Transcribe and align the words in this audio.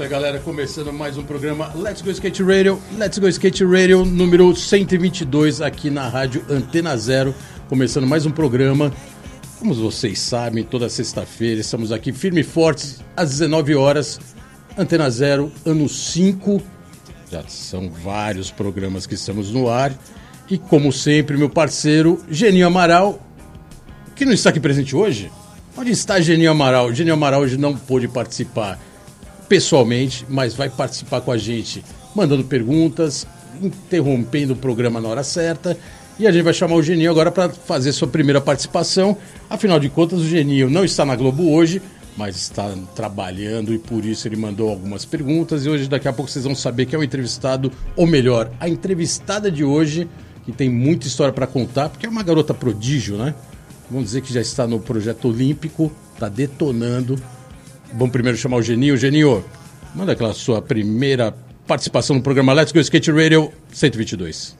Isso 0.00 0.04
aí, 0.04 0.08
galera. 0.08 0.38
Começando 0.38 0.90
mais 0.90 1.18
um 1.18 1.22
programa 1.22 1.70
Let's 1.74 2.00
Go 2.00 2.10
Skate 2.10 2.42
Radio. 2.42 2.80
Let's 2.96 3.18
Go 3.18 3.28
Skate 3.28 3.62
Radio 3.66 4.02
número 4.02 4.56
122 4.56 5.60
aqui 5.60 5.90
na 5.90 6.08
rádio 6.08 6.42
Antena 6.48 6.96
Zero. 6.96 7.34
Começando 7.68 8.06
mais 8.06 8.24
um 8.24 8.30
programa. 8.30 8.90
Como 9.58 9.74
vocês 9.74 10.18
sabem, 10.18 10.64
toda 10.64 10.88
sexta-feira 10.88 11.60
estamos 11.60 11.92
aqui 11.92 12.14
firme 12.14 12.40
e 12.40 12.44
fortes 12.44 13.04
às 13.14 13.28
19 13.28 13.74
horas. 13.74 14.18
Antena 14.74 15.10
Zero, 15.10 15.52
ano 15.66 15.86
5. 15.86 16.62
Já 17.30 17.42
são 17.46 17.90
vários 17.90 18.50
programas 18.50 19.06
que 19.06 19.14
estamos 19.14 19.50
no 19.50 19.68
ar. 19.68 19.92
E 20.48 20.56
como 20.56 20.90
sempre, 20.90 21.36
meu 21.36 21.50
parceiro 21.50 22.24
Geninho 22.30 22.66
Amaral, 22.66 23.20
que 24.16 24.24
não 24.24 24.32
está 24.32 24.48
aqui 24.48 24.60
presente 24.60 24.96
hoje. 24.96 25.30
Onde 25.76 25.90
está 25.90 26.18
Geninho 26.22 26.52
Amaral? 26.52 26.90
Geninho 26.94 27.14
Amaral 27.14 27.42
hoje 27.42 27.58
não 27.58 27.76
pôde 27.76 28.08
participar 28.08 28.78
pessoalmente, 29.50 30.24
mas 30.28 30.54
vai 30.54 30.70
participar 30.70 31.20
com 31.22 31.32
a 31.32 31.36
gente, 31.36 31.84
mandando 32.14 32.44
perguntas, 32.44 33.26
interrompendo 33.60 34.52
o 34.52 34.56
programa 34.56 35.00
na 35.00 35.08
hora 35.08 35.24
certa. 35.24 35.76
E 36.20 36.26
a 36.26 36.30
gente 36.30 36.44
vai 36.44 36.54
chamar 36.54 36.76
o 36.76 36.82
Geninho 36.82 37.10
agora 37.10 37.32
para 37.32 37.48
fazer 37.48 37.90
sua 37.90 38.06
primeira 38.06 38.40
participação. 38.40 39.16
Afinal 39.48 39.80
de 39.80 39.88
contas, 39.88 40.20
o 40.20 40.24
Geninho 40.24 40.70
não 40.70 40.84
está 40.84 41.04
na 41.04 41.16
Globo 41.16 41.50
hoje, 41.50 41.82
mas 42.16 42.36
está 42.36 42.72
trabalhando 42.94 43.74
e 43.74 43.78
por 43.78 44.04
isso 44.04 44.28
ele 44.28 44.36
mandou 44.36 44.70
algumas 44.70 45.04
perguntas. 45.04 45.66
E 45.66 45.68
hoje, 45.68 45.88
daqui 45.88 46.06
a 46.06 46.12
pouco, 46.12 46.30
vocês 46.30 46.44
vão 46.44 46.54
saber 46.54 46.86
que 46.86 46.94
é 46.94 46.98
o 46.98 47.02
entrevistado, 47.02 47.72
ou 47.96 48.06
melhor, 48.06 48.52
a 48.60 48.68
entrevistada 48.68 49.50
de 49.50 49.64
hoje, 49.64 50.08
que 50.44 50.52
tem 50.52 50.70
muita 50.70 51.08
história 51.08 51.32
para 51.32 51.48
contar, 51.48 51.88
porque 51.88 52.06
é 52.06 52.08
uma 52.08 52.22
garota 52.22 52.54
prodígio, 52.54 53.16
né? 53.16 53.34
Vamos 53.90 54.06
dizer 54.06 54.20
que 54.20 54.32
já 54.32 54.40
está 54.40 54.64
no 54.64 54.78
projeto 54.78 55.26
olímpico, 55.26 55.90
está 56.14 56.28
detonando. 56.28 57.20
Vamos 57.92 58.12
primeiro 58.12 58.38
chamar 58.38 58.56
o 58.56 58.62
Geninho. 58.62 58.96
Geninho, 58.96 59.44
manda 59.94 60.12
aquela 60.12 60.32
sua 60.32 60.62
primeira 60.62 61.34
participação 61.66 62.16
no 62.16 62.22
programa 62.22 62.52
Let's 62.52 62.72
Go 62.72 62.80
Skate 62.80 63.10
Radio 63.10 63.52
122. 63.72 64.56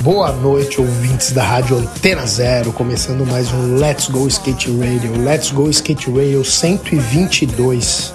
Boa 0.00 0.32
noite, 0.32 0.80
ouvintes 0.80 1.32
da 1.32 1.44
Rádio 1.44 1.76
Antena 1.76 2.26
Zero, 2.26 2.72
começando 2.72 3.26
mais 3.26 3.52
um 3.52 3.76
Let's 3.76 4.08
Go 4.08 4.26
Skate 4.26 4.70
Radio. 4.70 5.22
Let's 5.22 5.50
Go 5.50 5.68
Skate 5.68 6.10
Radio 6.10 6.42
122. 6.42 8.14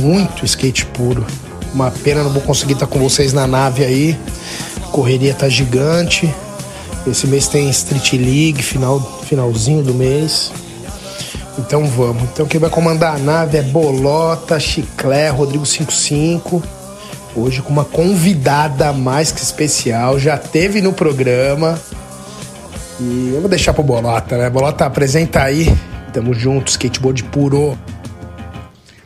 Muito 0.00 0.46
skate 0.46 0.86
puro. 0.86 1.26
Uma 1.74 1.90
pena 1.90 2.22
não 2.22 2.30
vou 2.30 2.40
conseguir 2.40 2.72
estar 2.72 2.86
com 2.86 2.98
vocês 2.98 3.34
na 3.34 3.46
nave 3.46 3.84
aí. 3.84 4.16
Correria 4.90 5.34
tá 5.34 5.48
gigante. 5.48 6.32
Esse 7.06 7.26
mês 7.26 7.48
tem 7.48 7.68
Street 7.68 8.14
League, 8.14 8.62
final, 8.62 9.22
finalzinho 9.26 9.82
do 9.82 9.92
mês. 9.92 10.50
Então 11.58 11.86
vamos. 11.86 12.22
Então 12.24 12.46
quem 12.46 12.60
vai 12.60 12.70
comandar 12.70 13.14
a 13.14 13.18
nave 13.18 13.58
é 13.58 13.62
Bolota, 13.62 14.58
Chiclé, 14.58 15.28
Rodrigo 15.28 15.64
55. 15.64 16.62
Hoje 17.36 17.62
com 17.62 17.70
uma 17.70 17.84
convidada 17.84 18.92
mais 18.92 19.32
que 19.32 19.40
especial, 19.40 20.18
já 20.18 20.36
teve 20.36 20.80
no 20.80 20.92
programa. 20.92 21.78
E 23.00 23.32
eu 23.34 23.40
vou 23.40 23.48
deixar 23.48 23.72
pro 23.74 23.82
Bolota, 23.82 24.38
né? 24.38 24.48
Bolota, 24.48 24.86
apresenta 24.86 25.42
aí. 25.42 25.66
Tamo 26.12 26.32
junto, 26.32 26.68
skateboard 26.68 27.24
puro. 27.24 27.76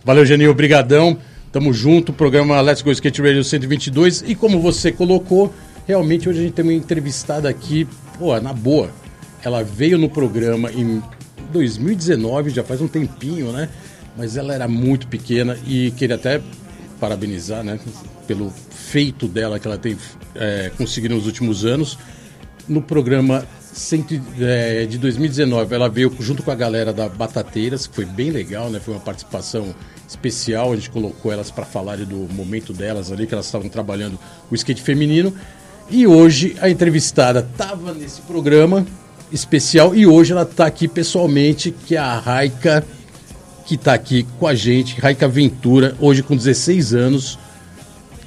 Valeu, 0.05 0.27
Geninho, 0.27 0.51
obrigadão. 0.51 1.17
Tamo 1.51 1.73
junto, 1.73 2.13
programa 2.13 2.61
Let's 2.61 2.83
Go 2.83 2.91
Skate 2.93 3.23
Radio 3.23 3.43
122. 3.43 4.25
E 4.27 4.35
como 4.35 4.61
você 4.61 4.93
colocou, 4.93 5.53
realmente 5.87 6.29
hoje 6.29 6.41
a 6.41 6.43
gente 6.43 6.53
tem 6.53 6.63
uma 6.63 6.75
entrevistada 6.75 7.49
aqui, 7.49 7.89
pô, 8.19 8.39
na 8.39 8.53
boa. 8.53 8.91
Ela 9.43 9.65
veio 9.65 9.97
no 9.97 10.11
programa 10.11 10.71
em 10.71 11.03
2019, 11.53 12.51
já 12.51 12.63
faz 12.63 12.81
um 12.81 12.89
tempinho, 12.89 13.53
né? 13.53 13.69
Mas 14.17 14.37
ela 14.37 14.55
era 14.55 14.67
muito 14.67 15.07
pequena 15.07 15.57
e 15.67 15.91
queria 15.93 16.17
até 16.17 16.41
parabenizar, 16.99 17.63
né? 17.63 17.79
Pelo 18.27 18.51
feito 18.71 19.29
dela 19.29 19.59
que 19.59 19.67
ela 19.67 19.79
tem 19.79 19.97
é, 20.35 20.71
conseguido 20.77 21.15
nos 21.15 21.27
últimos 21.27 21.65
anos. 21.65 21.99
No 22.69 22.83
programa 22.83 23.47
cento, 23.73 24.21
é, 24.41 24.87
de 24.87 24.99
2019, 24.99 25.75
ela 25.75 25.89
veio 25.89 26.15
junto 26.21 26.43
com 26.43 26.51
a 26.51 26.55
galera 26.55 26.93
da 26.93 27.09
Batateiras, 27.09 27.87
que 27.87 27.95
foi 27.95 28.05
bem 28.05 28.31
legal, 28.31 28.71
né? 28.71 28.81
Foi 28.81 28.95
uma 28.95 29.01
participação 29.01 29.75
especial, 30.09 30.73
a 30.73 30.77
gente 30.77 30.91
colocou 30.91 31.31
elas 31.31 31.51
para 31.51 31.65
falarem 31.65 32.05
do 32.05 32.29
momento 32.33 32.73
delas 32.73 33.13
ali, 33.13 33.27
que 33.27 33.35
elas 33.35 33.47
estavam 33.47 33.69
trabalhando 33.69 34.19
o 34.51 34.55
skate 34.55 34.83
feminino. 34.83 35.33
E 35.91 36.07
hoje 36.07 36.57
a 36.61 36.69
entrevistada 36.69 37.47
estava 37.51 37.95
nesse 37.95 38.21
programa, 38.23 38.87
especial 39.33 39.95
e 39.95 40.07
hoje 40.07 40.33
ela 40.33 40.43
está 40.43 40.67
aqui 40.67 40.89
pessoalmente, 40.89 41.71
que 41.71 41.97
é 41.97 41.99
a 41.99 42.19
Raika, 42.19 42.85
que 43.67 43.75
está 43.75 43.95
aqui 43.95 44.27
com 44.39 44.47
a 44.47 44.55
gente, 44.55 45.01
Raika 45.01 45.29
Ventura, 45.29 45.95
hoje 46.01 46.23
com 46.23 46.37
16 46.37 46.95
anos, 46.95 47.39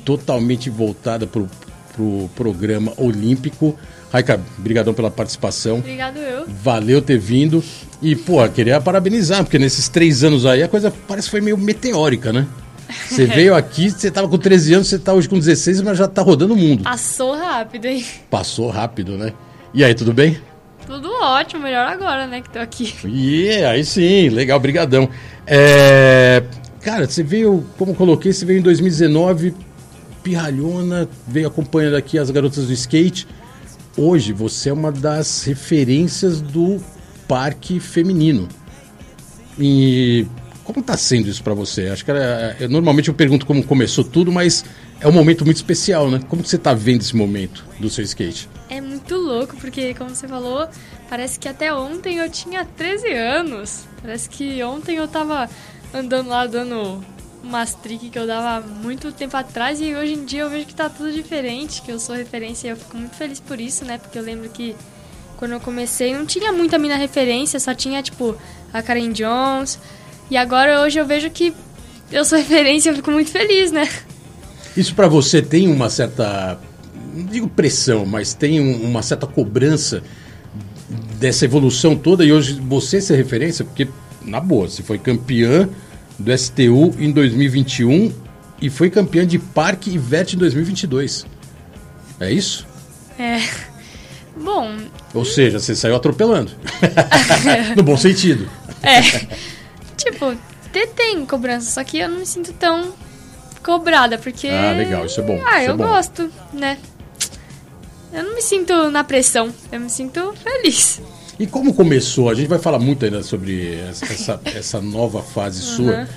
totalmente 0.06 0.70
voltada 0.70 1.26
para 1.26 1.42
o 1.42 1.50
pro 1.92 2.30
programa 2.36 2.94
olímpico. 2.98 3.78
Raika, 4.12 4.42
brigadão 4.58 4.94
pela 4.94 5.10
participação. 5.10 5.78
Obrigado 5.78 6.18
eu. 6.18 6.46
Valeu 6.48 7.02
ter 7.02 7.18
vindo. 7.18 7.64
E, 8.02 8.16
pô, 8.16 8.48
queria 8.50 8.82
parabenizar, 8.82 9.44
porque 9.44 9.58
nesses 9.58 9.88
três 9.88 10.24
anos 10.24 10.46
aí 10.46 10.64
a 10.64 10.68
coisa 10.68 10.92
parece 11.08 11.28
que 11.28 11.32
foi 11.32 11.42
meio 11.42 11.58
meteórica, 11.58 12.34
né? 12.34 12.46
Você 13.08 13.26
veio 13.28 13.56
aqui, 13.56 13.90
você 13.90 14.12
tava 14.12 14.28
com 14.28 14.38
13 14.38 14.74
anos, 14.74 14.88
você 14.88 15.00
tá 15.00 15.14
hoje 15.14 15.30
com 15.30 15.40
16, 15.40 15.82
mas 15.82 15.98
já 15.98 16.08
tá 16.08 16.22
rodando 16.22 16.54
o 16.54 16.58
mundo. 16.58 16.84
Passou 16.84 17.36
rápido, 17.36 17.86
hein? 17.86 18.06
Passou 18.30 18.70
rápido, 18.70 19.18
né? 19.18 19.34
E 19.74 19.84
aí, 19.84 19.94
tudo 19.94 20.12
bem? 20.12 20.38
Tudo 20.92 21.10
ótimo, 21.22 21.64
melhor 21.64 21.88
agora, 21.88 22.28
né, 22.28 22.42
que 22.42 22.50
tô 22.50 22.60
aqui. 22.60 22.94
Yeah, 23.06 23.72
aí 23.80 23.86
sim, 23.86 24.28
legal, 24.28 24.60
brigadão. 24.60 25.10
É... 25.48 26.44
Cara, 26.82 27.08
você 27.08 27.24
veio, 27.24 27.66
como 27.78 27.96
coloquei, 27.96 28.34
você 28.34 28.44
veio 28.44 28.60
em 28.60 28.62
2019, 28.62 29.54
pirralhona, 30.22 31.08
veio 31.26 31.48
acompanhando 31.48 31.96
aqui 31.96 32.20
as 32.20 32.30
garotas 32.30 32.68
do 32.68 32.74
skate. 32.74 33.26
Hoje 33.96 34.34
você 34.34 34.70
é 34.70 34.74
uma 34.74 34.92
das 34.92 35.46
referências 35.46 36.42
do 36.42 36.84
parque 37.26 37.80
feminino. 37.80 38.50
E 39.58 40.28
como 40.66 40.84
tá 40.84 40.98
sendo 40.98 41.30
isso 41.30 41.42
para 41.42 41.54
você? 41.54 41.88
Acho 41.88 42.04
que 42.04 42.12
era, 42.12 42.58
eu, 42.60 42.68
normalmente 42.68 43.08
eu 43.08 43.14
pergunto 43.14 43.46
como 43.46 43.64
começou 43.64 44.04
tudo, 44.04 44.30
mas 44.30 44.66
é 45.00 45.08
um 45.08 45.14
momento 45.14 45.46
muito 45.46 45.58
especial, 45.58 46.12
né? 46.12 46.20
Como 46.28 46.46
você 46.46 46.58
tá 46.58 46.74
vendo 46.74 47.00
esse 47.00 47.16
momento 47.16 47.64
do 47.80 47.90
seu 47.90 48.04
skate? 48.04 48.50
É 48.72 48.80
muito 48.80 49.18
louco, 49.18 49.58
porque 49.58 49.94
como 49.96 50.12
você 50.12 50.30
falou, 50.30 50.66
parece 51.10 51.38
que 51.38 51.50
até 51.50 51.74
ontem 51.74 52.20
eu 52.20 52.30
tinha 52.30 52.64
13 52.64 53.12
anos. 53.12 53.84
Parece 54.02 54.30
que 54.30 54.64
ontem 54.64 54.96
eu 54.96 55.10
tava 55.10 55.50
andando 55.94 56.30
lá 56.30 56.48
dando 56.48 57.04
umas 57.44 57.76
trick 57.76 58.10
que 58.10 58.18
eu 58.18 58.26
dava 58.26 58.66
muito 58.66 59.12
tempo 59.12 59.36
atrás 59.36 59.82
e 59.82 59.94
hoje 59.94 60.14
em 60.14 60.24
dia 60.24 60.44
eu 60.44 60.50
vejo 60.50 60.66
que 60.66 60.74
tá 60.74 60.88
tudo 60.88 61.12
diferente, 61.12 61.82
que 61.82 61.92
eu 61.92 62.00
sou 62.00 62.16
referência 62.16 62.70
e 62.70 62.72
eu 62.72 62.78
fico 62.78 62.96
muito 62.96 63.14
feliz 63.18 63.42
por 63.42 63.60
isso, 63.60 63.84
né? 63.84 63.98
Porque 63.98 64.18
eu 64.18 64.24
lembro 64.24 64.48
que 64.50 64.74
quando 65.36 65.52
eu 65.52 65.60
comecei 65.60 66.16
não 66.16 66.26
tinha 66.26 66.54
muita 66.54 66.78
mina 66.78 66.96
referência, 66.96 67.60
só 67.60 67.74
tinha 67.76 68.02
tipo 68.02 68.38
a 68.72 68.82
Karen 68.82 69.12
Jones. 69.12 69.80
E 70.30 70.38
agora 70.38 70.80
hoje 70.80 70.98
eu 70.98 71.06
vejo 71.06 71.30
que 71.30 71.54
eu 72.10 72.24
sou 72.24 72.38
referência 72.40 72.90
e 72.90 72.92
eu 72.92 72.96
fico 72.96 73.12
muito 73.12 73.32
feliz, 73.32 73.70
né? 73.70 73.90
Isso 74.78 74.96
para 74.96 75.10
você 75.10 75.42
tem 75.42 75.68
uma 75.68 75.90
certa, 75.90 76.58
não 77.14 77.26
digo 77.26 77.48
pressão, 77.48 78.06
mas 78.06 78.34
tem 78.34 78.60
um, 78.60 78.84
uma 78.84 79.02
certa 79.02 79.26
cobrança 79.28 80.02
dessa 81.20 81.46
evolução 81.46 81.96
toda 81.96 82.24
e 82.26 82.32
hoje 82.32 82.54
você 82.62 83.00
ser 83.02 83.16
referência, 83.16 83.64
porque 83.64 83.88
na 84.26 84.40
boa, 84.40 84.68
você 84.68 84.84
foi 84.84 84.98
campeã 84.98 85.68
do 86.20 86.38
STU 86.38 86.94
em 87.00 87.12
2021 87.12 88.12
e 88.62 88.70
foi 88.70 88.90
campeã 88.90 89.26
de 89.26 89.40
Parque 89.40 89.92
e 89.92 89.98
VET 89.98 90.36
em 90.36 90.40
2022. 90.40 91.26
É 92.20 92.32
isso? 92.32 92.68
É. 93.18 93.40
Bom. 94.36 94.78
Ou 95.14 95.26
seja, 95.26 95.60
você 95.60 95.76
saiu 95.76 95.96
atropelando. 95.96 96.52
no 97.76 97.84
bom 97.84 97.98
sentido. 97.98 98.48
É. 98.84 99.02
Tipo, 99.98 100.36
te- 100.72 100.88
tem 100.88 101.26
cobrança, 101.26 101.72
só 101.72 101.84
que 101.84 101.98
eu 102.00 102.10
não 102.10 102.20
me 102.20 102.26
sinto 102.26 102.54
tão 102.54 102.94
cobrada, 103.64 104.18
porque. 104.18 104.48
Ah, 104.48 104.72
legal, 104.72 105.06
isso 105.06 105.20
é 105.22 105.24
bom, 105.24 105.42
Ah, 105.46 105.62
é 105.64 105.70
eu 105.70 105.78
bom. 105.78 105.86
gosto, 105.88 106.30
né? 106.54 106.78
Eu 108.14 108.24
não 108.24 108.36
me 108.36 108.42
sinto 108.42 108.92
na 108.92 109.04
pressão, 109.04 109.54
eu 109.72 109.80
me 109.80 109.90
sinto 109.90 110.34
feliz. 110.34 111.02
E 111.40 111.48
como 111.48 111.74
começou? 111.74 112.30
A 112.30 112.36
gente 112.36 112.48
vai 112.48 112.60
falar 112.60 112.78
muito 112.78 113.06
ainda 113.06 113.24
sobre 113.24 113.80
essa, 113.90 114.40
essa 114.46 114.82
nova 114.84 115.22
fase 115.22 115.62
uhum. 115.62 115.76
sua, 115.76 116.08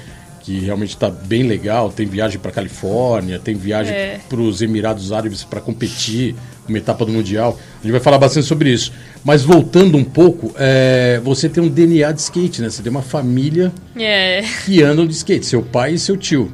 que 0.41 0.59
realmente 0.59 0.91
está 0.91 1.09
bem 1.09 1.45
legal. 1.45 1.91
Tem 1.91 2.05
viagem 2.05 2.39
para 2.39 2.51
Califórnia, 2.51 3.39
tem 3.39 3.55
viagem 3.55 3.95
é. 3.95 4.21
para 4.29 4.41
os 4.41 4.61
Emirados 4.61 5.13
Árabes 5.13 5.45
para 5.45 5.61
competir, 5.61 6.35
uma 6.69 6.79
etapa 6.79 7.07
do 7.07 7.13
Mundial. 7.13 7.59
A 7.79 7.83
gente 7.83 7.93
vai 7.93 8.01
falar 8.01 8.19
bastante 8.19 8.47
sobre 8.47 8.71
isso. 8.71 8.93
Mas 9.23 9.43
voltando 9.43 9.97
um 9.97 10.05
pouco, 10.05 10.53
é, 10.59 11.21
você 11.23 11.49
tem 11.49 11.63
um 11.63 11.69
DNA 11.69 12.11
de 12.13 12.21
skate, 12.21 12.61
né? 12.61 12.69
Você 12.69 12.83
tem 12.83 12.91
uma 12.91 13.03
família 13.03 13.73
é. 13.97 14.43
que 14.65 14.83
andam 14.83 15.07
de 15.07 15.15
skate, 15.15 15.47
seu 15.47 15.63
pai 15.63 15.95
e 15.95 15.99
seu 15.99 16.17
tio. 16.17 16.53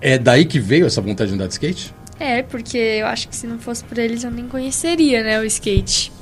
É 0.00 0.16
daí 0.16 0.44
que 0.44 0.60
veio 0.60 0.86
essa 0.86 1.00
vontade 1.00 1.30
de 1.30 1.34
andar 1.34 1.48
de 1.48 1.54
skate? 1.54 1.92
É, 2.18 2.42
porque 2.42 2.78
eu 2.78 3.06
acho 3.06 3.28
que 3.28 3.36
se 3.36 3.46
não 3.46 3.58
fosse 3.58 3.82
por 3.84 3.98
eles 3.98 4.24
eu 4.24 4.30
nem 4.30 4.46
conheceria, 4.46 5.22
né, 5.22 5.40
o 5.40 5.44
skate. 5.44 6.12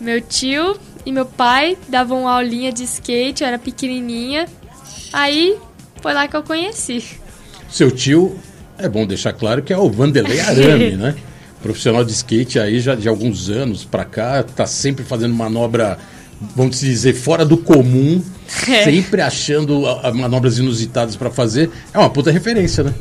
Meu 0.00 0.20
tio 0.20 0.76
e 1.04 1.12
meu 1.12 1.26
pai 1.26 1.76
davam 1.88 2.28
aulinha 2.28 2.72
de 2.72 2.84
skate, 2.84 3.42
eu 3.42 3.48
era 3.48 3.58
pequenininha. 3.58 4.46
Aí 5.12 5.56
foi 6.00 6.12
lá 6.12 6.26
que 6.26 6.36
eu 6.36 6.42
conheci. 6.42 7.04
Seu 7.70 7.90
tio, 7.90 8.36
é 8.78 8.88
bom 8.88 9.06
deixar 9.06 9.32
claro 9.32 9.62
que 9.62 9.72
é 9.72 9.78
o 9.78 9.90
Vanderlei 9.90 10.40
Arame, 10.40 10.92
né? 10.96 11.14
Profissional 11.62 12.04
de 12.04 12.12
skate 12.12 12.58
aí 12.58 12.80
já 12.80 12.94
de 12.94 13.08
alguns 13.08 13.48
anos 13.48 13.84
pra 13.84 14.04
cá, 14.04 14.42
tá 14.42 14.66
sempre 14.66 15.04
fazendo 15.04 15.32
manobra, 15.34 15.96
vamos 16.56 16.80
dizer, 16.80 17.14
fora 17.14 17.44
do 17.44 17.56
comum, 17.56 18.22
é. 18.68 18.82
sempre 18.82 19.20
achando 19.20 19.82
manobras 20.14 20.58
inusitadas 20.58 21.14
para 21.14 21.30
fazer. 21.30 21.70
É 21.94 21.98
uma 21.98 22.10
puta 22.10 22.32
referência, 22.32 22.82
né? 22.82 22.92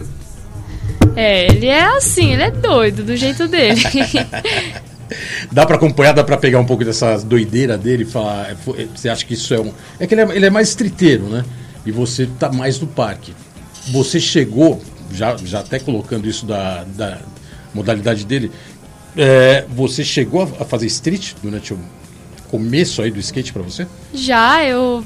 É, 1.15 1.51
ele 1.51 1.67
é 1.67 1.83
assim, 1.97 2.33
ele 2.33 2.43
é 2.43 2.51
doido 2.51 3.03
do 3.03 3.15
jeito 3.15 3.47
dele. 3.47 3.81
dá 5.51 5.65
para 5.65 5.75
acompanhar, 5.75 6.13
dá 6.13 6.23
para 6.23 6.37
pegar 6.37 6.59
um 6.59 6.65
pouco 6.65 6.83
dessa 6.85 7.17
doideira 7.19 7.77
dele 7.77 8.03
e 8.03 8.05
falar. 8.05 8.49
É, 8.49 8.81
é, 8.81 8.87
você 8.95 9.09
acha 9.09 9.25
que 9.25 9.33
isso 9.33 9.53
é 9.53 9.59
um. 9.59 9.73
É 9.99 10.07
que 10.07 10.13
ele 10.13 10.21
é, 10.21 10.35
ele 10.35 10.45
é 10.45 10.49
mais 10.49 10.69
estriteiro, 10.69 11.23
né? 11.23 11.43
E 11.85 11.91
você 11.91 12.27
tá 12.39 12.51
mais 12.51 12.79
no 12.79 12.87
parque. 12.87 13.33
Você 13.91 14.19
chegou, 14.19 14.81
já, 15.11 15.35
já 15.37 15.59
até 15.59 15.79
colocando 15.79 16.27
isso 16.27 16.45
da, 16.45 16.83
da 16.95 17.17
modalidade 17.73 18.25
dele, 18.25 18.51
é, 19.17 19.65
você 19.69 20.03
chegou 20.03 20.43
a 20.59 20.65
fazer 20.65 20.85
street 20.85 21.33
durante 21.41 21.73
o 21.73 21.79
começo 22.49 23.01
aí 23.01 23.09
do 23.09 23.19
skate 23.19 23.51
para 23.51 23.63
você? 23.63 23.87
Já, 24.13 24.63
eu 24.63 25.03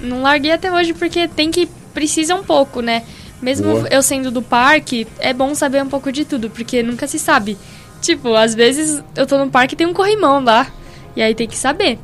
não 0.00 0.22
larguei 0.22 0.50
até 0.50 0.72
hoje 0.72 0.92
porque 0.92 1.28
tem 1.28 1.50
que. 1.50 1.68
precisa 1.94 2.34
um 2.34 2.42
pouco, 2.42 2.80
né? 2.80 3.04
Mesmo 3.40 3.72
Boa. 3.72 3.88
eu 3.90 4.02
sendo 4.02 4.30
do 4.30 4.42
parque, 4.42 5.06
é 5.18 5.32
bom 5.32 5.54
saber 5.54 5.82
um 5.82 5.88
pouco 5.88 6.12
de 6.12 6.24
tudo, 6.24 6.50
porque 6.50 6.82
nunca 6.82 7.06
se 7.06 7.18
sabe. 7.18 7.56
Tipo, 8.00 8.34
às 8.34 8.54
vezes 8.54 9.02
eu 9.16 9.26
tô 9.26 9.38
no 9.38 9.50
parque 9.50 9.74
e 9.74 9.76
tem 9.76 9.86
um 9.86 9.94
corrimão 9.94 10.42
lá. 10.42 10.66
E 11.16 11.22
aí 11.22 11.34
tem 11.34 11.48
que 11.48 11.56
saber. 11.56 11.98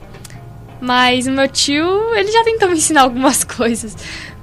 Mas 0.81 1.27
o 1.27 1.31
meu 1.31 1.49
tio, 1.49 2.15
ele 2.15 2.31
já 2.31 2.45
tentou 2.45 2.69
me 2.71 2.77
ensinar 2.77 3.03
algumas 3.03 3.45
coisas. 3.45 3.97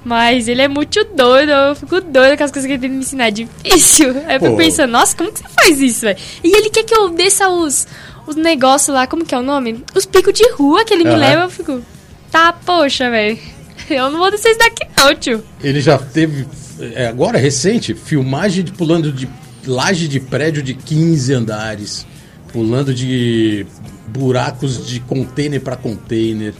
Mas 0.04 0.48
ele 0.48 0.62
é 0.62 0.68
muito 0.68 1.02
doido, 1.16 1.50
eu 1.50 1.76
fico 1.76 2.02
doido 2.02 2.38
com 2.38 2.44
as 2.44 2.52
coisas 2.52 2.68
que 2.68 2.74
ele 2.74 2.82
tem 2.82 2.90
que 2.90 2.96
me 2.96 3.02
ensinar. 3.04 3.28
É 3.28 3.32
difícil. 3.32 4.10
Aí 4.28 4.36
eu 4.36 4.42
fico 4.42 4.58
pensando, 4.58 4.92
nossa, 4.92 5.16
como 5.16 5.32
que 5.32 5.40
você 5.40 5.48
faz 5.48 5.80
isso, 5.80 6.02
velho? 6.02 6.20
E 6.44 6.56
ele 6.56 6.70
quer 6.70 6.84
que 6.84 6.94
eu 6.94 7.10
desça 7.10 7.48
os, 7.48 7.88
os 8.28 8.36
negócios 8.36 8.94
lá, 8.94 9.08
como 9.08 9.26
que 9.26 9.34
é 9.34 9.38
o 9.38 9.44
nome? 9.44 9.84
Os 9.96 10.06
picos 10.06 10.34
de 10.34 10.48
rua 10.52 10.84
que 10.84 10.94
ele 10.94 11.06
uhum. 11.06 11.14
me 11.14 11.16
leva, 11.16 11.44
eu 11.44 11.50
fico. 11.50 11.82
Tá, 12.30 12.52
poxa, 12.52 13.10
velho. 13.10 13.40
Eu 13.90 14.10
não 14.10 14.18
vou 14.18 14.32
descer 14.32 14.52
isso 14.52 14.60
daqui, 14.60 14.88
não, 14.98 15.14
tio. 15.14 15.44
Ele 15.62 15.82
já 15.82 15.98
teve, 15.98 16.48
é, 16.80 17.08
agora 17.08 17.38
recente, 17.38 17.94
filmagem 17.94 18.64
de 18.64 18.72
pulando 18.72 19.12
de 19.12 19.28
laje 19.66 20.08
de 20.08 20.20
prédio 20.20 20.62
de 20.62 20.74
15 20.74 21.34
andares, 21.34 22.06
pulando 22.52 22.94
de 22.94 23.66
buracos 24.08 24.86
de 24.88 25.00
container 25.00 25.62
para 25.62 25.76
container. 25.76 26.54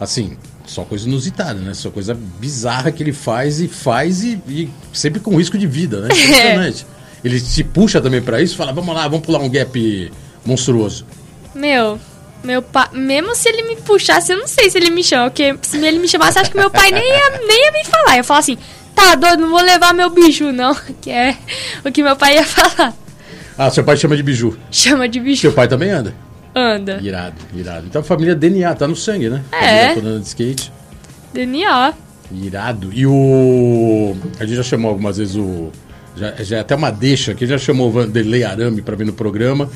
Assim, 0.00 0.36
só 0.66 0.84
coisa 0.84 1.08
inusitada, 1.08 1.60
né? 1.60 1.74
Só 1.74 1.90
coisa 1.90 2.14
bizarra 2.14 2.92
que 2.92 3.02
ele 3.02 3.12
faz 3.12 3.60
e 3.60 3.68
faz 3.68 4.22
e, 4.22 4.40
e 4.48 4.68
sempre 4.92 5.20
com 5.20 5.36
risco 5.36 5.58
de 5.58 5.66
vida, 5.66 6.00
né? 6.00 6.08
Impressionante. 6.12 6.86
ele 7.24 7.40
se 7.40 7.64
puxa 7.64 8.00
também 8.00 8.22
para 8.22 8.40
isso, 8.40 8.56
fala: 8.56 8.72
"Vamos 8.72 8.94
lá, 8.94 9.08
vamos 9.08 9.24
pular 9.24 9.40
um 9.40 9.48
gap 9.48 10.12
monstruoso". 10.44 11.04
Meu, 11.54 11.98
meu 12.44 12.62
pai, 12.62 12.88
mesmo 12.92 13.34
se 13.34 13.48
ele 13.48 13.62
me 13.62 13.76
puxasse, 13.76 14.32
eu 14.32 14.38
não 14.38 14.46
sei 14.46 14.70
se 14.70 14.78
ele 14.78 14.90
me 14.90 15.02
chama, 15.02 15.30
porque 15.30 15.56
se 15.62 15.76
ele 15.78 15.98
me 15.98 16.08
chamasse, 16.08 16.38
acho 16.38 16.50
que 16.50 16.56
meu 16.56 16.70
pai 16.70 16.90
nem 16.90 17.02
ia, 17.02 17.30
nem 17.46 17.64
ia 17.64 17.72
me 17.72 17.84
falar. 17.84 18.18
Eu 18.18 18.24
falar 18.24 18.40
assim: 18.40 18.58
tá 18.98 19.14
doido, 19.14 19.40
não 19.40 19.50
vou 19.50 19.62
levar 19.62 19.94
meu 19.94 20.10
bicho, 20.10 20.52
não. 20.52 20.74
Que 21.00 21.10
é 21.10 21.36
o 21.84 21.92
que 21.92 22.02
meu 22.02 22.16
pai 22.16 22.34
ia 22.34 22.44
falar. 22.44 22.94
Ah, 23.56 23.70
seu 23.70 23.84
pai 23.84 23.96
chama 23.96 24.16
de 24.16 24.22
biju. 24.22 24.56
Chama 24.70 25.08
de 25.08 25.20
biju. 25.20 25.40
Seu 25.40 25.52
pai 25.52 25.68
também 25.68 25.90
anda? 25.90 26.14
Anda. 26.54 26.98
Irado, 27.02 27.36
irado. 27.54 27.86
Então 27.86 28.00
a 28.00 28.04
família 28.04 28.34
DNA, 28.34 28.74
tá 28.74 28.86
no 28.86 28.96
sangue, 28.96 29.28
né? 29.28 29.42
É. 29.52 29.88
Família 29.88 30.10
andando 30.10 30.22
de 30.22 30.28
skate. 30.28 30.72
DNA. 31.32 31.94
Irado. 32.32 32.90
E 32.92 33.06
o. 33.06 34.16
A 34.38 34.44
gente 34.44 34.56
já 34.56 34.62
chamou 34.62 34.90
algumas 34.90 35.16
vezes 35.16 35.36
o. 35.36 35.70
Já, 36.16 36.34
já 36.42 36.56
é 36.56 36.60
até 36.60 36.74
uma 36.74 36.90
deixa 36.90 37.32
aqui, 37.32 37.46
já 37.46 37.58
chamou 37.58 37.88
o 37.88 37.92
Vanderlei 37.92 38.42
Arame 38.42 38.82
para 38.82 38.96
vir 38.96 39.06
no 39.06 39.12
programa. 39.12 39.70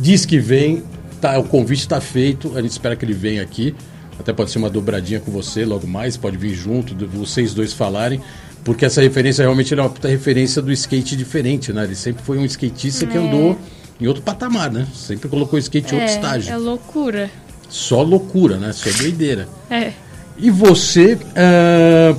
Diz 0.00 0.26
que 0.26 0.38
vem, 0.38 0.82
tá, 1.20 1.38
o 1.38 1.44
convite 1.44 1.80
está 1.80 2.00
feito, 2.00 2.52
a 2.56 2.60
gente 2.62 2.72
espera 2.72 2.96
que 2.96 3.04
ele 3.04 3.12
venha 3.12 3.40
aqui. 3.40 3.74
Até 4.18 4.32
pode 4.32 4.50
ser 4.50 4.58
uma 4.58 4.70
dobradinha 4.70 5.20
com 5.20 5.30
você 5.30 5.64
logo 5.64 5.86
mais, 5.86 6.16
pode 6.16 6.36
vir 6.36 6.54
junto, 6.54 6.94
vocês 7.08 7.52
dois 7.52 7.72
falarem, 7.72 8.20
porque 8.62 8.84
essa 8.84 9.00
referência 9.00 9.42
realmente 9.42 9.74
é 9.74 9.76
uma 9.76 9.90
puta 9.90 10.08
referência 10.08 10.62
do 10.62 10.72
skate 10.72 11.16
diferente, 11.16 11.72
né? 11.72 11.84
Ele 11.84 11.94
sempre 11.94 12.22
foi 12.22 12.38
um 12.38 12.44
skatista 12.44 13.04
é. 13.04 13.08
que 13.08 13.18
andou 13.18 13.58
em 14.00 14.06
outro 14.06 14.22
patamar, 14.22 14.70
né? 14.70 14.86
Sempre 14.94 15.28
colocou 15.28 15.56
o 15.56 15.60
skate 15.60 15.94
em 15.94 15.98
outro 15.98 16.10
é, 16.10 16.14
estágio. 16.14 16.52
É 16.52 16.56
loucura. 16.56 17.30
Só 17.68 18.02
loucura, 18.02 18.56
né? 18.56 18.72
Só 18.72 18.90
doideira. 18.98 19.48
É. 19.68 19.92
E 20.38 20.50
você, 20.50 21.18
é, 21.34 22.14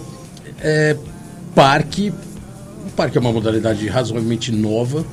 é, 0.59 0.97
parque, 1.53 2.13
o 2.85 2.91
parque 2.91 3.17
é 3.17 3.21
uma 3.21 3.31
modalidade 3.31 3.87
razoavelmente 3.87 4.51
nova, 4.51 5.05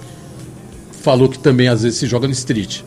falou 1.00 1.29
que 1.29 1.38
também 1.38 1.69
às 1.69 1.82
vezes 1.82 1.99
se 1.99 2.06
joga 2.06 2.26
no 2.26 2.32
street. 2.32 2.82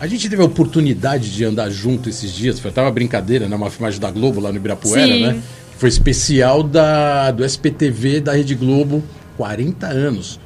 A 0.00 0.06
gente 0.06 0.30
teve 0.30 0.40
a 0.40 0.46
oportunidade 0.46 1.30
de 1.30 1.44
andar 1.44 1.68
junto 1.68 2.08
esses 2.08 2.32
dias, 2.32 2.58
foi 2.58 2.70
até 2.70 2.80
uma 2.80 2.90
brincadeira, 2.90 3.46
né? 3.46 3.54
Uma 3.54 3.70
filmagem 3.70 4.00
da 4.00 4.10
Globo 4.10 4.40
lá 4.40 4.50
no 4.50 4.56
Ibirapuera, 4.56 5.12
Sim. 5.12 5.22
né? 5.22 5.42
Foi 5.76 5.90
especial 5.90 6.62
da, 6.62 7.30
do 7.30 7.44
SPTV 7.44 8.20
da 8.20 8.32
Rede 8.32 8.54
Globo, 8.54 9.04
40 9.36 9.86
anos. 9.86 10.40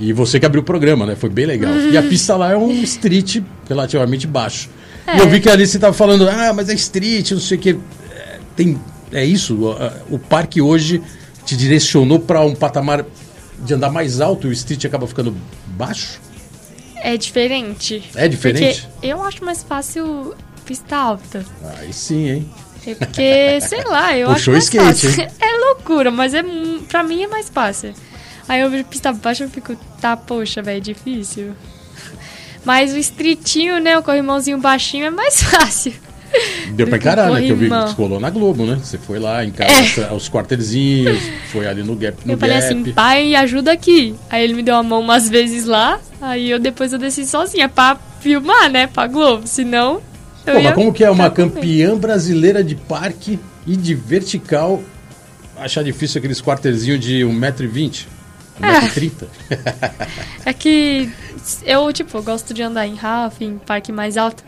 E 0.00 0.10
você 0.14 0.40
que 0.40 0.46
abriu 0.46 0.62
o 0.62 0.64
programa, 0.64 1.04
né? 1.04 1.16
Foi 1.16 1.28
bem 1.28 1.44
legal. 1.44 1.70
Uhum. 1.70 1.90
E 1.90 1.98
a 1.98 2.02
pista 2.02 2.34
lá 2.34 2.52
é 2.52 2.56
um 2.56 2.72
street 2.82 3.42
relativamente 3.68 4.26
baixo. 4.26 4.70
É. 5.06 5.18
E 5.18 5.20
eu 5.20 5.28
vi 5.28 5.38
que 5.38 5.50
ali 5.50 5.66
você 5.66 5.76
estava 5.76 5.92
falando, 5.92 6.26
ah, 6.26 6.54
mas 6.54 6.70
é 6.70 6.74
street, 6.74 7.32
não 7.32 7.40
sei 7.40 7.58
o 7.58 7.60
que. 7.60 7.78
É, 8.10 8.38
tem, 8.56 8.80
é 9.12 9.22
isso, 9.22 9.54
o, 10.10 10.14
o 10.14 10.18
parque 10.18 10.62
hoje 10.62 11.02
te 11.44 11.54
direcionou 11.54 12.20
para 12.20 12.40
um 12.40 12.54
patamar 12.54 13.04
de 13.58 13.74
andar 13.74 13.90
mais 13.90 14.22
alto 14.22 14.46
e 14.46 14.50
o 14.50 14.52
street 14.52 14.86
acaba 14.86 15.06
ficando 15.06 15.36
baixo? 15.76 16.20
É 17.04 17.18
diferente. 17.18 18.02
É 18.14 18.26
diferente? 18.26 18.80
Porque 18.80 19.06
eu 19.06 19.22
acho 19.22 19.44
mais 19.44 19.62
fácil 19.62 20.34
pista 20.64 20.96
alta. 20.96 21.44
Aí 21.76 21.92
sim, 21.92 22.30
hein? 22.30 22.50
É 22.86 22.94
porque, 22.94 23.60
sei 23.68 23.84
lá, 23.84 24.16
eu 24.16 24.28
Puxou 24.28 24.34
acho 24.36 24.50
mais 24.52 24.64
skate, 24.64 25.08
fácil. 25.08 25.22
Hein? 25.22 25.28
É 25.38 25.66
loucura, 25.66 26.10
mas 26.10 26.32
é, 26.32 26.42
pra 26.88 27.02
mim 27.02 27.22
é 27.22 27.26
mais 27.26 27.50
fácil. 27.50 27.92
Aí 28.48 28.62
eu 28.62 28.70
vejo 28.70 28.84
pista 28.84 29.12
baixa 29.12 29.44
e 29.44 29.48
fico, 29.50 29.76
tá, 30.00 30.16
poxa, 30.16 30.62
velho, 30.62 30.78
é 30.78 30.80
difícil. 30.80 31.54
Mas 32.64 32.94
o 32.94 32.96
estritinho, 32.96 33.78
né, 33.80 33.98
o 33.98 34.02
corrimãozinho 34.02 34.56
baixinho 34.58 35.04
é 35.04 35.10
mais 35.10 35.42
fácil. 35.42 35.92
Deu 36.72 36.86
pra 36.86 36.96
encarar, 36.96 37.30
né? 37.30 37.42
Que 37.42 37.50
eu 37.50 37.56
vi 37.56 37.68
que 37.68 37.74
você 37.74 37.94
colou 37.94 38.18
na 38.18 38.30
Globo, 38.30 38.64
né? 38.64 38.78
Você 38.82 38.98
foi 38.98 39.18
lá, 39.18 39.44
encarou 39.44 39.74
é. 39.74 40.12
os 40.12 40.28
quartelzinhos, 40.28 41.20
foi 41.52 41.66
ali 41.66 41.82
no 41.82 41.94
Gap. 41.94 42.16
No 42.24 42.32
eu 42.32 42.38
falei 42.38 42.56
gap. 42.56 42.66
assim, 42.66 42.92
pai, 42.92 43.34
ajuda 43.34 43.72
aqui. 43.72 44.14
Aí 44.28 44.42
ele 44.42 44.54
me 44.54 44.62
deu 44.62 44.74
a 44.74 44.82
mão 44.82 45.00
umas 45.00 45.28
vezes 45.28 45.64
lá, 45.64 46.00
aí 46.20 46.50
eu 46.50 46.58
depois 46.58 46.92
eu 46.92 46.98
desci 46.98 47.26
sozinha 47.26 47.68
pra 47.68 47.96
filmar, 48.20 48.70
né? 48.70 48.86
Pra 48.86 49.06
Globo, 49.06 49.46
senão... 49.46 50.00
Pô, 50.44 50.60
mas 50.62 50.74
como 50.74 50.92
que 50.92 51.02
é 51.02 51.10
uma 51.10 51.30
campeã 51.30 51.96
brasileira 51.96 52.62
de 52.62 52.74
parque 52.74 53.38
e 53.66 53.76
de 53.76 53.94
vertical 53.94 54.82
achar 55.56 55.82
difícil 55.82 56.18
aqueles 56.18 56.40
quartelzinhos 56.42 57.00
de 57.00 57.20
1,20m? 57.20 58.06
1,30m? 58.60 59.26
É. 60.44 60.50
é 60.50 60.52
que 60.52 61.10
eu, 61.64 61.92
tipo, 61.92 62.22
gosto 62.22 62.54
de 62.54 62.62
andar 62.62 62.86
em 62.86 62.94
Rafa, 62.94 63.42
em 63.42 63.58
parque 63.58 63.90
mais 63.90 64.16
alto. 64.16 64.44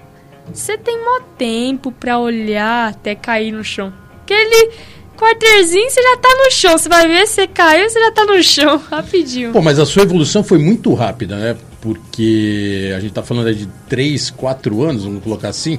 Você 0.53 0.79
tem 0.79 0.99
mó 0.99 1.21
tempo 1.37 1.93
pra 1.93 2.19
olhar 2.19 2.91
até 2.91 3.15
cair 3.15 3.53
no 3.53 3.65
chão. 3.65 3.93
Aquele 4.23 4.71
quarterzinho, 5.17 5.91
você 5.91 6.03
já 6.03 6.17
tá 6.17 6.29
no 6.45 6.51
chão. 6.51 6.79
Você 6.79 6.89
vai 6.89 7.09
ver, 7.09 7.27
você 7.27 7.47
caiu, 7.47 7.89
você 7.89 7.99
já 7.99 8.13
tá 8.13 8.25
no 8.25 8.43
chão, 8.43 8.77
rapidinho. 8.91 9.53
Pô, 9.53 9.63
mas 9.63 9.79
a 9.79 9.87
sua 9.87 10.03
evolução 10.03 10.45
foi 10.45 10.59
muito 10.59 10.93
rápida, 10.95 11.37
né? 11.37 11.57
Porque 11.81 12.93
a 12.97 13.01
gente 13.01 13.13
tá 13.13 13.23
falando 13.23 13.55
de 13.55 13.67
3, 13.89 14.31
4 14.31 14.83
anos, 14.83 15.05
vamos 15.05 15.23
colocar 15.23 15.49
assim, 15.49 15.79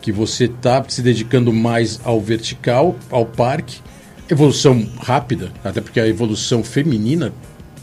que 0.00 0.12
você 0.12 0.48
tá 0.48 0.84
se 0.86 1.02
dedicando 1.02 1.52
mais 1.52 2.00
ao 2.04 2.20
vertical, 2.20 2.96
ao 3.10 3.24
parque. 3.24 3.80
Evolução 4.28 4.86
rápida, 5.00 5.52
até 5.62 5.80
porque 5.80 6.00
a 6.00 6.08
evolução 6.08 6.64
feminina 6.64 7.32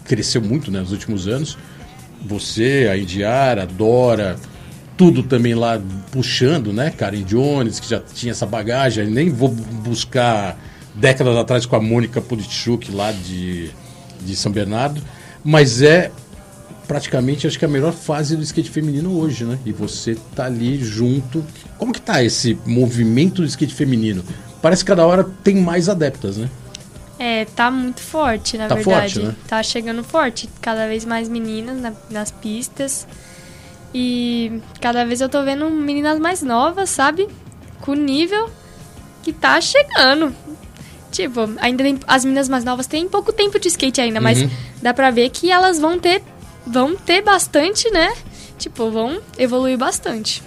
cresceu 0.05 0.41
muito 0.41 0.71
né, 0.71 0.79
nos 0.79 0.91
últimos 0.91 1.27
anos. 1.27 1.57
Você, 2.25 2.87
a 2.91 2.97
Indiara, 2.97 3.63
a 3.63 3.65
Dora, 3.65 4.37
tudo 5.01 5.23
também 5.23 5.55
lá 5.55 5.81
puxando, 6.11 6.71
né? 6.71 6.91
Karen 6.91 7.23
Jones, 7.23 7.79
que 7.79 7.89
já 7.89 7.99
tinha 7.99 8.29
essa 8.33 8.45
bagagem. 8.45 9.07
Nem 9.09 9.31
vou 9.31 9.47
buscar 9.49 10.55
décadas 10.93 11.35
atrás 11.37 11.65
com 11.65 11.75
a 11.75 11.81
Mônica 11.81 12.21
Politchuk 12.21 12.91
lá 12.91 13.11
de, 13.11 13.71
de 14.23 14.35
São 14.35 14.51
Bernardo. 14.51 15.01
Mas 15.43 15.81
é 15.81 16.11
praticamente, 16.87 17.47
acho 17.47 17.57
que 17.57 17.65
a 17.65 17.67
melhor 17.67 17.93
fase 17.93 18.35
do 18.35 18.43
skate 18.43 18.69
feminino 18.69 19.17
hoje, 19.17 19.43
né? 19.43 19.57
E 19.65 19.71
você 19.71 20.15
tá 20.35 20.45
ali 20.45 20.77
junto. 20.83 21.43
Como 21.79 21.91
que 21.91 21.99
tá 21.99 22.23
esse 22.23 22.55
movimento 22.63 23.41
do 23.41 23.47
skate 23.47 23.73
feminino? 23.73 24.23
Parece 24.61 24.83
que 24.85 24.89
cada 24.89 25.03
hora 25.03 25.23
tem 25.43 25.55
mais 25.55 25.89
adeptas, 25.89 26.37
né? 26.37 26.47
É, 27.17 27.45
tá 27.45 27.71
muito 27.71 28.01
forte, 28.01 28.55
na 28.55 28.67
Tá 28.67 28.75
verdade. 28.75 29.13
forte, 29.15 29.27
né? 29.27 29.35
Tá 29.47 29.63
chegando 29.63 30.03
forte. 30.03 30.47
Cada 30.61 30.87
vez 30.87 31.05
mais 31.05 31.27
meninas 31.27 31.81
na- 31.81 31.93
nas 32.11 32.29
pistas. 32.29 33.07
E 33.93 34.61
cada 34.79 35.03
vez 35.05 35.19
eu 35.21 35.27
tô 35.29 35.43
vendo 35.43 35.69
meninas 35.69 36.19
mais 36.19 36.41
novas, 36.41 36.89
sabe? 36.89 37.27
Com 37.81 37.93
nível 37.93 38.49
que 39.23 39.33
tá 39.33 39.59
chegando. 39.59 40.33
Tipo, 41.11 41.41
ainda 41.59 41.83
tem, 41.83 41.99
as 42.07 42.23
meninas 42.23 42.47
mais 42.47 42.63
novas 42.63 42.87
têm 42.87 43.07
pouco 43.09 43.33
tempo 43.33 43.59
de 43.59 43.67
skate 43.67 43.99
ainda, 43.99 44.21
mas 44.21 44.41
Uhum. 44.41 44.49
dá 44.81 44.93
pra 44.93 45.11
ver 45.11 45.29
que 45.29 45.51
elas 45.51 45.79
vão 45.79 45.99
ter 45.99 46.23
vão 46.65 46.95
ter 46.95 47.21
bastante, 47.21 47.89
né? 47.91 48.13
Tipo, 48.57 48.89
vão 48.91 49.19
evoluir 49.37 49.77
bastante. 49.77 50.41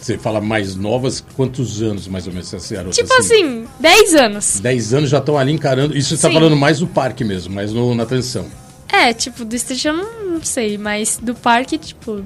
Você 0.00 0.18
fala 0.18 0.38
mais 0.40 0.76
novas, 0.76 1.24
quantos 1.34 1.80
anos 1.80 2.06
mais 2.06 2.26
ou 2.26 2.32
menos 2.32 2.52
essas 2.52 2.70
garotas? 2.70 2.94
Tipo 2.94 3.14
assim, 3.14 3.66
10 3.80 4.14
anos. 4.14 4.60
10 4.60 4.92
anos 4.94 5.08
já 5.10 5.16
estão 5.18 5.38
ali 5.38 5.50
encarando. 5.50 5.96
Isso 5.96 6.10
você 6.10 6.14
está 6.16 6.28
Sim. 6.28 6.34
falando 6.34 6.54
mais 6.56 6.78
do 6.78 6.86
parque 6.86 7.24
mesmo, 7.24 7.54
mas 7.54 7.72
no, 7.72 7.94
na 7.94 8.04
transição. 8.04 8.46
É, 8.94 9.12
tipo, 9.12 9.44
do 9.44 9.54
street 9.56 9.84
eu 9.84 9.92
não, 9.94 10.24
não 10.34 10.42
sei, 10.44 10.78
mas 10.78 11.18
do 11.20 11.34
parque, 11.34 11.76
tipo, 11.78 12.22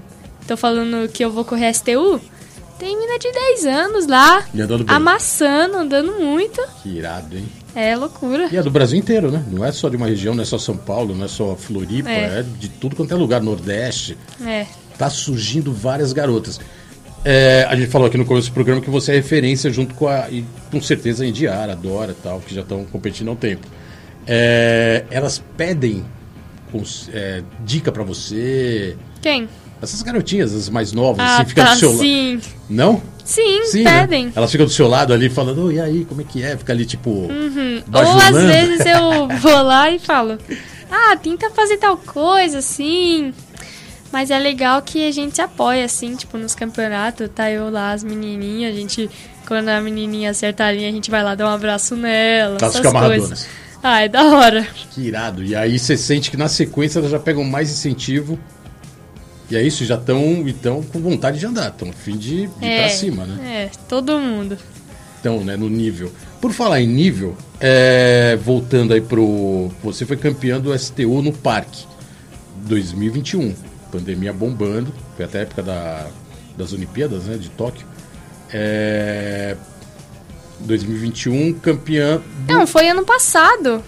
tô 0.47 0.57
falando 0.57 1.09
que 1.09 1.25
eu 1.25 1.31
vou 1.31 1.45
correr 1.45 1.73
STU, 1.73 2.21
tem 2.79 2.97
mina 2.99 3.19
de 3.19 3.33
10 3.33 3.67
anos 3.67 4.07
lá, 4.07 4.45
E 4.55 4.61
andando 4.61 4.85
bem. 4.85 4.95
amassando, 4.95 5.77
andando 5.79 6.13
muito. 6.21 6.61
Que 6.83 6.91
irado, 6.91 7.37
hein? 7.37 7.47
É 7.75 7.95
loucura. 7.97 8.49
E 8.51 8.57
é 8.57 8.63
do 8.63 8.71
Brasil 8.71 8.99
inteiro, 8.99 9.31
né? 9.31 9.43
Não 9.51 9.65
é 9.65 9.71
só 9.73 9.89
de 9.89 9.97
uma 9.97 10.07
região, 10.07 10.35
não 10.35 10.43
é 10.43 10.47
só 10.47 10.59
São 10.59 10.77
Paulo, 10.77 11.15
não 11.15 11.25
é 11.25 11.29
só 11.29 11.55
Floripa, 11.57 12.11
é, 12.11 12.41
É. 12.41 12.45
de 12.59 12.69
tudo 12.69 12.97
quanto 12.97 13.13
é 13.13 13.17
lugar, 13.17 13.41
Nordeste. 13.43 14.17
É. 14.45 14.67
Tá 14.97 15.09
surgindo 15.09 15.73
várias 15.73 16.13
garotas. 16.13 16.61
É, 17.25 17.67
a 17.69 17.77
gente 17.77 17.89
falou 17.89 18.09
aqui 18.09 18.17
no 18.17 18.25
começo 18.25 18.49
do 18.51 18.55
programa 18.55 18.81
que 18.81 18.91
você 18.91 19.13
é 19.13 19.15
referência 19.17 19.71
junto 19.71 19.95
com 19.95 20.09
a. 20.09 20.29
E 20.31 20.45
com 20.71 20.81
certeza 20.81 21.25
a 21.25 21.27
Indiara, 21.27 21.73
a 21.73 21.75
Dora 21.75 22.13
e 22.13 22.15
tal, 22.23 22.41
que 22.41 22.55
já 22.55 22.63
estão 22.63 22.85
competindo 22.85 23.29
há 23.29 23.33
um 23.33 23.37
tempo. 23.37 23.67
É, 24.27 25.05
elas 25.11 25.43
pedem 25.57 26.05
é, 27.13 27.43
dica 27.65 27.91
pra 27.93 28.03
você. 28.03 28.97
Quem? 29.21 29.49
Essas 29.81 30.03
garotinhas, 30.03 30.53
as 30.55 30.69
mais 30.69 30.93
novas, 30.93 31.21
Ah, 31.25 31.37
assim, 31.37 31.45
ficam 31.51 31.65
tá, 31.65 31.73
do 31.75 31.79
seu 31.79 31.91
lado. 31.91 32.01
sim. 32.01 32.41
Não? 32.69 33.03
Sim, 33.25 33.61
né? 33.85 34.01
pedem. 34.01 34.33
Elas 34.35 34.51
ficam 34.51 34.67
do 34.67 34.73
seu 34.73 34.89
lado 34.89 35.13
ali 35.13 35.29
falando, 35.29 35.67
"Ô, 35.67 35.71
e 35.71 35.79
aí, 35.81 36.05
como 36.05 36.21
é 36.23 36.25
que 36.25 36.43
é? 36.43 36.57
Fica 36.57 36.73
ali, 36.73 36.85
tipo. 36.87 37.11
Uhum. 37.11 37.83
Ou 37.93 38.01
às 38.01 38.35
vezes 38.35 38.87
eu 38.87 39.29
vou 39.39 39.63
lá 39.63 39.91
e 39.91 39.99
falo, 39.99 40.39
ah, 40.91 41.17
tenta 41.17 41.51
fazer 41.51 41.77
tal 41.77 41.97
coisa, 41.99 42.59
assim. 42.59 43.33
Mas 44.11 44.31
é 44.31 44.39
legal 44.39 44.81
que 44.81 45.07
a 45.07 45.13
gente 45.13 45.35
se 45.37 45.43
apoia, 45.43 45.85
assim, 45.85 46.17
tipo, 46.17 46.39
nos 46.39 46.55
campeonatos, 46.55 47.29
tá 47.35 47.51
eu 47.51 47.69
lá, 47.71 47.93
as 47.93 48.03
menininhas, 48.03 48.75
a 48.75 48.79
gente, 48.79 49.11
quando 49.47 49.69
a 49.69 49.81
menininha 49.83 50.31
acerta 50.31 50.65
a 50.65 50.73
linha, 50.73 50.89
a 50.89 50.93
gente 50.93 51.11
vai 51.11 51.23
lá 51.23 51.35
dar 51.35 51.47
um 51.47 51.55
abraço 51.55 51.95
nela, 51.95 52.57
Elas 52.59 52.75
essas 52.77 52.91
coisas. 52.93 53.47
Ah, 53.91 54.03
é 54.03 54.09
da 54.09 54.23
hora. 54.23 54.69
Que 54.91 55.01
irado. 55.01 55.43
E 55.43 55.57
aí 55.57 55.79
você 55.79 55.97
sente 55.97 56.31
que 56.31 56.37
na 56.37 56.47
sequência 56.47 56.99
elas 56.99 57.11
já 57.11 57.19
pegam 57.19 57.43
mais 57.43 57.71
incentivo. 57.71 58.39
E 59.51 59.57
é 59.57 59.63
isso, 59.63 59.83
já 59.87 59.95
estão 59.95 60.47
então, 60.47 60.83
com 60.83 61.01
vontade 61.01 61.39
de 61.39 61.47
andar, 61.47 61.71
estão 61.71 61.89
a 61.89 61.93
fim 61.95 62.19
de, 62.19 62.49
de 62.49 62.65
ir 62.67 62.71
é, 62.71 62.81
pra 62.81 62.91
cima, 62.91 63.25
né? 63.25 63.65
É, 63.65 63.71
todo 63.89 64.19
mundo. 64.19 64.59
Então, 65.19 65.43
né, 65.43 65.57
no 65.57 65.71
nível. 65.71 66.13
Por 66.39 66.53
falar 66.53 66.83
em 66.83 66.87
nível, 66.87 67.35
é, 67.59 68.37
voltando 68.37 68.93
aí 68.93 69.01
pro. 69.01 69.71
Você 69.83 70.05
foi 70.05 70.19
campeão 70.19 70.61
do 70.61 70.79
STU 70.79 71.23
no 71.23 71.33
parque 71.33 71.87
2021. 72.67 73.55
Pandemia 73.91 74.35
bombando. 74.35 74.93
Foi 75.17 75.25
até 75.25 75.39
a 75.39 75.43
época 75.43 75.63
da, 75.63 76.07
das 76.59 76.75
Olimpíadas, 76.75 77.25
né? 77.25 77.39
De 77.39 77.49
Tóquio. 77.49 77.87
É, 78.53 79.57
2021, 80.61 81.55
campeã 81.55 82.21
do 82.47 82.53
Não, 82.55 82.67
foi 82.67 82.89
ano 82.89 83.05
passado. 83.05 83.83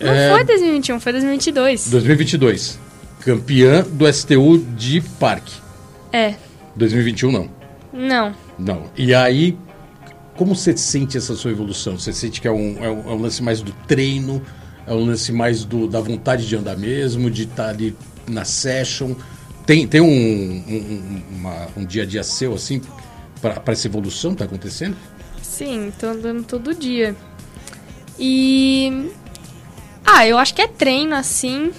Não 0.00 0.12
É. 0.12 0.30
foi 0.30 0.44
2021, 0.44 1.00
foi 1.00 1.12
2022. 1.12 1.90
2022. 1.90 2.78
Campeã 3.20 3.84
do 3.90 4.06
STU 4.12 4.58
de 4.76 5.00
parque. 5.18 5.54
É, 6.12 6.34
2021 6.76 7.32
não. 7.32 7.50
não. 7.92 8.34
Não. 8.58 8.84
E 8.96 9.14
aí, 9.14 9.56
como 10.36 10.54
você 10.54 10.76
sente 10.76 11.16
essa 11.16 11.34
sua 11.34 11.50
evolução? 11.50 11.98
Você 11.98 12.12
sente 12.12 12.40
que 12.40 12.46
é 12.48 12.50
um, 12.52 12.76
é 12.82 12.88
um, 12.90 13.10
é 13.10 13.14
um 13.14 13.20
lance 13.20 13.42
mais 13.42 13.60
do 13.60 13.72
treino? 13.86 14.40
É 14.86 14.92
um 14.94 15.04
lance 15.04 15.30
mais 15.32 15.64
do, 15.64 15.86
da 15.86 16.00
vontade 16.00 16.46
de 16.46 16.56
andar 16.56 16.76
mesmo? 16.76 17.30
De 17.30 17.42
estar 17.42 17.68
ali 17.68 17.94
na 18.26 18.44
session? 18.44 19.14
Tem, 19.66 19.86
tem 19.86 20.00
um, 20.00 20.06
um, 20.06 21.22
uma- 21.36 21.66
um 21.76 21.84
dia 21.84 22.04
a 22.04 22.06
dia 22.06 22.22
seu, 22.22 22.54
assim, 22.54 22.80
para 23.42 23.60
essa 23.66 23.86
evolução 23.86 24.34
tá 24.34 24.44
acontecendo? 24.44 24.96
Sim, 25.48 25.92
tô 25.98 26.08
andando 26.08 26.44
todo 26.44 26.74
dia. 26.74 27.16
E. 28.18 29.10
Ah, 30.04 30.26
eu 30.26 30.38
acho 30.38 30.54
que 30.54 30.62
é 30.62 30.68
treino, 30.68 31.14
assim. 31.14 31.72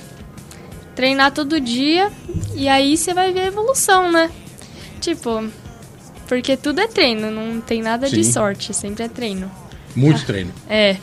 Treinar 0.95 1.31
todo 1.31 1.61
dia. 1.61 2.11
E 2.55 2.67
aí 2.67 2.97
você 2.97 3.13
vai 3.13 3.31
ver 3.31 3.41
a 3.41 3.45
evolução, 3.45 4.11
né? 4.11 4.29
Tipo. 4.99 5.47
Porque 6.27 6.57
tudo 6.57 6.81
é 6.81 6.87
treino, 6.87 7.31
não 7.31 7.61
tem 7.61 7.81
nada 7.81 8.09
de 8.09 8.23
Sim. 8.23 8.31
sorte, 8.31 8.73
sempre 8.73 9.03
é 9.03 9.07
treino. 9.07 9.49
Muito 9.95 10.25
treino. 10.25 10.51
É. 10.69 10.97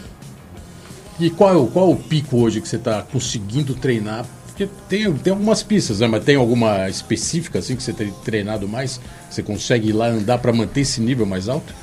E 1.19 1.31
qual 1.31 1.53
é, 1.53 1.57
o, 1.57 1.67
qual 1.67 1.91
é 1.91 1.95
o 1.95 1.97
pico 1.97 2.37
hoje 2.37 2.61
que 2.61 2.69
você 2.69 2.77
está 2.77 3.03
conseguindo 3.03 3.75
treinar? 3.75 4.25
Porque 4.47 4.69
tem, 4.89 5.13
tem 5.15 5.33
algumas 5.33 5.63
pistas, 5.63 6.01
né? 6.01 6.07
Mas 6.07 6.25
tem 6.25 6.37
alguma 6.37 6.89
específica 6.89 7.59
assim 7.59 7.75
que 7.75 7.83
você 7.83 7.93
tem 7.93 8.13
treinado 8.25 8.69
mais? 8.69 9.01
Você 9.29 9.43
consegue 9.43 9.89
ir 9.89 9.93
lá 9.93 10.07
andar 10.07 10.39
para 10.39 10.53
manter 10.53 10.83
esse 10.83 11.01
nível 11.01 11.27
mais 11.27 11.49
alto? 11.49 11.75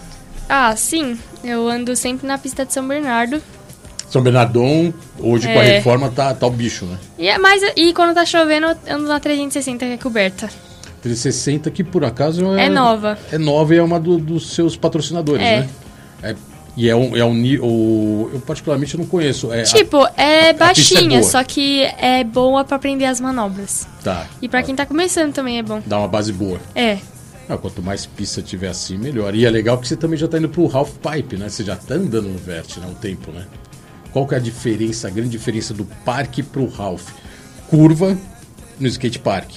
Ah, 0.50 0.76
sim. 0.76 1.18
Eu 1.44 1.68
ando 1.68 1.96
sempre 1.96 2.28
na 2.28 2.38
pista 2.38 2.66
de 2.66 2.74
São 2.74 2.88
Bernardo. 2.88 3.42
São 4.10 4.22
Bernardão, 4.22 4.94
hoje 5.20 5.48
com 5.52 5.60
a 5.60 5.64
É. 5.64 5.78
reforma, 5.78 6.10
tá, 6.12 6.34
tá 6.36 6.46
o 6.46 6.52
bicho, 6.52 6.86
né? 6.86 6.98
E, 7.18 7.28
é 7.28 7.38
mais, 7.40 7.62
e 7.76 7.94
quando 7.94 8.14
tá 8.14 8.24
chovendo, 8.26 8.68
eu 8.86 8.96
ando 8.96 9.08
na 9.08 9.20
360, 9.20 9.86
que 9.86 9.92
é 9.94 9.98
coberta. 9.98 10.50
360 11.02 11.70
que 11.72 11.84
por 11.84 12.06
acaso 12.06 12.54
é, 12.56 12.66
É 12.66 12.70
nova. 12.70 13.18
É 13.32 13.38
nova 13.38 13.74
e 13.74 13.78
é 13.80 13.84
uma 13.84 14.00
do- 14.00 14.18
dos 14.20 14.52
seus 14.54 14.76
patrocinadores, 14.78 15.44
É. 15.44 15.60
né? 15.62 15.70
É, 16.22 16.36
e 16.78 16.88
é 16.90 16.96
um, 16.96 17.18
é 17.18 17.26
um 17.26 17.34
o 17.62 18.30
Eu 18.34 18.40
particularmente 18.40 18.96
não 18.98 19.06
conheço. 19.06 19.52
É, 19.52 19.62
a- 19.62 19.64
Tipo, 19.64 20.06
é 20.16 20.24
a 20.24 20.48
é 20.50 20.54
baixinha, 20.54 21.20
boa. 21.20 21.24
só 21.32 21.44
que 21.44 21.82
é 21.82 22.24
boa 22.24 22.64
pra 22.64 22.78
aprender 22.78 23.06
as 23.06 23.20
manobras. 23.20 23.88
tá. 24.04 24.28
E 24.42 24.48
pra 24.48 24.62
quem 24.64 24.76
tá 24.76 24.86
começando 24.86 25.34
também 25.34 25.58
é 25.58 25.64
bom. 25.64 25.82
Dá 25.86 25.98
uma 25.98 26.08
base 26.08 26.32
boa. 26.32 26.60
É. 26.76 27.00
Ah, 27.50 27.58
quanto 27.58 27.82
mais 27.82 28.06
pista 28.06 28.42
tiver 28.42 28.70
assim, 28.70 28.98
melhor. 28.98 29.36
E 29.36 29.46
é 29.46 29.50
legal 29.50 29.78
que 29.78 29.88
você 29.88 29.96
também 29.98 30.18
já 30.18 30.28
tá 30.28 30.38
indo 30.38 30.48
pro 30.50 30.70
half 30.76 30.92
pipe, 30.98 31.36
né? 31.38 31.50
Você 31.50 31.64
já 31.64 31.76
tá 31.76 31.96
andando 31.96 32.30
no 32.30 32.38
vert, 32.38 32.78
né? 32.78 32.88
Um 32.90 32.94
tempo, 32.94 33.32
né? 33.32 33.46
Qual 34.12 34.28
que 34.28 34.34
é 34.34 34.38
a 34.38 34.42
diferença, 34.42 35.08
a 35.08 35.12
grande 35.12 35.32
diferença 35.32 35.74
do 35.74 35.86
parque 36.06 36.42
pro 36.42 36.72
half? 36.78 37.12
Curva 37.68 38.18
no 38.80 38.88
skate 38.88 39.20
park 39.20 39.50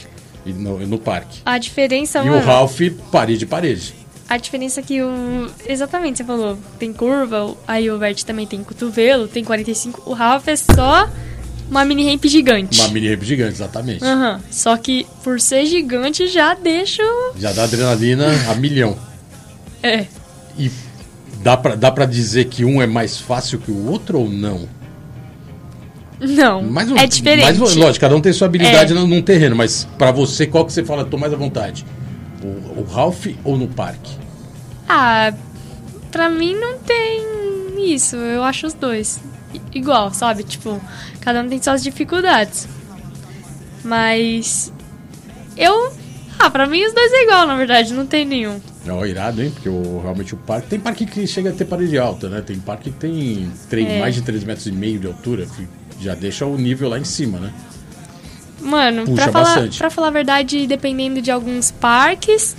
e 0.45 0.53
no, 0.53 0.79
no 0.87 0.99
parque. 0.99 1.41
A 1.45 1.59
diferença, 1.59 2.21
E 2.23 2.29
mano, 2.29 2.45
o 2.47 2.51
half, 2.51 2.81
parede, 3.13 3.47
parede. 3.47 3.95
a 4.29 4.37
diferença 4.37 4.81
é 4.81 4.83
que 4.83 5.03
o... 5.03 5.51
Exatamente, 5.67 6.19
você 6.19 6.25
falou, 6.25 6.59
tem 6.79 6.93
curva, 6.93 7.55
aí 7.69 7.91
o 7.91 7.99
vert 7.99 8.23
também 8.25 8.47
tem 8.47 8.63
cotovelo, 8.65 9.29
tem 9.29 9.45
45. 9.45 10.03
O 10.07 10.13
Ralph 10.13 10.49
é 10.49 10.57
só 10.57 11.09
uma 11.71 11.85
mini 11.85 12.11
ramp 12.11 12.25
gigante. 12.27 12.81
Uma 12.81 12.89
mini 12.89 13.09
ramp 13.11 13.23
gigante, 13.23 13.53
exatamente. 13.55 14.05
Aham. 14.05 14.41
Só 14.51 14.77
que 14.77 15.07
por 15.25 15.41
ser 15.41 15.67
gigante 15.67 16.27
já 16.29 16.55
deixa... 16.55 17.03
Já 17.39 17.53
dá 17.53 17.65
adrenalina 17.65 18.27
a 18.51 18.55
milhão. 18.55 18.97
É. 19.83 20.07
E 20.59 20.71
dá 21.43 21.57
pra, 21.57 21.75
dá 21.75 21.91
pra 21.91 22.07
dizer 22.07 22.47
que 22.47 22.65
um 22.65 22.81
é 22.81 22.87
mais 22.87 23.19
fácil 23.19 23.59
que 23.59 23.71
o 23.71 23.87
outro 23.91 24.19
ou 24.21 24.29
não? 24.29 24.69
Não, 26.19 26.63
Mais 26.63 26.91
um- 26.91 26.97
é 26.97 27.07
diferente. 27.07 27.45
mais- 27.59 27.75
lógico, 27.77 28.01
cada 28.01 28.17
um 28.17 28.21
tem 28.23 28.33
sua 28.33 28.47
habilidade 28.47 28.93
É. 28.93 28.97
num, 28.97 29.21
terreno, 29.21 29.55
mas 29.55 29.87
pra 29.99 30.11
você, 30.11 30.47
qual 30.47 30.65
que 30.65 30.73
você 30.73 30.83
fala, 30.83 31.05
tô 31.05 31.19
mais 31.19 31.33
à 31.33 31.37
vontade? 31.37 31.85
O, 32.43 32.81
o 32.81 32.87
Ralph 32.91 33.27
ou 33.45 33.59
no 33.59 33.69
parque? 33.69 34.13
Ah, 34.89 35.35
pra 36.11 36.31
mim 36.31 36.55
não 36.55 36.79
tem 36.79 37.23
isso. 37.93 38.17
Eu 38.17 38.43
acho 38.45 38.67
os 38.67 38.73
dois 38.73 39.21
igual, 39.75 40.13
sabe? 40.13 40.43
Tipo, 40.43 40.81
cada 41.21 41.43
um 41.43 41.49
tem 41.49 41.61
suas 41.63 41.83
dificuldades. 41.83 42.69
Mas 43.85 44.73
eu, 45.57 45.93
ah, 46.39 46.51
pra 46.51 46.67
mim 46.67 46.85
os 46.85 46.93
dois 46.93 47.13
é 47.13 47.23
igual, 47.23 47.47
na 47.47 47.57
verdade, 47.57 47.93
não 47.93 48.07
tem 48.07 48.25
nenhum. 48.25 48.61
Ó, 48.89 49.05
irado, 49.05 49.43
hein? 49.43 49.51
Porque 49.53 49.69
o, 49.69 50.01
realmente 50.03 50.35
o 50.35 50.37
parque. 50.37 50.69
Tem 50.69 50.79
parque 50.79 51.07
que 51.07 51.27
chega 51.27 51.51
a 51.51 51.53
ter 51.53 51.65
parede 51.65 51.99
alta, 51.99 52.29
né? 52.29 52.41
Tem 52.41 52.57
parque 52.59 52.91
que 52.91 52.97
tem 52.99 53.51
três, 53.69 53.89
É. 53.89 54.01
mais 54.01 54.15
de 54.15 54.23
3 54.23 54.45
metros 54.45 54.67
e 54.67 54.73
meio 54.73 54.99
de 54.99 55.07
altura, 55.07 55.47
que 55.47 55.67
já 56.01 56.15
deixa 56.15 56.47
o 56.47 56.57
nível 56.57 56.89
lá 56.89 56.99
em 56.99 57.05
cima, 57.05 57.39
né? 57.39 57.53
Mano, 58.61 59.05
Puxa 59.05 59.23
pra 59.25 59.33
falar, 59.33 59.45
bastante. 59.45 59.79
pra 59.79 59.91
falar 59.91 60.09
a 60.09 60.11
verdade, 60.13 60.67
dependendo 60.67 61.21
de 61.21 61.31
alguns 61.31 61.71
parques, 61.71 62.57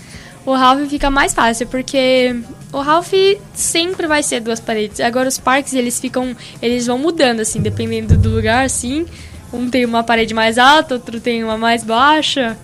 o 0.48 0.54
Ralph 0.54 0.88
fica 0.88 1.12
mais 1.12 1.34
fácil, 1.34 1.68
porque 1.68 2.34
o 2.72 2.80
Ralph 2.80 3.12
sempre 3.54 4.08
vai 4.08 4.24
ser 4.24 4.40
duas 4.40 4.62
paredes. 4.62 5.02
Agora 5.02 5.28
os 5.28 5.38
parques, 5.38 5.74
eles 5.74 6.00
ficam. 6.00 6.34
Eles 6.62 6.88
vão 6.88 6.98
mudando, 6.98 7.42
assim, 7.42 7.60
dependendo 7.60 8.18
do 8.18 8.30
lugar, 8.30 8.64
assim. 8.64 9.06
Um 9.52 9.70
tem 9.70 9.84
uma 9.84 10.04
parede 10.04 10.34
mais 10.34 10.58
alta, 10.58 10.94
outro 10.94 11.20
tem 11.20 11.44
uma 11.44 11.58
mais 11.58 11.84
baixa. 11.84 12.58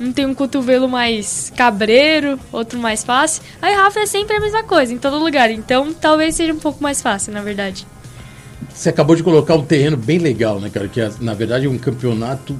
Um 0.00 0.10
tem 0.10 0.26
um 0.26 0.34
cotovelo 0.34 0.88
mais 0.88 1.52
cabreiro, 1.56 2.40
outro 2.50 2.76
mais 2.76 3.04
fácil. 3.04 3.40
Aí 3.62 3.72
Ralph 3.72 3.96
é 3.98 4.06
sempre 4.06 4.36
a 4.36 4.40
mesma 4.40 4.64
coisa, 4.64 4.92
em 4.92 4.98
todo 4.98 5.16
lugar. 5.16 5.48
Então 5.48 5.94
talvez 5.94 6.34
seja 6.34 6.52
um 6.52 6.58
pouco 6.58 6.82
mais 6.82 7.00
fácil, 7.00 7.32
na 7.32 7.40
verdade. 7.40 7.86
Você 8.74 8.88
acabou 8.88 9.14
de 9.14 9.22
colocar 9.22 9.54
um 9.54 9.64
terreno 9.64 9.96
bem 9.96 10.18
legal, 10.18 10.58
né, 10.58 10.70
cara? 10.70 10.88
Que 10.88 11.00
é, 11.00 11.10
na 11.20 11.34
verdade 11.34 11.66
é 11.66 11.68
um 11.68 11.78
campeonato 11.78 12.58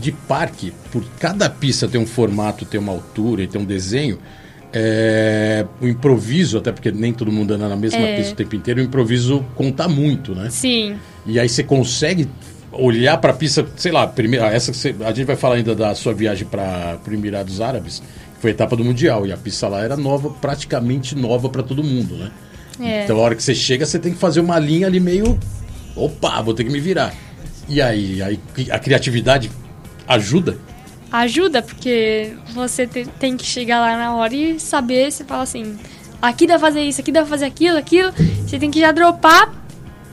de 0.00 0.12
parque. 0.12 0.72
Por 0.92 1.04
cada 1.18 1.48
pista 1.48 1.88
tem 1.88 2.00
um 2.00 2.06
formato, 2.06 2.64
tem 2.64 2.78
uma 2.80 2.92
altura 2.92 3.42
e 3.42 3.46
tem 3.46 3.60
um 3.60 3.64
desenho. 3.64 4.18
É, 4.76 5.64
o 5.80 5.86
improviso, 5.86 6.58
até 6.58 6.72
porque 6.72 6.90
nem 6.90 7.12
todo 7.12 7.30
mundo 7.30 7.54
anda 7.54 7.68
na 7.68 7.76
mesma 7.76 8.00
É. 8.00 8.16
pista 8.16 8.32
o 8.32 8.36
tempo 8.36 8.56
inteiro, 8.56 8.80
o 8.80 8.84
improviso 8.84 9.44
conta 9.54 9.86
muito, 9.86 10.34
né? 10.34 10.48
Sim. 10.50 10.96
E 11.24 11.38
aí 11.38 11.48
você 11.48 11.62
consegue 11.62 12.28
olhar 12.72 13.16
para 13.18 13.30
a 13.30 13.36
pista, 13.36 13.64
sei 13.76 13.92
lá, 13.92 14.04
primeira, 14.04 14.46
essa 14.48 14.72
que 14.72 14.76
você- 14.76 14.94
a 15.04 15.12
gente 15.12 15.26
vai 15.26 15.36
falar 15.36 15.54
ainda 15.56 15.76
da 15.76 15.94
sua 15.94 16.12
viagem 16.12 16.44
para 16.44 16.98
o 17.08 17.12
Emirados 17.14 17.60
Árabes, 17.60 18.00
que 18.34 18.40
foi 18.40 18.50
a 18.50 18.54
etapa 18.54 18.74
do 18.74 18.84
Mundial, 18.84 19.24
e 19.24 19.30
a 19.32 19.36
pista 19.36 19.68
lá 19.68 19.80
era 19.80 19.96
nova, 19.96 20.28
praticamente 20.28 21.14
nova 21.14 21.48
para 21.48 21.62
todo 21.62 21.84
mundo, 21.84 22.16
né? 22.16 22.32
É. 22.80 23.04
Então 23.04 23.16
a 23.18 23.20
hora 23.20 23.36
que 23.36 23.42
você 23.44 23.54
chega, 23.54 23.86
você 23.86 23.96
tem 24.00 24.12
que 24.12 24.18
fazer 24.18 24.40
uma 24.40 24.58
linha 24.58 24.88
ali 24.88 24.98
meio, 24.98 25.38
opa, 25.94 26.42
vou 26.42 26.52
ter 26.52 26.64
que 26.64 26.70
me 26.70 26.80
virar. 26.80 27.14
E 27.68 27.80
aí, 27.80 28.20
aí 28.20 28.40
a 28.72 28.78
criatividade 28.80 29.52
ajuda? 30.06 30.56
ajuda, 31.12 31.62
porque 31.62 32.32
você 32.52 32.86
te- 32.88 33.06
tem 33.20 33.36
que 33.36 33.44
chegar 33.46 33.78
lá 33.80 33.96
na 33.96 34.14
hora 34.16 34.34
e 34.34 34.58
saber, 34.58 35.12
você 35.12 35.22
fala 35.22 35.44
assim, 35.44 35.78
aqui 36.20 36.44
dá 36.44 36.54
pra 36.58 36.66
fazer 36.68 36.82
isso, 36.82 37.00
aqui 37.00 37.12
dá 37.12 37.20
pra 37.20 37.28
fazer 37.30 37.44
aquilo, 37.44 37.78
aquilo. 37.78 38.12
Você 38.44 38.58
tem 38.58 38.68
que 38.70 38.80
já 38.80 38.90
dropar 38.90 39.52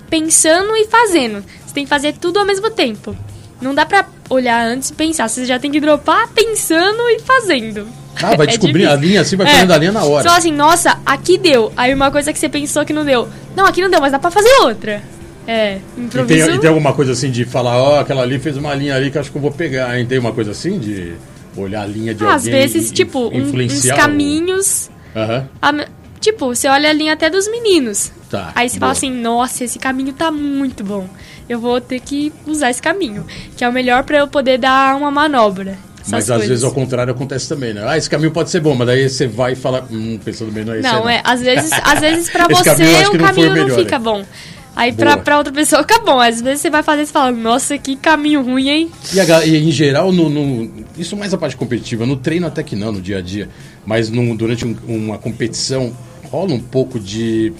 pensando 0.09 0.75
e 0.75 0.85
fazendo. 0.87 1.43
Você 1.65 1.73
tem 1.73 1.83
que 1.85 1.89
fazer 1.89 2.13
tudo 2.13 2.37
ao 2.39 2.45
mesmo 2.45 2.69
tempo. 2.69 3.15
Não 3.59 3.73
dá 3.73 3.83
pra 3.85 4.05
olhar 4.29 4.63
antes 4.63 4.89
e 4.89 4.93
pensar, 4.93 5.27
você 5.27 5.43
já 5.45 5.57
tem 5.57 5.71
que 5.71 5.79
dropar 5.79 6.27
pensando 6.29 7.01
e 7.09 7.19
fazendo. 7.19 7.87
Ah, 8.21 8.35
vai 8.35 8.45
É 8.47 8.49
descobrir 8.49 8.85
a 8.85 8.89
difícil. 8.89 9.07
linha 9.09 9.21
assim, 9.21 9.35
vai 9.37 9.47
É. 9.47 9.51
fazendo 9.53 9.71
a 9.73 9.77
linha 9.77 9.91
na 9.91 10.03
hora. 10.03 10.23
fala 10.23 10.37
assim, 10.37 10.51
nossa, 10.51 10.99
aqui 11.05 11.37
deu. 11.37 11.71
Aí 11.75 11.93
uma 11.95 12.11
coisa 12.11 12.31
que 12.31 12.37
você 12.37 12.49
pensou 12.49 12.85
que 12.85 12.93
não 12.93 13.03
deu. 13.05 13.27
Não, 13.55 13.65
aqui 13.65 13.81
não 13.81 13.89
deu, 13.89 13.99
mas 14.01 14.11
dá 14.11 14.19
pra 14.19 14.29
fazer 14.29 14.51
outra. 14.61 15.01
É, 15.47 15.75
E 15.75 15.79
tem, 15.95 16.03
improviso. 16.05 16.51
e 16.51 16.59
tem 16.59 16.69
alguma 16.69 16.93
coisa 16.93 17.11
assim 17.13 17.31
de 17.31 17.45
falar, 17.45 17.81
ó, 17.81 17.99
aquela 17.99 18.21
ali 18.21 18.37
fez 18.39 18.57
uma 18.57 18.73
linha 18.75 18.95
ali 18.95 19.09
que 19.09 19.17
acho 19.17 19.31
que 19.31 19.37
eu 19.37 19.41
vou 19.41 19.51
pegar, 19.51 19.97
hein? 19.99 20.05
Tem 20.05 20.19
uma 20.19 20.31
coisa 20.31 20.51
assim 20.51 20.77
de 20.77 21.13
olhar 21.57 21.81
a 21.81 21.85
linha 21.85 22.13
de 22.13 22.23
Às 22.23 22.45
alguém 22.45 22.51
vezes, 22.51 22.89
e- 22.89 22.93
tipo, 22.93 23.19
um- 23.27 23.51
uns 23.65 23.85
caminhos 23.89 24.89
Aham. 25.15 25.47
Me- 25.73 25.87
tipo, 26.19 26.47
você 26.53 26.67
olha 26.67 26.89
a 26.89 26.93
linha 26.93 27.13
até 27.13 27.29
dos 27.29 27.49
meninos. 27.49 28.11
Tá, 28.29 28.51
Aí 28.55 28.69
você 28.69 28.75
boa. 28.79 28.87
fala 28.87 28.91
assim, 28.93 29.11
nossa, 29.11 29.63
esse 29.63 29.77
caminho 29.79 30.13
tá 30.13 30.31
muito 30.31 30.83
bom. 30.83 31.07
Eu 31.49 31.59
vou 31.59 31.81
ter 31.81 31.99
que 31.99 32.31
usar 32.47 32.69
esse 32.69 32.81
caminho. 32.81 33.25
Que 33.57 33.63
é 33.65 33.67
o 33.67 33.73
melhor 33.73 34.03
pra 34.03 34.19
eu 34.19 34.27
poder 34.27 34.57
dar 34.57 34.95
uma 34.95 35.11
manobra. 35.11 35.77
Mas 36.09 36.23
às 36.23 36.37
coisas. 36.37 36.47
vezes 36.47 36.63
ao 36.63 36.71
contrário 36.71 37.11
acontece 37.13 37.49
também, 37.49 37.73
né? 37.73 37.83
Ah, 37.85 37.97
esse 37.97 38.09
caminho 38.09 38.31
pode 38.31 38.49
ser 38.49 38.59
bom, 38.61 38.73
mas 38.73 38.87
daí 38.87 39.07
você 39.09 39.27
vai 39.27 39.51
e 39.53 39.55
fala, 39.55 39.85
hum, 39.91 40.17
pensando 40.23 40.51
bem, 40.51 40.63
não 40.63 40.73
é 40.73 40.79
esse 40.79 40.87
aí, 40.87 40.93
Não, 40.93 41.09
é, 41.09 41.21
às 41.23 41.41
vezes, 41.41 41.71
às 41.73 41.99
vezes 41.99 42.29
pra 42.29 42.45
Esse 42.49 42.63
você 42.63 42.63
caminho 42.63 43.09
o 43.09 43.13
não 43.17 43.25
caminho 43.27 43.47
não 43.49 43.53
melhor, 43.55 43.77
fica 43.79 43.95
hein? 43.97 44.01
bom. 44.01 44.25
Aí 44.75 44.93
pra, 44.93 45.11
Boa. 45.13 45.23
pra 45.23 45.37
outra 45.37 45.51
pessoa 45.53 45.81
fica 45.81 45.99
bom. 45.99 46.19
Às 46.19 46.41
vezes 46.41 46.61
você 46.61 46.69
vai 46.69 46.81
fazer 46.81 47.03
e 47.03 47.05
fala, 47.05 47.31
nossa, 47.31 47.77
que 47.77 47.95
caminho 47.95 48.41
ruim, 48.41 48.69
hein? 48.69 48.91
E, 49.13 49.19
a 49.19 49.45
e 49.45 49.67
em 49.67 49.71
geral, 49.71 50.11
no, 50.11 50.29
no- 50.29 50.71
isso 50.97 51.15
mais 51.17 51.33
a 51.33 51.37
parte 51.37 51.57
competitiva, 51.57 52.05
no 52.05 52.15
treino 52.15 52.47
até 52.47 52.63
que 52.63 52.75
não, 52.75 52.91
no 52.93 53.01
dia 53.01 53.17
a 53.17 53.21
dia, 53.21 53.49
mas 53.85 54.09
num- 54.09 54.35
durante 54.35 54.65
um- 54.65 54.75
uma 54.87 55.17
competição 55.17 55.95
rola 56.31 56.53
um 56.53 56.59
pouco 56.59 56.99
de. 56.99 57.51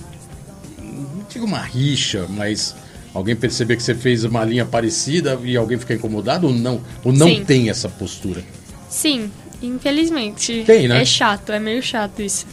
Não 0.82 1.26
digo 1.30 1.46
uma 1.46 1.60
rixa, 1.60 2.26
mas 2.30 2.74
alguém 3.14 3.36
perceber 3.36 3.76
que 3.76 3.84
você 3.84 3.94
fez 3.94 4.24
uma 4.24 4.46
linha 4.46 4.66
parecida 4.66 5.38
e 5.44 5.58
alguém 5.58 5.78
ficar 5.78 5.96
incomodado 5.96 6.48
ou 6.48 6.54
não? 6.54 6.80
Ou 7.04 7.12
não 7.12 7.28
Sim. 7.28 7.44
tem 7.44 7.70
essa 7.70 7.90
postura? 7.90 8.42
Sim, 8.90 9.30
infelizmente. 9.62 10.64
Tem, 10.66 10.88
né? 10.88 11.02
É 11.02 11.06
chato, 11.06 11.52
é 11.52 11.60
meio 11.60 11.82
chato 11.84 12.22
isso. 12.22 12.46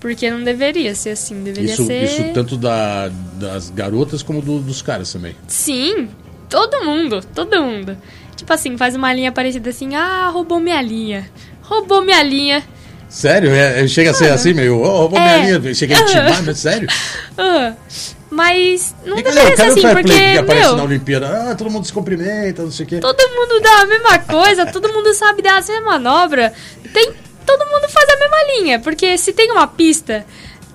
Porque 0.00 0.30
não 0.30 0.42
deveria 0.44 0.94
ser 0.94 1.10
assim, 1.10 1.42
deveria 1.42 1.72
Isso, 1.72 1.86
ser... 1.86 2.04
isso 2.04 2.24
tanto 2.34 2.56
da- 2.56 3.10
das 3.34 3.70
garotas 3.70 4.22
como 4.22 4.42
do- 4.42 4.60
dos 4.60 4.82
caras 4.82 5.12
também. 5.12 5.34
Sim, 5.48 6.08
todo 6.48 6.84
mundo, 6.84 7.20
todo 7.34 7.62
mundo. 7.62 7.96
Tipo 8.36 8.52
assim, 8.52 8.76
faz 8.76 8.94
uma 8.94 9.12
linha 9.14 9.32
parecida 9.32 9.70
assim, 9.70 9.94
ah, 9.94 10.28
roubou 10.32 10.60
minha 10.60 10.80
linha. 10.82 11.30
Roubou 11.62 12.02
minha 12.02 12.22
linha. 12.22 12.62
Sério? 13.08 13.50
É, 13.50 13.82
é- 13.84 13.88
chega 13.88 14.10
a 14.10 14.14
ser 14.14 14.30
assim, 14.30 14.52
meio, 14.52 14.78
oh, 14.80 14.98
roubou 15.00 15.18
É. 15.18 15.40
minha 15.42 15.58
linha, 15.58 15.74
chega 15.74 15.96
a 15.96 16.00
intimar, 16.02 16.42
mas 16.44 16.58
sério? 16.58 16.88
Ah, 17.38 17.74
mas 18.30 18.94
não 19.04 19.18
E 19.18 19.22
deveria 19.22 19.56
ser 19.56 19.62
assim, 19.62 19.80
fair 19.82 19.92
play 19.92 20.04
que 20.04 20.10
porque, 20.10 20.38
aparece 20.38 20.68
na 20.70 20.74
meu, 20.76 20.84
Olimpíada? 20.84 21.50
Ah, 21.50 21.54
todo 21.54 21.70
mundo 21.70 21.86
se 21.86 21.92
cumprimenta, 21.92 22.62
não 22.62 22.70
sei 22.70 22.84
o 22.84 22.88
quê. 22.88 22.98
todo 22.98 23.18
mundo 23.30 23.60
dá 23.62 23.80
a 23.80 23.86
mesma 23.86 24.18
coisa, 24.20 24.66
todo 24.66 24.92
mundo 24.92 25.14
sabe 25.14 25.42
dar 25.42 25.58
as 25.58 25.68
mesmas 25.68 25.86
manobras. 26.02 26.52
Tem, 26.92 27.12
todo 27.46 27.64
mundo 27.66 27.88
faz 27.88 28.08
a 28.10 28.16
mesma 28.18 28.36
linha, 28.58 28.78
porque 28.80 29.16
se 29.16 29.32
tem 29.32 29.50
uma 29.50 29.66
pista, 29.66 30.24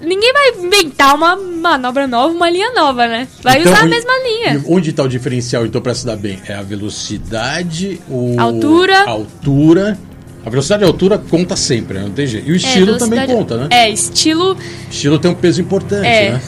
ninguém 0.01 0.31
vai 0.33 0.65
inventar 0.65 1.13
uma 1.15 1.35
manobra 1.35 2.07
nova, 2.07 2.33
uma 2.33 2.49
linha 2.49 2.71
nova, 2.73 3.07
né? 3.07 3.27
Vai 3.43 3.59
Então, 3.59 3.71
usar 3.71 3.83
a 3.83 3.87
mesma 3.87 4.13
linha. 4.23 4.53
e 4.55 4.73
onde 4.73 4.89
está 4.91 5.03
o 5.03 5.07
diferencial, 5.07 5.65
então, 5.65 5.81
para 5.81 5.93
se 5.93 6.05
dar 6.05 6.15
bem? 6.15 6.39
É 6.47 6.53
a 6.55 6.61
velocidade, 6.61 8.01
o... 8.09 8.35
Altura. 8.39 8.99
a 9.03 9.09
altura. 9.09 9.97
A 10.43 10.49
velocidade 10.49 10.83
e 10.83 10.85
a 10.85 10.87
altura 10.87 11.19
conta 11.19 11.55
sempre, 11.55 11.99
né? 11.99 12.03
não 12.05 12.11
tem 12.11 12.25
jeito. 12.25 12.49
E 12.49 12.51
o 12.51 12.55
estilo 12.55 12.95
É, 12.95 12.97
também 12.97 13.27
conta, 13.27 13.57
né? 13.57 13.67
É, 13.69 13.89
estilo. 13.89 14.57
Estilo 14.89 15.19
tem 15.19 15.29
um 15.29 15.35
peso 15.35 15.61
importante, 15.61 16.07
É. 16.07 16.31
né? 16.31 16.41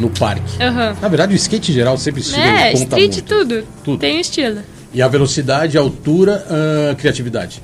No 0.00 0.10
parque. 0.10 0.60
Aham. 0.60 0.96
Na 1.00 1.06
verdade, 1.08 1.34
o 1.34 1.36
skate 1.36 1.70
em 1.70 1.74
geral 1.74 1.96
sempre 1.98 2.20
estilo 2.20 2.42
É, 2.42 2.72
conta 2.72 2.82
street 2.82 3.12
muito. 3.12 3.22
tudo. 3.24 3.64
Tudo. 3.84 3.98
Tem 4.00 4.20
estilo. 4.20 4.60
E 4.92 5.00
a 5.00 5.06
velocidade, 5.06 5.78
a 5.78 5.80
altura, 5.80 6.44
a 6.90 6.94
criatividade. 6.96 7.62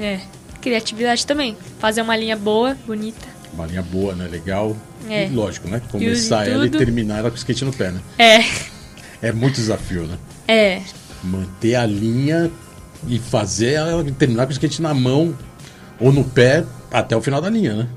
É. 0.00 0.18
Criatividade 0.60 1.26
também. 1.26 1.56
Fazer 1.78 2.02
uma 2.02 2.16
linha 2.16 2.36
boa, 2.36 2.76
bonita. 2.86 3.26
Uma 3.52 3.66
linha 3.66 3.82
boa, 3.82 4.14
né? 4.14 4.28
Legal. 4.28 4.76
É. 5.08 5.26
E 5.26 5.30
lógico, 5.30 5.68
né? 5.68 5.80
Começar 5.90 6.42
use 6.42 6.50
ela 6.50 6.66
e 6.66 6.70
terminar 6.70 7.18
ela 7.18 7.30
com 7.30 7.36
o 7.36 7.38
skate 7.38 7.64
no 7.64 7.72
pé, 7.72 7.90
né? 7.90 8.00
É. 8.18 8.44
É 9.28 9.32
muito 9.32 9.56
desafio, 9.56 10.02
né? 10.02 10.18
É. 10.46 10.80
manter 11.22 11.74
a 11.74 11.84
linha 11.84 12.50
e 13.06 13.18
fazer 13.18 13.72
ela 13.72 14.04
terminar 14.18 14.44
com 14.44 14.50
o 14.50 14.52
skate 14.52 14.80
na 14.80 14.94
mão 14.94 15.36
ou 16.00 16.12
no 16.12 16.24
pé 16.24 16.64
até 16.90 17.16
o 17.16 17.20
final 17.20 17.40
da 17.40 17.50
linha, 17.50 17.74
né? 17.74 17.88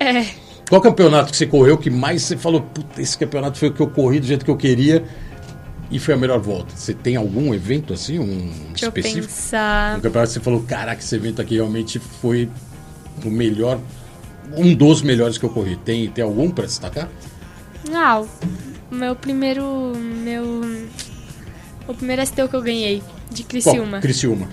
É. 0.00 0.26
Qual 0.68 0.80
campeonato 0.80 1.30
que 1.30 1.36
você 1.36 1.46
correu 1.46 1.78
que 1.78 1.90
mais 1.90 2.22
você 2.22 2.36
falou, 2.36 2.60
puta, 2.60 3.00
esse 3.00 3.16
campeonato 3.16 3.58
foi 3.58 3.68
o 3.68 3.72
que 3.72 3.80
eu 3.80 3.88
corri 3.88 4.20
do 4.20 4.26
jeito 4.26 4.44
que 4.44 4.50
eu 4.50 4.56
queria 4.56 5.04
e 5.90 5.98
foi 5.98 6.14
a 6.14 6.16
melhor 6.16 6.38
volta? 6.40 6.74
Você 6.76 6.92
tem 6.94 7.16
algum 7.16 7.54
evento 7.54 7.92
assim, 7.94 8.18
um 8.18 8.50
Deixa 8.68 8.86
eu 8.86 8.88
específico? 8.88 9.26
pensar. 9.26 9.98
Um 9.98 10.00
campeonato 10.00 10.28
que 10.32 10.34
você 10.34 10.40
falou, 10.40 10.62
caraca, 10.62 11.00
esse 11.00 11.14
evento 11.14 11.40
aqui 11.40 11.54
realmente 11.54 11.98
foi 11.98 12.48
o 13.24 13.30
melhor, 13.30 13.80
um 14.56 14.74
dos 14.74 15.02
melhores 15.02 15.38
que 15.38 15.44
eu 15.44 15.50
corri. 15.50 15.76
Tem, 15.76 16.08
tem 16.10 16.22
algum 16.24 16.50
pra 16.50 16.66
destacar? 16.66 17.08
Ah, 17.92 18.20
o 18.20 18.94
meu 18.94 19.14
primeiro. 19.16 19.92
Meu. 19.96 20.62
O 21.86 21.94
primeiro 21.94 22.24
STU 22.26 22.48
que 22.48 22.54
eu 22.56 22.60
ganhei, 22.62 23.02
de 23.30 23.42
Criciúma. 23.44 23.92
Qual? 23.92 24.02
Criciúma. 24.02 24.48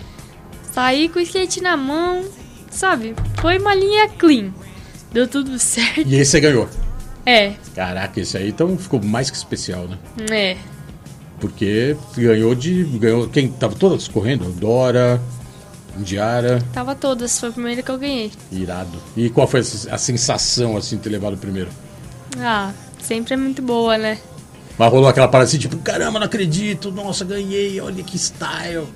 Saí 0.72 1.10
com 1.10 1.20
o 1.20 1.22
skate 1.22 1.60
na 1.62 1.76
mão, 1.76 2.24
sabe? 2.72 3.14
Foi 3.42 3.58
uma 3.58 3.76
linha 3.76 4.08
clean. 4.10 4.54
Deu 5.12 5.28
tudo 5.28 5.58
certo. 5.60 6.08
E 6.08 6.16
aí 6.16 6.24
você 6.26 6.40
ganhou. 6.40 6.70
É, 7.26 7.56
Caraca, 7.76 8.20
esse 8.22 8.38
aí 8.38 8.50
então 8.50 8.78
ficou 8.78 9.04
mais 9.04 9.30
que 9.32 9.36
especial, 9.36 9.88
né? 9.88 9.98
é. 10.32 10.58
Porque 11.40 11.96
ganhou 12.18 12.56
de. 12.56 12.84
ganhou 12.84 13.28
Quem 13.28 13.50
tava 13.50 13.76
todas 13.76 14.08
correndo? 14.08 14.46
Dora, 14.54 15.22
Indiara, 15.98 16.62
Tava 16.74 16.96
todas, 16.96 17.40
foi 17.40 17.50
o 17.50 17.54
primeiro 17.54 17.84
que 17.84 17.90
eu 17.92 17.98
ganhei. 17.98 18.32
irado. 18.52 18.98
E 19.16 19.30
qual 19.30 19.48
foi 19.48 19.60
a 19.62 19.96
a 19.96 19.98
sensação 19.98 20.76
assim 20.78 20.98
de 20.98 21.04
ter 21.04 21.10
levado 21.10 21.34
o 21.34 21.38
primeiro? 21.38 21.70
Ah, 22.38 22.72
sempre 23.02 23.34
é 23.34 23.38
muito 23.38 23.62
boa, 23.62 23.98
né? 23.98 24.18
Mas 24.78 24.92
rolou 24.92 25.08
aquela 25.08 25.28
parada 25.28 25.48
assim, 25.48 25.58
tipo, 25.58 25.78
caramba, 25.78 26.20
não 26.20 26.26
acredito, 26.28 26.92
nossa, 26.92 27.24
ganhei, 27.24 27.80
olha 27.80 28.04
que 28.04 28.18
style. 28.18 28.88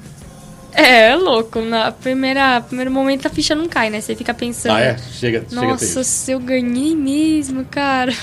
É, 0.74 1.12
é 1.12 1.16
louco. 1.16 1.62
Na 1.62 1.92
primeira 1.92 2.62
primeiro 2.62 2.92
momento 2.92 3.26
a 3.26 3.30
ficha 3.30 3.56
não 3.56 3.68
cai, 3.68 3.90
né? 3.90 4.02
Você 4.02 4.16
fica 4.16 4.34
pensando. 4.34 4.74
Ah, 4.76 4.82
é? 4.82 4.98
Chega, 4.98 5.46
chega 5.50 5.62
a 5.62 5.66
Nossa, 5.72 5.86
isso. 5.86 6.04
se 6.04 6.32
eu 6.32 6.40
ganhei 6.40 6.96
mesmo, 6.96 7.66
cara. 7.66 8.14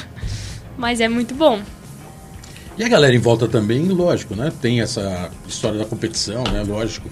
Mas 0.77 1.01
é 1.01 1.09
muito 1.09 1.35
bom. 1.35 1.61
E 2.79 2.85
a 2.85 2.89
galera 2.89 3.15
em 3.15 3.19
volta 3.19 3.49
também, 3.49 3.89
lógico, 3.89 4.35
né? 4.35 4.53
Tem 4.61 4.81
essa 4.81 5.31
história 5.49 5.79
da 5.79 5.85
competição, 5.85 6.45
né? 6.45 6.62
Lógico. 6.67 7.09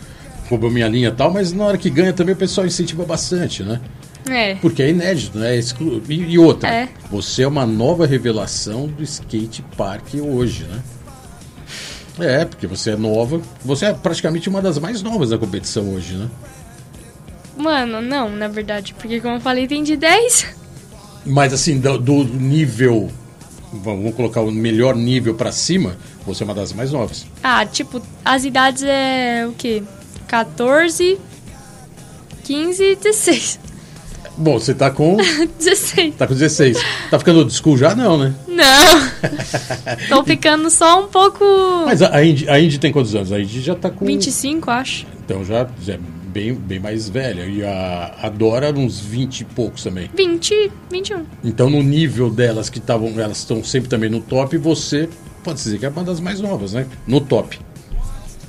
Roubou 0.49 0.71
minha 0.71 0.87
linha 0.89 1.09
e 1.09 1.13
tal, 1.13 1.33
mas 1.33 1.53
na 1.53 1.65
hora 1.65 1.79
que 1.79 1.89
ganha 1.89 2.13
também 2.13 2.35
o 2.35 2.39
pessoal 2.39 2.67
incentiva 2.67 3.05
bastante, 3.05 3.63
né? 3.63 3.81
É. 4.29 4.55
Porque 4.57 4.83
é 4.83 4.91
inédito, 4.91 5.39
né? 5.39 5.55
É 5.55 5.59
exclu... 5.59 6.03
e, 6.09 6.15
e 6.15 6.39
outra, 6.39 6.69
É. 6.69 6.89
você 7.11 7.43
é 7.43 7.49
uma 7.49 7.65
nova 7.67 8.07
revelação 8.07 8.87
do 8.87 9.03
skate 9.03 9.63
park 9.77 10.15
hoje, 10.15 10.65
né? 10.65 10.81
É, 12.21 12.45
porque 12.45 12.67
você 12.67 12.91
é 12.93 12.97
nova. 12.97 13.41
Você 13.65 13.87
é 13.87 13.93
praticamente 13.93 14.49
uma 14.49 14.63
das 14.63 14.79
mais 14.79 15.03
novas 15.03 15.31
da 15.31 15.39
competição 15.39 15.95
hoje, 15.95 16.15
né? 16.15 16.29
Mano, 17.57 18.01
não, 18.01 18.29
na 18.31 18.49
verdade, 18.49 18.95
porque 18.95 19.21
como 19.21 19.37
eu 19.37 19.41
falei, 19.41 19.67
tem 19.67 19.83
de 19.83 19.97
10. 19.97 20.47
Mas 21.27 21.53
assim, 21.53 21.79
do, 21.81 21.99
do 21.99 22.25
nível. 22.25 23.11
Vamos 23.83 24.15
colocar 24.15 24.41
o 24.41 24.51
melhor 24.53 24.95
nível 24.95 25.35
pra 25.35 25.51
cima, 25.51 25.97
você 26.25 26.43
é 26.43 26.47
uma 26.47 26.55
das 26.55 26.73
mais 26.73 26.93
novas. 26.93 27.27
Ah, 27.43 27.67
tipo, 27.67 28.01
as 28.25 28.45
idades 28.45 28.83
é 28.85 29.47
o 29.49 29.53
quê? 29.53 29.83
14, 30.29 31.19
15 32.45 32.83
e 32.85 32.97
16. 32.97 33.61
Bom, 34.37 34.59
você 34.59 34.75
tá 34.75 34.91
com. 34.91 35.17
16. 35.59 36.15
tá 36.17 36.27
com 36.27 36.35
16. 36.35 36.79
Tá 37.11 37.19
ficando 37.19 37.41
old 37.41 37.53
school 37.53 37.77
já? 37.77 37.95
Não, 37.95 38.19
né? 38.19 38.35
Não. 38.49 39.11
Tô 40.09 40.25
ficando 40.25 40.71
só 40.71 41.05
um 41.05 41.09
pouco. 41.09 41.45
Mas 41.87 42.03
a, 42.03 42.15
a, 42.17 42.25
Indy, 42.25 42.49
a 42.49 42.59
Indy 42.61 42.79
tem 42.79 42.93
quantos 42.93 43.15
anos? 43.15 43.33
A 43.33 43.41
Indy 43.41 43.61
já 43.61 43.75
tá 43.75 43.91
com. 43.91 44.05
25, 44.05 44.71
acho. 44.71 45.07
Então 45.25 45.45
já, 45.45 45.67
já 45.83 45.95
é 45.95 45.99
bem, 46.35 46.53
bem 46.53 46.81
mais 46.81 47.09
velha. 47.09 47.47
E 47.47 47.65
a, 47.65 48.17
a 48.23 48.29
Dora, 48.29 48.73
uns 48.73 48.99
20 48.99 49.41
e 49.41 49.45
poucos 49.45 49.85
também. 49.85 50.11
20, 50.15 50.73
21. 50.91 51.25
Então, 51.45 51.71
no 51.71 51.81
nível 51.81 52.29
delas 52.29 52.69
que 52.69 52.79
estavam, 52.79 53.09
elas 53.21 53.39
estão 53.39 53.63
sempre 53.63 53.89
também 53.89 54.11
no 54.11 54.21
top, 54.21 54.59
você 54.59 55.09
pode 55.45 55.59
dizer 55.59 55.79
que 55.79 55.87
é 55.87 55.89
uma 55.89 56.03
das 56.03 56.19
mais 56.19 56.41
novas, 56.41 56.73
né? 56.73 56.87
No 57.07 57.21
top 57.21 57.59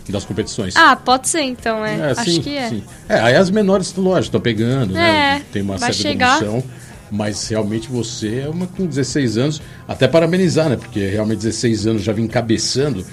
das 0.10 0.24
competições. 0.24 0.76
Ah, 0.76 0.96
pode 0.96 1.28
ser 1.28 1.42
então, 1.42 1.84
é. 1.84 1.96
É, 1.96 2.12
acho 2.12 2.32
sim, 2.32 2.42
que 2.42 2.56
é. 2.56 2.70
sim. 2.70 2.84
É, 3.10 3.20
aí 3.20 3.36
as 3.36 3.50
menores, 3.50 3.94
lógico, 3.96 4.26
estão 4.26 4.42
pegando, 4.42 4.94
né? 4.94 5.38
É, 5.38 5.42
Tem 5.52 5.62
uma 5.62 5.78
certa 5.78 5.94
chegar. 5.94 6.42
evolução. 6.42 6.64
Mas 7.12 7.48
realmente 7.48 7.88
você 7.88 8.42
é 8.46 8.50
uma 8.50 8.66
com 8.68 8.86
16 8.86 9.38
anos, 9.38 9.62
até 9.88 10.08
parabenizar, 10.08 10.70
né? 10.70 10.76
Porque 10.76 11.08
realmente 11.08 11.40
16 11.40 11.88
anos 11.88 12.04
já 12.04 12.12
vem 12.14 12.26
encabeçando. 12.26 13.06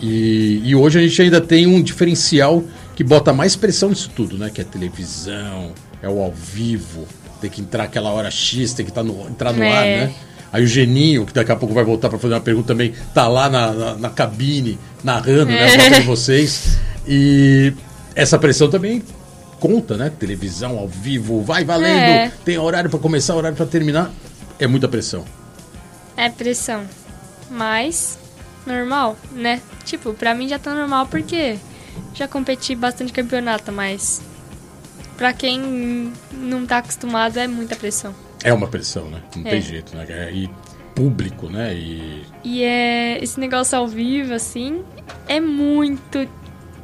E, 0.00 0.60
e 0.64 0.74
hoje 0.74 0.98
a 0.98 1.02
gente 1.02 1.22
ainda 1.22 1.40
tem 1.40 1.66
um 1.66 1.80
diferencial 1.80 2.62
que 2.96 3.04
bota 3.04 3.32
mais 3.32 3.54
pressão 3.54 3.90
nisso 3.90 4.10
tudo, 4.16 4.36
né? 4.36 4.50
Que 4.52 4.60
é 4.62 4.64
televisão, 4.64 5.72
é 6.02 6.08
o 6.08 6.20
ao 6.20 6.32
vivo, 6.32 7.06
tem 7.40 7.48
que 7.48 7.60
entrar 7.60 7.84
aquela 7.84 8.10
hora 8.10 8.30
X, 8.30 8.72
tem 8.72 8.84
que 8.84 8.90
tá 8.90 9.02
no, 9.04 9.28
entrar 9.28 9.52
no 9.52 9.62
É. 9.62 9.70
ar, 9.72 9.84
né? 10.08 10.14
Aí 10.52 10.64
o 10.64 10.66
Geninho, 10.66 11.26
que 11.26 11.32
daqui 11.34 11.52
a 11.52 11.56
pouco 11.56 11.74
vai 11.74 11.84
voltar 11.84 12.08
para 12.08 12.18
fazer 12.18 12.34
uma 12.34 12.40
pergunta 12.40 12.68
também, 12.68 12.94
tá 13.12 13.28
lá 13.28 13.48
na, 13.50 13.72
na, 13.72 13.94
na 13.96 14.10
cabine, 14.10 14.78
narrando, 15.04 15.46
né? 15.52 15.74
É. 15.74 15.78
Falando 15.90 16.06
vocês. 16.06 16.78
E 17.06 17.72
essa 18.14 18.38
pressão 18.38 18.70
também 18.70 19.02
conta, 19.60 19.96
né? 19.96 20.10
Televisão 20.18 20.78
ao 20.78 20.88
vivo, 20.88 21.42
vai 21.42 21.64
valendo, 21.64 21.98
É. 21.98 22.32
tem 22.44 22.56
horário 22.58 22.88
para 22.88 22.98
começar, 22.98 23.34
horário 23.34 23.56
para 23.56 23.66
terminar. 23.66 24.10
É 24.58 24.66
muita 24.66 24.88
pressão. 24.88 25.24
É 26.16 26.30
pressão. 26.30 26.84
Mas, 27.50 28.18
normal, 28.66 29.16
né? 29.32 29.60
Tipo, 29.84 30.14
pra 30.14 30.34
mim 30.34 30.48
já 30.48 30.58
tá 30.58 30.74
normal 30.74 31.06
porque 31.06 31.56
já 32.14 32.26
competi 32.28 32.74
bastante 32.74 33.12
campeonato, 33.12 33.70
mas 33.72 34.22
pra 35.16 35.32
quem 35.32 36.12
não 36.32 36.66
tá 36.66 36.78
acostumado 36.78 37.38
é 37.38 37.46
muita 37.46 37.76
pressão. 37.76 38.14
É 38.44 38.52
uma 38.52 38.68
pressão, 38.68 39.08
né? 39.10 39.22
Não 39.34 39.46
É. 39.46 39.50
tem 39.50 39.62
jeito, 39.62 39.96
né? 39.96 40.06
É, 40.08 40.30
E 40.32 40.50
público, 40.94 41.48
né? 41.48 41.74
E 41.74 42.22
E 42.44 42.62
é 42.62 43.22
esse 43.22 43.38
negócio 43.40 43.76
ao 43.76 43.86
vivo, 43.86 44.32
assim, 44.32 44.82
é 45.28 45.40
muito, 45.40 46.26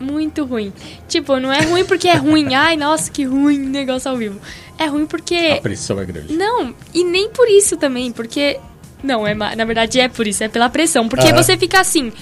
muito 0.00 0.44
ruim. 0.44 0.72
Tipo, 1.08 1.38
não 1.38 1.52
é 1.52 1.60
ruim 1.62 1.84
porque 1.84 2.08
é 2.08 2.16
ruim. 2.16 2.52
Ai, 2.54 2.76
nossa, 2.76 3.10
que 3.10 3.24
ruim 3.24 3.58
negócio 3.58 4.10
ao 4.10 4.16
vivo. 4.16 4.38
É 4.78 4.86
ruim 4.86 5.06
porque. 5.06 5.34
a 5.58 5.60
pressão 5.62 5.98
é 6.00 6.04
grande. 6.04 6.34
Não, 6.34 6.74
e 6.92 7.04
nem 7.04 7.30
por 7.30 7.48
isso 7.48 7.76
também, 7.76 8.10
porque. 8.12 8.58
Não, 9.02 9.26
é 9.26 9.34
na 9.34 9.64
verdade 9.64 9.98
é 10.00 10.08
por 10.08 10.26
isso, 10.26 10.44
é 10.44 10.48
pela 10.48 10.68
pressão. 10.70 11.08
Porque 11.08 11.26
Aham. 11.28 11.42
você 11.42 11.56
fica 11.56 11.80
assim. 11.80 12.12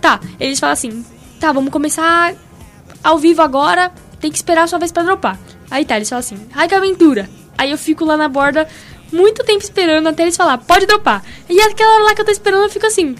Tá, 0.00 0.20
eles 0.38 0.58
falam 0.60 0.72
assim. 0.74 1.04
Tá, 1.40 1.52
vamos 1.52 1.70
começar 1.70 2.34
ao 3.02 3.18
vivo 3.18 3.42
agora. 3.42 3.92
Tem 4.20 4.30
que 4.30 4.36
esperar 4.36 4.64
a 4.64 4.66
sua 4.66 4.78
vez 4.78 4.90
pra 4.90 5.02
dropar. 5.02 5.38
Aí 5.70 5.84
tá, 5.84 5.96
eles 5.96 6.08
falam 6.08 6.20
assim. 6.20 6.38
Ai, 6.54 6.68
que 6.68 6.74
aventura. 6.74 7.28
Aí 7.56 7.70
eu 7.70 7.78
fico 7.78 8.04
lá 8.04 8.16
na 8.16 8.28
borda 8.28 8.66
muito 9.12 9.44
tempo 9.44 9.62
esperando 9.62 10.06
até 10.08 10.22
eles 10.22 10.36
falar, 10.36 10.58
pode 10.58 10.86
dropar. 10.86 11.22
E 11.48 11.60
aquela 11.60 11.94
hora 11.94 12.04
lá 12.04 12.14
que 12.14 12.20
eu 12.20 12.24
tô 12.24 12.30
esperando, 12.30 12.64
eu 12.64 12.70
fico 12.70 12.86
assim. 12.86 13.14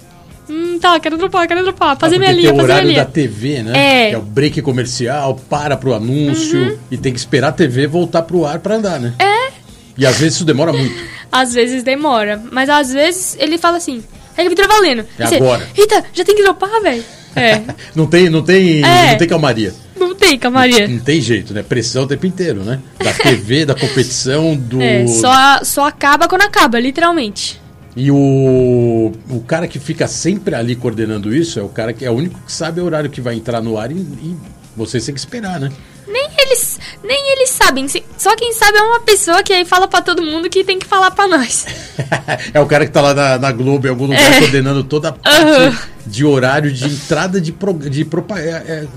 Hum, 0.49 0.79
tá, 0.79 0.99
quero 0.99 1.17
dropar, 1.17 1.47
quero 1.47 1.63
dropar. 1.63 1.97
Fazer 1.97 2.15
Ah, 2.15 2.19
minha 2.19 2.31
linha, 2.31 2.51
o 2.51 2.55
fazer 2.55 2.63
minha 2.63 2.63
horário 2.63 2.89
linha. 2.89 3.05
da 3.05 3.11
TV, 3.11 3.63
né? 3.63 3.71
É. 3.75 4.03
Uhum. 4.03 4.09
Que 4.09 4.15
é 4.15 4.17
o 4.17 4.21
break 4.21 4.61
comercial, 4.61 5.35
para 5.49 5.77
pro 5.77 5.93
anúncio 5.93 6.79
e 6.89 6.97
tem 6.97 7.13
que 7.13 7.19
esperar 7.19 7.49
a 7.49 7.51
TV 7.51 7.85
voltar 7.87 8.23
pro 8.23 8.45
ar 8.45 8.59
para 8.59 8.75
andar, 8.75 8.99
né? 8.99 9.13
É. 9.19 9.51
E 9.97 10.05
às 10.05 10.17
vezes 10.17 10.35
isso 10.35 10.45
demora 10.45 10.71
muito. 10.73 10.95
Às 11.31 11.53
vezes 11.53 11.83
demora, 11.83 12.41
mas 12.51 12.67
às 12.69 12.91
vezes 12.91 13.37
ele 13.39 13.59
fala 13.59 13.77
assim, 13.77 14.03
é 14.35 14.41
que 14.41 14.47
aventura 14.47 14.67
valendo. 14.67 15.05
É 15.19 15.35
agora. 15.35 15.69
Eita, 15.77 16.03
já 16.11 16.25
tem 16.25 16.35
que 16.35 16.41
dropar, 16.41 16.81
velho. 16.81 17.03
É, 17.35 17.61
Não 17.95 18.07
tem, 18.07 18.29
não 18.29 18.41
tem, 18.41 18.83
É. 18.83 19.11
não 19.11 19.17
tem 19.17 19.27
calmaria. 19.27 19.73
não 19.99 20.15
tem, 20.15 20.37
camaria. 20.39 20.87
Não 20.87 20.99
tem 20.99 21.21
jeito, 21.21 21.53
né? 21.53 21.63
Pressão 21.63 22.03
o 22.03 22.07
tempo 22.07 22.25
inteiro, 22.25 22.63
né? 22.63 22.79
Da 23.03 23.13
TV, 23.13 23.65
da 23.65 23.75
competição, 23.75 24.55
do. 24.55 24.81
É, 24.81 25.05
só, 25.07 25.59
só 25.63 25.87
acaba 25.87 26.27
quando 26.27 26.41
acaba, 26.43 26.79
literalmente. 26.79 27.59
E 27.95 28.11
o, 28.11 29.11
o 29.29 29.41
cara 29.41 29.67
que 29.67 29.79
fica 29.79 30.07
sempre 30.07 30.55
ali 30.55 30.75
coordenando 30.75 31.35
isso 31.35 31.59
é 31.59 31.63
o 31.63 31.69
cara 31.69 31.91
que 31.91 32.05
é 32.05 32.11
o 32.11 32.13
único 32.13 32.39
que 32.45 32.51
sabe 32.51 32.79
o 32.79 32.85
horário 32.85 33.09
que 33.09 33.19
vai 33.19 33.35
entrar 33.35 33.61
no 33.61 33.77
ar 33.77 33.91
e, 33.91 33.95
e 33.95 34.35
você 34.77 34.99
tem 35.01 35.13
que 35.13 35.19
esperar, 35.19 35.59
né? 35.59 35.69
Nem 36.11 36.29
eles, 36.39 36.79
nem 37.03 37.31
eles 37.33 37.49
sabem. 37.51 37.87
Só 38.17 38.35
quem 38.35 38.51
sabe 38.53 38.77
é 38.77 38.81
uma 38.81 38.99
pessoa 39.01 39.43
que 39.43 39.53
aí 39.53 39.63
fala 39.63 39.87
pra 39.87 40.01
todo 40.01 40.23
mundo 40.23 40.49
que 40.49 40.63
tem 40.63 40.79
que 40.79 40.87
falar 40.87 41.11
pra 41.11 41.27
nós. 41.27 41.65
é 42.53 42.59
o 42.59 42.65
cara 42.65 42.85
que 42.85 42.91
tá 42.91 43.01
lá 43.01 43.13
na, 43.13 43.37
na 43.37 43.51
Globo, 43.51 43.85
em 43.85 43.89
algum 43.91 44.05
lugar, 44.05 44.19
É. 44.21 44.39
coordenando 44.39 44.83
toda 44.83 45.09
a 45.09 45.11
parte 45.11 45.37
Aham. 45.39 45.77
de 46.05 46.25
horário 46.25 46.71
de 46.71 46.85
entrada 46.85 47.39
de, 47.39 47.51
pro, 47.51 47.73
de 47.73 48.03
propaganda. 48.05 48.89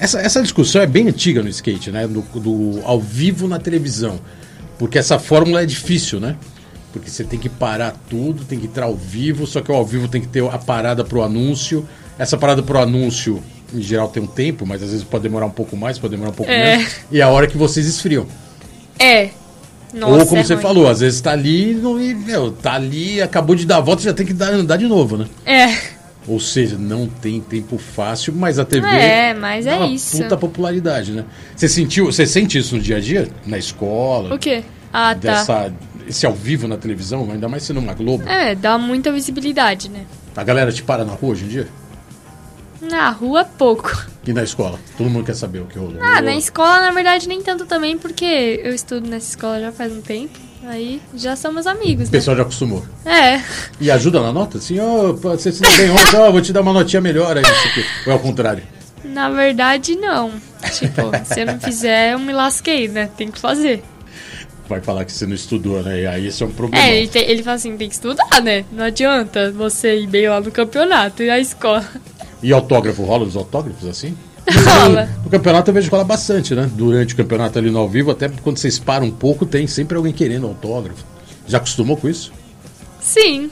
essa, 0.00 0.20
essa 0.20 0.40
discussão 0.42 0.80
é 0.80 0.86
bem 0.86 1.06
antiga 1.08 1.42
no 1.42 1.48
skate, 1.50 1.90
né? 1.90 2.06
Do, 2.06 2.22
do 2.40 2.80
ao 2.84 3.00
vivo 3.00 3.46
na 3.46 3.58
televisão. 3.58 4.18
Porque 4.78 4.98
essa 4.98 5.18
fórmula 5.18 5.62
é 5.62 5.66
difícil, 5.66 6.18
né? 6.20 6.36
Porque 6.92 7.10
você 7.10 7.22
tem 7.24 7.38
que 7.38 7.48
parar 7.50 7.94
tudo, 8.08 8.44
tem 8.44 8.58
que 8.58 8.66
entrar 8.66 8.86
ao 8.86 8.94
vivo, 8.96 9.46
só 9.46 9.60
que 9.60 9.70
o 9.70 9.74
ao 9.74 9.84
vivo 9.84 10.08
tem 10.08 10.20
que 10.22 10.28
ter 10.28 10.42
a 10.48 10.56
parada 10.58 11.04
pro 11.04 11.22
anúncio. 11.22 11.86
Essa 12.18 12.36
parada 12.38 12.62
pro 12.62 12.78
anúncio, 12.78 13.42
em 13.72 13.82
geral, 13.82 14.08
tem 14.08 14.22
um 14.22 14.26
tempo, 14.26 14.64
mas 14.66 14.82
às 14.82 14.90
vezes 14.90 15.04
pode 15.04 15.22
demorar 15.22 15.46
um 15.46 15.50
pouco 15.50 15.76
mais, 15.76 15.98
pode 15.98 16.12
demorar 16.12 16.30
um 16.30 16.34
pouco 16.34 16.50
É. 16.50 16.76
menos. 16.78 16.92
E 17.10 17.20
é 17.20 17.22
a 17.22 17.28
hora 17.28 17.46
que 17.46 17.56
vocês 17.56 17.86
esfriam. 17.86 18.26
É. 18.98 19.30
Nossa, 19.92 20.20
Ou 20.20 20.26
como 20.26 20.40
é 20.40 20.44
você 20.44 20.54
ruim. 20.54 20.62
falou, 20.62 20.88
às 20.88 21.00
vezes 21.00 21.20
tá 21.20 21.32
ali 21.32 21.72
não, 21.74 22.00
e, 22.00 22.14
meu, 22.14 22.50
tá 22.52 22.74
ali, 22.74 23.22
acabou 23.22 23.56
de 23.56 23.64
dar 23.66 23.78
a 23.78 23.80
volta, 23.80 24.02
já 24.02 24.12
tem 24.12 24.26
que 24.26 24.34
dar, 24.34 24.52
andar 24.52 24.76
de 24.76 24.86
novo, 24.86 25.16
né? 25.16 25.26
É. 25.46 25.74
Ou 26.26 26.38
seja, 26.38 26.76
não 26.78 27.06
tem 27.06 27.40
tempo 27.40 27.78
fácil, 27.78 28.34
mas 28.34 28.58
a 28.58 28.64
TV 28.66 28.86
É, 28.86 29.32
mas 29.32 29.66
é 29.66 29.74
uma 29.76 29.86
isso. 29.86 30.18
puta 30.18 30.36
popularidade, 30.36 31.12
né? 31.12 31.24
Você 31.56 31.68
sentiu, 31.68 32.06
você 32.06 32.26
sente 32.26 32.58
isso 32.58 32.76
no 32.76 32.82
dia 32.82 32.98
a 32.98 33.00
dia, 33.00 33.28
na 33.46 33.56
escola? 33.56 34.34
O 34.34 34.38
quê? 34.38 34.62
Ah, 34.92 35.14
tá. 35.14 35.20
Dessa, 35.38 35.72
esse 36.06 36.26
ao 36.26 36.34
vivo 36.34 36.68
na 36.68 36.76
televisão, 36.76 37.26
ainda 37.32 37.48
mais 37.48 37.62
sendo 37.62 37.80
uma 37.80 37.94
Globo. 37.94 38.28
É, 38.28 38.54
dá 38.54 38.76
muita 38.76 39.10
visibilidade, 39.10 39.88
né? 39.88 40.00
A 40.36 40.44
galera 40.44 40.70
te 40.70 40.82
para 40.82 41.02
na 41.02 41.12
rua 41.14 41.32
hoje 41.32 41.44
em 41.46 41.48
dia? 41.48 41.68
Na 42.80 43.10
rua, 43.10 43.44
pouco. 43.44 44.06
E 44.26 44.32
na 44.32 44.42
escola? 44.44 44.78
Todo 44.96 45.10
mundo 45.10 45.24
quer 45.24 45.34
saber 45.34 45.60
o 45.60 45.66
que 45.66 45.78
rolou. 45.78 45.96
Ah, 46.00 46.20
na 46.22 46.34
escola, 46.36 46.80
na 46.80 46.90
verdade, 46.92 47.26
nem 47.28 47.42
tanto 47.42 47.66
também, 47.66 47.98
porque 47.98 48.60
eu 48.62 48.74
estudo 48.74 49.08
nessa 49.08 49.30
escola 49.30 49.60
já 49.60 49.72
faz 49.72 49.92
um 49.92 50.00
tempo. 50.00 50.38
Aí 50.64 51.00
já 51.14 51.34
somos 51.34 51.66
amigos, 51.66 52.04
O 52.08 52.12
né? 52.12 52.18
pessoal 52.18 52.36
já 52.36 52.42
acostumou. 52.42 52.84
É. 53.06 53.40
E 53.80 53.90
ajuda 53.90 54.20
na 54.20 54.32
nota? 54.32 54.58
Assim, 54.58 54.78
ó, 54.78 55.12
pô, 55.14 55.30
você 55.30 55.50
se 55.50 55.62
bem 55.76 55.90
ontem, 55.90 56.16
ó, 56.16 56.30
vou 56.30 56.40
te 56.42 56.52
dar 56.52 56.60
uma 56.60 56.72
notinha 56.72 57.00
melhor 57.00 57.36
aí. 57.36 57.44
Ou 58.06 58.12
é 58.12 58.14
ao 58.14 58.20
contrário? 58.20 58.62
Na 59.04 59.30
verdade, 59.30 59.96
não. 59.96 60.32
Tipo, 60.72 61.10
se 61.24 61.40
eu 61.40 61.46
não 61.46 61.58
fizer, 61.60 62.12
eu 62.12 62.18
me 62.18 62.32
lasquei, 62.32 62.86
né? 62.88 63.08
Tem 63.16 63.30
que 63.30 63.38
fazer. 63.38 63.82
Vai 64.68 64.80
falar 64.82 65.04
que 65.06 65.12
você 65.12 65.24
não 65.26 65.34
estudou, 65.34 65.82
né? 65.82 66.02
E 66.02 66.06
aí 66.06 66.26
esse 66.26 66.42
é 66.42 66.46
um 66.46 66.50
problema. 66.50 66.84
É, 66.84 66.98
ele, 66.98 67.08
te- 67.08 67.18
ele 67.18 67.42
fala 67.42 67.56
assim, 67.56 67.74
tem 67.76 67.88
que 67.88 67.94
estudar, 67.94 68.42
né? 68.42 68.64
Não 68.70 68.84
adianta 68.84 69.50
você 69.52 70.00
ir 70.00 70.06
bem 70.08 70.28
lá 70.28 70.40
no 70.40 70.50
campeonato 70.50 71.22
e 71.22 71.30
a 71.30 71.38
escola. 71.38 71.86
E 72.42 72.52
autógrafo, 72.52 73.02
rola 73.02 73.24
os 73.24 73.36
autógrafos 73.36 73.88
assim? 73.88 74.16
Rola. 74.64 75.08
No 75.24 75.30
campeonato 75.30 75.70
eu 75.70 75.74
vejo 75.74 75.90
rola 75.90 76.04
bastante, 76.04 76.54
né? 76.54 76.70
Durante 76.72 77.14
o 77.14 77.16
campeonato 77.16 77.58
ali 77.58 77.70
no 77.70 77.78
ao 77.78 77.88
vivo, 77.88 78.10
até 78.10 78.28
quando 78.28 78.58
vocês 78.58 78.78
param 78.78 79.06
um 79.06 79.10
pouco, 79.10 79.44
tem 79.44 79.66
sempre 79.66 79.96
alguém 79.96 80.12
querendo 80.12 80.46
autógrafo. 80.46 81.04
Já 81.46 81.58
acostumou 81.58 81.96
com 81.96 82.08
isso? 82.08 82.32
Sim. 83.00 83.50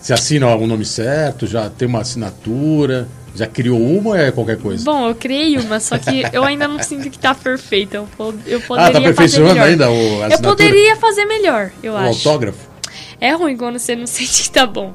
Você 0.00 0.12
assina 0.12 0.48
o 0.54 0.66
nome 0.66 0.84
certo, 0.84 1.46
já 1.46 1.70
tem 1.70 1.86
uma 1.86 2.00
assinatura, 2.00 3.06
já 3.34 3.46
criou 3.46 3.80
uma 3.80 4.10
ou 4.10 4.16
é 4.16 4.30
qualquer 4.32 4.58
coisa? 4.58 4.84
Bom, 4.84 5.08
eu 5.08 5.14
criei 5.14 5.56
uma, 5.58 5.78
só 5.80 5.96
que 5.96 6.24
eu 6.32 6.44
ainda 6.44 6.66
não 6.66 6.82
sinto 6.82 7.08
que 7.08 7.18
tá 7.18 7.34
perfeita. 7.34 7.98
Eu, 7.98 8.08
eu 8.46 8.58
ah, 8.58 8.62
poderia 8.66 8.66
tá 8.66 8.92
fazer 8.92 8.96
aperfeiçoando 8.98 9.54
melhor. 9.54 9.68
ainda 9.68 9.90
o, 9.90 9.92
a 9.92 9.96
Eu 9.96 10.22
assinatura? 10.24 10.56
poderia 10.56 10.96
fazer 10.96 11.24
melhor, 11.24 11.70
eu 11.82 11.92
o 11.92 11.96
acho. 11.96 12.08
autógrafo? 12.28 12.58
É 13.20 13.32
ruim 13.32 13.56
quando 13.56 13.78
você 13.78 13.94
não 13.94 14.06
sente 14.08 14.42
que 14.42 14.50
tá 14.50 14.66
bom. 14.66 14.92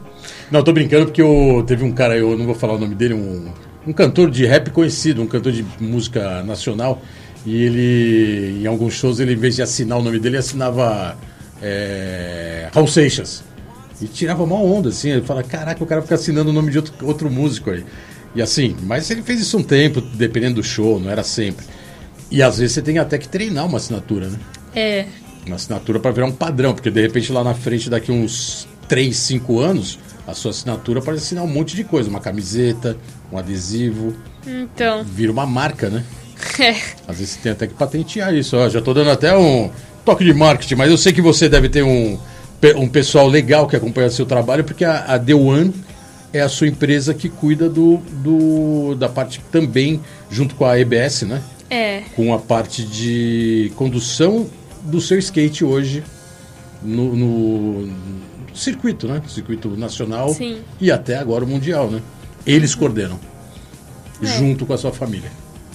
Não, 0.51 0.63
tô 0.63 0.71
brincando 0.71 1.05
porque 1.05 1.21
eu, 1.21 1.63
teve 1.67 1.83
um 1.83 1.91
cara, 1.91 2.17
eu 2.17 2.37
não 2.37 2.45
vou 2.45 2.55
falar 2.55 2.73
o 2.73 2.79
nome 2.79 2.95
dele, 2.95 3.13
um, 3.13 3.51
um 3.85 3.93
cantor 3.93 4.31
de 4.31 4.45
rap 4.45 4.69
conhecido, 4.71 5.21
um 5.21 5.27
cantor 5.27 5.51
de 5.51 5.65
música 5.79 6.43
nacional. 6.43 7.01
E 7.45 7.63
ele, 7.63 8.61
em 8.61 8.67
alguns 8.67 8.93
shows, 8.93 9.19
ele, 9.19 9.33
em 9.33 9.37
vez 9.37 9.55
de 9.55 9.61
assinar 9.61 9.97
o 9.97 10.01
nome 10.01 10.19
dele, 10.19 10.37
assinava 10.37 11.17
é, 11.61 12.69
Raul 12.73 12.87
Seixas. 12.87 13.43
E 14.01 14.05
tirava 14.05 14.43
uma 14.43 14.55
onda, 14.55 14.89
assim. 14.89 15.11
Ele 15.11 15.21
fala: 15.21 15.43
Caraca, 15.43 15.83
o 15.83 15.87
cara 15.87 16.01
fica 16.01 16.15
assinando 16.15 16.49
o 16.49 16.53
nome 16.53 16.71
de 16.71 16.77
outro, 16.77 16.93
outro 17.05 17.31
músico 17.31 17.71
aí. 17.71 17.83
E 18.35 18.41
assim, 18.41 18.75
mas 18.83 19.09
ele 19.09 19.23
fez 19.23 19.39
isso 19.39 19.57
um 19.57 19.63
tempo, 19.63 20.01
dependendo 20.01 20.55
do 20.55 20.63
show, 20.63 20.99
não 20.99 21.09
era 21.09 21.23
sempre. 21.23 21.65
E 22.29 22.43
às 22.43 22.57
vezes 22.57 22.73
você 22.73 22.81
tem 22.81 22.99
até 22.99 23.17
que 23.17 23.27
treinar 23.27 23.65
uma 23.65 23.77
assinatura, 23.77 24.27
né? 24.27 24.37
É. 24.75 25.05
Uma 25.45 25.55
assinatura 25.55 25.99
para 25.99 26.11
virar 26.11 26.27
um 26.27 26.31
padrão, 26.31 26.73
porque 26.73 26.91
de 26.91 27.01
repente 27.01 27.31
lá 27.31 27.43
na 27.43 27.53
frente, 27.53 27.89
daqui 27.89 28.11
uns 28.11 28.67
3, 28.87 29.15
5 29.15 29.59
anos, 29.59 29.97
a 30.27 30.33
sua 30.33 30.51
assinatura 30.51 31.01
pode 31.01 31.17
assinar 31.19 31.43
um 31.43 31.47
monte 31.47 31.75
de 31.75 31.83
coisa, 31.83 32.09
uma 32.09 32.19
camiseta, 32.19 32.97
um 33.31 33.37
adesivo, 33.37 34.13
Então. 34.45 35.03
vira 35.03 35.31
uma 35.31 35.45
marca, 35.45 35.89
né? 35.89 36.03
É. 36.59 36.75
Às 37.07 37.17
vezes 37.17 37.29
você 37.31 37.39
tem 37.41 37.51
até 37.51 37.65
que 37.67 37.73
patentear 37.73 38.33
isso. 38.33 38.55
Ó, 38.57 38.69
já 38.69 38.79
tô 38.81 38.93
dando 38.93 39.09
até 39.09 39.35
um 39.35 39.71
toque 40.05 40.23
de 40.23 40.33
marketing, 40.33 40.75
mas 40.75 40.89
eu 40.91 40.97
sei 40.97 41.11
que 41.13 41.21
você 41.21 41.47
deve 41.49 41.67
ter 41.69 41.81
um, 41.83 42.17
um 42.75 42.87
pessoal 42.87 43.27
legal 43.27 43.67
que 43.67 43.75
acompanha 43.75 44.09
seu 44.09 44.25
trabalho, 44.25 44.63
porque 44.63 44.85
a, 44.85 44.99
a 45.15 45.19
The 45.19 45.33
One 45.33 45.73
é 46.33 46.41
a 46.41 46.49
sua 46.49 46.67
empresa 46.67 47.13
que 47.13 47.27
cuida 47.29 47.67
do, 47.69 47.97
do 48.23 48.95
da 48.95 49.07
parte 49.09 49.41
também, 49.51 49.99
junto 50.29 50.53
com 50.55 50.65
a 50.65 50.79
EBS, 50.79 51.23
né? 51.23 51.41
É. 51.69 52.01
Com 52.15 52.33
a 52.33 52.37
parte 52.39 52.83
de 52.83 53.71
condução 53.75 54.47
do 54.83 55.01
seu 55.01 55.17
skate 55.19 55.63
hoje 55.65 56.03
no- 56.83 57.15
no 57.15 57.89
circuito, 58.57 59.07
né? 59.07 59.21
Circuito 59.27 59.69
nacional 59.69 60.33
Sim. 60.33 60.61
e 60.81 60.91
até 60.91 61.17
agora 61.17 61.43
o 61.43 61.47
mundial, 61.47 61.89
né? 61.89 62.01
Eles 62.45 62.73
coordenam, 62.75 63.19
É. 64.21 64.25
junto 64.27 64.65
com 64.65 64.73
a 64.73 64.77
sua 64.77 64.91
família. 64.91 65.31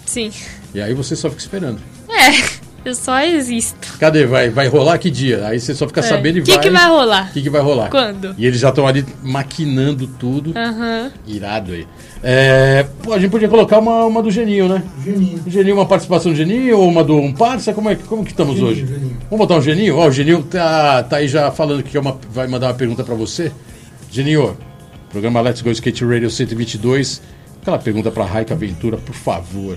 Sim. 0.07 0.31
E 0.75 0.81
aí 0.81 0.93
você 0.95 1.15
só 1.17 1.29
fica 1.31 1.41
esperando. 1.43 1.81
É. 2.09 2.63
Eu 2.85 2.95
só 2.97 3.21
existo. 3.21 3.97
Cadê? 4.01 4.27
Vai, 4.27 4.51
vai 4.51 4.67
rolar 4.67 4.99
que 4.99 5.09
dia? 5.11 5.47
Aí 5.47 5.61
você 5.61 5.73
só 5.75 5.87
fica 5.87 6.01
É. 6.01 6.03
sabendo 6.03 6.39
e 6.39 6.43
Que 6.43 6.51
vai. 6.53 6.61
que 6.61 6.71
vai 6.71 6.87
rolar? 6.89 7.29
O 7.31 7.33
que, 7.33 7.43
que 7.43 7.51
vai 7.51 7.61
rolar? 7.63 7.91
Quando? 7.91 8.35
E 8.37 8.45
eles 8.45 8.59
já 8.59 8.71
estão 8.71 8.87
ali 8.89 9.07
maquinando 9.23 10.07
tudo. 10.07 10.53
Aham. 10.57 11.13
Irado 11.27 11.73
aí. 11.73 11.87
É, 12.25 12.85
pô, 13.03 13.13
a 13.13 13.19
gente 13.21 13.31
podia 13.31 13.49
colocar 13.49 13.79
uma, 13.79 14.05
uma 14.07 14.21
do 14.23 14.31
Geninho, 14.31 14.69
né? 14.69 14.83
Geninho. 15.05 15.43
Geninho, 15.47 15.77
uma 15.77 15.87
participação 15.87 16.33
do 16.33 16.37
Geninho 16.37 16.77
ou 16.79 16.89
uma 16.89 17.05
do 17.05 17.17
um 17.17 17.33
parça? 17.33 17.73
Como, 17.73 17.89
é, 17.89 17.95
que- 17.95 18.05
como 18.05 18.25
que 18.25 18.31
estamos 18.33 18.55
Geninho, 18.57 18.73
hoje? 18.73 18.87
Geninho. 18.87 19.17
Vamos 19.31 19.39
botar 19.47 19.59
um 19.59 19.63
Geninho? 19.63 19.97
Ó, 19.97 20.07
o 20.09 20.11
Geninho 20.13 20.43
tá, 20.43 21.03
tá 21.05 21.17
aí 21.19 21.29
já 21.29 21.51
falando 21.53 21.83
que 21.85 21.97
é 21.97 22.01
uma, 22.01 22.17
vai 22.33 22.47
mandar 22.49 22.67
uma 22.69 22.75
pergunta 22.75 23.05
pra 23.05 23.15
você. 23.15 23.53
Geninho, 24.11 24.57
programa 25.11 25.41
Let's 25.41 25.63
Go 25.63 25.71
Skate 25.71 26.05
Radio 26.05 26.29
122. 26.31 27.23
Aquela 27.61 27.79
pergunta 27.79 28.11
pra 28.11 28.25
Raika 28.25 28.55
Aventura, 28.55 28.97
por 28.97 29.15
favor. 29.15 29.77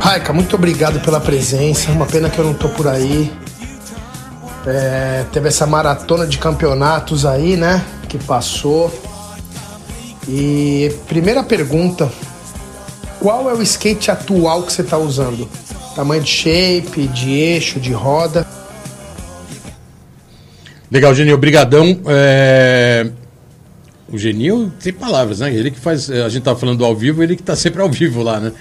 Raika, 0.00 0.32
muito 0.32 0.56
obrigado 0.56 0.98
pela 1.00 1.20
presença. 1.20 1.92
Uma 1.92 2.06
pena 2.06 2.30
que 2.30 2.38
eu 2.38 2.44
não 2.44 2.54
tô 2.54 2.68
por 2.70 2.88
aí. 2.88 3.30
É, 4.66 5.24
teve 5.30 5.48
essa 5.48 5.66
maratona 5.66 6.26
de 6.26 6.38
campeonatos 6.38 7.26
aí, 7.26 7.56
né? 7.56 7.84
Que 8.08 8.18
passou. 8.18 8.92
E 10.26 10.90
primeira 11.06 11.42
pergunta: 11.42 12.10
qual 13.20 13.50
é 13.50 13.54
o 13.54 13.62
skate 13.62 14.10
atual 14.10 14.62
que 14.62 14.72
você 14.72 14.82
tá 14.82 14.96
usando? 14.96 15.48
Tamanho 15.94 16.22
de 16.22 16.30
shape, 16.30 17.06
de 17.08 17.32
eixo, 17.32 17.78
de 17.78 17.92
roda? 17.92 18.46
Legal, 20.90 21.14
Geninho, 21.14 21.38
brigadão. 21.38 22.00
É, 22.06 23.06
O 24.10 24.18
Geninho 24.18 24.72
tem 24.82 24.92
palavras, 24.92 25.40
né? 25.40 25.54
Ele 25.54 25.70
que 25.70 25.78
faz. 25.78 26.10
A 26.10 26.28
gente 26.30 26.42
tá 26.42 26.56
falando 26.56 26.84
ao 26.84 26.96
vivo, 26.96 27.22
ele 27.22 27.36
que 27.36 27.42
tá 27.42 27.54
sempre 27.54 27.82
ao 27.82 27.90
vivo 27.90 28.22
lá, 28.22 28.40
né? 28.40 28.52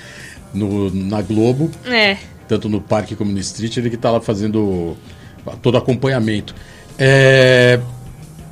No, 0.54 0.90
na 0.94 1.22
Globo, 1.22 1.70
É. 1.86 2.18
tanto 2.48 2.68
no 2.70 2.82
parque 2.82 3.16
como 3.16 3.32
no 3.32 3.40
street, 3.40 3.78
ele 3.78 3.90
que 3.90 3.98
tá 3.98 4.10
lá 4.12 4.20
fazendo 4.22 4.98
todo 5.62 5.78
acompanhamento. 5.78 6.56
É, 6.98 7.80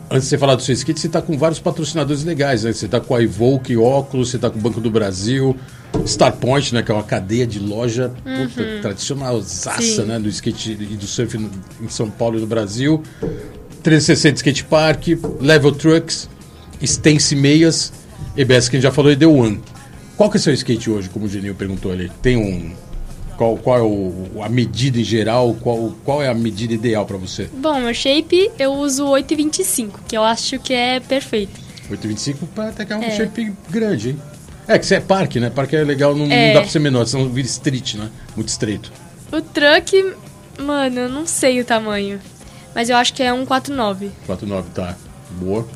Antes 0.10 0.24
de 0.24 0.30
você 0.30 0.38
falar 0.38 0.56
do 0.56 0.62
seu 0.62 0.72
skate, 0.74 1.02
você 1.02 1.10
tá 1.10 1.22
com 1.22 1.38
vários 1.38 1.60
patrocinadores 1.60 2.24
legais, 2.24 2.64
né? 2.64 2.72
Você 2.72 2.88
tá 2.88 2.98
com 2.98 3.14
a 3.14 3.22
Evoque 3.22 3.76
Óculos, 3.76 4.30
você 4.30 4.38
tá 4.38 4.50
com 4.50 4.58
o 4.58 4.62
Banco 4.62 4.80
do 4.80 4.90
Brasil, 4.90 5.54
Starpoint, 6.06 6.74
né? 6.74 6.82
Que 6.82 6.90
é 6.92 6.94
uma 6.94 7.04
cadeia 7.04 7.46
de 7.46 7.60
loja 7.60 8.14
puta, 8.24 8.64
tradicional, 8.82 9.42
zaça, 9.42 9.82
Sim. 9.82 10.04
né? 10.06 10.18
Do 10.18 10.30
skate 10.30 10.72
e 10.80 10.96
do 10.96 11.06
surf 11.06 11.36
em 11.38 11.90
São 11.90 12.10
Paulo 12.10 12.38
e 12.38 12.40
no 12.42 12.48
Brasil. 12.48 13.04
360 13.84 14.36
Skate 14.38 14.64
Park, 14.64 15.08
Level 15.42 15.74
Trucks, 15.74 16.30
Stance 16.82 17.36
Meias, 17.36 17.92
EBS 18.38 18.70
que 18.70 18.78
a 18.78 18.80
gente 18.80 18.84
já 18.84 18.94
falou 18.94 19.12
e 19.12 19.16
The 19.18 19.28
One. 19.28 19.60
Qual 20.18 20.30
que 20.30 20.38
é 20.38 20.40
o 20.40 20.42
seu 20.42 20.54
skate 20.54 20.90
hoje, 20.90 21.10
como 21.10 21.26
o 21.26 21.30
Geninho 21.30 21.54
perguntou 21.56 21.92
ali? 21.92 22.12
Tem 22.22 22.36
um... 22.36 22.72
Qual, 23.38 23.56
qual 23.58 23.78
é 23.78 23.82
o- 23.84 24.42
a 24.44 24.50
medida 24.50 25.00
em 25.00 25.04
geral? 25.04 25.56
Qual, 25.62 25.96
qual 26.04 26.24
é 26.24 26.28
a 26.28 26.34
medida 26.34 26.74
ideal 26.74 27.06
para 27.06 27.18
você? 27.18 27.48
Bom, 27.54 27.80
meu 27.80 27.94
shape 27.94 28.50
eu 28.58 28.74
uso 28.74 29.06
8,25, 29.06 29.92
que 30.08 30.18
eu 30.18 30.24
acho 30.24 30.58
que 30.58 30.74
é 30.74 31.00
perfeito. 31.00 31.60
825 31.90 32.48
para 32.48 32.70
até 32.70 32.84
que 32.84 32.94
é 32.94 32.96
um 32.98 33.04
É. 33.04 33.12
shape 33.12 33.54
grande, 33.70 34.10
hein? 34.10 34.22
É 34.68 34.80
que 34.80 34.86
você 34.88 34.96
é 34.96 35.00
parque, 35.00 35.40
né? 35.40 35.52
Parque 35.52 35.76
é 35.76 35.84
legal, 35.84 36.16
não, 36.16 36.26
não 36.26 36.36
É. 36.36 36.52
dá 36.54 36.62
pra 36.62 36.70
ser 36.70 36.80
menor, 36.80 37.06
senão 37.06 37.30
vira 37.30 37.46
street, 37.48 37.94
né? 37.94 38.10
Muito 38.36 38.50
estreito. 38.50 38.92
O 39.32 39.40
truck, 39.40 40.14
mano, 40.60 41.00
eu 41.02 41.10
não 41.10 41.28
sei 41.28 41.62
o 41.62 41.66
tamanho. 41.66 42.20
Mas 42.74 42.90
eu 42.90 42.98
acho 42.98 43.14
que 43.14 43.22
é 43.22 43.32
um 43.32 43.46
149. 43.46 44.10
49, 44.26 44.70
tá. 44.74 44.98
Boa. 45.40 45.68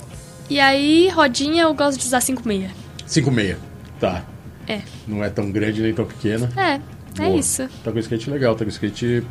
E 0.49 0.59
aí, 0.59 1.09
rodinha, 1.09 1.61
eu 1.63 1.73
gosto 1.75 1.99
de 1.99 2.05
usar 2.07 2.21
56. 2.21 2.71
56, 3.05 3.57
tá. 4.01 4.25
É. 4.67 4.81
Não 5.07 5.23
é 5.23 5.29
tão 5.29 5.49
grande 5.51 5.81
nem 5.81 5.93
tão 5.93 6.05
pequena. 6.05 6.49
É, 6.57 6.73
é 6.73 7.25
Boa. 7.25 7.39
isso. 7.39 7.67
Tá 7.83 7.91
com 7.91 7.99
skate 7.99 8.29
legal, 8.29 8.55
tá 8.55 8.65
com 8.65 8.69
skate. 8.69 9.23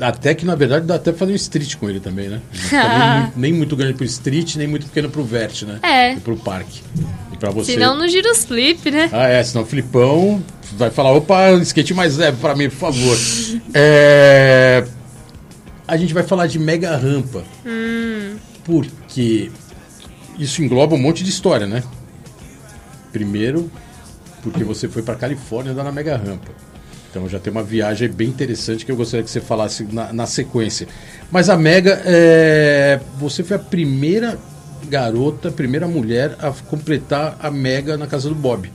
Até 0.00 0.34
que 0.34 0.46
na 0.46 0.54
verdade 0.54 0.86
dá 0.86 0.94
até 0.94 1.10
pra 1.10 1.18
fazer 1.18 1.32
um 1.32 1.36
street 1.36 1.76
com 1.76 1.88
ele 1.90 2.00
também, 2.00 2.28
né? 2.28 2.40
Não 2.52 2.58
fica 2.60 3.32
nem, 3.36 3.52
muito, 3.54 3.76
grande 3.76 3.94
pro 3.94 4.04
street, 4.04 4.56
nem 4.56 4.66
muito 4.66 4.86
pequeno 4.86 5.10
pro 5.10 5.22
vert, 5.22 5.62
né? 5.64 5.78
É. 5.82 6.14
E 6.14 6.20
pro 6.20 6.36
parque. 6.36 6.82
E 7.32 7.36
pra 7.36 7.50
você. 7.50 7.72
Senão 7.72 7.94
no 7.96 8.08
giro 8.08 8.30
os 8.30 8.44
flip, 8.44 8.90
né? 8.90 9.10
Ah, 9.12 9.26
é, 9.28 9.42
senão 9.44 9.64
o 9.64 9.66
Filipão 9.66 10.42
vai 10.78 10.90
falar, 10.90 11.12
opa, 11.12 11.50
um 11.50 11.60
skate 11.60 11.92
mais 11.92 12.16
leve 12.16 12.38
pra 12.38 12.54
mim, 12.56 12.68
por 12.70 12.76
favor. 12.76 13.16
É, 13.78 14.86
A 15.86 15.96
gente 15.98 16.14
vai 16.14 16.22
falar 16.22 16.46
de 16.46 16.58
mega 16.58 16.96
rampa. 16.96 17.44
Porque 18.64 19.50
isso 20.38 20.62
engloba 20.62 20.94
um 20.94 20.98
monte 20.98 21.22
de 21.22 21.28
história, 21.30 21.66
né? 21.66 21.82
Primeiro, 23.12 23.70
porque 24.42 24.64
você 24.64 24.88
foi 24.88 25.02
pra 25.02 25.14
Califórnia 25.14 25.72
andar 25.72 25.84
na 25.84 25.92
mega 25.92 26.16
rampa. 26.16 26.50
Então 27.10 27.28
já 27.28 27.38
tem 27.38 27.50
uma 27.50 27.62
viagem 27.62 28.10
bem 28.10 28.28
interessante 28.28 28.84
que 28.84 28.92
eu 28.92 28.96
gostaria 28.96 29.24
que 29.24 29.30
você 29.30 29.40
falasse 29.40 29.84
na, 29.84 30.12
na 30.12 30.26
sequência. 30.26 30.86
Mas 31.30 31.48
a 31.48 31.56
Mega, 31.56 32.02
é, 32.04 33.00
você 33.18 33.42
foi 33.42 33.56
a 33.56 33.58
primeira 33.58 34.38
garota, 34.86 35.50
primeira 35.50 35.88
mulher 35.88 36.36
a 36.38 36.50
completar 36.50 37.38
a 37.40 37.50
Mega 37.50 37.96
na 37.96 38.06
casa 38.06 38.28
do 38.28 38.34
Bob. 38.34 38.70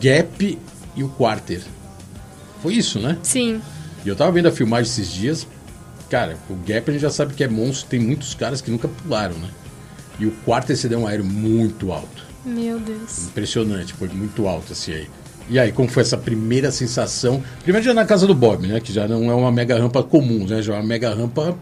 Gap 0.00 0.58
e 0.94 1.02
o 1.02 1.08
Quarter. 1.08 1.62
Foi 2.62 2.74
isso, 2.74 2.98
né? 2.98 3.16
Sim. 3.22 3.60
E 4.04 4.08
eu 4.08 4.14
tava 4.14 4.30
vendo 4.30 4.48
a 4.48 4.52
filmagem 4.52 4.92
esses 4.92 5.08
dias. 5.08 5.46
Cara, 6.10 6.36
o 6.50 6.54
Gap 6.56 6.90
a 6.90 6.92
gente 6.92 7.02
já 7.02 7.10
sabe 7.10 7.32
que 7.32 7.42
é 7.42 7.48
monstro, 7.48 7.88
tem 7.88 8.00
muitos 8.00 8.34
caras 8.34 8.60
que 8.60 8.70
nunca 8.70 8.86
pularam, 8.86 9.36
né? 9.36 9.48
E 10.18 10.26
o 10.26 10.30
Quarter 10.44 10.76
você 10.76 10.88
deu 10.88 10.98
um 10.98 11.06
aéreo 11.06 11.24
muito 11.24 11.90
alto. 11.90 12.27
Meu 12.48 12.78
Deus. 12.78 13.26
Impressionante, 13.26 13.92
foi 13.92 14.08
muito 14.08 14.48
alto 14.48 14.72
assim 14.72 14.92
aí. 14.92 15.08
E 15.50 15.58
aí, 15.58 15.72
como 15.72 15.88
foi 15.88 16.02
essa 16.02 16.16
primeira 16.16 16.70
sensação? 16.70 17.42
Primeiro 17.62 17.84
já 17.84 17.94
na 17.94 18.04
casa 18.04 18.26
do 18.26 18.34
Bob, 18.34 18.66
né? 18.66 18.80
Que 18.80 18.92
já 18.92 19.08
não 19.08 19.30
é 19.30 19.34
uma 19.34 19.50
mega 19.50 19.78
rampa 19.78 20.02
comum, 20.02 20.46
né? 20.46 20.60
Já 20.60 20.74
é 20.74 20.76
uma 20.76 20.86
mega 20.86 21.14
rampa 21.14 21.56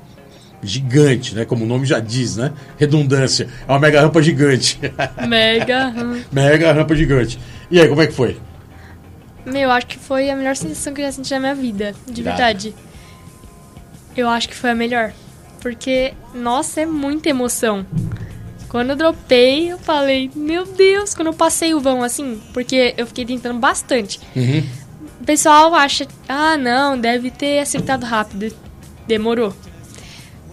gigante, 0.63 1.35
né? 1.35 1.45
Como 1.45 1.65
o 1.65 1.69
nome 1.69 1.87
já 1.87 2.01
diz, 2.01 2.37
né? 2.37 2.53
Redundância. 2.77 3.49
É 3.67 3.71
uma 3.71 3.79
mega 3.79 4.01
rampa 4.01 4.21
gigante. 4.21 4.81
Mega. 5.29 5.93
hum. 5.97 6.21
mega 6.33 6.73
rampa 6.73 6.97
gigante. 6.97 7.39
E 7.71 7.81
aí, 7.81 7.89
como 7.89 8.03
é 8.03 8.07
que 8.07 8.13
foi? 8.13 8.39
Meu, 9.45 9.71
acho 9.71 9.87
que 9.87 9.99
foi 9.99 10.31
a 10.31 10.35
melhor 10.35 10.57
sensação 10.57 10.93
que 10.93 11.01
eu 11.01 11.05
já 11.05 11.13
senti 11.13 11.33
na 11.35 11.41
minha 11.41 11.55
vida. 11.55 11.95
De 12.07 12.21
Irado. 12.21 12.37
verdade. 12.37 12.75
Eu 14.17 14.29
acho 14.29 14.49
que 14.49 14.55
foi 14.57 14.71
a 14.71 14.75
melhor. 14.75 15.13
Porque, 15.61 16.13
nossa, 16.35 16.81
é 16.81 16.87
muita 16.87 17.29
emoção. 17.29 17.87
Quando 18.77 18.91
eu 18.91 18.97
dropei, 18.97 19.73
eu 19.73 19.79
falei, 19.79 20.31
meu 20.35 20.67
Deus, 20.67 21.15
quando 21.15 21.29
eu 21.29 21.33
passei 21.33 21.73
o 21.73 21.81
vão 21.81 22.03
assim, 22.03 22.39
porque 22.53 22.93
eu 22.99 23.07
fiquei 23.07 23.25
tentando 23.25 23.59
bastante. 23.59 24.21
Uhum. 24.37 24.63
O 25.19 25.25
pessoal 25.25 25.75
acha, 25.75 26.07
ah, 26.29 26.59
não, 26.59 27.01
deve 27.01 27.31
ter 27.31 27.59
acertado 27.61 28.05
rápido. 28.05 28.55
Demorou. 29.07 29.57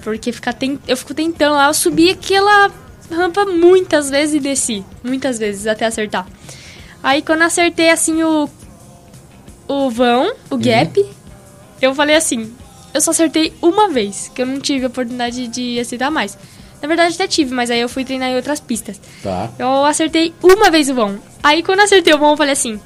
Porque 0.02 0.32
ficar 0.32 0.54
ten... 0.54 0.80
eu 0.88 0.96
fico 0.96 1.14
tentando 1.14 1.56
lá, 1.56 1.68
eu 1.68 1.74
subi 1.74 2.12
aquela 2.12 2.72
rampa 3.12 3.44
muitas 3.46 4.10
vezes 4.10 4.36
e 4.36 4.40
desci. 4.40 4.86
Muitas 5.04 5.38
vezes 5.38 5.68
até 5.68 5.86
acertar. 5.86 6.26
Aí 7.04 7.22
quando 7.22 7.42
acertei 7.42 7.90
assim 7.90 8.24
o. 8.24 8.50
O 9.68 9.90
vão, 9.90 10.34
o 10.50 10.56
gap, 10.56 11.06
eu 11.82 11.94
falei 11.94 12.16
assim, 12.16 12.54
eu 12.94 13.02
só 13.02 13.12
acertei 13.12 13.52
uma 13.62 13.90
vez, 13.90 14.32
que 14.34 14.42
eu 14.42 14.46
não 14.46 14.62
tive 14.62 14.86
a 14.86 14.88
oportunidade 14.88 15.46
de 15.48 15.78
acertar 15.78 16.10
mais. 16.10 16.38
Na 16.84 16.88
verdade 16.89 17.15
até 17.15 17.26
tive, 17.28 17.54
mas 17.54 17.72
aí 17.72 17.80
eu 17.80 17.88
fui 17.88 18.04
treinar 18.04 18.30
em 18.30 18.36
outras 18.36 18.60
pistas. 18.60 19.00
Tá. 19.24 19.50
Eu 19.58 19.86
acertei 19.86 20.34
uma 20.43 20.69
vez 20.69 20.89
o 20.89 20.93
vão. 20.93 21.17
Aí 21.41 21.63
quando 21.63 21.80
eu 21.80 21.86
acertei 21.86 22.13
o 22.13 22.19
vão, 22.19 22.32
eu 22.32 22.38
falei 22.38 22.52
assim: 22.52 22.78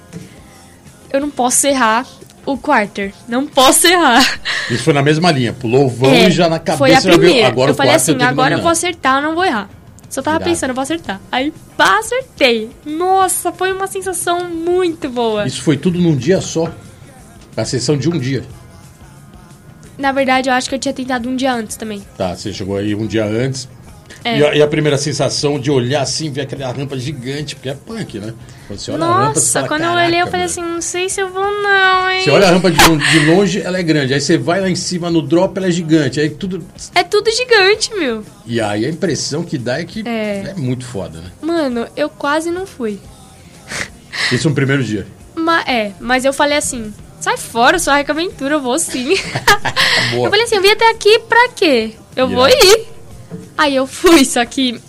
Eu 1.12 1.20
não 1.20 1.32
posso 1.32 1.66
errar 1.66 2.06
O 2.46 2.58
quarter. 2.58 3.12
Não 3.28 3.48
posso 3.48 3.88
errar. 3.88 4.22
Isso 4.70 4.84
foi 4.84 4.94
na 4.94 5.02
mesma 5.02 5.32
linha. 5.32 5.52
Pulou 5.52 5.86
o 5.86 5.90
vão 5.90 6.12
É, 6.12 6.28
e 6.28 6.32
já 6.32 6.48
na 6.48 6.60
cabeça 6.60 6.78
Foi 6.78 6.94
a 6.94 7.02
primeira. 7.02 7.48
Agora 7.48 7.72
eu 7.72 7.76
falei 7.76 7.96
assim, 7.96 8.16
que 8.16 8.24
agora 8.24 8.54
eu 8.56 8.62
vou 8.62 8.70
acertar, 8.70 9.18
eu 9.18 9.24
não 9.24 9.34
vou 9.36 9.44
errar. 9.44 9.68
Só 10.10 10.22
tava 10.22 10.38
Irado. 10.38 10.50
pensando, 10.52 10.70
eu 10.70 10.76
vou 10.76 10.84
acertar. 10.84 11.20
Aí, 11.32 11.52
pá, 11.76 11.98
acertei. 11.98 12.70
Nossa, 12.86 13.52
foi 13.52 13.74
uma 13.74 13.88
sensação 13.88 14.48
muito 14.48 15.10
boa. 15.10 15.46
Isso 15.46 15.62
foi 15.62 15.76
tudo 15.76 16.00
num 16.00 16.16
dia 16.16 16.40
só. 16.40 16.72
A 17.58 17.66
sessão 17.66 17.98
de 17.98 18.08
um 18.08 18.18
dia. 18.18 18.44
Na 19.98 20.12
verdade, 20.12 20.50
eu 20.50 20.54
acho 20.54 20.70
que 20.70 20.76
eu 20.76 20.80
tinha 20.80 20.94
tentado 20.94 21.28
um 21.28 21.36
dia 21.36 21.52
antes 21.52 21.76
também. 21.76 22.06
Tá, 22.16 22.36
você 22.36 22.54
chegou 22.54 22.78
aí 22.78 22.94
um 22.94 23.08
dia 23.08 23.26
antes. 23.26 23.68
É. 24.24 24.38
E, 24.40 24.46
a, 24.46 24.56
e 24.56 24.62
a 24.62 24.68
primeira 24.68 24.98
sensação 24.98 25.60
de 25.60 25.70
olhar 25.72 26.02
assim, 26.02 26.32
ver 26.32 26.42
aquela 26.42 26.72
rampa 26.72 26.98
gigante, 26.98 27.56
porque 27.56 27.70
é 27.70 27.74
punk, 27.74 28.20
né? 28.20 28.34
Quando 28.68 28.80
você 28.80 28.92
olha 28.92 29.06
a 29.06 29.08
rampa, 29.08 29.34
você 29.36 29.40
Nossa, 29.40 29.54
fala, 29.54 29.68
quando 29.68 29.84
eu 29.84 29.92
olhei, 29.92 30.06
eu 30.06 30.10
"Caraca, 30.26 30.32
falei 30.32 30.46
meu." 30.46 30.52
assim, 30.52 30.62
não 30.62 30.82
sei 30.82 31.10
se 31.10 31.22
eu 31.22 31.30
vou 31.30 31.44
não, 31.62 32.12
hein? 32.12 32.24
Você 32.24 32.32
olha 32.32 32.48
a 32.48 32.52
rampa 32.52 32.70
de, 32.72 32.78
de 33.12 33.20
longe, 33.26 33.62
ela 33.62 33.78
é 33.78 33.84
grande. 33.84 34.14
Aí 34.14 34.20
você 34.20 34.38
vai 34.38 34.60
lá 34.60 34.70
em 34.70 34.76
cima 34.76 35.10
no 35.10 35.22
drop, 35.22 35.58
ela 35.58 35.68
é 35.68 35.72
gigante. 35.72 36.20
Aí 36.20 36.30
tudo. 36.30 36.64
É 36.94 37.04
tudo 37.04 37.32
gigante, 37.32 37.94
meu. 37.96 38.24
E 38.46 38.60
aí 38.60 38.86
a 38.86 38.90
impressão 38.90 39.44
que 39.44 39.58
dá 39.58 39.80
é 39.80 39.86
que 39.86 40.04
É. 40.08 40.50
é, 40.50 40.54
muito 40.58 40.86
foda, 40.86 41.20
né? 41.20 41.32
Mano, 41.42 41.88
eu 41.96 42.10
quase 42.10 42.52
não 42.52 42.66
fui. 42.66 43.00
Isso 44.32 44.50
no 44.50 44.56
primeiro 44.56 44.84
dia. 44.84 45.08
Ma 45.36 45.62
é, 45.62 45.92
mas 46.00 46.26
eu 46.26 46.34
falei 46.34 46.58
assim, 46.58 46.94
sai 47.22 47.38
fora, 47.38 47.78
sua 47.80 47.98
rica 47.98 48.12
aventura, 48.12 48.56
eu 48.56 48.62
vou 48.62 48.78
sim. 48.80 49.14
Eu 50.14 50.30
falei 50.30 50.44
assim, 50.44 50.56
eu 50.56 50.62
vim 50.62 50.70
até 50.70 50.90
aqui 50.92 51.20
pra 51.20 51.50
quê? 51.50 51.92
Eu 52.16 52.28
vou 52.30 52.48
Irado. 52.48 52.66
ir. 52.66 52.88
Aí 53.58 53.76
eu 53.76 53.88
fui, 53.88 54.24
só 54.24 54.46
que 54.46 54.80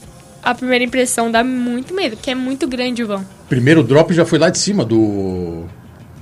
a 0.43 0.55
primeira 0.55 0.85
impressão 0.85 1.31
dá 1.31 1.43
muito 1.43 1.95
medo, 1.95 2.17
porque 2.17 2.31
é 2.31 2.35
muito 2.35 2.67
grande 2.69 3.03
o 3.03 3.07
vão. 3.07 3.25
Primeiro 3.49 3.83
drop 3.83 4.13
já 4.13 4.25
foi 4.25 4.39
lá 4.39 4.51
de 4.51 4.59
cima 4.59 4.85
do. 4.85 5.65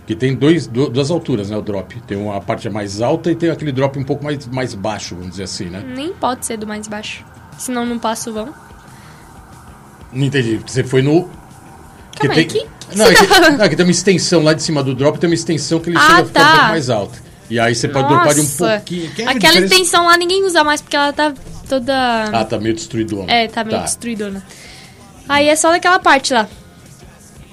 Que 0.07 0.15
tem 0.15 0.35
dois, 0.37 0.69
du- 0.69 0.89
duas 0.89 1.11
alturas, 1.11 1.51
né? 1.51 1.57
O 1.57 1.63
drop. 1.63 2.01
Tem 2.07 2.17
uma 2.17 2.41
parte 2.41 2.69
mais 2.71 3.01
alta 3.03 3.31
e 3.33 3.35
tem 3.35 3.51
aquele 3.51 3.73
drop 3.73 3.99
um 3.99 4.05
pouco 4.05 4.23
mais, 4.25 4.47
mais 4.47 4.73
baixo, 4.75 5.17
vamos 5.17 5.31
dizer 5.33 5.43
assim, 5.43 5.65
né? 5.65 5.83
Nem 5.85 6.13
pode 6.13 6.47
ser 6.47 6.57
do 6.57 6.67
mais 6.67 6.87
baixo. 6.87 7.25
Senão 7.59 7.85
não 7.85 7.99
passa 7.99 8.31
o 8.31 8.33
vão. 8.33 8.55
Não 10.13 10.25
entendi. 10.27 10.61
Você 10.65 10.85
foi 10.85 11.03
no. 11.03 11.23
Calma 11.23 11.33
que 12.21 12.27
aí, 12.29 12.35
tem... 12.35 12.47
que- 12.47 12.61
que 12.61 12.97
Não, 12.97 13.05
você 13.07 13.13
é 13.13 13.17
que, 13.17 13.27
tá- 13.27 13.51
não, 13.51 13.65
é 13.65 13.69
que 13.69 13.77
tem 13.77 13.85
uma 13.85 13.91
extensão 13.91 14.43
lá 14.45 14.53
de 14.55 14.63
cima 14.63 14.83
do 14.83 14.95
drop, 14.95 15.19
tem 15.19 15.29
uma 15.29 15.35
extensão 15.35 15.81
que 15.81 15.91
ele 15.91 15.99
Ah, 15.99 16.03
chega 16.03 16.13
a 16.23 16.25
ficar 16.25 16.41
um 16.41 16.45
tá. 16.45 16.51
pouco 16.53 16.67
mais 16.69 16.91
alta. 16.91 17.19
E 17.51 17.59
aí 17.61 17.75
você 17.75 17.89
pode 17.89 18.09
dropar 18.09 18.35
de 18.35 18.41
um 18.41 18.45
Nossa, 18.45 18.69
pouquinho. 18.77 19.11
É 19.19 19.25
Aquela 19.27 19.59
extensão 19.59 20.07
lá 20.07 20.17
ninguém 20.17 20.45
usa 20.45 20.63
mais 20.65 20.81
porque 20.81 20.97
ela 20.97 21.13
tá 21.13 21.33
toda. 21.68 22.24
Ah, 22.33 22.44
tá 22.44 22.59
meio 22.59 22.74
destruidona. 22.74 23.31
É, 23.33 23.48
tá 23.48 23.64
meio 23.64 23.81
destruidona. 23.83 24.42
Aí 25.29 25.48
é 25.48 25.57
só 25.57 25.70
daquela 25.70 25.98
parte 25.98 26.33
lá. 26.33 26.48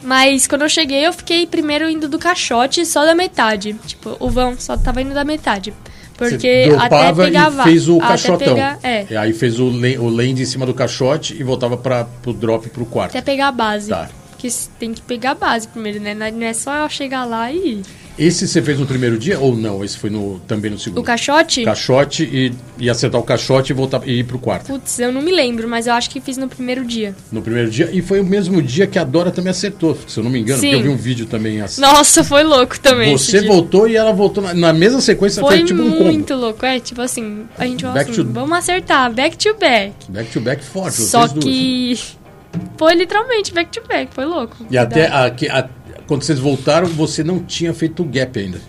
Mas 0.03 0.47
quando 0.47 0.63
eu 0.63 0.69
cheguei, 0.69 1.07
eu 1.07 1.13
fiquei 1.13 1.47
primeiro 1.47 1.89
indo 1.89 2.07
do 2.07 2.19
caixote 2.19 2.85
só 2.85 3.05
da 3.05 3.15
metade. 3.15 3.73
Tipo, 3.85 4.17
o 4.19 4.29
vão 4.29 4.55
só 4.57 4.77
tava 4.77 5.01
indo 5.01 5.13
da 5.13 5.23
metade. 5.23 5.73
Porque 6.17 6.69
até 6.79 7.13
pegar 7.13 7.51
e 7.51 7.63
fez 7.63 7.89
o 7.89 7.99
caixotão. 7.99 8.37
pegar, 8.37 8.79
é, 8.83 9.07
E 9.09 9.17
aí 9.17 9.33
fez 9.33 9.59
o, 9.59 9.65
o 9.65 10.09
land 10.09 10.41
em 10.41 10.45
cima 10.45 10.65
do 10.65 10.73
caixote 10.73 11.33
e 11.33 11.43
voltava 11.43 11.75
para 11.75 12.05
pro 12.05 12.33
drop 12.33 12.69
pro 12.69 12.85
quarto. 12.85 13.11
até 13.11 13.21
pegar 13.21 13.47
a 13.47 13.51
base. 13.51 13.89
Tá. 13.89 14.09
Porque 14.29 14.47
tem 14.77 14.93
que 14.93 15.01
pegar 15.01 15.31
a 15.31 15.35
base 15.35 15.67
primeiro, 15.67 15.99
né? 15.99 16.13
Não 16.13 16.45
é 16.45 16.53
só 16.53 16.75
eu 16.75 16.89
chegar 16.89 17.25
lá 17.25 17.51
e. 17.51 17.81
Esse 18.17 18.47
você 18.47 18.61
fez 18.61 18.79
no 18.79 18.85
primeiro 18.85 19.17
dia 19.17 19.39
ou 19.39 19.55
não? 19.55 19.83
Esse 19.83 19.97
foi 19.97 20.09
no, 20.09 20.39
também 20.47 20.69
no 20.69 20.77
segundo? 20.77 20.99
O 20.99 21.03
caixote? 21.03 21.63
Caixote 21.63 22.23
e, 22.23 22.53
e 22.77 22.89
acertar 22.89 23.19
o 23.19 23.23
caixote 23.23 23.71
e 23.71 23.75
voltar 23.75 24.01
e 24.07 24.19
ir 24.19 24.23
pro 24.23 24.37
quarto. 24.37 24.67
Putz, 24.67 24.99
eu 24.99 25.11
não 25.11 25.21
me 25.21 25.31
lembro, 25.31 25.67
mas 25.67 25.87
eu 25.87 25.93
acho 25.93 26.09
que 26.11 26.21
fiz 26.21 26.37
no 26.37 26.47
primeiro 26.47 26.85
dia. 26.85 27.15
No 27.31 27.41
primeiro 27.41 27.71
dia. 27.71 27.89
E 27.91 28.01
foi 28.03 28.19
o 28.19 28.23
mesmo 28.23 28.61
dia 28.61 28.85
que 28.85 28.99
a 28.99 29.03
Dora 29.03 29.31
também 29.31 29.49
acertou, 29.49 29.97
se 30.07 30.19
eu 30.19 30.23
não 30.23 30.29
me 30.29 30.39
engano, 30.39 30.59
Sim. 30.59 30.69
porque 30.71 30.81
eu 30.81 30.83
vi 30.83 30.89
um 30.89 30.97
vídeo 30.97 31.25
também 31.25 31.59
assim. 31.61 31.81
Nossa, 31.81 32.23
foi 32.23 32.43
louco 32.43 32.79
também. 32.79 33.17
Você 33.17 33.41
voltou 33.47 33.87
e 33.87 33.95
ela 33.95 34.13
voltou 34.13 34.43
na, 34.43 34.53
na 34.53 34.73
mesma 34.73 35.01
sequência, 35.01 35.41
foi, 35.41 35.57
Foi 35.57 35.65
tipo 35.65 35.81
um 35.81 35.91
combo. 35.93 36.03
muito 36.05 36.35
louco. 36.35 36.63
É, 36.65 36.79
tipo 36.79 37.01
assim, 37.01 37.45
a 37.57 37.65
gente 37.65 37.83
Back 37.85 38.11
assim, 38.11 38.23
to- 38.23 38.29
vamos 38.31 38.57
acertar, 38.57 39.11
back 39.11 39.35
to 39.37 39.55
back. 39.59 39.93
Back 40.09 40.31
to 40.31 40.39
back 40.39 40.63
forte, 40.63 41.01
Só 41.01 41.21
vocês 41.21 41.33
duas. 41.33 41.45
que 41.45 41.97
foi 42.77 42.93
literalmente 42.93 43.51
back 43.53 43.71
to 43.71 43.81
back, 43.87 44.13
foi 44.13 44.25
louco. 44.25 44.55
E 44.69 44.77
até 44.77 45.01
Verdade. 45.01 45.25
a, 45.27 45.29
que- 45.31 45.49
a- 45.49 45.69
quando 46.07 46.23
vocês 46.23 46.39
voltaram, 46.39 46.87
você 46.87 47.23
não 47.23 47.39
tinha 47.43 47.73
feito 47.73 48.03
o 48.03 48.05
gap 48.05 48.37
ainda. 48.39 48.61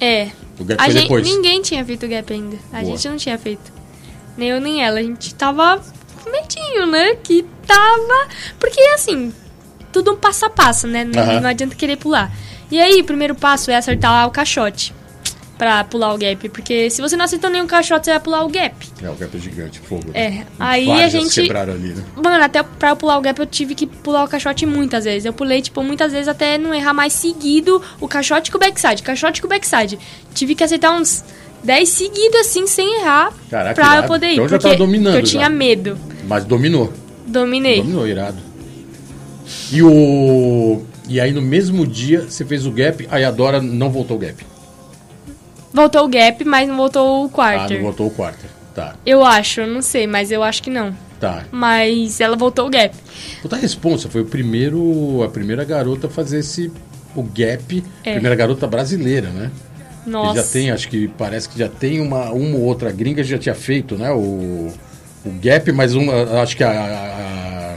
É. 0.00 0.30
O 0.58 0.64
gap 0.64 0.80
A 0.80 0.84
foi 0.84 0.92
gente, 0.92 1.02
depois. 1.02 1.26
ninguém 1.26 1.62
tinha 1.62 1.84
feito 1.84 2.08
gap 2.08 2.32
ainda. 2.32 2.56
A 2.72 2.80
Boa. 2.80 2.84
gente 2.84 3.08
não 3.08 3.16
tinha 3.16 3.38
feito. 3.38 3.72
Nem 4.36 4.48
eu 4.48 4.60
nem 4.60 4.84
ela. 4.84 4.98
A 4.98 5.02
gente 5.02 5.34
tava 5.34 5.82
com 6.22 6.30
medinho, 6.30 6.86
né? 6.86 7.14
Que 7.16 7.44
tava. 7.66 8.28
Porque 8.58 8.80
assim, 8.94 9.32
tudo 9.92 10.12
um 10.12 10.16
passo 10.16 10.46
a 10.46 10.50
passo, 10.50 10.86
né? 10.86 11.04
Não, 11.04 11.40
não 11.40 11.48
adianta 11.48 11.74
querer 11.74 11.96
pular. 11.96 12.34
E 12.70 12.80
aí, 12.80 13.00
o 13.00 13.04
primeiro 13.04 13.34
passo 13.34 13.70
é 13.70 13.76
acertar 13.76 14.26
o 14.26 14.30
caixote. 14.30 14.94
Pra 15.62 15.84
pular 15.84 16.12
o 16.12 16.18
gap. 16.18 16.48
Porque 16.48 16.90
se 16.90 17.00
você 17.00 17.16
não 17.16 17.24
acertou 17.24 17.48
nenhum 17.48 17.68
caixote, 17.68 18.06
você 18.06 18.10
vai 18.10 18.18
pular 18.18 18.44
o 18.44 18.48
gap. 18.48 18.74
É, 19.00 19.08
o 19.08 19.14
gap 19.14 19.36
é 19.36 19.38
gigante, 19.40 19.78
fogo. 19.78 20.10
É, 20.12 20.28
né? 20.28 20.46
aí 20.58 20.90
a 20.90 21.08
gente- 21.08 21.40
ali, 21.52 21.94
né? 21.94 22.02
Mano, 22.16 22.42
até 22.42 22.64
pra 22.64 22.88
eu 22.90 22.96
pular 22.96 23.16
o 23.16 23.20
gap 23.20 23.38
eu 23.38 23.46
tive 23.46 23.76
que 23.76 23.86
pular 23.86 24.24
o 24.24 24.28
caixote 24.28 24.66
muitas 24.66 25.04
vezes. 25.04 25.24
Eu 25.24 25.32
pulei, 25.32 25.62
tipo, 25.62 25.80
muitas 25.84 26.10
vezes 26.10 26.26
até 26.26 26.58
não 26.58 26.74
errar 26.74 26.92
mais 26.92 27.12
seguido 27.12 27.80
o 28.00 28.08
caixote 28.08 28.50
com 28.50 28.56
o 28.56 28.60
backside, 28.60 29.04
caixote 29.04 29.40
com 29.40 29.46
o 29.46 29.50
backside. 29.50 30.00
Tive 30.34 30.56
que 30.56 30.64
acertar 30.64 31.00
uns 31.00 31.22
10 31.62 31.88
seguidos 31.88 32.40
assim, 32.40 32.66
sem 32.66 32.98
errar, 33.00 33.32
Caraca, 33.48 33.74
pra 33.76 33.84
eu 33.86 33.92
irado. 33.92 34.08
poder 34.08 34.26
ir. 34.30 34.32
Então 34.32 34.48
já 34.48 34.56
porque 34.58 34.62
tava 34.64 34.76
dominando 34.76 35.14
eu 35.14 35.22
tinha 35.22 35.44
já. 35.44 35.48
medo. 35.48 35.96
Mas 36.26 36.44
dominou. 36.44 36.92
Dominei. 37.24 37.76
Dominou, 37.76 38.08
irado. 38.08 38.38
E 39.70 39.80
o. 39.80 40.82
E 41.08 41.20
aí 41.20 41.30
no 41.32 41.40
mesmo 41.40 41.86
dia 41.86 42.22
você 42.28 42.44
fez 42.44 42.66
o 42.66 42.72
gap, 42.72 43.06
aí 43.12 43.24
a 43.24 43.30
Dora 43.30 43.62
não 43.62 43.88
voltou 43.90 44.16
o 44.16 44.20
gap. 44.20 44.44
Voltou 45.72 46.04
o 46.04 46.08
gap, 46.08 46.44
mas 46.44 46.68
não 46.68 46.76
voltou 46.76 47.22
o 47.22 47.26
Ah, 47.26 47.28
quarter. 47.30 47.76
não 47.78 47.84
voltou 47.84 48.06
o 48.06 48.10
quarto. 48.10 48.44
Tá, 48.74 48.94
Eu 49.04 49.22
acho, 49.24 49.66
não 49.66 49.82
sei, 49.82 50.06
mas 50.06 50.30
eu 50.32 50.42
acho 50.42 50.62
que 50.62 50.70
não. 50.70 50.96
tá. 51.20 51.44
Mas 51.52 52.20
ela 52.20 52.36
voltou 52.36 52.66
o 52.66 52.70
gap. 52.70 52.94
Puta 53.42 53.56
responsa, 53.56 54.08
foi 54.08 54.22
o 54.22 54.24
primeiro. 54.26 55.22
A 55.22 55.28
primeira 55.28 55.62
garota 55.64 56.06
a 56.06 56.10
fazer 56.10 56.38
esse. 56.38 56.72
O 57.14 57.22
gap. 57.22 57.84
É. 58.02 58.12
Primeira 58.14 58.34
garota 58.34 58.66
brasileira, 58.66 59.28
né? 59.28 59.50
Nossa. 60.06 60.42
já 60.42 60.48
tem, 60.48 60.70
acho 60.70 60.88
que 60.88 61.06
parece 61.06 61.48
que 61.48 61.56
já 61.58 61.68
tem 61.68 62.00
uma, 62.00 62.30
uma 62.32 62.56
ou 62.56 62.64
outra 62.64 62.90
gringa 62.90 63.22
já 63.22 63.38
tinha 63.38 63.54
feito, 63.54 63.96
né? 63.96 64.10
O, 64.10 64.72
o 65.24 65.30
Gap, 65.40 65.70
mas 65.70 65.94
uma, 65.94 66.42
acho 66.42 66.56
que 66.56 66.64
a, 66.64 66.70
a, 66.70 67.74
a 67.74 67.76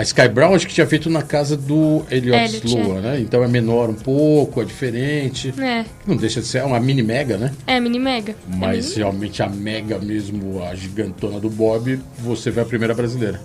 Sky 0.00 0.26
Brown 0.28 0.54
acho 0.54 0.66
que 0.66 0.72
tinha 0.72 0.86
feito 0.86 1.10
na 1.10 1.20
casa 1.20 1.54
do 1.54 2.02
Elliot 2.10 2.34
Elliot, 2.56 2.66
Lua, 2.66 3.00
né? 3.02 3.20
Então 3.20 3.44
é 3.44 3.48
menor 3.48 3.90
um 3.90 3.94
pouco, 3.94 4.62
é 4.62 4.64
diferente. 4.64 5.52
É, 5.60 5.84
Não 6.06 6.16
deixa 6.16 6.40
de 6.40 6.46
ser 6.46 6.64
uma 6.64 6.80
mini 6.80 7.02
mega, 7.02 7.36
né? 7.36 7.52
é 7.66 7.78
mini 7.78 7.98
mega. 7.98 8.32
É 8.32 8.56
Mas 8.56 8.86
mini- 8.86 8.96
realmente 9.00 9.42
a 9.42 9.48
mega 9.50 9.98
mesmo, 9.98 10.62
a 10.64 10.74
gigantona 10.74 11.38
do 11.38 11.50
Bob, 11.50 12.00
você 12.18 12.50
foi 12.50 12.62
a 12.62 12.66
primeira 12.66 12.94
brasileira. 12.94 13.38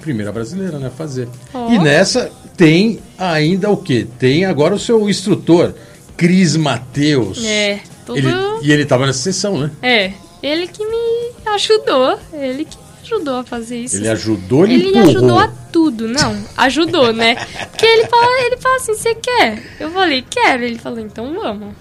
Primeira 0.00 0.30
brasileira, 0.30 0.78
né? 0.78 0.86
a 0.86 0.90
Fazer. 0.90 1.28
Ó. 1.52 1.70
E 1.72 1.78
nessa 1.78 2.30
tem 2.56 3.00
ainda 3.18 3.68
o 3.68 3.76
quê? 3.76 4.06
Tem 4.18 4.44
agora 4.44 4.74
o 4.74 4.78
seu 4.78 5.10
instrutor, 5.10 5.74
Cris 6.16 6.56
Mateus. 6.56 7.44
É, 7.44 7.80
tudo. 8.06 8.16
Ele, 8.16 8.28
e 8.62 8.72
ele 8.72 8.86
tava 8.86 9.06
nessa 9.06 9.18
sessão, 9.18 9.58
né? 9.58 9.70
É, 9.82 10.12
ele 10.42 10.68
que 10.68 10.82
me 10.86 11.32
ajudou. 11.54 12.18
Ele 12.32 12.64
que 12.64 12.78
ajudou 13.14 13.36
a 13.38 13.44
fazer 13.44 13.76
isso. 13.78 13.96
Ele 13.96 14.08
ajudou, 14.08 14.64
ele, 14.64 14.74
Ele 14.74 14.88
empurrou. 14.88 15.08
ajudou 15.10 15.38
a 15.38 15.48
tudo, 15.72 16.08
não, 16.08 16.36
ajudou, 16.56 17.12
né? 17.12 17.34
Porque 17.70 17.86
ele 17.86 18.06
fala, 18.06 18.46
ele 18.46 18.56
fala 18.56 18.76
assim, 18.76 18.94
você 18.94 19.14
quer? 19.14 19.62
Eu 19.78 19.90
falei, 19.90 20.24
quero. 20.28 20.64
Ele 20.64 20.78
falou, 20.78 21.00
então 21.00 21.32
vamos. 21.34 21.74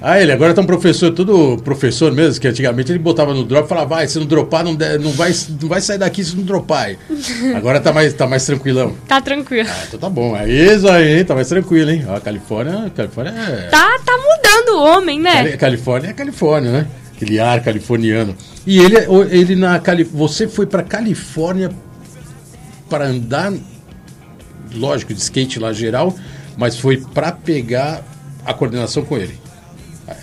Ah, 0.00 0.22
ele 0.22 0.30
agora 0.30 0.54
tá 0.54 0.60
um 0.62 0.64
professor, 0.66 1.10
tudo 1.12 1.60
professor 1.64 2.12
mesmo, 2.12 2.40
que 2.40 2.46
antigamente 2.46 2.92
ele 2.92 3.00
botava 3.00 3.34
no 3.34 3.42
drop 3.42 3.66
e 3.66 3.68
falava, 3.68 3.96
vai, 3.96 4.06
se 4.06 4.16
não 4.16 4.26
dropar, 4.26 4.62
não, 4.62 4.72
der- 4.76 4.96
não, 5.00 5.10
vai, 5.10 5.32
não 5.60 5.68
vai 5.68 5.80
sair 5.80 5.98
daqui 5.98 6.22
se 6.24 6.36
não 6.36 6.44
dropar. 6.44 6.84
aí." 6.86 6.98
Agora 7.56 7.80
tá 7.80 7.92
mais, 7.92 8.14
tá 8.14 8.24
mais 8.24 8.46
tranquilão. 8.46 8.94
Tá 9.08 9.20
tranquilo. 9.20 9.68
Ah, 9.68 9.84
então 9.88 9.98
tá 9.98 10.08
bom. 10.08 10.36
É 10.36 10.48
isso 10.48 10.86
aí? 10.88 11.24
Tá 11.24 11.34
mais 11.34 11.48
tranquilo, 11.48 11.90
hein? 11.90 12.04
Ó, 12.08 12.14
a 12.14 12.20
Califórnia, 12.20 12.92
Califórnia 12.94 13.32
é... 13.32 13.68
Tá, 13.70 13.98
tá 14.04 14.12
mudando 14.16 14.76
o 14.78 14.82
homem, 14.84 15.18
né? 15.20 15.32
Cali- 15.34 15.56
Califórnia 15.56 16.10
é 16.10 16.12
Califórnia, 16.12 16.70
né? 16.70 16.86
Aquele 17.18 17.40
ar 17.40 17.60
californiano. 17.64 18.36
E 18.64 18.78
ele, 18.78 18.96
ele 19.30 19.56
na 19.56 19.80
Cali... 19.80 20.04
você 20.04 20.46
foi 20.46 20.66
pra 20.66 20.84
Califórnia 20.84 21.68
para 22.88 23.06
andar, 23.06 23.52
lógico, 24.72 25.12
de 25.12 25.20
skate 25.20 25.58
lá 25.58 25.72
geral, 25.72 26.14
mas 26.56 26.78
foi 26.78 26.98
pra 26.98 27.32
pegar 27.32 28.04
a 28.46 28.54
coordenação 28.54 29.04
com 29.04 29.16
ele. 29.16 29.36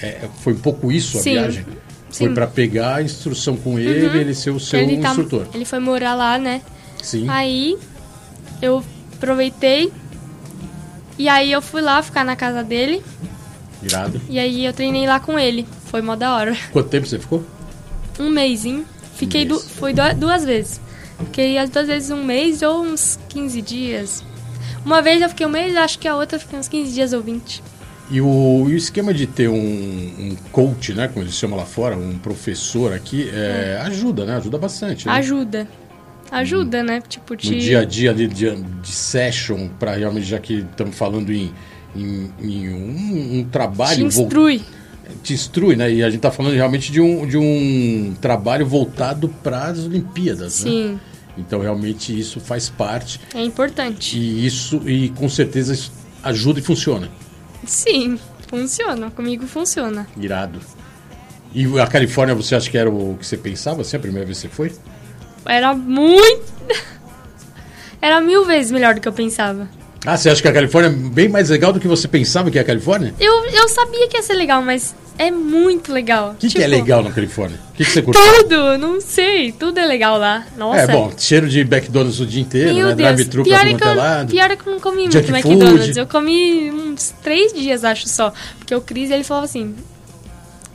É, 0.01 0.29
foi 0.39 0.53
um 0.53 0.57
pouco 0.57 0.89
isso 0.89 1.17
a 1.17 1.21
Sim, 1.21 1.33
viagem. 1.33 1.65
Foi 2.09 2.29
sim. 2.29 2.33
pra 2.33 2.47
pegar 2.47 2.95
a 2.95 3.03
instrução 3.03 3.57
com 3.57 3.77
ele, 3.77 4.05
ele 4.17 4.33
ser 4.33 4.51
o 4.51 4.59
seu 4.59 4.79
ele, 4.79 4.97
tá- 4.97 5.09
instrutor. 5.09 5.47
ele 5.53 5.65
foi 5.65 5.79
morar 5.79 6.15
lá, 6.15 6.37
né? 6.37 6.61
Sim. 7.03 7.25
Aí 7.27 7.77
eu 8.61 8.81
aproveitei. 9.13 9.91
E 11.17 11.27
aí 11.27 11.51
eu 11.51 11.61
fui 11.61 11.81
lá 11.81 12.01
ficar 12.01 12.23
na 12.23 12.37
casa 12.37 12.63
dele. 12.63 13.03
Irado. 13.83 14.21
E 14.29 14.39
aí 14.39 14.65
eu 14.65 14.71
treinei 14.71 15.05
lá 15.05 15.19
com 15.19 15.37
ele. 15.37 15.67
Foi 15.95 16.01
mó 16.01 16.13
da 16.13 16.35
hora. 16.35 16.57
Quanto 16.73 16.89
tempo 16.89 17.07
você 17.07 17.17
ficou? 17.17 17.41
Um 18.19 18.29
mêsinho. 18.29 18.83
Fiquei 19.15 19.45
mês. 19.45 19.61
du 19.61 19.65
foi 19.65 19.93
du- 19.93 20.13
duas 20.17 20.43
vezes. 20.43 20.81
Fiquei 21.19 21.57
as 21.57 21.69
duas 21.69 21.87
vezes 21.87 22.11
um 22.11 22.21
mês 22.21 22.61
ou 22.61 22.81
uns 22.81 23.17
15 23.29 23.61
dias. 23.61 24.21
Uma 24.83 25.01
vez 25.01 25.21
eu 25.21 25.29
fiquei 25.29 25.45
um 25.45 25.49
mês, 25.49 25.73
acho 25.77 25.97
que 25.97 26.05
a 26.05 26.17
outra 26.17 26.35
eu 26.35 26.41
fiquei 26.41 26.59
uns 26.59 26.67
15 26.67 26.93
dias 26.93 27.13
ou 27.13 27.21
20. 27.21 27.63
E 28.11 28.19
o, 28.19 28.65
e 28.67 28.73
o 28.73 28.75
esquema 28.75 29.13
de 29.13 29.25
ter 29.25 29.47
um, 29.47 29.55
um 29.55 30.35
coach, 30.51 30.93
né, 30.93 31.07
como 31.07 31.23
eles 31.23 31.33
chamam 31.35 31.57
lá 31.57 31.65
fora, 31.65 31.95
um 31.95 32.19
professor 32.19 32.91
aqui, 32.91 33.29
é, 33.33 33.79
ajuda, 33.83 34.25
né? 34.25 34.35
Ajuda 34.35 34.57
bastante. 34.57 35.07
Né? 35.07 35.13
Ajuda. 35.13 35.65
Ajuda, 36.29 36.83
né? 36.83 37.01
Tipo, 37.07 37.37
te... 37.37 37.51
No 37.53 37.57
dia 37.57 37.79
a 37.79 37.85
dia 37.85 38.13
de, 38.13 38.27
de, 38.27 38.53
de 38.53 38.91
session, 38.91 39.69
para 39.79 39.93
realmente, 39.93 40.25
já 40.25 40.39
que 40.39 40.55
estamos 40.55 40.97
falando 40.97 41.31
em, 41.31 41.53
em, 41.95 42.29
em 42.41 42.73
um, 42.73 43.39
um, 43.39 43.43
trabalho... 43.49 43.95
Te 43.95 44.03
instrui. 44.03 44.61
Te 45.23 45.33
instrui, 45.33 45.75
né? 45.75 45.91
E 45.91 46.03
a 46.03 46.07
gente 46.09 46.17
está 46.17 46.31
falando 46.31 46.53
realmente 46.53 46.91
de 46.91 47.01
um, 47.01 47.27
de 47.27 47.37
um 47.37 48.13
trabalho 48.21 48.65
voltado 48.65 49.29
para 49.43 49.65
as 49.65 49.79
Olimpíadas, 49.79 50.63
né? 50.63 50.71
Sim. 50.71 50.99
Então, 51.37 51.59
realmente, 51.59 52.17
isso 52.17 52.39
faz 52.39 52.69
parte. 52.69 53.19
É 53.33 53.43
importante. 53.43 54.17
E 54.17 54.45
isso, 54.45 54.81
e 54.87 55.09
com 55.09 55.27
certeza, 55.27 55.73
isso 55.73 55.91
ajuda 56.23 56.59
e 56.59 56.63
funciona. 56.63 57.09
Sim, 57.65 58.17
funciona. 58.47 59.11
Comigo 59.11 59.45
funciona. 59.45 60.07
Irado. 60.17 60.59
E 61.53 61.79
a 61.79 61.87
Califórnia, 61.87 62.35
você 62.35 62.55
acha 62.55 62.69
que 62.69 62.77
era 62.77 62.89
o 62.89 63.17
que 63.19 63.25
você 63.25 63.37
pensava, 63.37 63.81
assim, 63.81 63.95
a 63.95 63.99
primeira 63.99 64.25
vez 64.25 64.41
que 64.41 64.47
você 64.47 64.53
foi? 64.53 64.73
Era 65.45 65.73
muito. 65.73 66.53
Era 68.01 68.21
mil 68.21 68.45
vezes 68.45 68.71
melhor 68.71 68.93
do 68.93 69.01
que 69.01 69.07
eu 69.07 69.13
pensava. 69.13 69.67
Ah, 70.05 70.17
você 70.17 70.29
acha 70.29 70.41
que 70.41 70.47
a 70.47 70.53
Califórnia 70.53 70.89
é 70.89 71.09
bem 71.09 71.27
mais 71.27 71.49
legal 71.49 71.73
do 71.73 71.79
que 71.79 71.87
você 71.87 72.07
pensava 72.07 72.51
que 72.51 72.57
é 72.57 72.61
a 72.61 72.65
Califórnia? 72.65 73.13
Eu, 73.19 73.45
eu 73.45 73.67
sabia 73.69 74.07
que 74.07 74.17
ia 74.17 74.21
ser 74.23 74.33
legal, 74.35 74.61
mas 74.61 74.93
é 75.17 75.31
muito 75.31 75.91
legal. 75.91 76.31
O 76.31 76.35
que, 76.35 76.47
que 76.49 76.57
é 76.59 76.65
Tipo, 76.65 76.75
legal 76.75 77.03
na 77.03 77.11
Califórnia? 77.11 77.57
O 77.71 77.73
que, 77.73 77.83
que 77.85 77.89
você 77.91 78.01
curtiu? 78.03 78.21
Tudo, 78.43 78.77
não 78.77 79.01
sei. 79.01 79.51
Tudo 79.51 79.79
é 79.79 79.85
legal 79.85 80.17
lá. 80.19 80.45
Nossa. 80.57 80.81
É, 80.81 80.87
bom, 80.87 81.11
cheiro 81.17 81.49
de 81.49 81.61
McDonald's 81.61 82.19
o 82.19 82.25
dia 82.25 82.41
inteiro, 82.41 82.75
Meu 82.75 82.87
né? 82.89 82.95
Drive-thru 82.95 83.43
pra 83.43 83.59
pior 83.59 83.59
todo 83.59 83.67
é, 83.67 83.71
quanto 83.71 83.81
que 83.81 83.87
eu, 83.87 83.95
lado. 83.95 84.27
pior 84.31 84.51
é 84.51 84.55
que 84.55 84.67
eu 84.67 84.73
não 84.73 84.79
comi 84.79 85.11
Junk 85.11 85.31
muito 85.31 85.41
food. 85.43 85.55
McDonald's. 85.55 85.97
Eu 85.97 86.07
comi 86.07 86.71
uns 86.71 87.13
três 87.23 87.51
dias, 87.53 87.83
acho 87.83 88.07
só. 88.07 88.31
Porque 88.59 88.75
o 88.75 88.81
Cris, 88.81 89.09
ele 89.09 89.23
falava 89.23 89.45
assim, 89.45 89.73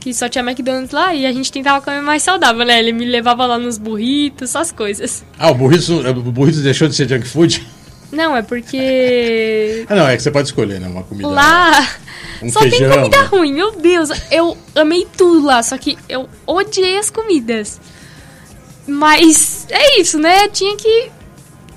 que 0.01 0.13
só 0.13 0.27
tinha 0.27 0.43
McDonald's 0.43 0.91
lá 0.91 1.13
e 1.15 1.25
a 1.25 1.31
gente 1.31 1.49
tentava 1.51 1.79
comer 1.79 2.01
mais 2.01 2.21
saudável, 2.23 2.65
né? 2.65 2.79
Ele 2.79 2.91
me 2.91 3.05
levava 3.05 3.45
lá 3.45 3.57
nos 3.57 3.77
burritos, 3.77 4.49
essas 4.49 4.71
coisas. 4.73 5.23
Ah, 5.39 5.51
o 5.51 5.55
burrito, 5.55 5.93
o 5.93 6.13
burrito 6.31 6.59
deixou 6.59 6.89
de 6.89 6.95
ser 6.95 7.07
junk 7.07 7.25
food? 7.27 7.65
Não, 8.11 8.35
é 8.35 8.41
porque 8.41 9.85
Ah, 9.89 9.95
não, 9.95 10.07
é 10.07 10.15
que 10.17 10.23
você 10.23 10.31
pode 10.31 10.47
escolher, 10.47 10.79
né? 10.79 10.87
Uma 10.87 11.03
comida. 11.03 11.27
lá 11.27 11.87
Um 12.41 12.49
só 12.51 12.59
feijão, 12.61 12.89
tem 12.89 12.97
comida 12.99 13.21
né? 13.21 13.27
ruim. 13.31 13.53
Meu 13.53 13.71
Deus, 13.71 14.09
eu 14.29 14.57
amei 14.75 15.07
tudo 15.17 15.45
lá, 15.45 15.61
só 15.63 15.77
que 15.77 15.97
eu 16.09 16.27
odiei 16.45 16.97
as 16.97 17.09
comidas. 17.09 17.79
Mas 18.87 19.67
é 19.69 19.99
isso, 19.99 20.19
né? 20.19 20.47
Tinha 20.49 20.75
que... 20.75 21.11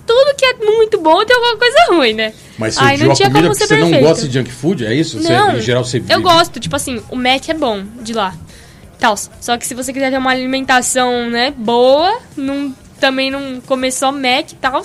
Tudo 0.06 0.34
que 0.36 0.44
é 0.44 0.54
muito 0.56 1.00
bom 1.00 1.24
tem 1.24 1.34
alguma 1.34 1.56
coisa 1.56 1.76
ruim, 1.88 2.12
né? 2.12 2.34
Mas 2.58 2.74
você 2.74 2.80
Ai, 2.82 2.96
não 2.98 3.14
tinha 3.14 3.28
comida 3.28 3.48
como 3.48 3.54
ser 3.54 3.66
você 3.66 3.76
não 3.78 4.00
gosta 4.00 4.28
de 4.28 4.34
junk 4.34 4.50
food? 4.52 4.84
É 4.84 4.92
isso? 4.94 5.18
Você- 5.20 5.32
Não, 5.32 5.56
em 5.56 5.60
geral 5.62 5.82
você 5.84 5.96
eu 5.98 6.02
vive- 6.02 6.20
gosto, 6.20 6.60
tipo 6.60 6.76
assim, 6.76 7.02
o 7.10 7.16
Mac 7.16 7.48
é 7.48 7.54
bom 7.54 7.82
de 8.02 8.12
lá. 8.12 8.34
Tal. 8.98 9.16
Só 9.16 9.56
que 9.56 9.66
se 9.66 9.74
você 9.74 9.92
quiser 9.94 10.10
ter 10.10 10.18
uma 10.18 10.30
alimentação, 10.30 11.30
né, 11.30 11.50
boa, 11.56 12.18
não, 12.36 12.74
também 13.00 13.30
não 13.30 13.62
comer 13.62 13.92
só 13.92 14.12
Mac 14.12 14.52
e 14.52 14.56
tal, 14.56 14.82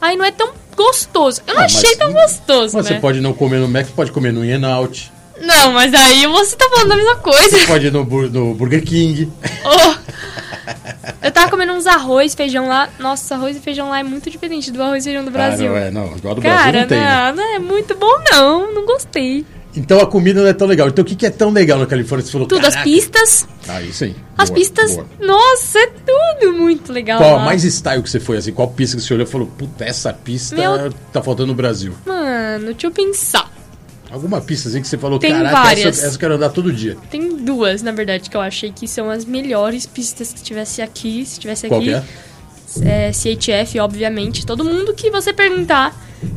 aí 0.00 0.16
não 0.16 0.24
é 0.24 0.30
tão 0.30 0.52
gostoso. 0.76 1.40
Eu 1.46 1.54
não 1.54 1.62
Ah, 1.62 1.64
achei 1.66 1.90
mas- 1.90 1.98
tão 1.98 2.12
gostoso, 2.12 2.76
Mas 2.76 2.86
né? 2.86 2.94
você 2.94 3.00
pode 3.00 3.20
não 3.20 3.32
comer 3.32 3.58
no 3.58 3.68
Mac, 3.68 3.86
pode 3.94 4.10
comer 4.12 4.32
no 4.32 4.44
In-N-Out, 4.44 5.12
Não, 5.40 5.72
mas 5.72 5.92
aí 5.94 6.26
você 6.26 6.54
tá 6.56 6.68
falando 6.70 6.92
a 6.92 6.96
mesma 6.96 7.16
coisa. 7.16 7.58
pode 7.66 7.86
ir 7.86 7.92
no, 7.92 8.04
no 8.04 8.54
Burger 8.54 8.82
King. 8.84 9.30
Oh. 9.64 9.94
Eu 11.22 11.30
tava 11.32 11.50
comendo 11.50 11.72
uns 11.72 11.86
arroz, 11.86 12.34
feijão 12.34 12.68
lá. 12.68 12.88
Nossa, 12.98 13.34
arroz 13.34 13.56
e 13.56 13.60
feijão 13.60 13.88
lá 13.88 13.98
é 14.00 14.02
muito 14.02 14.28
diferente 14.30 14.70
do 14.70 14.82
arroz 14.82 15.04
e 15.04 15.08
feijão 15.08 15.24
do 15.24 15.30
Brasil. 15.30 15.66
Ah, 15.74 15.78
não, 15.80 15.86
é, 15.86 15.90
não. 15.90 16.16
Igual 16.16 16.34
do 16.34 16.42
Cara, 16.42 16.62
Brasil 16.72 16.80
não 16.80 16.88
tem. 16.88 16.98
né? 16.98 17.26
não, 17.28 17.34
não 17.36 17.54
é 17.54 17.58
muito 17.58 17.94
bom 17.96 18.12
não, 18.30 18.72
não 18.74 18.84
gostei. 18.86 19.44
Então 19.74 19.98
a 20.00 20.06
comida 20.06 20.40
não 20.42 20.48
é 20.48 20.52
tão 20.52 20.66
legal. 20.66 20.88
Então 20.88 21.02
o 21.02 21.06
que, 21.06 21.14
que 21.16 21.24
é 21.24 21.30
tão 21.30 21.50
legal 21.50 21.78
na 21.78 21.86
Califórnia? 21.86 22.24
Você 22.26 22.32
falou, 22.32 22.46
Tudo, 22.46 22.60
as 22.66 22.74
"Caraca." 22.74 22.82
pistas, 22.90 23.48
Ah, 23.66 23.80
isso 23.80 24.04
aí. 24.04 24.14
as 24.36 24.50
Boa, 24.50 24.58
pistas, 24.58 24.94
boa. 24.96 25.06
nossa, 25.20 25.78
é 25.78 25.86
tudo 25.86 26.52
muito 26.52 26.92
legal 26.92 27.18
Qual 27.18 27.36
lá. 27.36 27.44
mais 27.44 27.62
style 27.64 28.02
que 28.02 28.10
você 28.10 28.20
foi? 28.20 28.36
Assim, 28.36 28.52
qual 28.52 28.68
pista 28.68 28.96
que 28.96 29.02
você 29.02 29.14
olhou 29.14 29.26
e 29.26 29.30
falou, 29.30 29.46
puta, 29.46 29.84
essa 29.84 30.12
pista 30.12 30.56
Meu- 30.56 30.92
tá 31.12 31.22
faltando 31.22 31.46
no 31.48 31.54
Brasil? 31.54 31.94
Mano, 32.04 32.66
deixa 32.66 32.86
eu 32.86 32.90
pensar. 32.90 33.50
Alguma 34.10 34.42
pista 34.42 34.68
assim 34.68 34.82
que 34.82 34.88
você 34.88 34.98
falou, 34.98 35.18
Tem 35.18 35.32
caraca, 35.32 35.56
várias. 35.56 35.86
essa, 35.98 36.06
essa 36.06 36.16
eu 36.16 36.20
quero 36.20 36.34
andar 36.34 36.50
todo 36.50 36.70
dia. 36.70 36.98
Tem 37.10 37.34
duas, 37.34 37.80
na 37.80 37.92
verdade, 37.92 38.28
que 38.28 38.36
eu 38.36 38.42
achei 38.42 38.70
que 38.70 38.86
são 38.86 39.08
as 39.08 39.24
melhores 39.24 39.86
pistas 39.86 40.34
que 40.34 40.42
tivesse 40.42 40.82
aqui. 40.82 41.24
Se 41.24 41.40
tivesse 41.40 41.66
Qual 41.66 41.80
aqui. 41.80 41.88
que 41.88 41.94
é? 41.96 42.02
É, 42.80 43.12
CHF, 43.12 43.78
obviamente. 43.80 44.46
Todo 44.46 44.64
mundo 44.64 44.94
que 44.94 45.10
você 45.10 45.32
perguntar 45.32 45.94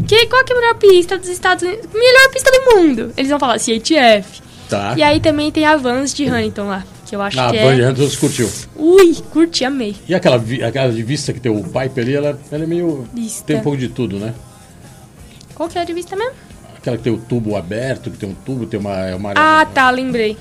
que, 0.07 0.25
qual 0.27 0.43
que 0.43 0.51
é 0.53 0.55
a 0.55 0.59
melhor 0.59 0.75
pista 0.75 1.17
dos 1.17 1.29
Estados 1.29 1.63
Unidos, 1.63 1.88
melhor 1.93 2.29
pista 2.31 2.51
do 2.51 2.75
mundo, 2.75 3.13
eles 3.15 3.29
vão 3.29 3.39
falar 3.39 3.57
CHF. 3.59 4.41
Tá. 4.69 4.95
E 4.97 5.03
aí 5.03 5.19
também 5.19 5.51
tem 5.51 5.65
a 5.65 5.77
Vans 5.77 6.11
de 6.13 6.25
Huntington 6.25 6.67
lá, 6.67 6.83
que 7.05 7.15
eu 7.15 7.21
acho 7.21 7.39
Ah, 7.39 7.51
que 7.51 7.59
Band 7.59 7.79
é... 7.83 7.88
Hunters 7.89 8.15
curtiu. 8.15 8.49
Ui, 8.75 9.15
curti, 9.31 9.63
amei. 9.63 9.95
E 10.09 10.15
aquela, 10.15 10.38
vi- 10.39 10.63
aquela 10.63 10.91
de 10.91 11.03
vista 11.03 11.31
que 11.31 11.39
tem 11.39 11.51
o 11.51 11.63
pipe 11.63 12.01
ali, 12.01 12.15
ela, 12.15 12.39
ela 12.51 12.63
é 12.63 12.67
meio. 12.67 13.07
Vista. 13.13 13.45
Tem 13.45 13.57
um 13.57 13.61
pouco 13.61 13.77
de 13.77 13.89
tudo, 13.89 14.17
né? 14.17 14.33
Qual 15.53 15.69
que 15.69 15.77
é 15.77 15.81
a 15.81 15.86
de 15.86 15.93
vista 15.93 16.15
mesmo? 16.15 16.33
Aquela 16.77 16.97
que 16.97 17.03
tem 17.03 17.13
o 17.13 17.17
tubo 17.17 17.55
aberto, 17.55 18.09
que 18.11 18.17
tem 18.17 18.27
um 18.29 18.33
tubo, 18.33 18.65
tem 18.65 18.79
uma. 18.79 18.95
é 19.07 19.15
uma 19.15 19.33
Ah, 19.36 19.65
tá, 19.71 19.89
lembrei. 19.91 20.36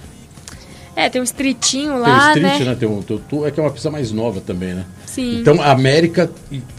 É, 0.96 1.08
tem 1.10 1.20
um 1.20 1.24
streetinho 1.24 1.90
Tem 1.90 1.98
o 1.98 2.02
lá, 2.02 2.28
street, 2.28 2.60
né? 2.60 2.64
né? 2.66 2.74
Tem 2.76 2.88
o, 2.88 3.02
tem 3.02 3.18
tubo, 3.18 3.46
é 3.46 3.50
que 3.50 3.60
é 3.60 3.62
uma 3.62 3.70
pista 3.70 3.90
mais 3.90 4.10
nova 4.12 4.40
também, 4.40 4.72
né? 4.74 4.84
Sim. 5.14 5.40
Então 5.40 5.60
a 5.60 5.70
América. 5.70 6.30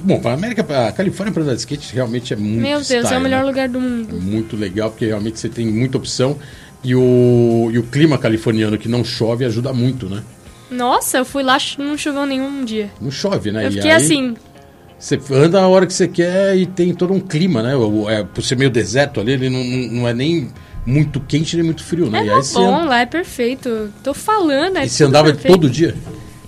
Bom, 0.04 0.22
a 0.26 0.34
América, 0.34 0.88
a 0.88 0.92
Califórnia 0.92 1.34
para 1.34 1.44
andar 1.44 1.54
de 1.54 1.60
skate 1.60 1.94
realmente 1.94 2.34
é 2.34 2.36
muito 2.36 2.62
Meu 2.62 2.78
Deus, 2.80 2.92
é 2.92 3.00
style, 3.00 3.18
o 3.18 3.22
melhor 3.22 3.42
né? 3.42 3.46
lugar 3.46 3.70
do 3.70 3.78
É 3.78 3.82
mundo. 3.82 4.16
muito 4.22 4.56
legal, 4.58 4.90
porque 4.90 5.06
realmente 5.06 5.40
você 5.40 5.48
tem 5.50 5.66
muita 5.68 5.98
opção. 5.98 6.38
E 6.84 6.94
o, 6.94 7.70
e 7.72 7.80
o 7.80 7.84
clima 7.84 8.18
californiano 8.18 8.78
que 8.78 8.88
não 8.88 9.04
chove 9.04 9.44
ajuda 9.46 9.74
muito, 9.74 10.08
né? 10.08 10.22
Nossa, 10.70 11.18
eu 11.18 11.26
fui 11.26 11.42
lá, 11.44 11.58
não 11.80 11.98
choveu 11.98 12.26
nenhum 12.26 12.64
dia. 12.66 12.92
Não 13.02 13.10
chove, 13.10 13.52
né? 13.52 13.66
Eu 13.66 13.70
E 13.70 13.74
fiquei 13.74 13.92
aí 13.92 13.98
assim, 13.98 14.36
Você 15.00 15.20
anda 15.32 15.62
a 15.62 15.68
hora 15.68 15.86
que 15.88 15.94
você 15.94 16.08
quer 16.08 16.56
e 16.58 16.66
tem 16.66 16.94
todo 16.94 17.14
um 17.14 17.20
clima, 17.20 17.64
né? 17.64 17.74
É, 18.10 18.24
por 18.24 18.44
ser 18.44 18.56
meio 18.58 18.70
deserto 18.70 19.20
ali, 19.20 19.32
ele 19.32 19.50
não, 19.50 19.64
não 20.00 20.08
é 20.08 20.14
nem 20.14 20.50
muito 20.86 21.20
quente 21.20 21.56
nem 21.56 21.66
muito 21.66 21.84
frio, 21.84 22.10
né? 22.10 22.20
é 22.20 22.26
e 22.26 22.30
aí 22.30 22.44
você, 22.44 22.54
bom, 22.54 22.76
an- 22.76 22.86
lá 22.86 23.00
é 23.02 23.06
perfeito. 23.06 23.92
Tô 24.04 24.14
falando, 24.14 24.78
é 24.78 24.86
e 24.86 24.90
você 24.90 25.04
andava 25.04 25.30
perfeito. 25.30 25.54
todo 25.54 25.70
dia. 25.70 25.96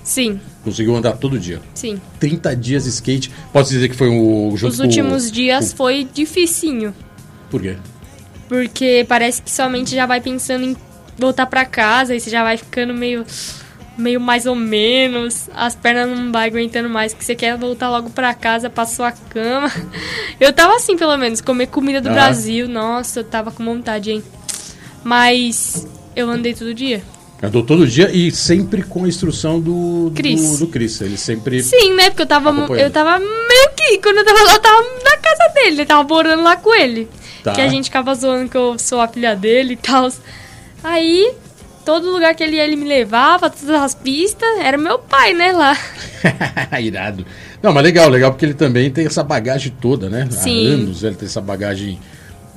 Sim, 0.04 0.40
Conseguiu 0.68 0.94
andar 0.98 1.14
todo 1.14 1.40
dia. 1.40 1.62
sim. 1.74 2.00
30 2.20 2.54
dias 2.56 2.84
de 2.84 2.90
skate. 2.90 3.32
Posso 3.54 3.70
dizer 3.72 3.88
que 3.88 3.96
foi 3.96 4.10
o 4.10 4.52
junto 4.58 4.74
Os 4.74 4.80
últimos 4.80 5.28
o- 5.30 5.32
dias 5.32 5.72
o- 5.72 5.76
foi 5.78 6.06
dificinho. 6.14 6.94
Por 7.50 7.62
quê? 7.62 7.78
Porque 8.50 9.06
parece 9.08 9.42
que 9.42 9.50
somente 9.50 9.96
já 9.96 10.06
vai 10.06 10.20
pensando 10.20 10.66
em 10.66 10.76
voltar 11.18 11.46
pra 11.46 11.64
casa 11.64 12.14
e 12.14 12.20
você 12.20 12.30
já 12.30 12.44
vai 12.44 12.58
ficando 12.58 12.94
meio 12.94 13.26
meio 13.98 14.20
mais 14.22 14.46
ou 14.46 14.54
menos, 14.56 15.50
as 15.56 15.74
pernas 15.74 16.16
não 16.20 16.32
vai 16.32 16.50
aguentando 16.50 16.88
mais, 16.90 17.14
que 17.16 17.24
você 17.26 17.34
quer 17.34 17.58
voltar 17.58 17.90
logo 17.90 18.10
pra 18.12 18.32
casa, 18.34 18.70
pra 18.70 18.86
sua 18.86 19.12
cama. 19.12 19.72
Eu 20.40 20.52
tava 20.54 20.76
assim, 20.76 20.96
pelo 20.98 21.18
menos, 21.18 21.40
comer 21.42 21.68
comida 21.68 22.00
do 22.02 22.10
Ah. 22.10 22.14
Brasil. 22.14 22.68
Nossa, 22.68 23.22
eu 23.22 23.24
tava 23.24 23.52
com 23.52 23.64
vontade, 23.66 24.12
hein. 24.12 24.24
Mas 25.04 25.88
eu 26.16 26.30
andei 26.30 26.54
todo 26.54 26.74
dia. 26.76 27.02
Andou 27.42 27.62
todo 27.62 27.86
dia 27.86 28.10
e 28.12 28.32
sempre 28.32 28.82
com 28.82 29.04
a 29.04 29.08
instrução 29.08 29.60
do 29.60 30.12
Cris. 30.16 30.60
Do, 30.60 30.66
do 30.66 30.68
Chris. 30.68 31.00
Ele 31.02 31.18
sempre. 31.18 31.62
Sim, 31.62 31.94
né? 31.94 32.10
Porque 32.10 32.24
eu 32.24 32.28
tava 32.28 32.50
eu 32.50 32.90
tava 32.90 33.20
meio 33.20 33.70
que 33.76 34.00
quando 34.00 34.18
eu 34.18 34.26
tava 34.26 34.44
lá, 34.44 34.54
eu 34.54 34.60
tava 34.60 34.82
na 34.82 35.18
casa 35.18 35.54
dele, 35.54 35.82
eu 35.82 35.86
tava 35.86 36.04
morando 36.04 36.44
lá 36.44 36.56
com 36.56 36.74
ele. 36.74 37.08
Tá. 37.44 37.54
Que 37.54 37.62
a 37.62 37.68
gente 37.68 37.86
ficava 37.86 38.14
zoando 38.16 38.50
que 38.50 38.58
eu 38.58 38.78
sou 38.80 39.00
a 39.00 39.08
filha 39.08 39.36
dele 39.36 39.74
e 39.74 39.78
tal. 39.78 40.12
Aí, 40.84 41.32
todo 41.86 42.12
lugar 42.12 42.36
que 42.36 42.44
ele 42.44 42.58
ia, 42.58 42.64
ele 42.64 42.76
me 42.76 42.86
levava, 42.86 43.50
todas 43.50 43.70
as 43.70 43.96
pistas, 43.96 44.50
era 44.60 44.78
meu 44.78 45.00
pai, 45.00 45.34
né, 45.34 45.52
lá. 45.52 45.78
Irado. 46.82 47.26
Não, 47.62 47.74
mas 47.74 47.84
legal, 47.84 48.10
legal, 48.10 48.32
porque 48.32 48.46
ele 48.46 48.54
também 48.54 48.90
tem 48.92 49.06
essa 49.06 49.24
bagagem 49.24 49.74
toda, 49.80 50.10
né? 50.10 50.28
Sim. 50.30 50.72
Há 50.72 50.74
anos 50.74 51.04
ele 51.04 51.16
tem 51.16 51.28
essa 51.28 51.42
bagagem. 51.42 52.00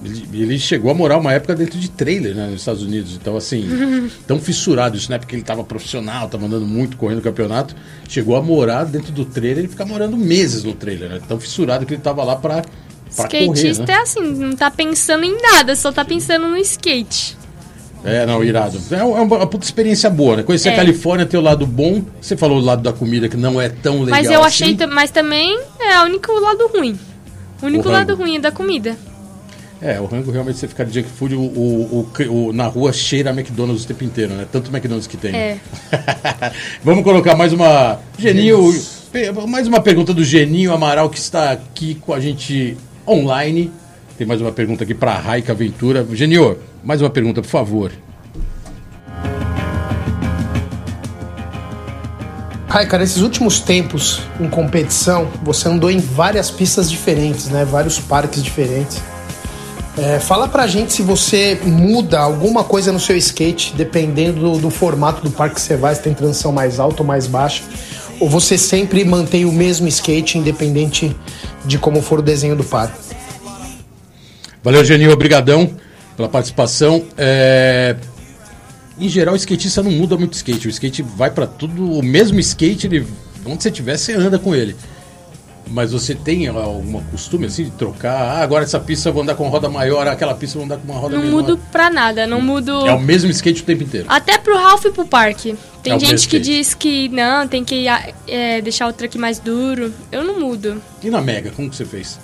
Ele, 0.04 0.42
ele 0.42 0.58
chegou 0.58 0.90
a 0.90 0.94
morar 0.94 1.18
uma 1.18 1.32
época 1.32 1.54
dentro 1.54 1.78
de 1.78 1.90
trailer, 1.90 2.34
né, 2.34 2.46
nos 2.46 2.60
Estados 2.60 2.82
Unidos. 2.82 3.18
Então, 3.20 3.36
assim, 3.36 4.10
tão 4.26 4.38
fissurado 4.40 4.96
isso, 4.96 5.10
né? 5.10 5.18
Porque 5.18 5.36
ele 5.36 5.42
tava 5.42 5.62
profissional, 5.62 6.28
tava 6.28 6.46
andando 6.46 6.66
muito, 6.66 6.96
correndo 6.96 7.20
campeonato. 7.20 7.74
Chegou 8.08 8.36
a 8.36 8.42
morar 8.42 8.84
dentro 8.84 9.12
do 9.12 9.24
trailer 9.24 9.64
e 9.64 9.68
ficar 9.68 9.84
morando 9.84 10.16
meses 10.16 10.64
no 10.64 10.72
trailer, 10.74 11.10
né? 11.10 11.20
Tão 11.28 11.38
fissurado 11.38 11.84
que 11.84 11.94
ele 11.94 12.02
tava 12.02 12.24
lá 12.24 12.36
pra, 12.36 12.62
pra 13.14 13.28
correr, 13.28 13.44
Skatista 13.52 13.86
né? 13.86 13.92
é 13.92 14.02
assim, 14.02 14.20
não 14.20 14.56
tá 14.56 14.70
pensando 14.70 15.24
em 15.24 15.40
nada, 15.40 15.76
só 15.76 15.92
tá 15.92 16.04
pensando 16.04 16.48
no 16.48 16.56
skate. 16.56 17.38
É, 18.02 18.24
não, 18.24 18.42
irado. 18.42 18.80
É 18.90 19.02
uma, 19.02 19.18
é 19.18 19.20
uma 19.20 19.46
puta 19.46 19.64
experiência 19.64 20.08
boa, 20.08 20.36
né? 20.36 20.42
Conhecer 20.42 20.70
a 20.70 20.72
É. 20.72 20.76
Califórnia, 20.76 21.26
ter 21.26 21.36
o 21.36 21.42
lado 21.42 21.66
bom. 21.66 22.02
Você 22.20 22.34
falou 22.34 22.58
o 22.58 22.60
lado 22.64 22.82
da 22.82 22.92
comida 22.94 23.28
que 23.28 23.36
não 23.36 23.60
é 23.60 23.68
tão 23.68 24.02
legal 24.02 24.22
mas 24.22 24.30
eu 24.30 24.42
achei, 24.42 24.74
assim. 24.74 24.86
mas 24.86 25.10
também 25.10 25.60
é 25.78 26.00
o 26.00 26.04
único 26.04 26.32
lado 26.40 26.66
ruim. 26.68 26.98
O 27.60 27.66
único 27.66 27.90
lado 27.90 28.14
ruim 28.14 28.36
é 28.36 28.40
da 28.40 28.50
comida. 28.50 28.96
É, 29.82 29.98
o 29.98 30.04
rango 30.04 30.30
realmente 30.30 30.58
você 30.58 30.68
ficar 30.68 30.84
de 30.84 30.92
junk 30.92 31.08
food, 31.08 31.34
o, 31.34 31.40
o- 31.40 32.06
o- 32.28 32.48
o- 32.48 32.52
na 32.52 32.66
rua 32.66 32.92
cheira 32.92 33.30
a 33.30 33.32
McDonald's 33.32 33.84
o 33.84 33.86
tempo 33.88 34.04
inteiro, 34.04 34.34
né? 34.34 34.46
Tanto 34.52 34.70
McDonald's 34.70 35.06
que 35.06 35.16
tem. 35.16 35.34
É. 35.34 35.56
Vamos 36.84 37.02
colocar 37.02 37.34
mais 37.34 37.52
uma. 37.54 37.98
Geninho. 38.18 38.74
Mais 39.48 39.66
uma 39.66 39.80
pergunta 39.80 40.12
do 40.14 40.22
Geninho 40.22 40.72
Amaral 40.72 41.08
que 41.08 41.18
está 41.18 41.50
aqui 41.50 41.94
com 41.94 42.12
a 42.12 42.20
gente 42.20 42.76
online. 43.08 43.72
Tem 44.18 44.26
mais 44.26 44.40
uma 44.42 44.52
pergunta 44.52 44.84
aqui 44.84 44.94
para 44.94 45.14
Raika 45.18 45.54
Ventura. 45.54 46.06
Genior, 46.12 46.58
mais 46.84 47.00
uma 47.00 47.08
pergunta, 47.10 47.40
por 47.40 47.48
favor. 47.48 47.90
Raika, 52.68 52.98
nesses 52.98 53.22
últimos 53.22 53.58
tempos 53.60 54.20
em 54.38 54.48
competição, 54.48 55.26
você 55.42 55.68
andou 55.68 55.90
em 55.90 55.98
várias 55.98 56.50
pistas 56.50 56.88
diferentes, 56.88 57.48
né? 57.48 57.64
Vários 57.64 57.98
parques 57.98 58.42
diferentes. 58.42 59.02
É, 59.98 60.20
fala 60.20 60.48
pra 60.48 60.66
gente 60.66 60.92
se 60.92 61.02
você 61.02 61.58
muda 61.64 62.20
alguma 62.20 62.62
coisa 62.62 62.92
no 62.92 63.00
seu 63.00 63.16
skate, 63.16 63.74
dependendo 63.76 64.40
do, 64.40 64.58
do 64.58 64.70
formato 64.70 65.22
do 65.22 65.30
parque 65.30 65.56
que 65.56 65.60
você 65.60 65.76
vai, 65.76 65.94
se 65.94 66.02
tem 66.02 66.14
transição 66.14 66.52
mais 66.52 66.78
alta 66.78 67.02
ou 67.02 67.06
mais 67.06 67.26
baixa, 67.26 67.62
ou 68.20 68.28
você 68.28 68.56
sempre 68.56 69.04
mantém 69.04 69.44
o 69.44 69.52
mesmo 69.52 69.88
skate, 69.88 70.38
independente 70.38 71.14
de 71.64 71.78
como 71.78 72.00
for 72.02 72.20
o 72.20 72.22
desenho 72.22 72.54
do 72.54 72.64
parque. 72.64 72.98
Valeu, 74.62 74.84
Geninho, 74.84 75.10
obrigadão 75.10 75.70
pela 76.16 76.28
participação. 76.28 77.04
É... 77.16 77.96
Em 78.98 79.08
geral, 79.08 79.32
o 79.32 79.36
skatista 79.36 79.82
não 79.82 79.90
muda 79.90 80.16
muito 80.16 80.34
skate. 80.34 80.68
O 80.68 80.70
skate 80.70 81.02
vai 81.02 81.30
para 81.30 81.46
tudo, 81.46 81.92
o 81.92 82.02
mesmo 82.02 82.38
skate, 82.38 82.86
ele... 82.86 83.06
onde 83.44 83.62
você 83.62 83.70
estiver, 83.70 83.96
você 83.96 84.12
anda 84.12 84.38
com 84.38 84.54
ele. 84.54 84.76
Mas 85.70 85.92
você 85.92 86.14
tem 86.14 86.48
algum 86.48 87.00
costume 87.04 87.46
assim 87.46 87.64
de 87.64 87.70
trocar? 87.70 88.12
Ah, 88.12 88.42
agora 88.42 88.64
essa 88.64 88.80
pista 88.80 89.08
eu 89.08 89.12
vou 89.12 89.22
andar 89.22 89.36
com 89.36 89.48
roda 89.48 89.68
maior, 89.68 90.06
aquela 90.08 90.34
pista 90.34 90.56
eu 90.58 90.60
vou 90.60 90.66
andar 90.66 90.78
com 90.78 90.90
uma 90.90 91.00
roda 91.00 91.14
não 91.16 91.22
menor. 91.22 91.42
mudo 91.42 91.60
pra 91.70 91.88
nada, 91.88 92.26
não 92.26 92.40
mudo. 92.40 92.86
É 92.86 92.92
o 92.92 93.00
mesmo 93.00 93.30
skate 93.30 93.62
o 93.62 93.64
tempo 93.64 93.84
inteiro. 93.84 94.06
Até 94.08 94.36
pro 94.36 94.56
Ralph 94.56 94.84
e 94.84 94.90
pro 94.90 95.06
parque. 95.06 95.56
Tem 95.82 95.94
É 95.94 95.98
gente 95.98 96.28
que 96.28 96.38
diz 96.38 96.74
que 96.74 97.08
não, 97.08 97.46
tem 97.46 97.64
que 97.64 97.86
é, 98.26 98.60
deixar 98.60 98.88
o 98.88 98.92
truck 98.92 99.16
mais 99.16 99.38
duro. 99.38 99.94
Eu 100.10 100.24
não 100.24 100.38
mudo. 100.40 100.82
E 101.02 101.08
na 101.08 101.20
Mega, 101.20 101.50
como 101.52 101.70
que 101.70 101.76
você 101.76 101.84
fez? 101.84 102.18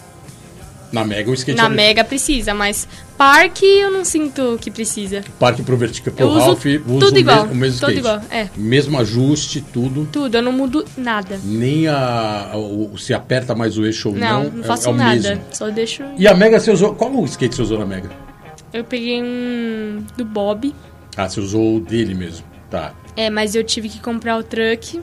Na 0.92 1.04
Mega 1.04 1.30
o 1.30 1.34
skate 1.34 1.56
Na 1.60 1.68
Mega 1.68 2.04
precisa, 2.04 2.54
mas 2.54 2.86
parque 3.18 3.64
eu 3.66 3.90
não 3.90 4.04
sinto 4.04 4.56
que 4.60 4.70
precisa. 4.70 5.22
Parque 5.38 5.62
pro 5.62 5.76
vertical, 5.76 6.14
pro 6.14 6.24
Eu 6.24 6.28
uso 6.30 6.38
Ralph, 6.46 6.64
usa 6.66 6.78
tudo 7.00 7.14
o, 7.14 7.18
igual, 7.18 7.44
o 7.44 7.54
mesmo 7.54 7.80
tudo 7.80 7.92
skate. 7.92 7.98
igual, 7.98 8.20
é. 8.30 8.48
Mesmo 8.56 8.98
ajuste, 8.98 9.60
tudo. 9.72 10.08
Tudo, 10.12 10.36
eu 10.36 10.42
não 10.42 10.52
mudo 10.52 10.84
nada. 10.96 11.40
Nem 11.44 11.88
a, 11.88 12.52
o, 12.54 12.96
se 12.96 13.12
aperta 13.12 13.54
mais 13.54 13.76
o 13.76 13.84
eixo 13.84 14.10
ou 14.10 14.14
Não, 14.14 14.44
não. 14.44 14.50
não, 14.52 14.60
é- 14.64 14.66
faço 14.66 14.88
é, 14.88 14.92
o 14.92 14.94
nada. 14.94 15.14
mesmo. 15.14 15.44
Só 15.50 15.68
deixo. 15.70 16.02
E 16.16 16.26
a 16.28 16.34
Mega 16.34 16.60
você 16.60 16.70
usou. 16.70 16.94
Qual 16.94 17.10
o 17.12 17.24
skate 17.24 17.56
você 17.56 17.62
usou 17.62 17.78
na 17.78 17.86
Mega? 17.86 18.10
Eu 18.72 18.84
peguei 18.84 19.22
um 19.22 20.04
do 20.16 20.24
Bob. 20.24 20.74
Ah, 21.16 21.28
você 21.28 21.40
usou 21.40 21.76
o 21.76 21.80
dele 21.80 22.14
mesmo. 22.14 22.44
Tá. 22.70 22.92
É, 23.16 23.30
mas 23.30 23.54
eu 23.54 23.64
tive 23.64 23.88
que 23.88 24.00
comprar 24.00 24.36
o 24.38 24.42
truck. 24.42 25.00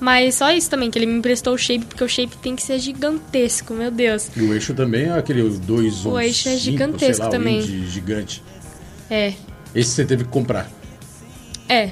Mas 0.00 0.36
só 0.36 0.50
isso 0.50 0.70
também, 0.70 0.90
que 0.90 0.98
ele 0.98 1.06
me 1.06 1.18
emprestou 1.18 1.52
o 1.54 1.58
shape, 1.58 1.84
porque 1.84 2.02
o 2.02 2.08
shape 2.08 2.36
tem 2.38 2.56
que 2.56 2.62
ser 2.62 2.78
gigantesco, 2.78 3.74
meu 3.74 3.90
Deus. 3.90 4.28
E 4.34 4.40
o 4.40 4.54
eixo 4.54 4.72
também 4.74 5.04
é 5.04 5.12
aquele 5.12 5.42
2 5.42 6.06
O 6.06 6.18
eixo 6.18 6.48
é 6.48 6.56
gigantesco 6.56 7.28
também. 7.28 7.60
gigante. 7.60 8.42
É, 9.10 9.34
Esse 9.74 9.90
você 9.90 10.04
teve 10.04 10.24
que 10.24 10.30
comprar. 10.30 10.70
é. 11.68 11.90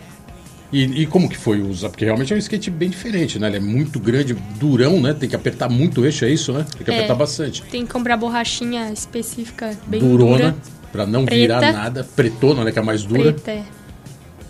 E, 0.70 0.82
e 1.02 1.06
como 1.06 1.30
que 1.30 1.36
foi 1.36 1.62
usar? 1.62 1.88
Porque 1.88 2.04
realmente 2.04 2.30
é 2.30 2.36
um 2.36 2.38
skate 2.38 2.70
bem 2.70 2.90
diferente, 2.90 3.38
né? 3.38 3.46
Ele 3.46 3.56
é 3.56 3.60
muito 3.60 3.98
grande, 3.98 4.34
durão, 4.60 5.00
né? 5.00 5.14
Tem 5.14 5.26
que 5.26 5.34
apertar 5.34 5.66
muito 5.70 6.02
o 6.02 6.04
eixo, 6.04 6.26
é 6.26 6.30
isso, 6.30 6.52
né? 6.52 6.66
Tem 6.76 6.84
que 6.84 6.90
É. 6.90 6.94
apertar 6.96 7.14
bastante. 7.14 7.62
Tem 7.70 7.86
que 7.86 7.90
comprar 7.92 8.18
borrachinha 8.18 8.92
específica, 8.92 9.74
bem 9.86 9.98
Durona, 9.98 10.50
dura. 10.50 10.56
pra 10.92 11.06
não 11.06 11.24
Preta. 11.24 11.40
virar 11.40 11.72
nada. 11.72 12.04
Pretona, 12.14 12.64
né? 12.64 12.70
Que 12.72 12.78
é 12.78 12.82
a 12.82 12.84
mais 12.84 13.02
dura. 13.02 13.32
Preta, 13.32 13.50
é. 13.50 13.64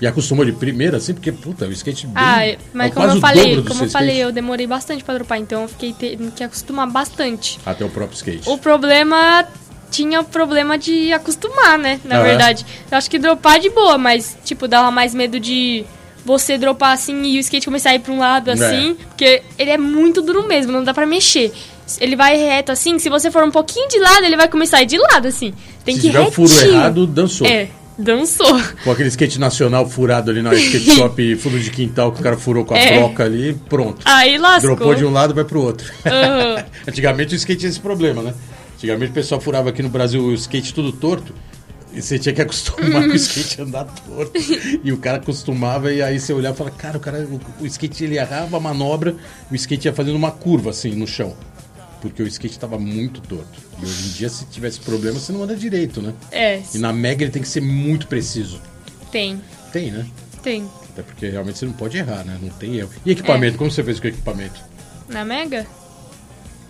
E 0.00 0.06
acostumou 0.06 0.44
de 0.44 0.52
primeira, 0.52 0.98
assim, 0.98 1.12
porque, 1.12 1.32
puta, 1.32 1.66
o 1.66 1.72
skate 1.72 2.06
bem, 2.06 2.14
Ah, 2.16 2.46
é 2.46 2.58
mas 2.72 2.94
como 2.94 3.06
quase 3.06 3.16
eu 3.16 3.20
falei, 3.20 3.62
como 3.62 3.84
eu 3.84 3.90
falei, 3.90 4.16
eu 4.22 4.30
demorei 4.30 4.66
bastante 4.66 5.02
pra 5.02 5.14
dropar, 5.14 5.38
então 5.38 5.62
eu 5.62 5.68
fiquei 5.68 5.92
tendo 5.92 6.30
que 6.30 6.44
acostumar 6.44 6.86
bastante. 6.88 7.58
Até 7.66 7.84
o 7.84 7.88
próprio 7.90 8.14
skate. 8.16 8.48
O 8.48 8.56
problema 8.58 9.44
tinha 9.90 10.20
o 10.20 10.24
problema 10.24 10.78
de 10.78 11.12
acostumar, 11.12 11.76
né? 11.78 11.98
Na 12.04 12.16
Ah, 12.16 12.20
é? 12.20 12.22
verdade. 12.24 12.64
Eu 12.90 12.96
acho 12.98 13.10
que 13.10 13.18
dropar 13.18 13.58
de 13.58 13.70
boa, 13.70 13.98
mas, 13.98 14.36
tipo, 14.44 14.68
dava 14.68 14.90
mais 14.90 15.14
medo 15.14 15.40
de 15.40 15.84
você 16.24 16.56
dropar 16.58 16.92
assim 16.92 17.22
e 17.24 17.38
o 17.38 17.40
skate 17.40 17.64
começar 17.64 17.90
a 17.90 17.94
ir 17.94 18.00
pra 18.00 18.12
um 18.12 18.18
lado 18.18 18.50
É. 18.50 18.52
assim. 18.52 18.94
Porque 19.08 19.42
ele 19.58 19.70
é 19.70 19.78
muito 19.78 20.20
duro 20.22 20.46
mesmo, 20.46 20.70
não 20.70 20.84
dá 20.84 20.92
pra 20.94 21.06
mexer. 21.06 21.52
Ele 22.00 22.14
vai 22.14 22.36
reto 22.36 22.70
assim, 22.70 22.98
se 22.98 23.08
você 23.08 23.30
for 23.30 23.42
um 23.42 23.50
pouquinho 23.50 23.88
de 23.88 23.98
lado, 23.98 24.24
ele 24.24 24.36
vai 24.36 24.46
começar 24.46 24.76
a 24.76 24.82
ir 24.82 24.86
de 24.86 24.98
lado, 24.98 25.26
assim. 25.26 25.54
Tem 25.84 25.94
Se 25.96 26.02
que 26.02 26.06
tiver 26.08 26.20
o 26.20 26.30
furo 26.30 26.52
retinho. 26.52 26.74
errado, 26.74 27.06
dançou. 27.06 27.46
É, 27.46 27.68
dançou. 27.98 28.60
Com 28.84 28.90
aquele 28.92 29.08
skate 29.08 29.38
nacional 29.40 29.88
furado 29.88 30.30
ali 30.30 30.40
na 30.42 30.54
skate 30.54 30.90
shop, 30.94 31.36
fundo 31.36 31.58
de 31.58 31.70
quintal, 31.70 32.12
que 32.12 32.20
o 32.20 32.22
cara 32.22 32.36
furou 32.36 32.64
com 32.64 32.74
a 32.74 32.78
É. 32.78 32.98
broca 32.98 33.24
ali, 33.24 33.54
pronto. 33.68 34.00
Aí 34.04 34.38
lascou. 34.38 34.76
Dropou 34.76 34.94
de 34.94 35.04
um 35.04 35.10
lado, 35.12 35.34
vai 35.34 35.44
pro 35.44 35.60
outro. 35.60 35.92
Aham. 36.06 36.64
Antigamente 36.86 37.34
o 37.34 37.36
skate 37.36 37.60
tinha 37.60 37.70
esse 37.70 37.80
problema, 37.80 38.22
né? 38.22 38.34
Antigamente 38.76 39.10
o 39.10 39.14
pessoal 39.14 39.40
furava 39.40 39.70
aqui 39.70 39.82
no 39.82 39.88
Brasil 39.88 40.22
o 40.22 40.32
skate 40.34 40.72
tudo 40.72 40.92
torto. 40.92 41.34
E 41.92 42.02
você 42.02 42.18
tinha 42.18 42.34
que 42.34 42.40
acostumar 42.42 43.02
com 43.04 43.08
o 43.10 43.14
skate 43.16 43.62
andar 43.62 43.84
torto. 43.84 44.32
E 44.84 44.92
o 44.92 44.98
cara 44.98 45.16
acostumava, 45.16 45.92
e 45.92 46.00
aí 46.02 46.20
você 46.20 46.32
olhava 46.32 46.54
e 46.54 46.58
falava, 46.58 46.76
cara, 46.76 46.96
o 46.98 47.00
cara, 47.00 47.18
o, 47.26 47.40
o 47.62 47.66
skate 47.66 48.04
ele 48.04 48.16
errava 48.18 48.56
a 48.56 48.60
manobra, 48.60 49.16
o 49.50 49.54
skate 49.54 49.88
ia 49.88 49.92
fazendo 49.94 50.14
uma 50.16 50.30
curva 50.30 50.70
assim 50.70 50.90
no 50.92 51.06
chão. 51.06 51.34
Porque 52.00 52.22
o 52.22 52.26
skate 52.26 52.54
estava 52.54 52.78
muito 52.78 53.20
torto. 53.20 53.60
E 53.80 53.84
hoje 53.84 54.08
em 54.08 54.12
dia, 54.12 54.28
se 54.28 54.46
tivesse 54.46 54.80
problema, 54.80 55.18
você 55.18 55.32
não 55.32 55.42
anda 55.42 55.56
direito, 55.56 56.00
né? 56.00 56.14
É, 56.30 56.62
E 56.74 56.78
na 56.78 56.92
Mega 56.92 57.24
ele 57.24 57.32
tem 57.32 57.42
que 57.42 57.48
ser 57.48 57.60
muito 57.60 58.06
preciso. 58.06 58.60
tem, 59.10 59.40
Tem, 59.72 59.90
né? 59.90 60.06
tem. 60.42 60.68
Até 60.90 61.02
porque 61.02 61.28
realmente 61.28 61.58
você 61.58 61.66
não 61.66 61.72
pode 61.72 61.96
errar, 61.98 62.24
né? 62.24 62.38
Não 62.40 62.48
tem 62.50 62.76
erro. 62.76 62.90
E 63.04 63.10
equipamento? 63.10 63.54
É. 63.54 63.58
Como 63.58 63.70
você 63.70 63.82
fez 63.82 63.98
com 64.00 64.06
o 64.06 64.10
equipamento? 64.10 64.60
Na 65.08 65.24
Mega, 65.24 65.66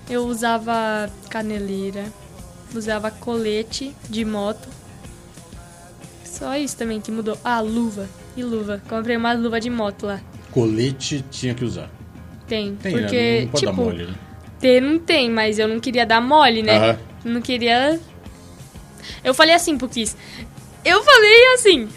eu 0.09 0.25
usava 0.27 1.11
caneleira, 1.29 2.05
usava 2.75 3.11
colete 3.11 3.95
de 4.09 4.25
moto. 4.25 4.69
Só 6.25 6.57
isso 6.57 6.77
também 6.77 7.01
que 7.01 7.11
mudou. 7.11 7.37
Ah, 7.45 7.61
luva. 7.61 8.09
E 8.37 8.43
luva. 8.43 8.81
Comprei 8.89 9.17
uma 9.17 9.33
luva 9.33 9.61
de 9.61 9.69
moto 9.71 10.07
lá. 10.07 10.21
Colete 10.53 11.25
tinha 11.31 11.55
que 11.55 11.65
usar. 11.65 11.91
Tem. 12.47 12.77
Tem, 12.77 12.93
porque, 12.93 13.17
né? 13.17 13.41
Não 13.43 13.49
pode 13.49 13.61
tipo, 13.67 13.77
dar 13.77 13.83
mole, 13.83 14.07
né? 14.07 14.15
Ter 14.61 14.81
não 14.81 14.99
tem, 14.99 15.31
mas 15.31 15.59
eu 15.59 15.69
não 15.69 15.81
queria 15.81 16.05
dar 16.07 16.21
mole, 16.21 16.63
né? 16.63 16.77
Aham. 16.77 16.99
Não 17.25 17.41
queria. 17.41 17.99
Eu 19.25 19.35
falei 19.35 19.55
assim 19.55 19.77
pro 19.77 19.89
Cris. 19.89 20.17
Eu 20.85 21.03
falei 21.03 21.55
assim. 21.55 21.89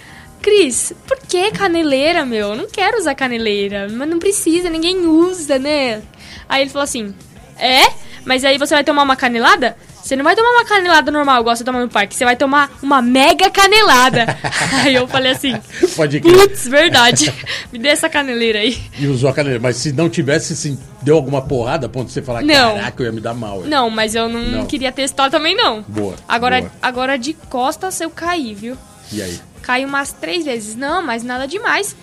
Cris, 0.42 0.92
por 1.08 1.20
que 1.20 1.52
caneleira, 1.52 2.26
meu? 2.26 2.50
Eu 2.50 2.56
não 2.56 2.68
quero 2.68 2.98
usar 2.98 3.14
caneleira. 3.14 3.88
Mas 3.90 4.10
não 4.10 4.18
precisa, 4.18 4.70
ninguém 4.70 5.06
usa, 5.06 5.60
né? 5.60 6.02
Aí 6.50 6.64
ele 6.64 6.70
falou 6.72 6.84
assim: 6.84 7.14
É? 7.58 7.84
Mas 8.26 8.44
aí 8.44 8.58
você 8.58 8.74
vai 8.74 8.84
tomar 8.84 9.04
uma 9.04 9.16
canelada? 9.16 9.78
Você 10.12 10.18
não 10.18 10.26
vai 10.26 10.36
tomar 10.36 10.50
uma 10.50 10.66
canelada 10.66 11.10
normal, 11.10 11.40
igual 11.40 11.56
você 11.56 11.64
toma 11.64 11.80
no 11.80 11.88
parque. 11.88 12.14
Você 12.14 12.26
vai 12.26 12.36
tomar 12.36 12.70
uma 12.84 13.02
mega 13.02 13.50
canelada. 13.50 14.26
aí 14.84 14.94
eu 14.94 15.08
falei 15.08 15.32
assim: 15.32 15.56
Pode 15.96 16.20
crer. 16.20 16.34
Putz, 16.36 16.68
verdade. 16.68 17.34
Me 17.72 17.80
dê 17.80 17.88
essa 17.88 18.10
caneleira 18.10 18.60
aí. 18.60 18.78
E 19.00 19.08
usou 19.08 19.30
a 19.30 19.34
caneleira. 19.34 19.64
Mas 19.64 19.78
se 19.78 19.94
não 19.94 20.10
tivesse, 20.10 20.54
se 20.54 20.78
deu 21.02 21.16
alguma 21.16 21.42
porrada 21.42 21.86
a 21.86 21.90
ponto 21.90 22.08
de 22.08 22.12
você 22.12 22.22
falar, 22.22 22.42
Não. 22.44 22.76
caraca, 22.76 23.02
eu 23.02 23.06
ia 23.06 23.12
me 23.14 23.22
dar 23.22 23.34
mal. 23.34 23.62
hein?" 23.62 23.70
Não, 23.70 23.90
mas 23.90 24.14
eu 24.14 24.28
não, 24.28 24.42
Não. 24.42 24.66
queria 24.66 24.92
testar 24.92 25.30
também, 25.30 25.56
não. 25.56 25.82
Boa. 25.88 26.16
Agora, 26.28 26.60
boa. 26.60 26.72
agora 26.82 27.18
de 27.18 27.32
costas 27.34 28.02
eu 28.02 28.10
caí, 28.10 28.54
viu? 28.54 28.76
E 29.14 29.22
aí? 29.22 29.40
Caí 29.62 29.86
umas 29.86 30.12
três 30.12 30.44
vezes. 30.44 30.76
Não, 30.76 31.02
mas 31.02 31.24
nada 31.24 31.48
demais. 31.48 31.96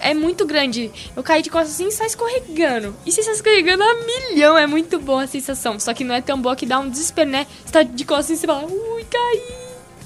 É 0.00 0.14
muito 0.14 0.46
grande. 0.46 0.90
Eu 1.16 1.22
caí 1.22 1.42
de 1.42 1.50
costas 1.50 1.72
assim 1.74 1.88
e 1.88 1.92
sai 1.92 2.06
escorregando. 2.06 2.94
E 3.06 3.12
se 3.12 3.22
sai 3.22 3.34
escorregando 3.34 3.82
a 3.82 3.94
milhão, 4.04 4.56
é 4.58 4.66
muito 4.66 4.98
boa 4.98 5.24
a 5.24 5.26
sensação. 5.26 5.78
Só 5.80 5.92
que 5.94 6.04
não 6.04 6.14
é 6.14 6.20
tão 6.20 6.40
boa 6.40 6.54
que 6.56 6.66
dá 6.66 6.78
um 6.78 6.88
desespero, 6.88 7.30
né? 7.30 7.46
Você 7.64 7.72
tá 7.72 7.82
de 7.82 8.04
costas 8.04 8.26
assim 8.26 8.34
e 8.34 8.36
você 8.38 8.46
fala, 8.46 8.64
ui, 8.66 9.04
caí. 9.04 9.42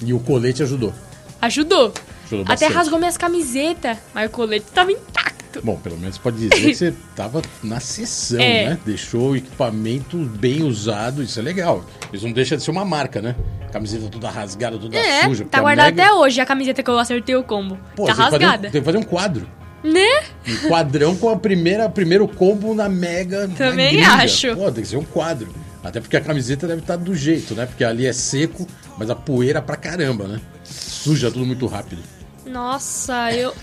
E 0.05 0.13
o 0.13 0.19
colete 0.19 0.63
ajudou. 0.63 0.93
Ajudou. 1.41 1.93
Ajudou 2.25 2.45
Até 2.53 2.67
rasgou 2.67 2.99
minhas 2.99 3.17
camisetas, 3.17 3.97
mas 4.13 4.27
o 4.29 4.31
colete 4.31 4.65
tava 4.73 4.91
intacto. 4.91 5.61
Bom, 5.63 5.77
pelo 5.77 5.97
menos 5.97 6.17
pode 6.17 6.37
dizer 6.37 6.61
que 6.61 6.73
você 6.75 6.93
tava 7.15 7.41
na 7.63 7.79
sessão, 7.79 8.39
É. 8.39 8.69
né? 8.69 8.79
Deixou 8.85 9.31
o 9.31 9.35
equipamento 9.35 10.15
bem 10.17 10.61
usado, 10.63 11.23
isso 11.23 11.39
é 11.39 11.41
legal. 11.41 11.83
Isso 12.13 12.25
não 12.25 12.31
deixa 12.33 12.55
de 12.55 12.61
ser 12.63 12.69
uma 12.69 12.85
marca, 12.85 13.19
né? 13.19 13.35
Camiseta 13.71 14.07
toda 14.09 14.29
rasgada, 14.29 14.77
toda 14.77 14.95
É, 14.95 15.23
suja. 15.23 15.45
tá 15.45 15.59
guardada 15.59 15.89
Mega- 15.91 16.03
até 16.03 16.13
hoje 16.13 16.39
a 16.39 16.45
camiseta 16.45 16.83
que 16.83 16.89
eu 16.89 16.99
acertei 16.99 17.35
o 17.35 17.43
combo. 17.43 17.77
Pô, 17.95 18.05
tá 18.05 18.13
tem 18.13 18.15
que 18.15 18.21
um- 18.21 18.23
rasgada. 18.31 18.69
tem 18.69 18.81
que 18.81 18.85
fazer 18.85 18.97
um 18.99 19.03
quadro. 19.03 19.47
Né? 19.83 20.23
Um 20.47 20.67
quadrão 20.67 21.15
com 21.15 21.29
a 21.29 21.37
primeira 21.37 21.87
primeiro 21.89 22.27
combo 22.27 22.73
na 22.73 22.89
Mega. 22.89 23.47
na 23.47 23.55
Também 23.55 23.93
gringa. 23.93 24.11
acho. 24.13 24.55
Pô, 24.55 24.71
tem 24.71 24.83
que 24.83 24.89
ser 24.89 24.97
um 24.97 25.05
quadro. 25.05 25.53
Até 25.83 26.01
porque 26.01 26.17
a 26.17 26.21
camiseta 26.21 26.67
deve 26.67 26.81
estar 26.81 26.97
do 26.97 27.15
jeito, 27.15 27.55
né? 27.55 27.65
Porque 27.65 27.83
ali 27.85 28.05
é 28.05 28.11
seco, 28.11 28.67
mas 28.97 29.09
a 29.09 29.15
poeira 29.15 29.61
pra 29.61 29.77
caramba, 29.77 30.27
né? 30.27 30.41
Suja 30.65 31.31
tudo 31.31 31.45
muito 31.45 31.65
rápido. 31.67 32.01
Nossa, 32.45 33.31
eu. 33.31 33.53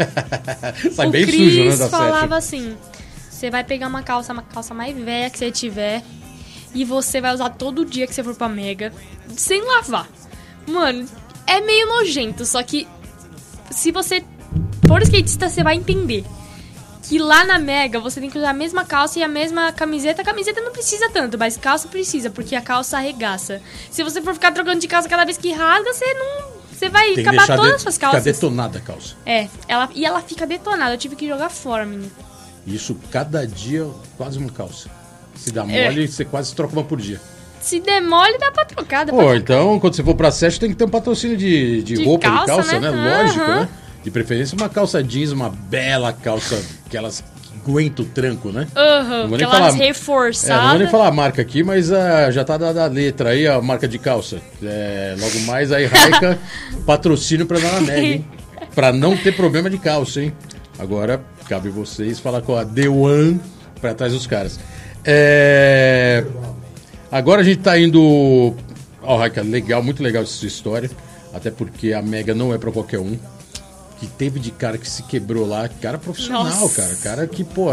Sai 0.92 1.08
o 1.08 1.10
bem 1.10 1.26
Cris 1.26 1.52
sujo, 1.52 1.64
né? 1.68 1.76
Da 1.76 1.88
falava 1.90 2.40
session. 2.40 2.68
assim: 2.70 2.76
você 3.30 3.50
vai 3.50 3.62
pegar 3.64 3.88
uma 3.88 4.02
calça, 4.02 4.32
uma 4.32 4.42
calça 4.42 4.72
mais 4.72 4.96
velha 4.96 5.28
que 5.28 5.36
você 5.38 5.50
tiver, 5.50 6.02
e 6.74 6.84
você 6.84 7.20
vai 7.20 7.34
usar 7.34 7.50
todo 7.50 7.84
dia 7.84 8.06
que 8.06 8.14
você 8.14 8.24
for 8.24 8.34
pra 8.34 8.48
Mega, 8.48 8.92
sem 9.36 9.60
lavar. 9.62 10.08
Mano, 10.66 11.06
é 11.46 11.60
meio 11.60 11.86
nojento, 11.86 12.46
só 12.46 12.62
que 12.62 12.88
se 13.70 13.92
você 13.92 14.24
for 14.88 15.02
skatista, 15.02 15.48
você 15.48 15.62
vai 15.62 15.76
entender. 15.76 16.24
que 17.08 17.18
lá 17.20 17.44
na 17.44 17.56
Mega 17.58 18.00
você 18.00 18.20
tem 18.20 18.28
que 18.28 18.36
usar 18.36 18.50
a 18.50 18.52
mesma 18.52 18.84
calça 18.84 19.20
e 19.20 19.22
a 19.22 19.28
mesma 19.28 19.70
camiseta. 19.70 20.22
A 20.22 20.24
camiseta 20.24 20.60
não 20.60 20.72
precisa 20.72 21.08
tanto, 21.10 21.38
mas 21.38 21.56
calça 21.56 21.86
precisa, 21.86 22.30
porque 22.30 22.56
a 22.56 22.60
calça 22.60 22.96
arregaça. 22.96 23.60
Se 23.92 24.02
você 24.02 24.20
for 24.20 24.34
ficar 24.34 24.50
trocando 24.50 24.80
de 24.80 24.88
calça 24.88 25.08
cada 25.08 25.24
vez 25.24 25.36
que 25.38 25.52
rasga, 25.52 25.92
você 25.92 26.04
não. 26.14 26.56
Você 26.72 26.88
vai 26.88 27.14
Tem 27.14 27.26
acabar 27.26 27.46
todas 27.46 27.66
de- 27.68 27.74
as 27.76 27.82
suas 27.82 27.96
calças. 27.98 28.24
detonada 28.24 28.78
a 28.78 28.80
calça. 28.80 29.14
É, 29.24 29.46
ela, 29.68 29.88
e 29.94 30.04
ela 30.04 30.20
fica 30.20 30.44
detonada. 30.46 30.94
Eu 30.94 30.98
tive 30.98 31.14
que 31.14 31.28
jogar 31.28 31.48
fora, 31.48 31.86
menino. 31.86 32.10
Isso 32.66 32.96
cada 33.10 33.46
dia, 33.46 33.86
quase 34.18 34.38
uma 34.38 34.50
calça. 34.50 34.90
Se 35.36 35.52
dá 35.52 35.62
É. 35.62 35.84
mole, 35.88 36.08
você 36.08 36.24
quase 36.24 36.52
troca 36.56 36.72
uma 36.72 36.82
por 36.84 37.00
dia. 37.00 37.20
Se 37.60 37.78
demole, 37.80 38.36
dá 38.38 38.50
pra 38.50 38.64
trocar. 38.64 39.06
Dá 39.06 39.12
Pô, 39.12 39.18
pra... 39.24 39.36
então, 39.36 39.78
quando 39.78 39.94
você 39.94 40.02
for 40.02 40.14
pra 40.16 40.30
sete, 40.32 40.58
tem 40.58 40.70
que 40.70 40.76
ter 40.76 40.84
um 40.84 40.88
patrocínio 40.88 41.36
de, 41.36 41.82
de, 41.82 41.94
De 41.98 42.04
roupa, 42.04 42.28
de 42.28 42.34
calça, 42.34 42.52
calça, 42.54 42.80
né? 42.80 42.90
né? 42.90 43.22
Lógico, 43.22 43.46
né? 43.46 43.68
De 44.06 44.10
preferência, 44.12 44.56
uma 44.56 44.68
calça 44.68 45.02
jeans, 45.02 45.32
uma 45.32 45.48
bela 45.50 46.12
calça, 46.12 46.56
aquelas 46.86 47.24
que 47.42 47.58
aguenta 47.68 48.02
o 48.02 48.04
tranco, 48.04 48.52
né? 48.52 48.68
Aham, 48.76 49.22
Não 49.22 49.28
vou 49.30 49.36
nem 49.36 49.44
aquelas 49.48 49.74
falar- 49.74 49.84
reforçadas. 49.84 50.58
É, 50.60 50.62
não 50.62 50.70
vou 50.70 50.78
nem 50.78 50.88
falar 50.88 51.08
a 51.08 51.10
marca 51.10 51.42
aqui, 51.42 51.64
mas 51.64 51.90
ah, 51.90 52.30
já 52.30 52.44
tá 52.44 52.56
dada 52.56 52.84
a 52.84 52.86
letra 52.86 53.30
aí, 53.30 53.48
a 53.48 53.60
marca 53.60 53.88
de 53.88 53.98
calça. 53.98 54.40
É, 54.62 55.16
logo 55.18 55.40
mais 55.40 55.72
aí, 55.72 55.86
Raika, 55.86 56.38
patrocínio 56.86 57.46
pra 57.46 57.58
Dona 57.58 57.80
Meg, 57.80 58.06
hein? 58.06 58.24
Pra 58.76 58.92
não 58.92 59.16
ter 59.16 59.34
problema 59.34 59.68
de 59.68 59.76
calça, 59.78 60.20
hein? 60.22 60.32
Agora, 60.78 61.20
cabe 61.48 61.68
vocês 61.68 62.20
falar 62.20 62.42
com 62.42 62.54
a 62.54 62.64
The 62.64 62.88
One 62.88 63.40
pra 63.80 63.92
trás 63.92 64.12
dos 64.12 64.24
caras. 64.28 64.60
É... 65.04 66.24
Agora 67.10 67.40
a 67.40 67.44
gente 67.44 67.58
tá 67.58 67.76
indo. 67.76 68.54
Ó, 69.02 69.16
Raika, 69.16 69.42
legal, 69.42 69.82
muito 69.82 70.00
legal 70.00 70.22
essa 70.22 70.46
história. 70.46 70.88
Até 71.34 71.50
porque 71.50 71.92
a 71.92 72.00
Mega 72.00 72.34
não 72.36 72.54
é 72.54 72.58
pra 72.58 72.70
qualquer 72.70 73.00
um. 73.00 73.18
Que 73.98 74.06
teve 74.06 74.38
de 74.38 74.50
cara 74.50 74.76
que 74.76 74.88
se 74.88 75.02
quebrou 75.04 75.46
lá. 75.46 75.68
Cara 75.68 75.98
profissional, 75.98 76.44
Nossa. 76.44 76.82
cara. 76.82 76.96
Cara 76.96 77.26
que, 77.26 77.42
pô, 77.42 77.70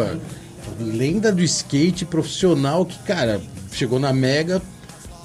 lenda 0.80 1.32
do 1.32 1.44
skate 1.44 2.06
profissional 2.06 2.86
que, 2.86 2.98
cara, 3.00 3.42
chegou 3.72 4.00
na 4.00 4.14
Mega. 4.14 4.62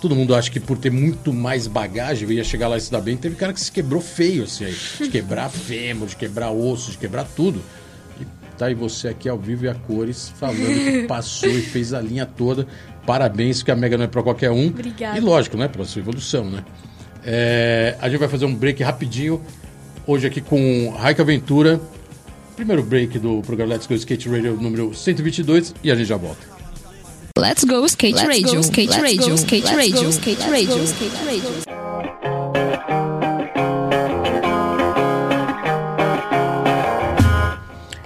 Todo 0.00 0.14
mundo 0.14 0.34
acha 0.34 0.50
que 0.50 0.60
por 0.60 0.78
ter 0.78 0.90
muito 0.90 1.32
mais 1.32 1.66
bagagem 1.66 2.30
ia 2.30 2.44
chegar 2.44 2.68
lá 2.68 2.76
e 2.76 2.80
se 2.80 2.90
dar 2.90 3.00
bem. 3.00 3.16
Teve 3.16 3.34
cara 3.34 3.52
que 3.52 3.60
se 3.60 3.70
quebrou 3.70 4.00
feio, 4.00 4.44
assim, 4.44 4.64
aí. 4.64 4.76
De 5.00 5.08
quebrar 5.08 5.48
fêmur, 5.50 6.06
de 6.08 6.16
quebrar 6.16 6.50
osso, 6.50 6.92
de 6.92 6.98
quebrar 6.98 7.24
tudo. 7.24 7.60
E 8.20 8.26
tá 8.56 8.66
aí 8.66 8.74
você 8.74 9.08
aqui 9.08 9.28
ao 9.28 9.38
vivo 9.38 9.64
e 9.64 9.68
a 9.68 9.74
cores 9.74 10.32
falando 10.36 10.66
que 10.66 11.06
passou 11.08 11.50
e 11.50 11.62
fez 11.62 11.92
a 11.92 12.00
linha 12.00 12.26
toda. 12.26 12.66
Parabéns, 13.04 13.62
que 13.62 13.70
a 13.70 13.76
Mega 13.76 13.96
não 13.96 14.04
é 14.04 14.08
pra 14.08 14.22
qualquer 14.22 14.50
um. 14.50 14.66
Obrigada. 14.68 15.16
E 15.16 15.20
lógico, 15.20 15.56
né? 15.56 15.66
Pela 15.66 15.84
sua 15.84 16.00
evolução, 16.00 16.48
né? 16.48 16.64
É, 17.24 17.96
a 18.00 18.08
gente 18.08 18.20
vai 18.20 18.28
fazer 18.28 18.44
um 18.44 18.54
break 18.54 18.82
rapidinho. 18.82 19.42
Hoje 20.08 20.26
aqui 20.26 20.40
com 20.40 20.88
Raika 20.96 21.22
Ventura. 21.22 21.78
Primeiro 22.56 22.82
break 22.82 23.18
do 23.18 23.42
programa 23.42 23.74
Let's 23.74 23.86
Go 23.86 23.92
Skate 23.92 24.26
Radio 24.26 24.56
número 24.56 24.94
122 24.94 25.74
e 25.84 25.90
a 25.90 25.94
gente 25.94 26.06
já 26.06 26.16
volta. 26.16 26.40
Let's 27.38 27.62
go 27.62 27.84
skate 27.84 28.14
Let's 28.14 28.26
radio, 28.26 28.54
go, 28.54 28.60
skate 28.60 28.88
let's 28.88 29.02
radio, 29.02 29.28
go, 29.28 29.34
skate 29.34 29.66
let's 29.66 29.76
radio, 29.76 30.02
go, 30.04 30.08
skate 30.08 30.40
let's 30.40 30.50
radio, 30.50 30.78
go, 30.78 30.84
skate 30.84 31.16
radio. 31.26 31.50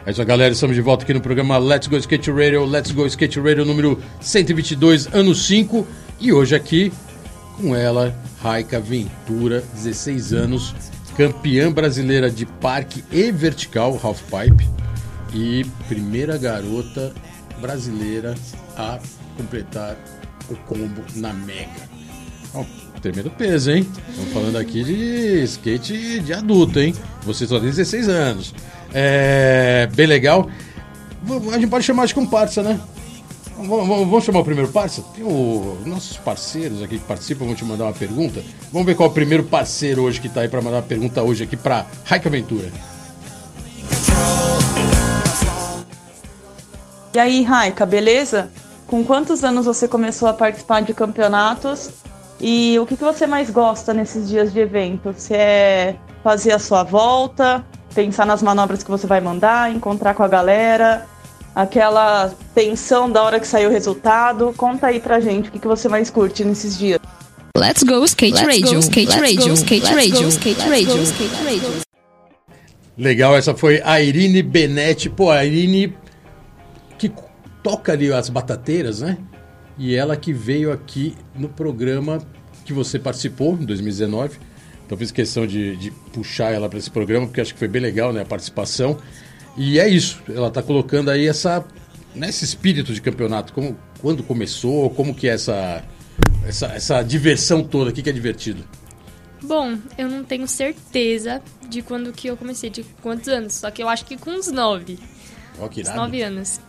É 0.05 0.11
isso 0.11 0.21
aí, 0.21 0.27
galera. 0.27 0.53
Estamos 0.53 0.75
de 0.75 0.83
volta 0.83 1.05
aqui 1.05 1.15
no 1.15 1.21
programa 1.21 1.57
Let's 1.57 1.87
Go 1.87 1.97
Skate 1.99 2.33
Radio. 2.33 2.65
Let's 2.65 2.91
Go 2.91 3.07
Skate 3.07 3.39
Radio 3.39 3.65
número 3.65 4.03
122, 4.21 5.07
ano 5.15 5.33
5. 5.37 5.87
E 6.19 6.33
hoje 6.33 6.57
aqui 6.57 6.93
com 7.57 7.77
ela, 7.77 8.13
Raika 8.43 8.81
Ventura, 8.81 9.63
16 9.73 10.33
anos, 10.33 10.75
campeã 11.17 11.71
brasileira 11.71 12.31
de 12.31 12.47
parque 12.47 13.05
e 13.11 13.31
vertical, 13.31 13.99
halfpipe. 14.03 14.69
E 15.35 15.65
primeira 15.89 16.37
garota 16.37 17.13
brasileira 17.61 18.35
a 18.77 18.99
completar 19.37 19.97
o 20.51 20.57
combo 20.57 21.03
na 21.17 21.33
Mega. 21.33 21.91
Ó, 22.55 22.65
tremendo 23.01 23.31
peso, 23.31 23.71
hein? 23.71 23.89
Estamos 24.11 24.33
falando 24.33 24.59
aqui 24.59 24.85
de 24.85 25.43
skate 25.45 26.21
de 26.21 26.33
adulto, 26.35 26.79
hein? 26.81 26.95
Você 27.23 27.47
só 27.47 27.59
tem 27.59 27.71
16 27.71 28.09
anos. 28.09 28.55
É. 28.93 29.89
Bem 29.95 30.07
legal. 30.07 30.51
A 31.51 31.55
gente 31.59 31.69
pode 31.69 31.85
chamar 31.85 32.07
de 32.07 32.15
comparsa, 32.15 32.63
né? 32.63 32.79
Vamos, 33.57 33.87
vamos- 33.87 34.25
chamar 34.25 34.41
o 34.41 34.45
primeiro 34.45 34.71
parça? 34.71 35.03
Tem 35.15 35.25
o, 35.25 35.79
nossos 35.87 36.17
parceiros 36.17 36.83
aqui 36.83 36.99
que 36.99 37.05
participam, 37.05 37.45
vão 37.45 37.55
te 37.55 37.65
mandar 37.65 37.85
uma 37.85 37.93
pergunta. 37.93 38.43
Vamos 38.73 38.87
ver 38.87 38.95
qual 38.95 39.09
é 39.09 39.11
o 39.11 39.15
primeiro 39.15 39.45
parceiro 39.45 40.03
hoje 40.03 40.21
que 40.21 40.29
tá 40.29 40.41
aí 40.41 40.49
para 40.49 40.61
mandar 40.61 40.79
uma 40.79 40.83
pergunta 40.83 41.23
hoje 41.23 41.45
aqui 41.45 41.57
para 41.57 41.87
Raika 42.05 42.29
Aventura. 42.29 42.69
E 47.15 47.19
aí, 47.19 47.43
Raika, 47.43 47.85
beleza? 47.85 48.51
Com 48.87 49.05
quantos 49.05 49.45
anos 49.45 49.67
você 49.67 49.87
começou 49.87 50.29
a 50.29 50.33
participar 50.33 50.81
de 50.81 50.95
campeonatos? 50.95 51.91
E 52.41 52.79
o 52.79 52.87
que, 52.87 52.97
que 52.97 53.05
você 53.05 53.27
mais 53.27 53.51
gosta 53.51 53.93
nesses 53.95 54.29
dias 54.29 54.53
de 54.53 54.59
evento? 54.61 55.15
Se 55.17 55.35
é 55.35 55.97
fazer 56.25 56.53
a 56.53 56.59
sua 56.59 56.83
volta, 56.83 57.65
pensar 57.95 58.27
nas 58.27 58.43
manobras 58.43 58.83
que 58.83 58.91
você 58.91 59.07
vai 59.07 59.21
mandar, 59.21 59.71
encontrar 59.71 60.15
com 60.15 60.23
a 60.23 60.29
galera, 60.29 61.07
aquela 61.55 62.33
tensão 62.55 63.11
da 63.11 63.23
hora 63.23 63.41
que 63.41 63.47
saiu 63.47 63.69
o 63.69 63.73
resultado? 63.73 64.53
Conta 64.57 64.89
aí 64.89 65.01
pra 65.01 65.21
gente 65.21 65.49
o 65.49 65.53
que, 65.53 65.59
que 65.59 65.67
você 65.67 65.89
mais 65.89 66.11
curte 66.11 66.45
nesses 66.45 66.79
dias. 66.79 66.99
Let's 67.57 67.83
go 67.83 68.05
skate 68.05 68.35
Let's 68.35 68.47
radio, 68.47 68.75
go, 68.75 68.79
skate 68.81 69.09
let's 69.09 69.21
radio, 69.21 69.49
go, 69.49 69.55
skate 69.55 69.85
let's 69.85 69.95
radio, 69.95 70.23
go, 70.23 70.29
skate 70.29 70.61
let's 70.61 70.71
radio, 70.71 70.97
go, 70.97 71.03
skate 71.03 71.45
radio. 71.45 71.83
Legal, 72.97 73.37
essa 73.37 73.55
foi 73.55 73.81
a 73.85 74.01
Irine 74.01 74.43
Benetti. 74.43 75.09
Pô, 75.09 75.31
a 75.31 75.45
Irine 75.45 75.95
que 76.99 77.13
toca 77.63 77.93
ali 77.93 78.13
as 78.13 78.29
batateiras, 78.29 79.01
né? 79.01 79.19
E 79.79 79.95
ela 79.95 80.17
que 80.17 80.33
veio 80.33 80.73
aqui 80.73 81.15
no 81.35 81.49
programa 81.49 82.21
que 82.65 82.73
você 82.73 82.99
participou 82.99 83.55
em 83.55 83.65
2019. 83.65 84.39
Então 84.87 84.97
fiz 84.99 85.11
questão 85.11 85.47
de, 85.47 85.77
de 85.77 85.91
puxar 86.13 86.53
ela 86.53 86.69
para 86.69 86.79
esse 86.79 86.91
programa, 86.91 87.27
porque 87.27 87.41
acho 87.41 87.53
que 87.55 87.59
foi 87.59 87.69
bem 87.69 87.81
legal, 87.81 88.13
né? 88.13 88.23
A 88.23 88.25
participação. 88.25 88.99
E 89.57 89.79
é 89.79 89.89
isso, 89.89 90.23
ela 90.29 90.51
tá 90.51 90.63
colocando 90.63 91.11
aí 91.11 91.27
essa, 91.27 91.65
né, 92.15 92.29
esse 92.29 92.45
espírito 92.45 92.93
de 92.93 93.01
campeonato. 93.01 93.53
Como, 93.53 93.77
quando 94.01 94.23
começou, 94.23 94.89
como 94.91 95.15
que 95.15 95.29
é 95.29 95.35
essa, 95.35 95.85
essa, 96.47 96.67
essa 96.67 97.03
diversão 97.03 97.63
toda, 97.63 97.91
o 97.91 97.93
que, 97.93 98.03
que 98.03 98.11
é 98.11 98.13
divertido? 98.13 98.65
Bom, 99.43 99.77
eu 99.99 100.09
não 100.09 100.23
tenho 100.23 100.47
certeza 100.47 101.43
de 101.69 101.83
quando 101.83 102.13
que 102.13 102.29
eu 102.29 102.37
comecei, 102.37 102.71
de 102.71 102.85
quantos 103.03 103.29
anos. 103.29 103.55
Só 103.55 103.71
que 103.71 103.83
eu 103.83 103.89
acho 103.89 104.05
que 104.05 104.17
com 104.17 104.31
uns 104.31 104.47
nove. 104.47 104.99
Ó, 105.59 105.69
que 105.69 105.83
Uns 105.83 105.95
nove 105.95 106.23
anos. 106.23 106.61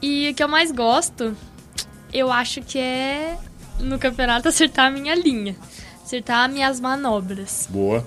E 0.00 0.30
o 0.30 0.34
que 0.34 0.42
eu 0.42 0.48
mais 0.48 0.72
gosto, 0.72 1.36
eu 2.12 2.32
acho 2.32 2.62
que 2.62 2.78
é 2.78 3.36
no 3.78 3.98
campeonato 3.98 4.48
acertar 4.48 4.86
a 4.86 4.90
minha 4.90 5.14
linha. 5.14 5.54
Acertar 6.02 6.48
minhas 6.50 6.80
manobras. 6.80 7.68
Boa. 7.70 8.04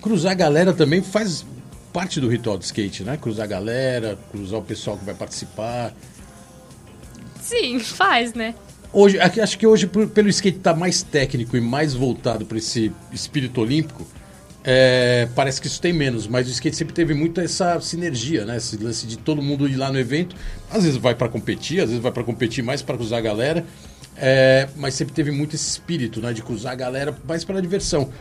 Cruzar 0.00 0.32
a 0.32 0.34
galera 0.34 0.72
também 0.72 1.02
faz 1.02 1.44
parte 1.92 2.20
do 2.20 2.28
ritual 2.28 2.56
do 2.56 2.62
skate, 2.62 3.04
né? 3.04 3.16
Cruzar 3.16 3.44
a 3.44 3.48
galera, 3.48 4.18
cruzar 4.30 4.58
o 4.58 4.62
pessoal 4.62 4.96
que 4.96 5.04
vai 5.04 5.14
participar. 5.14 5.94
Sim, 7.40 7.78
faz, 7.80 8.34
né? 8.34 8.54
Hoje, 8.92 9.18
acho 9.20 9.56
que 9.56 9.66
hoje, 9.66 9.86
pelo 9.86 10.28
skate 10.28 10.58
estar 10.58 10.74
mais 10.74 11.02
técnico 11.02 11.56
e 11.56 11.60
mais 11.60 11.94
voltado 11.94 12.44
para 12.44 12.58
esse 12.58 12.92
espírito 13.12 13.60
olímpico, 13.60 14.04
é, 14.62 15.28
parece 15.34 15.60
que 15.60 15.66
isso 15.66 15.80
tem 15.80 15.92
menos, 15.92 16.26
mas 16.26 16.46
o 16.46 16.50
skate 16.50 16.76
sempre 16.76 16.92
teve 16.92 17.14
muito 17.14 17.40
essa 17.40 17.80
sinergia, 17.80 18.44
né? 18.44 18.56
Esse 18.56 18.76
lance 18.76 19.06
de 19.06 19.16
todo 19.16 19.40
mundo 19.40 19.68
ir 19.68 19.76
lá 19.76 19.92
no 19.92 19.98
evento. 19.98 20.36
Às 20.70 20.84
vezes 20.84 20.98
vai 20.98 21.14
para 21.14 21.28
competir, 21.28 21.80
às 21.80 21.88
vezes 21.88 22.02
vai 22.02 22.12
para 22.12 22.24
competir 22.24 22.62
mais 22.62 22.82
para 22.82 22.96
cruzar 22.96 23.20
a 23.20 23.22
galera, 23.22 23.64
é, 24.16 24.68
mas 24.76 24.94
sempre 24.94 25.14
teve 25.14 25.30
muito 25.30 25.54
esse 25.56 25.68
espírito, 25.68 26.20
né? 26.20 26.32
De 26.32 26.42
cruzar 26.42 26.72
a 26.72 26.76
galera 26.76 27.16
mais 27.26 27.44
pela 27.44 27.62
diversão. 27.62 28.12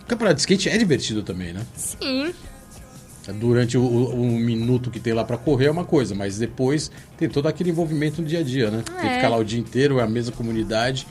O 0.00 0.06
campeonato 0.06 0.36
de 0.36 0.40
skate 0.40 0.68
é 0.68 0.76
divertido 0.76 1.22
também, 1.22 1.52
né? 1.52 1.60
Sim. 1.76 2.34
Durante 3.32 3.78
o, 3.78 3.82
o- 3.82 4.20
o 4.22 4.26
minuto 4.38 4.90
que 4.90 5.00
tem 5.00 5.12
lá 5.14 5.24
pra 5.24 5.36
correr 5.38 5.66
é 5.66 5.70
uma 5.70 5.84
coisa, 5.84 6.14
mas 6.14 6.36
depois 6.38 6.90
tem 7.16 7.28
todo 7.28 7.48
aquele 7.48 7.70
envolvimento 7.70 8.20
no 8.20 8.28
dia 8.28 8.40
a 8.40 8.42
dia, 8.42 8.70
né? 8.70 8.82
Tem 8.84 8.94
que 9.00 9.06
É. 9.06 9.14
ficar 9.16 9.28
lá 9.30 9.36
o 9.38 9.44
dia 9.44 9.58
inteiro, 9.58 9.98
é 9.98 10.02
a 10.02 10.06
mesma 10.06 10.32
comunidade. 10.36 11.06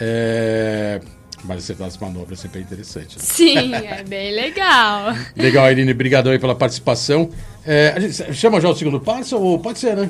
É... 0.00 1.00
Mas 1.44 1.58
acertar 1.64 1.88
as 1.88 1.96
manobras 1.98 2.38
sempre 2.40 2.60
é 2.60 2.62
interessante. 2.62 3.16
né? 3.18 3.24
Sim, 3.24 3.74
é 3.74 4.04
bem 4.04 4.32
legal. 4.32 5.12
Legal, 5.36 5.70
Irine, 5.72 5.90
obrigadão 5.92 6.30
aí 6.32 6.38
pela 6.38 6.54
participação. 6.54 7.30
É, 7.66 7.92
a 7.96 8.00
gente 8.00 8.32
chama 8.34 8.60
já 8.60 8.68
o 8.68 8.74
segundo 8.76 9.00
parça 9.00 9.36
ou 9.36 9.58
pode 9.58 9.78
ser, 9.80 9.96
né? 9.96 10.08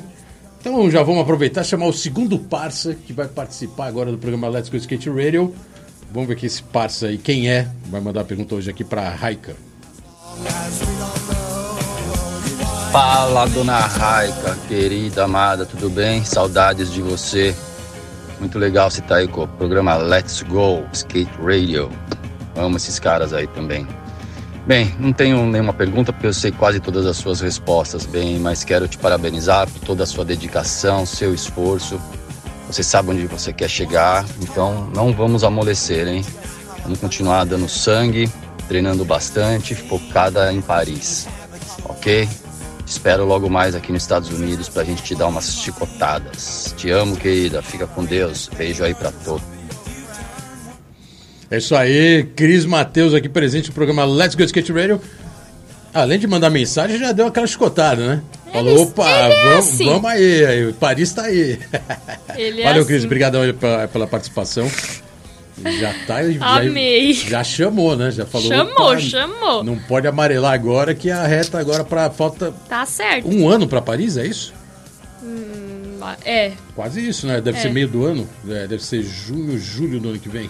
Então 0.61 0.89
já 0.91 1.01
vamos 1.03 1.21
aproveitar 1.21 1.61
e 1.61 1.65
chamar 1.65 1.87
o 1.87 1.93
segundo 1.93 2.37
parça 2.39 2.93
que 2.95 3.11
vai 3.13 3.27
participar 3.27 3.87
agora 3.87 4.11
do 4.11 4.17
programa 4.17 4.47
Let's 4.47 4.69
Go 4.69 4.77
Skate 4.77 5.09
Radio. 5.09 5.53
Vamos 6.11 6.29
ver 6.29 6.35
que 6.35 6.45
esse 6.45 6.61
parça 6.61 7.07
aí, 7.07 7.17
quem 7.17 7.49
é, 7.49 7.67
vai 7.87 7.99
mandar 7.99 8.21
a 8.21 8.25
pergunta 8.25 8.53
hoje 8.55 8.69
aqui 8.69 8.83
pra 8.83 9.09
Raika. 9.09 9.55
Fala, 12.93 13.47
dona 13.47 13.79
Raica, 13.79 14.55
querida, 14.67 15.23
amada, 15.23 15.65
tudo 15.65 15.89
bem? 15.89 16.23
Saudades 16.23 16.93
de 16.93 17.01
você. 17.01 17.55
Muito 18.39 18.59
legal 18.59 18.87
você 18.87 18.99
estar 18.99 19.15
aí 19.15 19.27
com 19.27 19.45
o 19.45 19.47
programa 19.47 19.97
Let's 19.97 20.43
Go 20.43 20.85
Skate 20.93 21.31
Radio. 21.41 21.89
Amo 22.55 22.77
esses 22.77 22.99
caras 22.99 23.33
aí 23.33 23.47
também. 23.47 23.87
Bem, 24.67 24.95
não 24.99 25.11
tenho 25.11 25.43
nenhuma 25.47 25.73
pergunta 25.73 26.13
porque 26.13 26.27
eu 26.27 26.33
sei 26.35 26.51
quase 26.51 26.79
todas 26.79 27.07
as 27.07 27.17
suas 27.17 27.41
respostas, 27.41 28.05
bem, 28.05 28.37
mas 28.37 28.63
quero 28.63 28.87
te 28.87 28.99
parabenizar 28.99 29.67
por 29.67 29.79
toda 29.79 30.03
a 30.03 30.05
sua 30.05 30.23
dedicação, 30.23 31.03
seu 31.03 31.33
esforço. 31.33 31.99
Você 32.67 32.83
sabe 32.83 33.09
onde 33.09 33.25
você 33.25 33.51
quer 33.51 33.71
chegar, 33.71 34.23
então 34.39 34.87
não 34.93 35.11
vamos 35.11 35.43
amolecer, 35.43 36.07
hein? 36.07 36.23
Vamos 36.83 36.99
continuar 36.99 37.43
dando 37.43 37.67
sangue, 37.67 38.31
treinando 38.67 39.03
bastante, 39.03 39.73
focada 39.73 40.53
em 40.53 40.61
Paris, 40.61 41.27
ok? 41.85 42.29
Espero 42.85 43.25
logo 43.25 43.49
mais 43.49 43.75
aqui 43.75 43.91
nos 43.91 44.03
Estados 44.03 44.29
Unidos 44.29 44.69
pra 44.69 44.83
gente 44.83 45.03
te 45.03 45.15
dar 45.15 45.27
umas 45.27 45.55
chicotadas. 45.55 46.73
Te 46.77 46.89
amo, 46.89 47.15
querida. 47.15 47.61
Fica 47.61 47.87
com 47.87 48.03
Deus. 48.03 48.49
Beijo 48.55 48.83
aí 48.83 48.93
pra 48.93 49.11
todos. 49.11 49.43
É 51.49 51.57
isso 51.57 51.75
aí, 51.75 52.23
Cris 52.35 52.65
Matheus 52.65 53.13
aqui 53.13 53.29
presente 53.29 53.67
no 53.67 53.75
programa 53.75 54.03
Let's 54.05 54.35
Go 54.35 54.43
Skate 54.43 54.71
Radio. 54.71 54.99
Além 55.93 56.17
de 56.17 56.25
mandar 56.25 56.49
mensagem, 56.49 56.97
já 56.97 57.11
deu 57.11 57.27
aquela 57.27 57.45
chicotada, 57.45 58.07
né? 58.07 58.23
Falou, 58.51 58.81
opa, 58.81 59.03
ele 59.07 59.33
é 59.33 59.49
vamos, 59.49 59.67
assim. 59.67 59.85
vamos 59.85 60.09
aí, 60.09 60.45
aí, 60.45 60.67
o 60.67 60.73
Paris 60.73 61.13
tá 61.13 61.23
aí. 61.23 61.59
Ele 62.35 62.61
é 62.61 62.65
Valeu, 62.65 62.85
Cris, 62.85 62.97
assim. 62.99 63.05
obrigadão 63.05 63.41
aí 63.43 63.53
pela, 63.53 63.87
pela 63.87 64.07
participação. 64.07 64.67
Já 65.79 65.93
tá. 66.05 66.23
Já, 66.31 66.45
Amei. 66.57 67.13
Já 67.13 67.43
chamou, 67.43 67.95
né? 67.95 68.11
Já 68.11 68.25
falou. 68.25 68.47
Chamou, 68.47 68.73
opa, 68.91 68.99
chamou. 68.99 69.63
Não 69.63 69.77
pode 69.79 70.07
amarelar 70.07 70.53
agora, 70.53 70.93
que 70.95 71.09
a 71.11 71.25
reta 71.25 71.59
agora 71.59 71.83
para 71.83 72.09
falta 72.09 72.51
Tá 72.67 72.85
certo. 72.85 73.27
um 73.29 73.47
ano 73.47 73.67
para 73.67 73.81
Paris, 73.81 74.17
é 74.17 74.25
isso? 74.25 74.53
É, 76.25 76.51
Quase 76.75 77.07
isso, 77.07 77.25
né? 77.27 77.39
Deve 77.39 77.57
É. 77.57 77.61
ser 77.61 77.71
meio 77.71 77.87
do 77.87 78.03
ano. 78.05 78.27
É, 78.47 78.67
deve 78.67 78.83
ser 78.83 79.01
junho, 79.03 79.57
julho 79.57 79.99
do 80.01 80.09
ano 80.09 80.19
que 80.19 80.27
vem. 80.29 80.49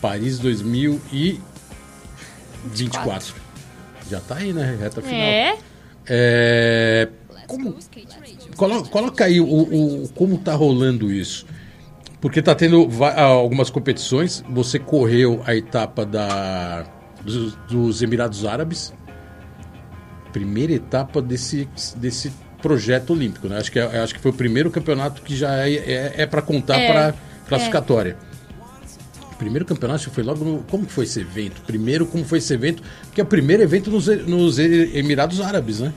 Paris 0.00 0.38
2024. 0.38 3.34
Já 4.10 4.20
tá 4.20 4.36
aí, 4.36 4.52
né? 4.52 4.76
Reta 4.80 5.00
final. 5.02 5.16
é. 5.20 5.56
É, 6.06 7.08
Como- 7.46 7.72
go 7.72 7.78
skate 7.78 8.16
radio. 8.18 8.36
Colo- 8.56 8.88
Coloca 8.88 9.24
aí 9.24 9.40
o, 9.40 9.44
o- 9.46 10.08
como 10.14 10.38
tá 10.38 10.54
rolando 10.54 11.12
isso. 11.12 11.46
Porque 12.20 12.42
tá 12.42 12.54
tendo 12.54 12.88
va- 12.88 13.14
algumas 13.20 13.70
competições. 13.70 14.44
Você 14.50 14.78
correu 14.78 15.42
a 15.46 15.54
etapa 15.56 16.04
da, 16.04 16.84
dos, 17.24 17.54
dos 17.68 18.02
Emirados 18.02 18.44
Árabes. 18.44 18.92
Primeira 20.32 20.72
etapa 20.72 21.20
desse, 21.22 21.68
desse 21.96 22.30
projeto 22.62 23.14
olímpico, 23.14 23.48
né? 23.48 23.56
Acho 23.58 23.72
que, 23.72 23.78
é- 23.78 24.00
acho 24.00 24.14
que 24.14 24.20
foi 24.20 24.30
o 24.30 24.34
primeiro 24.34 24.70
campeonato 24.70 25.22
que 25.22 25.34
já 25.34 25.66
é, 25.66 25.72
é, 25.74 26.14
é 26.18 26.26
para 26.26 26.42
contar 26.42 26.78
É, 26.78 26.92
para 26.92 27.14
classificatória. 27.48 28.16
Primeiro 29.38 29.64
campeonato 29.64 30.04
que 30.04 30.10
foi 30.14 30.22
logo 30.22 30.44
no. 30.44 30.62
Como 30.64 30.84
que 30.84 30.92
foi 30.92 31.04
esse 31.04 31.18
evento? 31.20 31.62
Primeiro, 31.62 32.04
como 32.04 32.22
foi 32.24 32.36
esse 32.38 32.52
evento? 32.52 32.82
Porque 33.06 33.22
é 33.22 33.24
o 33.24 33.26
primeiro 33.26 33.62
evento 33.62 33.90
nos, 33.90 34.06
nos 34.26 34.58
Emirados 34.58 35.40
Árabes, 35.40 35.80
né? 35.80 35.94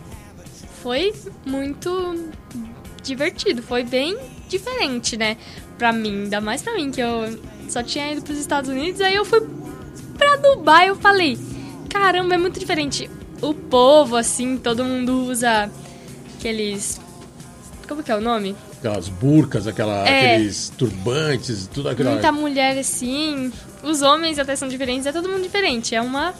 Foi 0.81 1.13
muito 1.45 2.31
divertido, 3.03 3.61
foi 3.61 3.83
bem 3.83 4.17
diferente, 4.47 5.17
né? 5.17 5.37
Pra 5.77 5.91
mim, 5.91 6.23
ainda 6.23 6.39
mais 6.41 6.61
pra 6.61 6.73
mim, 6.75 6.91
que 6.91 7.01
eu 7.01 7.39
só 7.69 7.81
tinha 7.83 8.11
ido 8.11 8.21
pros 8.21 8.37
Estados 8.37 8.69
Unidos, 8.69 9.01
aí 9.01 9.15
eu 9.15 9.25
fui 9.25 9.41
pra 10.17 10.35
Dubai, 10.37 10.89
eu 10.89 10.95
falei, 10.95 11.37
caramba, 11.89 12.35
é 12.35 12.37
muito 12.37 12.59
diferente. 12.59 13.09
O 13.41 13.53
povo, 13.53 14.15
assim, 14.15 14.57
todo 14.57 14.83
mundo 14.85 15.25
usa 15.25 15.69
aqueles. 16.37 16.99
Como 17.87 18.01
que 18.03 18.11
é 18.11 18.15
o 18.15 18.21
nome? 18.21 18.55
Aquelas 18.77 19.09
burcas, 19.09 19.67
aquela, 19.67 20.07
É. 20.07 20.33
aqueles 20.35 20.69
turbantes, 20.77 21.67
tudo 21.73 21.89
aquilo. 21.89 22.11
Muita 22.11 22.31
mulher 22.31 22.77
assim. 22.77 23.51
Os 23.81 24.01
homens 24.01 24.39
até 24.39 24.55
são 24.55 24.67
diferentes, 24.67 25.05
é 25.05 25.11
todo 25.11 25.27
mundo 25.27 25.41
diferente. 25.43 25.93
É 25.95 26.01
uma 26.01 26.33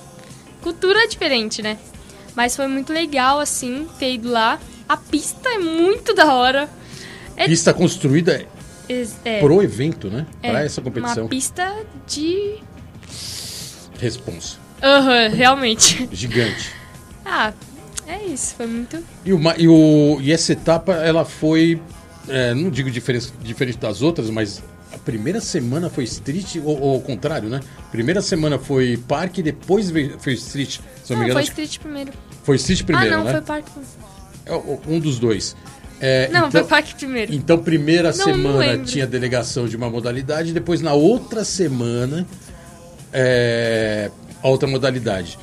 cultura 0.62 1.08
diferente, 1.08 1.62
né? 1.62 1.78
Mas 2.36 2.56
foi 2.56 2.68
muito 2.68 2.92
legal, 2.94 3.40
assim, 3.40 3.88
ter 4.00 4.14
ido 4.14 4.30
lá. 4.30 4.60
A 4.88 4.96
pista 4.98 5.50
é 5.50 5.58
muito 5.58 6.14
da 6.14 6.34
hora. 6.34 6.70
É, 7.36 7.46
Pista 7.48 7.74
construída 7.74 8.46
é, 9.26 9.40
pro 9.40 9.62
evento, 9.64 10.10
né? 10.10 10.26
é 10.42 10.50
Pra 10.52 10.64
essa 10.64 10.82
competição. 10.82 11.24
Uma 11.24 11.30
pista 11.30 11.74
de. 12.08 12.56
Responsa. 14.00 14.58
Aham, 14.82 15.30
realmente. 15.30 16.10
Gigante. 16.12 16.72
Ah, 17.26 17.54
é 18.06 18.22
isso, 18.26 18.54
foi 18.56 18.68
muito. 18.68 19.02
E, 19.24 19.32
o, 19.32 19.40
ma- 19.40 19.56
e, 19.58 19.66
o, 19.66 20.18
e 20.22 20.30
essa 20.34 20.52
etapa, 20.52 20.92
ela 20.96 21.24
foi. 21.24 21.82
é, 22.28 22.54
não 22.54 22.70
digo 22.70 22.92
diferente, 22.92 23.32
diferente 23.42 23.78
das 23.78 24.02
outras, 24.02 24.30
mas 24.30 24.62
a 24.94 24.98
primeira 24.98 25.40
semana 25.40 25.90
foi 25.90 26.04
street, 26.04 26.58
ou, 26.58 26.78
ou 26.82 26.94
ao 26.96 27.00
contrário, 27.02 27.48
né? 27.48 27.62
Primeira 27.94 28.22
semana 28.22 28.60
foi 28.60 28.98
parque, 29.08 29.42
depois 29.42 29.90
veio- 29.90 30.20
foi 30.20 30.34
street. 30.34 30.80
Se 31.02 31.14
eu 31.14 31.16
não 31.16 31.24
me 31.24 31.30
Não, 31.30 31.32
engano, 31.32 31.34
foi 31.34 31.44
street 31.44 31.80
primeiro. 31.80 32.12
foi 32.44 32.56
street 32.58 32.84
primeiro, 32.84 33.14
ah, 33.16 33.18
não, 33.20 33.24
né? 33.24 33.32
foi 33.32 33.42
parque. 33.42 33.72
É, 34.46 34.54
Um 34.86 35.00
dos 35.00 35.18
dois. 35.18 35.56
É, 36.06 36.28
Não, 36.34 36.50
então, 36.50 36.66
parque 36.68 36.94
primeiro. 36.96 37.34
Então, 37.34 37.58
primeira 37.58 38.12
Não, 38.12 38.18
não 38.18 38.26
semana 38.26 38.58
lembro. 38.58 38.86
tinha 38.86 39.08
delegação 39.08 39.70
de 39.70 39.78
uma 39.78 39.90
modalidade, 39.90 40.52
depois 40.52 40.82
na 40.82 40.92
outra 40.92 41.46
semana 41.46 42.28
é, 43.14 44.12
a 44.42 44.48
outra 44.50 44.68
modalidade. 44.68 45.40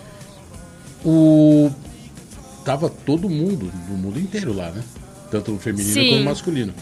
O 1.02 1.70
tava 2.62 2.90
todo 2.90 3.26
mundo, 3.30 3.72
do 3.88 3.94
mundo 3.94 4.20
inteiro 4.20 4.52
lá, 4.52 4.70
né? 4.70 4.82
Tanto 5.30 5.50
no 5.50 5.58
feminino 5.58 5.94
Sim. 5.94 6.08
quanto 6.10 6.18
no 6.18 6.24
masculino. 6.26 6.74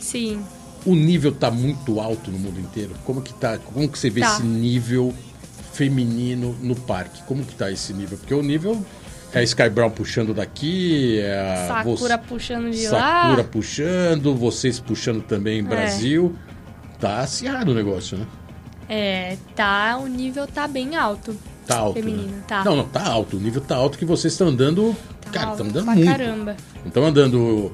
Sim. 0.00 0.42
O 0.84 0.96
nível 0.96 1.30
tá 1.30 1.52
muito 1.52 2.00
alto 2.00 2.32
no 2.32 2.38
mundo 2.38 2.58
inteiro. 2.58 2.94
Como 3.04 3.22
que 3.22 3.32
tá? 3.34 3.58
Como 3.58 3.88
que 3.88 3.96
você 3.96 4.10
vê 4.10 4.22
Tá. 4.22 4.32
esse 4.34 4.42
nível 4.42 5.14
feminino 5.72 6.56
no 6.60 6.74
parque? 6.74 7.22
Como 7.24 7.44
que 7.44 7.54
tá 7.54 7.70
esse 7.70 7.92
nível? 7.92 8.18
Porque 8.18 8.34
o 8.34 8.42
nível 8.42 8.84
é 9.32 9.38
a 9.38 9.42
Sky 9.42 9.68
Brown 9.68 9.90
puxando 9.90 10.34
daqui, 10.34 11.18
é 11.20 11.38
a 11.38 11.68
Sakura 11.68 11.96
você- 11.96 12.18
puxando 12.18 12.70
de 12.70 12.78
Sakura 12.78 13.42
lá. 13.42 13.44
puxando, 13.44 14.34
vocês 14.34 14.80
puxando 14.80 15.22
também 15.22 15.60
em 15.60 15.64
Brasil. 15.64 16.34
Tá 16.98 17.20
acirrado 17.20 17.72
o 17.72 17.74
negócio, 17.74 18.18
né? 18.18 18.26
É, 18.88 19.36
tá, 19.54 19.98
o 20.02 20.06
nível 20.06 20.46
tá 20.46 20.66
bem 20.66 20.96
alto. 20.96 21.36
Tá 21.66 21.78
alto. 21.78 21.94
Feminino, 21.94 22.28
né? 22.36 22.42
tá. 22.48 22.64
Não, 22.64 22.74
não, 22.74 22.84
tá 22.84 23.06
alto. 23.06 23.36
O 23.36 23.40
nível 23.40 23.60
tá 23.60 23.76
alto 23.76 23.96
que 23.96 24.04
vocês 24.04 24.32
estão 24.32 24.48
andando. 24.48 24.94
Tá 25.20 25.30
cara, 25.30 25.50
estão 25.52 25.66
andando 25.66 25.84
pra 25.84 25.94
muito. 25.94 26.10
caramba. 26.10 26.56
Não 26.80 26.88
estão 26.88 27.06
andando 27.06 27.72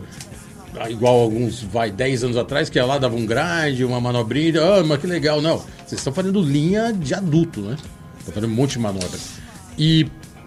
ah, 0.78 0.90
igual 0.90 1.18
alguns, 1.20 1.62
vai, 1.62 1.90
10 1.90 2.24
anos 2.24 2.36
atrás, 2.36 2.68
que 2.68 2.78
ia 2.78 2.84
lá, 2.84 2.98
dava 2.98 3.16
um 3.16 3.24
grind, 3.24 3.80
uma 3.80 3.98
manobrinha, 4.00 4.60
ah, 4.62 4.84
mas 4.84 5.00
que 5.00 5.06
legal. 5.06 5.40
Não, 5.40 5.56
vocês 5.58 5.92
estão 6.00 6.12
fazendo 6.12 6.40
linha 6.42 6.92
de 6.92 7.14
adulto, 7.14 7.60
né? 7.62 7.76
Estão 8.18 8.34
fazendo 8.34 8.50
um 8.50 8.54
monte 8.54 8.72
de 8.72 8.80
manobra. 8.80 9.18
E 9.78 10.06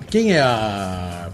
quem 0.09 0.33
é 0.33 0.41
a. 0.41 1.29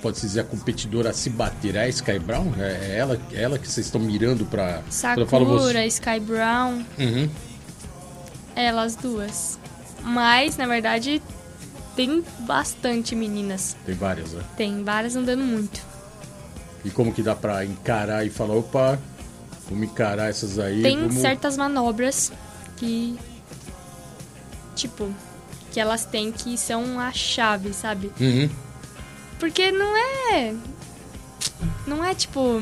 Pode-se 0.00 0.26
dizer 0.26 0.40
a 0.40 0.44
competidora 0.44 1.10
a 1.10 1.12
se 1.12 1.28
bater? 1.28 1.74
É 1.74 1.80
a 1.82 1.88
Sky 1.88 2.18
Brown? 2.20 2.52
É 2.58 2.96
ela, 2.98 3.20
é 3.32 3.42
ela 3.42 3.58
que 3.58 3.68
vocês 3.68 3.86
estão 3.86 4.00
mirando 4.00 4.46
pra. 4.46 4.82
quando 5.00 5.20
eu 5.22 5.26
falo 5.26 5.44
você- 5.46 5.58
Sakura, 5.64 5.86
Sky 5.86 6.20
Brown, 6.20 6.84
Uhum. 6.98 7.28
elas 8.54 8.94
duas. 8.94 9.58
Mas, 10.04 10.56
na 10.56 10.66
verdade, 10.66 11.20
tem 11.96 12.24
bastante 12.40 13.16
meninas. 13.16 13.76
Tem 13.84 13.94
várias, 13.96 14.32
né? 14.32 14.42
Tem 14.56 14.84
várias 14.84 15.16
andando 15.16 15.42
muito. 15.42 15.80
E 16.84 16.90
como 16.90 17.12
que 17.12 17.20
dá 17.22 17.34
pra 17.34 17.64
encarar 17.64 18.24
e 18.24 18.30
falar, 18.30 18.54
opa, 18.54 18.98
vamos 19.68 19.84
encarar 19.88 20.30
essas 20.30 20.60
aí. 20.60 20.80
Tem 20.80 20.96
vamos... 20.96 21.16
certas 21.16 21.56
manobras 21.56 22.30
que. 22.76 23.18
Tipo, 24.76 25.12
que 25.78 25.82
elas 25.82 26.04
têm 26.04 26.32
que 26.32 26.58
são 26.58 26.98
a 26.98 27.12
chave, 27.12 27.72
sabe? 27.72 28.10
Uhum. 28.20 28.50
Porque 29.38 29.70
não 29.70 29.96
é. 29.96 30.52
Não 31.86 32.04
é 32.04 32.16
tipo. 32.16 32.60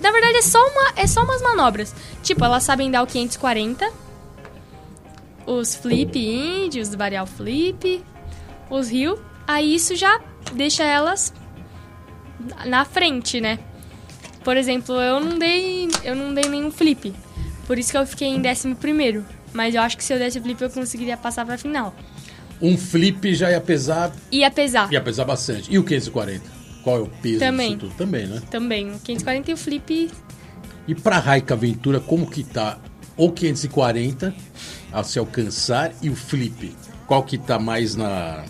Na 0.00 0.10
verdade 0.10 0.38
é 0.38 0.42
só, 0.42 0.58
uma, 0.58 0.92
é 0.96 1.06
só 1.06 1.22
umas 1.22 1.40
manobras. 1.40 1.94
Tipo, 2.24 2.44
elas 2.44 2.64
sabem 2.64 2.90
dar 2.90 3.04
o 3.04 3.06
540, 3.06 3.88
os 5.46 5.76
flip 5.76 6.18
indie, 6.18 6.80
os 6.80 6.92
varial 6.92 7.24
flip, 7.24 8.04
os 8.68 8.88
rio. 8.88 9.16
Aí 9.46 9.72
isso 9.72 9.94
já 9.94 10.20
deixa 10.54 10.82
elas 10.82 11.32
na 12.66 12.84
frente, 12.84 13.40
né? 13.40 13.60
Por 14.42 14.56
exemplo, 14.56 15.00
eu 15.00 15.20
não 15.20 15.38
dei. 15.38 15.88
Eu 16.02 16.16
não 16.16 16.34
dei 16.34 16.48
nenhum 16.48 16.72
flip. 16.72 17.14
Por 17.64 17.78
isso 17.78 17.92
que 17.92 17.96
eu 17.96 18.04
fiquei 18.04 18.26
em 18.26 18.40
décimo 18.40 18.74
primeiro. 18.74 19.24
Mas 19.54 19.74
eu 19.74 19.80
acho 19.80 19.96
que 19.96 20.04
se 20.04 20.12
eu 20.12 20.18
desse 20.18 20.38
flip 20.40 20.60
eu 20.60 20.68
conseguiria 20.68 21.16
passar 21.16 21.46
pra 21.46 21.56
final. 21.56 21.94
Um 22.60 22.76
flip 22.76 23.34
já 23.34 23.50
ia 23.50 23.60
pesar, 23.60 24.12
Ia 24.30 24.50
pesar. 24.50 24.92
ia 24.92 25.00
pesar 25.00 25.24
bastante. 25.24 25.72
E 25.72 25.78
o 25.78 25.84
540? 25.84 26.42
Qual 26.82 26.96
é 26.98 27.00
o 27.00 27.06
peso 27.06 27.38
Também. 27.38 27.68
disso 27.76 27.80
tudo? 27.86 27.94
Também, 27.96 28.26
né? 28.26 28.42
Também. 28.50 28.90
O 28.92 28.98
540 28.98 29.50
e 29.50 29.54
o 29.54 29.56
flip 29.56 30.10
E 30.86 30.94
pra 30.94 31.18
Raika 31.18 31.54
Aventura, 31.54 31.98
como 32.00 32.28
que 32.30 32.42
tá 32.44 32.78
o 33.16 33.30
540 33.32 34.34
a 34.92 35.02
se 35.02 35.18
alcançar 35.18 35.92
e 36.02 36.10
o 36.10 36.14
flip? 36.16 36.76
Qual 37.06 37.22
que 37.22 37.38
tá 37.38 37.58
mais 37.58 37.94
na 37.96 38.44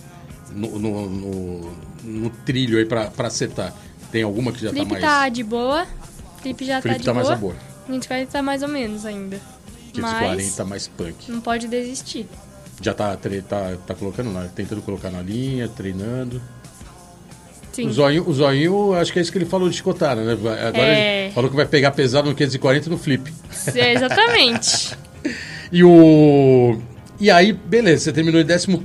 no, 0.53 0.79
no, 0.79 1.11
no- 1.11 1.77
no 2.05 2.31
trilho 2.31 2.79
aí 2.79 2.85
pra, 2.87 3.07
pra 3.11 3.29
acertar? 3.29 3.73
Tem 4.13 4.23
alguma 4.23 4.53
que 4.53 4.61
já 4.61 4.71
Flip 4.71 4.85
tá 4.87 4.91
mais... 4.91 5.03
tá 5.05 5.29
de 5.29 5.43
boa. 5.43 5.87
Flip 6.41 6.65
já 6.65 6.81
Flip 6.81 6.95
tá 6.95 6.99
de 7.01 7.05
tá 7.07 7.15
mais 7.15 7.27
boa. 7.27 7.37
a 7.37 7.41
boa. 7.41 7.55
540 7.87 8.31
tá 8.33 8.43
mais 8.43 8.63
ou 8.63 8.69
menos 8.69 9.05
ainda. 9.05 9.41
540 9.95 10.35
Mas 10.37 10.57
tá 10.57 10.65
mais 10.65 10.89
punk. 10.89 11.31
não 11.31 11.41
pode 11.41 11.67
desistir. 11.69 12.27
Já 12.83 12.93
tá, 12.93 13.17
tá, 13.17 13.77
tá 13.87 13.95
colocando 13.95 14.33
lá, 14.33 14.47
tentando 14.55 14.83
colocar 14.83 15.11
na 15.11 15.23
linha, 15.23 15.69
treinando. 15.69 16.43
Sim. 17.73 17.89
O 17.89 17.93
zoinho, 17.93 18.29
o 18.29 18.33
zoinho, 18.33 18.95
acho 18.95 19.13
que 19.13 19.19
é 19.19 19.23
isso 19.23 19.33
que 19.33 19.39
ele 19.39 19.47
falou 19.47 19.69
de 19.69 19.77
chicotada, 19.77 20.23
né? 20.23 20.33
Agora 20.33 20.87
É. 20.87 21.25
ele 21.25 21.33
falou 21.33 21.51
que 21.51 21.57
vai 21.57 21.67
pegar 21.67 21.91
pesado 21.91 22.29
no 22.29 22.35
540 22.37 22.87
e 22.87 22.91
no 22.91 22.99
flip. 22.99 23.33
É, 23.75 23.93
exatamente. 23.95 24.97
E 25.73 25.83
o. 25.83 26.79
E 27.19 27.31
aí, 27.31 27.53
beleza, 27.53 28.05
você 28.05 28.13
terminou 28.13 28.41
em 28.41 28.45
11, 28.45 28.77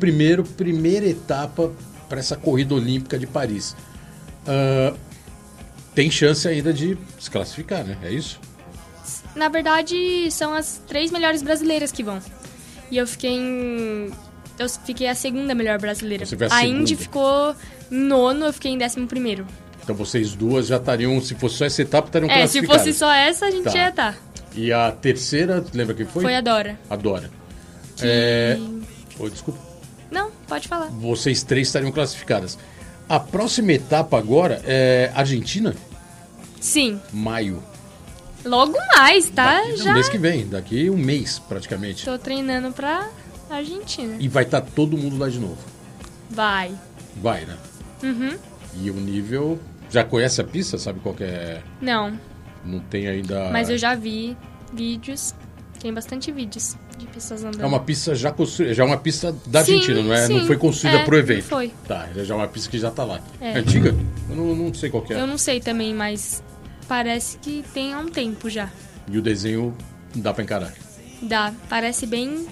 primeira 0.57 1.05
etapa 1.05 1.72
para 2.07 2.18
essa 2.20 2.36
corrida 2.36 2.74
olímpica 2.74 3.20
de 3.20 3.28
Paris. 3.28 3.76
Ah, 4.47 4.93
tem 5.93 6.10
chance 6.10 6.47
ainda 6.47 6.74
de 6.74 6.97
se 7.20 7.30
classificar, 7.30 7.84
né? 7.84 7.97
É 8.01 8.10
isso? 8.12 8.39
Na 9.36 9.48
verdade, 9.48 10.30
são 10.32 10.54
as 10.54 10.82
três 10.88 11.12
melhores 11.12 11.42
brasileiras 11.42 11.92
que 11.92 12.04
vão. 12.04 12.20
E 12.92 12.98
eu 12.98 13.06
fiquei 13.08 13.32
em. 13.32 14.12
Eu 14.58 14.68
fiquei 14.70 15.08
a 15.08 15.16
segunda 15.16 15.56
melhor 15.56 15.80
brasileira. 15.80 16.26
Você 16.26 16.36
foi 16.36 16.48
a 16.52 16.66
Indy 16.66 16.90
segunda. 16.90 17.04
ficou 17.04 17.56
nono, 17.90 18.46
eu 18.48 18.54
fiquei 18.54 18.72
em 18.72 18.78
décimo 18.78 19.08
primeiro. 19.08 19.46
Então 19.82 19.96
vocês 19.96 20.34
duas 20.36 20.68
já 20.68 20.76
estariam, 20.78 21.20
se 21.22 21.34
fosse 21.36 21.56
só 21.58 21.66
essa 21.66 21.82
etapa, 21.82 22.08
estariam 22.08 22.30
É, 22.30 22.46
se 22.46 22.66
fosse 22.66 22.94
só 22.94 23.12
essa, 23.12 23.46
a 23.46 23.52
gente 23.52 23.64
Tá. 23.64 23.76
ia 23.78 23.90
estar. 23.90 24.18
E 24.56 24.74
a 24.74 24.92
terceira, 24.92 25.64
lembra 25.74 25.94
quem 25.96 26.06
foi? 26.06 26.24
Foi 26.24 26.36
a 26.36 26.42
Dora. 26.42 26.78
A 26.90 26.96
Dora. 26.96 27.30
Que- 27.96 28.06
É... 28.06 28.58
Oi, 29.20 29.30
desculpa. 29.30 29.60
Não, 30.12 30.30
pode 30.48 30.68
falar. 30.68 30.88
Vocês 30.88 31.42
três 31.44 31.68
estariam 31.68 31.92
classificadas. 31.92 32.58
A 33.08 33.20
próxima 33.20 33.72
etapa 33.74 34.18
agora 34.18 34.62
é 34.66 35.12
Argentina, 35.16 35.76
Sim. 36.60 37.00
maio. 37.14 37.64
Logo 38.46 38.78
mais, 38.96 39.30
tá? 39.30 39.62
Daqui, 39.62 39.78
Já 39.78 39.94
mês 39.94 40.10
que 40.10 40.18
vem, 40.18 40.48
daqui 40.48 40.90
um 40.90 40.98
mês 40.98 41.40
praticamente. 41.40 42.06
tô 42.06 42.18
treinando 42.18 42.72
pra 42.72 43.10
Argentina. 43.50 44.16
E 44.20 44.28
vai 44.28 44.44
estar 44.44 44.62
todo 44.62 44.98
mundo 44.98 45.18
lá 45.18 45.30
de 45.30 45.40
novo. 45.40 45.58
Vai. 46.30 46.72
Vai, 47.22 47.46
né? 47.46 47.58
Uhum. 48.04 48.38
E 48.82 48.90
o 48.92 48.94
nível. 48.96 49.60
Já 49.90 50.04
conhece 50.04 50.40
a 50.40 50.44
pista? 50.44 50.78
Sabe 50.78 51.00
qual 51.00 51.16
que 51.16 51.24
é? 51.24 51.62
Não, 51.82 52.18
Não 52.64 52.80
tem 52.80 53.08
ainda. 53.08 53.50
mas 53.52 53.70
eu 53.70 53.78
já 53.78 53.96
vi 53.96 54.38
vídeos. 54.72 55.34
Tem 55.82 55.92
bastante 55.94 56.32
vídeos 56.32 56.76
de 56.98 57.08
pessoas 57.08 57.44
andando. 57.44 57.64
É 57.64 57.66
uma 57.66 57.80
pista 57.80 58.14
já 58.14 58.32
construída. 58.32 58.74
Já 58.76 58.84
é 58.84 58.86
uma 58.86 58.98
pista 58.98 59.34
da 59.48 59.64
Sim, 59.64 59.74
Argentina, 59.76 60.04
não 60.04 60.14
é? 60.14 60.28
Não 60.28 60.40
sim. 60.42 60.46
foi 60.46 60.58
construída 60.58 61.00
É, 61.00 61.06
pro 61.06 61.18
evento. 61.18 61.44
foi. 61.46 61.72
Tá, 61.88 62.08
já 62.16 62.34
é 62.34 62.38
uma 62.38 62.48
pista 62.48 62.70
que 62.70 62.78
já 62.78 62.92
tá 62.92 63.04
lá. 63.04 63.20
É. 63.42 63.54
É 63.54 63.58
antiga? 63.60 63.96
Eu 64.30 64.36
não, 64.36 64.54
não 64.56 64.74
sei 64.74 64.90
qual 64.90 65.02
que 65.04 65.14
é. 65.14 65.20
Eu 65.22 65.26
não 65.26 65.38
sei 65.38 65.60
também, 65.62 65.94
mas 65.94 66.44
parece 66.90 67.38
que 67.38 67.64
tem 67.74 67.94
há 67.94 68.00
um 68.00 68.10
tempo 68.10 68.50
já. 68.50 68.70
E 69.08 69.18
o 69.18 69.22
desenho 69.22 69.78
dá 70.16 70.34
pra 70.34 70.44
encarar. 70.44 70.74
Dá. 71.22 71.54
Parece 71.70 72.06
bem. 72.08 72.48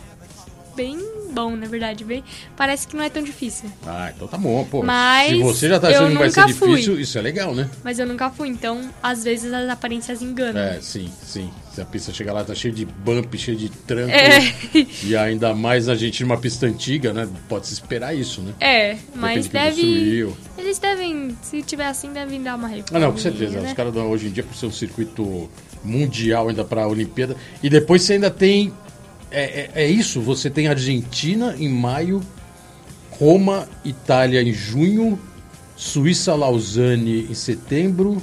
Bem 0.76 1.00
bom, 1.32 1.56
na 1.56 1.66
verdade. 1.66 2.04
Bem, 2.04 2.24
parece 2.56 2.88
que 2.88 2.96
não 2.96 3.04
é 3.04 3.10
tão 3.10 3.24
difícil. 3.24 3.68
Ah, 3.86 4.12
então 4.16 4.28
tá 4.28 4.38
bom, 4.38 4.64
pô. 4.66 4.84
Mas 4.84 5.32
Se 5.32 5.42
você 5.42 5.70
já 5.70 5.80
tá 5.80 5.88
achando 5.88 6.12
que 6.12 6.18
vai 6.20 6.30
ser 6.30 6.54
fui. 6.54 6.70
difícil, 6.70 7.00
isso 7.00 7.18
é 7.18 7.22
legal, 7.22 7.56
né? 7.56 7.68
Mas 7.84 7.98
eu 7.98 8.06
nunca 8.06 8.30
fui, 8.30 8.48
então 8.48 8.88
às 9.02 9.24
vezes 9.24 9.52
as 9.52 9.68
aparências 9.70 10.22
enganam. 10.22 10.62
É, 10.62 10.80
sim, 10.80 11.12
sim. 11.24 11.52
Se 11.78 11.82
a 11.82 11.86
pista 11.86 12.12
chegar 12.12 12.34
lá, 12.34 12.44
tá 12.44 12.56
cheia 12.56 12.74
de 12.74 12.86
bump, 12.86 13.38
cheia 13.38 13.56
de 13.56 13.70
tranco. 13.70 14.10
É. 14.10 14.52
E 15.04 15.16
ainda 15.16 15.54
mais 15.54 15.88
a 15.88 15.94
gente 15.94 16.24
numa 16.24 16.36
pista 16.36 16.66
antiga, 16.66 17.14
né? 17.14 17.30
Pode 17.48 17.68
se 17.68 17.74
esperar 17.74 18.16
isso, 18.16 18.42
né? 18.42 18.52
É, 18.60 18.98
mas 19.14 19.44
de 19.44 19.52
deve. 19.52 19.82
construiu. 19.84 20.38
Eles 20.58 20.80
devem, 20.80 21.38
se 21.44 21.62
tiver 21.62 21.86
assim, 21.86 22.12
devem 22.12 22.42
dar 22.42 22.56
uma 22.56 22.66
Ah, 22.68 22.72
reforma. 22.72 23.00
não, 23.00 23.12
com 23.12 23.20
certeza. 23.20 23.60
Né? 23.62 23.68
Os 23.68 23.74
caras 23.74 23.94
dão 23.94 24.10
hoje 24.10 24.26
em 24.26 24.32
dia, 24.32 24.42
por 24.42 24.56
ser 24.56 24.66
um 24.66 24.72
circuito 24.72 25.48
mundial 25.84 26.50
ainda 26.50 26.64
para 26.66 26.82
a 26.82 26.88
Olimpíada. 26.88 27.36
E 27.62 27.70
depois 27.70 28.02
você 28.02 28.14
ainda 28.14 28.32
tem. 28.32 28.74
É, 29.30 29.44
é, 29.44 29.72
é 29.84 29.88
isso, 29.88 30.20
você 30.20 30.50
tem 30.50 30.68
Argentina 30.68 31.56
em 31.60 31.70
maio, 31.70 32.24
Roma, 33.12 33.70
Itália 33.86 34.42
em 34.42 34.52
junho, 34.52 35.20
Suíça, 35.76 36.34
Lausanne 36.34 37.28
em 37.30 37.34
setembro, 37.36 38.18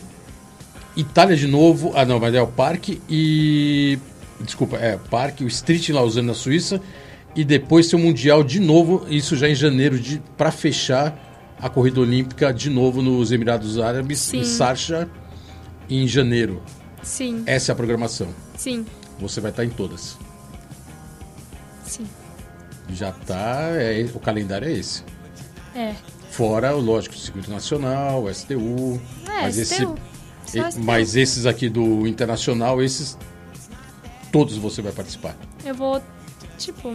Itália 0.97 1.37
de 1.37 1.47
novo. 1.47 1.93
Ah, 1.95 2.05
não, 2.05 2.21
mas 2.21 2.35
é 2.35 2.41
o 2.43 2.47
Parque 2.47 3.01
e. 3.09 3.99
Desculpa, 4.41 4.77
é 4.77 4.97
o 4.97 4.99
Parque, 4.99 5.45
o 5.45 5.47
Street 5.49 5.89
em 5.89 5.93
Lausanne 5.93 6.27
na 6.27 6.35
Suíça. 6.35 6.81
E 7.37 7.45
depois 7.45 7.89
tem 7.89 7.99
o 7.99 8.03
Mundial 8.03 8.45
de 8.45 8.61
novo, 8.61 9.07
isso 9.09 9.37
já 9.37 9.49
em 9.49 9.55
janeiro, 9.57 9.99
de, 9.99 10.23
para 10.37 10.53
fechar 10.53 11.55
a 11.61 11.69
corrida 11.69 12.01
olímpica 12.01 12.53
de 12.55 12.71
novo 12.71 13.03
nos 13.03 13.33
Emirados 13.33 13.79
Árabes, 13.81 14.21
Sim. 14.21 14.39
em 14.41 14.45
Sarcha, 14.45 15.09
em 15.91 16.07
janeiro. 16.07 16.63
Sim, 17.03 17.43
Essa 17.45 17.71
é 17.71 17.75
a 17.75 17.77
programação. 17.77 18.29
sim, 18.57 18.87
Você 19.19 19.41
vai 19.41 19.51
estar 19.51 19.65
em 19.65 19.69
todas. 19.71 20.17
sim. 21.85 22.07
Já 22.91 23.11
tá. 23.13 23.71
é- 23.73 24.07
o 24.15 24.21
calendário 24.21 24.69
é 24.69 24.73
esse. 24.73 25.03
É. 25.75 25.95
Fora, 26.31 26.71
lógico, 26.73 27.15
o 27.15 27.19
Circuito 27.19 27.51
Nacional, 27.51 28.25
o 28.25 28.31
STU. 28.33 29.01
É, 29.27 29.43
mas, 29.43 29.59
esse, 29.59 29.75
STU. 29.75 29.87
Só 29.87 29.97
e- 30.57 30.79
mas 30.79 31.17
esses 31.17 31.47
aqui 31.47 31.69
do 31.69 32.07
Internacional, 32.07 32.83
esses. 32.83 33.17
Todos 34.33 34.57
você 34.57 34.83
vai 34.83 34.93
participar. 34.93 35.37
Eu 35.65 35.75
vou, 35.75 36.03
tipo, 36.59 36.95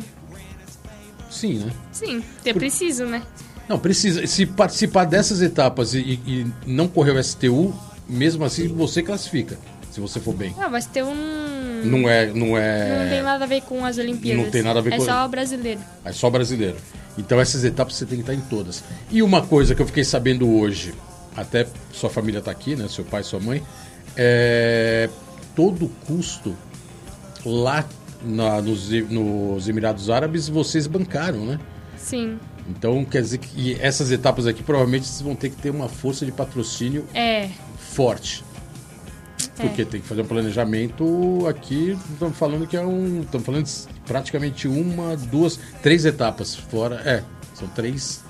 Sim, 1.29 1.59
né? 1.59 1.71
sim, 1.91 2.23
eu 2.43 2.53
preciso, 2.55 3.05
né? 3.05 3.21
Não, 3.67 3.77
precisa. 3.79 4.25
Se 4.27 4.45
participar 4.45 5.05
dessas 5.05 5.41
etapas 5.41 5.93
e, 5.93 5.99
e- 6.25 6.47
não 6.65 6.87
correr 6.87 7.11
o 7.11 7.19
STU, 7.23 7.73
mesmo 8.07 8.43
assim 8.43 8.67
você 8.67 9.01
classifica. 9.03 9.57
Se 9.91 9.99
você 10.01 10.19
for 10.19 10.33
bem. 10.35 10.53
Ah, 10.59 10.67
vai 10.67 10.81
ter 10.83 11.03
um. 11.03 11.81
Não 11.85 12.09
é. 12.09 12.27
Não 12.27 12.57
é. 12.57 13.03
Não 13.03 13.09
tem 13.09 13.21
nada 13.23 13.43
a 13.43 13.47
ver 13.47 13.61
com 13.61 13.85
as 13.85 13.97
Olimpíadas. 13.97 14.43
Não 14.43 14.51
tem 14.51 14.61
nada 14.63 14.79
a 14.79 14.81
ver 14.81 14.93
é 14.93 14.97
com- 14.97 15.03
É 15.03 15.05
só 15.05 15.27
brasileiro. 15.27 15.79
É 16.03 16.11
só 16.11 16.29
brasileiro. 16.29 16.77
Então 17.17 17.39
essas 17.39 17.63
etapas 17.63 17.95
você 17.95 18.05
tem 18.05 18.17
que 18.17 18.21
estar 18.23 18.33
em 18.33 18.41
todas. 18.41 18.83
E 19.11 19.21
uma 19.21 19.45
coisa 19.45 19.73
que 19.75 19.81
eu 19.81 19.85
fiquei 19.85 20.03
sabendo 20.03 20.49
hoje, 20.49 20.93
até 21.39 21.67
sua 21.91 22.09
família 22.09 22.39
está 22.39 22.51
aqui, 22.51 22.75
né? 22.75 22.87
Seu 22.87 23.03
pai, 23.05 23.23
sua 23.23 23.39
mãe, 23.39 23.61
é 24.15 25.09
todo 25.55 25.89
custo 26.05 26.55
lá 27.45 27.85
na- 28.23 28.61
nos, 28.61 28.89
nos 29.09 29.67
Emirados 29.69 30.09
Árabes 30.09 30.47
vocês 30.49 30.87
bancaram, 30.87 31.45
né? 31.45 31.59
Sim. 31.97 32.37
Então 32.69 33.03
quer 33.05 33.21
dizer 33.21 33.39
que 33.39 33.77
essas 33.81 34.11
etapas 34.11 34.45
aqui 34.45 34.61
provavelmente 34.61 35.05
vocês 35.07 35.21
vão 35.21 35.35
ter 35.35 35.49
que 35.49 35.55
ter 35.57 35.69
uma 35.69 35.89
força 35.89 36.25
de 36.25 36.31
patrocínio 36.31 37.05
É. 37.13 37.49
forte. 37.77 38.43
Porque 39.55 39.83
tem 39.83 39.99
que 39.99 40.07
fazer 40.07 40.21
um 40.21 40.25
planejamento 40.25 41.45
aqui, 41.47 41.97
estamos 42.13 42.37
falando 42.37 42.65
que 42.65 42.77
é 42.77 42.81
um. 42.81 43.21
Estamos 43.23 43.45
falando 43.45 43.65
de 43.65 43.71
praticamente 44.05 44.69
uma, 44.69 45.17
duas, 45.17 45.59
três 45.83 46.05
etapas. 46.05 46.55
Fora. 46.55 46.95
É, 47.03 47.23
são 47.53 47.67
três 47.67 48.23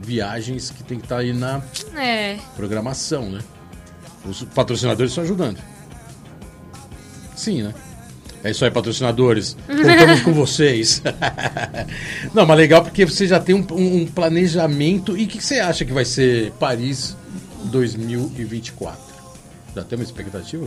viagens 0.00 0.70
que 0.70 0.82
tem 0.82 0.98
que 0.98 1.04
estar 1.06 1.18
aí 1.18 1.32
na 1.32 1.62
É. 1.96 2.38
programação, 2.56 3.30
né? 3.30 3.40
Os 4.24 4.42
patrocinadores 4.42 5.12
estão 5.12 5.24
ajudando. 5.24 5.58
Sim, 7.36 7.62
né? 7.62 7.74
É 8.44 8.50
isso 8.50 8.64
aí, 8.64 8.70
patrocinadores. 8.70 9.56
Contamos 9.66 10.20
com 10.22 10.32
vocês. 10.32 11.02
Não, 12.32 12.46
mas 12.46 12.56
legal 12.56 12.82
porque 12.82 13.04
você 13.04 13.26
já 13.26 13.40
tem 13.40 13.54
um, 13.54 13.66
um- 13.72 14.06
planejamento. 14.06 15.16
E 15.16 15.24
o 15.24 15.28
que 15.28 15.40
você 15.42 15.58
acha 15.58 15.84
que 15.84 15.92
vai 15.92 16.04
ser 16.04 16.52
Paris 16.52 17.16
2024? 17.64 19.00
Já 19.74 19.82
tem 19.82 19.98
uma 19.98 20.04
expectativa? 20.04 20.66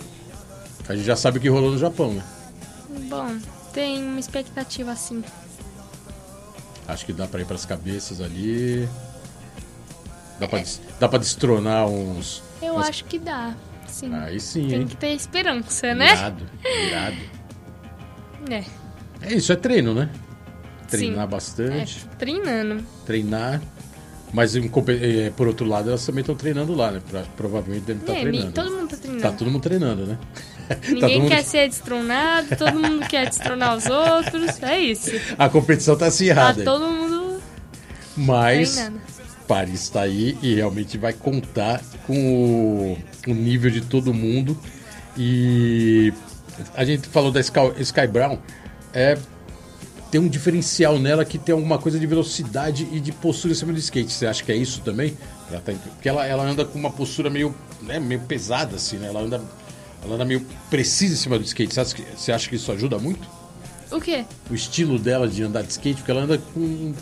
A 0.88 0.96
gente 0.96 1.06
já 1.06 1.16
sabe 1.16 1.38
o 1.38 1.42
que 1.42 1.48
rolou 1.50 1.72
no 1.72 1.78
Japão, 1.78 2.14
né? 2.14 2.24
Bom, 3.10 3.38
tem 3.74 4.04
uma 4.04 4.20
expectativa 4.20 4.92
assim. 4.92 5.24
Acho 6.88 7.06
que 7.06 7.14
dá 7.14 7.28
pra 7.28 7.40
ir 7.42 7.46
pras 7.46 7.66
cabeças 7.66 8.20
ali. 8.20 8.90
Dá 10.40 10.48
pra, 10.48 10.64
dá 11.00 11.10
pra 11.10 11.20
destronar 11.20 11.88
uns. 11.88 12.42
Eu 12.62 12.76
uns- 12.76 12.88
acho 12.90 13.06
que 13.06 13.20
dá. 13.20 13.54
Sim. 13.88 14.14
Aí 14.14 14.40
sim, 14.40 14.68
Tem 14.68 14.82
hein? 14.82 14.88
que 14.88 14.96
ter 14.96 15.10
esperança, 15.14 15.94
né? 15.96 16.14
Irado, 16.14 16.46
irado. 16.88 17.16
É. 18.50 18.64
É 19.22 19.34
isso, 19.34 19.52
é 19.52 19.56
treino, 19.56 19.94
né? 19.94 20.10
Treinar 20.88 21.18
Sim. 21.18 21.24
É, 21.24 21.28
bastante, 21.28 22.06
treinando. 22.18 22.84
treinar. 23.06 23.62
Mas 24.32 24.56
eh, 24.56 25.32
por 25.36 25.48
outro 25.48 25.66
lado, 25.68 25.90
elas 25.90 26.06
também 26.06 26.22
estão 26.22 26.36
treinando 26.36 26.74
lá, 26.76 26.92
né? 26.92 27.02
Provavelmente 27.36 27.84
devem 27.84 28.02
estar 28.02 28.14
É, 28.14 28.16
ni- 28.18 28.22
treinando. 28.32 28.52
todo 28.54 28.72
mundo 28.72 28.88
tá 28.90 28.98
treinando. 28.98 29.22
Tá 29.24 29.32
todo 29.32 29.52
mundo 29.52 29.62
treinando, 29.62 30.06
né? 30.06 30.18
Tá 30.70 30.76
Ninguém 30.88 31.20
mundo- 31.22 31.30
quer 31.32 31.44
ser 31.44 31.68
destronado, 31.68 32.56
todo 32.56 32.80
mundo 32.80 33.08
quer 33.08 33.28
destronar 33.28 33.76
os 33.76 33.88
outros. 33.88 34.62
É 34.62 34.80
isso. 34.80 35.10
A 35.38 35.50
competição 35.50 35.96
tá 35.96 36.02
Tá 36.02 36.08
acirrada. 36.08 36.64
todo 36.64 36.88
mundo 36.88 37.42
Mas 38.16 38.74
treinando. 38.76 39.02
Paris 39.50 39.82
está 39.82 40.02
aí 40.02 40.38
e 40.44 40.54
realmente 40.54 40.96
vai 40.96 41.12
contar 41.12 41.82
com 42.06 42.96
o, 43.26 43.32
o 43.32 43.34
nível 43.34 43.72
de 43.72 43.82
todo 43.82 44.14
mundo. 44.14 44.56
E 45.18 46.14
a 46.76 46.86
gente 46.86 47.08
falou 47.08 47.32
da 47.32 47.40
Sky, 47.40 47.60
Sky 47.80 48.06
Brown, 48.06 48.38
é, 48.94 49.18
tem 50.12 50.22
um 50.22 50.28
diferencial 50.28 51.00
nela 51.00 51.26
que 51.26 51.40
tem 51.40 51.54
alguma 51.54 51.80
coisa 51.80 51.98
de 51.98 52.06
velocidade 52.06 52.88
e 52.92 53.00
de 53.00 53.12
postura 53.12 53.54
em 53.54 53.56
cima 53.56 53.74
do 53.74 53.80
skate. 53.80 54.14
Você 54.14 54.28
acha 54.28 54.44
que 54.44 54.52
é 54.52 54.56
isso 54.56 54.82
também? 54.82 55.18
Ela 55.50 55.60
tá, 55.60 55.74
porque 55.74 56.08
ela, 56.08 56.28
ela 56.28 56.44
anda 56.44 56.64
com 56.64 56.78
uma 56.78 56.92
postura 56.92 57.28
meio, 57.28 57.56
né, 57.82 58.00
meio 58.00 58.22
pesada, 58.22 58.76
assim, 58.76 58.98
né? 58.98 59.08
Ela 59.08 59.22
anda, 59.22 59.42
ela 60.04 60.14
anda 60.14 60.26
meio 60.26 60.46
precisa 60.70 61.16
em 61.16 61.18
cima 61.18 61.40
do 61.40 61.44
skate. 61.44 61.74
Você 61.74 61.82
acha, 61.82 61.96
que, 61.96 62.04
você 62.16 62.32
acha 62.32 62.48
que 62.48 62.56
isso 62.56 62.72
ajuda 62.72 63.00
muito? 63.00 63.28
O 63.92 64.00
quê? 64.00 64.26
O 64.50 64.54
estilo 64.54 65.00
dela 65.00 65.28
de 65.28 65.44
andar 65.44 65.64
de 65.64 65.72
skate, 65.72 65.98
porque 65.98 66.12
ela 66.12 66.22
anda 66.22 66.38
com. 66.38 66.94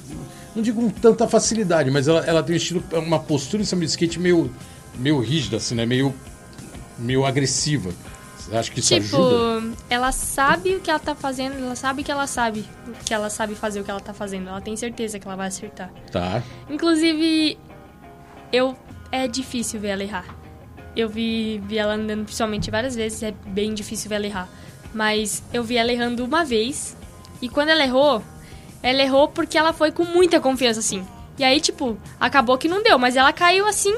Não 0.56 0.64
digo 0.64 0.82
com 0.82 0.90
tanta 0.90 1.28
facilidade, 1.28 1.92
mas 1.92 2.08
ela, 2.08 2.26
ela 2.26 2.42
tem 2.42 2.56
um 2.56 2.58
estilo, 2.58 2.84
uma 2.94 3.20
postura 3.20 3.62
em 3.62 3.66
cima 3.66 3.82
de 3.82 3.92
skate 3.92 4.20
meio, 4.20 4.52
meio 4.98 5.20
rígida, 5.20 5.58
assim, 5.58 5.76
né? 5.76 5.86
Meio, 5.86 6.14
meio 6.98 7.26
agressiva. 7.26 7.92
Acha 8.52 8.72
que 8.72 8.80
isso 8.80 8.94
tipo, 9.00 9.18
ajuda? 9.18 9.76
ela 9.90 10.12
sabe 10.12 10.76
o 10.76 10.80
que 10.80 10.90
ela 10.90 11.00
tá 11.00 11.14
fazendo, 11.14 11.58
ela 11.58 11.76
sabe 11.76 12.04
que 12.04 12.12
ela 12.12 12.26
sabe 12.26 12.66
que 13.06 13.14
ela 13.14 13.30
sabe 13.30 13.56
fazer 13.56 13.82
o 13.82 13.84
que 13.84 13.92
ela 13.92 14.00
tá 14.00 14.14
fazendo. 14.14 14.48
Ela 14.48 14.62
tem 14.62 14.76
certeza 14.76 15.20
que 15.20 15.28
ela 15.28 15.36
vai 15.36 15.48
acertar. 15.48 15.92
Tá. 16.12 16.42
Inclusive, 16.70 17.58
eu 18.52 18.76
é 19.12 19.28
difícil 19.28 19.80
ver 19.80 19.90
ela 19.90 20.04
errar. 20.04 20.26
Eu 20.96 21.10
vi, 21.10 21.62
vi 21.68 21.78
ela 21.78 21.94
andando 21.96 22.24
principalmente 22.24 22.72
várias 22.72 22.96
vezes, 22.96 23.22
é 23.22 23.32
bem 23.48 23.74
difícil 23.74 24.10
ver 24.10 24.16
ela 24.16 24.26
errar. 24.26 24.50
Mas 24.98 25.44
eu 25.54 25.64
vi 25.64 25.78
ela 25.78 25.92
errando 25.92 26.26
uma 26.26 26.44
vez, 26.44 26.98
e 27.40 27.48
quando 27.48 27.70
ela 27.70 27.84
errou, 27.84 28.24
ela 28.82 29.00
errou 29.00 29.28
porque 29.28 29.56
ela 29.56 29.72
foi 29.72 29.92
com 29.92 30.04
muita 30.04 30.40
confiança, 30.40 30.80
assim. 30.80 31.06
E 31.38 31.44
aí, 31.44 31.60
tipo, 31.62 31.96
acabou 32.20 32.58
que 32.58 32.68
não 32.68 32.82
deu, 32.82 32.98
mas 32.98 33.16
ela 33.16 33.32
caiu 33.32 33.68
assim, 33.68 33.96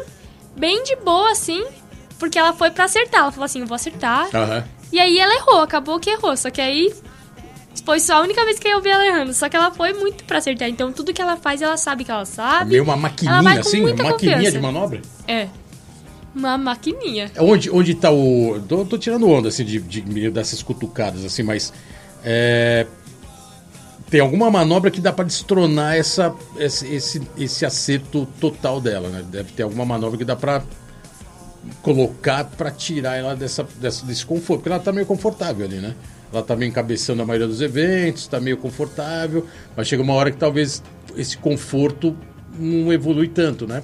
bem 0.58 0.84
de 0.84 0.98
boa, 0.98 1.32
assim, 1.32 1.66
porque 2.20 2.38
ela 2.38 2.52
foi 2.52 2.70
pra 2.70 2.84
acertar. 2.84 3.22
Ela 3.22 3.32
falou 3.32 3.46
assim: 3.46 3.62
eu 3.62 3.66
vou 3.66 3.76
acertar. 3.76 4.28
Aham. 4.36 4.66
E 4.92 5.00
aí 5.00 5.18
ela 5.20 5.34
errou, 5.36 5.62
acabou 5.62 5.98
que 6.02 6.10
errou. 6.10 6.36
Só 6.36 6.50
que 6.50 6.60
aí 6.60 6.94
foi 7.86 8.02
só 8.02 8.16
a 8.16 8.22
única 8.22 8.44
vez 8.44 8.60
que 8.60 8.68
eu 8.68 8.82
vi 8.82 8.90
ela 8.90 9.06
errando. 9.06 9.34
Só 9.34 9.48
que 9.48 9.56
ela 9.56 9.72
foi 9.72 9.94
muito 9.94 10.26
pra 10.26 10.40
acertar. 10.40 10.68
Então 10.68 10.92
tudo 10.92 11.14
que 11.14 11.22
ela 11.22 11.38
faz, 11.38 11.62
ela 11.62 11.78
sabe 11.78 12.04
que 12.04 12.12
ela 12.12 12.24
É 12.24 12.26
sabe. 12.26 12.72
meio 12.72 12.84
uma 12.84 12.92
Ela 12.94 13.02
maquininha, 13.04 13.42
vai 13.42 13.54
com 13.54 13.60
assim? 13.62 13.80
muita 13.82 14.04
Uma 14.04 14.12
maquininha 14.12 14.36
confiança. 14.36 14.58
de 14.58 14.62
manobra? 14.62 15.02
É. 15.26 15.48
Uma 16.36 16.58
maquininha. 16.58 17.32
Onde, 17.40 17.70
onde 17.72 17.96
tá 17.96 18.12
o. 18.12 18.60
Tô, 18.68 18.86
tô 18.86 18.98
tirando 18.98 19.28
onda, 19.28 19.50
assim, 19.50 19.64
de, 19.64 19.80
de 19.80 20.30
dessas 20.30 20.62
cutucadas, 20.62 21.26
assim, 21.26 21.44
mas. 21.44 21.74
é, 22.24 22.86
tem 24.10 24.20
alguma 24.20 24.50
manobra 24.50 24.90
que 24.90 25.00
dá 25.00 25.14
pra 25.14 25.24
destronar 25.24 25.96
essa, 25.96 26.34
esse, 26.58 26.88
esse, 26.88 27.22
esse 27.38 27.66
acerto 27.66 28.28
total 28.40 28.82
dela, 28.82 29.08
né? 29.10 29.24
Deve 29.30 29.52
ter 29.52 29.64
alguma 29.64 29.86
manobra 29.86 30.18
que 30.18 30.26
dá 30.26 30.36
pra 30.36 30.64
colocar 31.82 32.46
pra 32.46 32.72
tirar 32.72 33.18
ela 33.18 33.36
dessa, 33.36 33.68
dessa, 33.80 34.06
desse 34.06 34.26
conforto. 34.26 34.62
Porque 34.62 34.70
ela 34.70 34.80
tá 34.80 34.92
meio 34.92 35.06
confortável 35.06 35.66
ali, 35.66 35.78
né? 35.78 35.94
Ela 36.34 36.42
tá 36.42 36.56
meio 36.56 36.70
encabeçando 36.70 37.22
a 37.22 37.26
maioria 37.26 37.48
dos 37.48 37.62
eventos, 37.62 38.28
tá 38.28 38.40
meio 38.40 38.58
confortável, 38.58 39.46
mas 39.76 39.88
chega 39.88 40.02
uma 40.02 40.14
hora 40.14 40.32
que 40.32 40.38
talvez 40.38 40.82
esse 41.16 41.38
conforto 41.38 42.16
não 42.58 42.92
evolui 42.92 43.28
tanto, 43.28 43.68
né? 43.68 43.84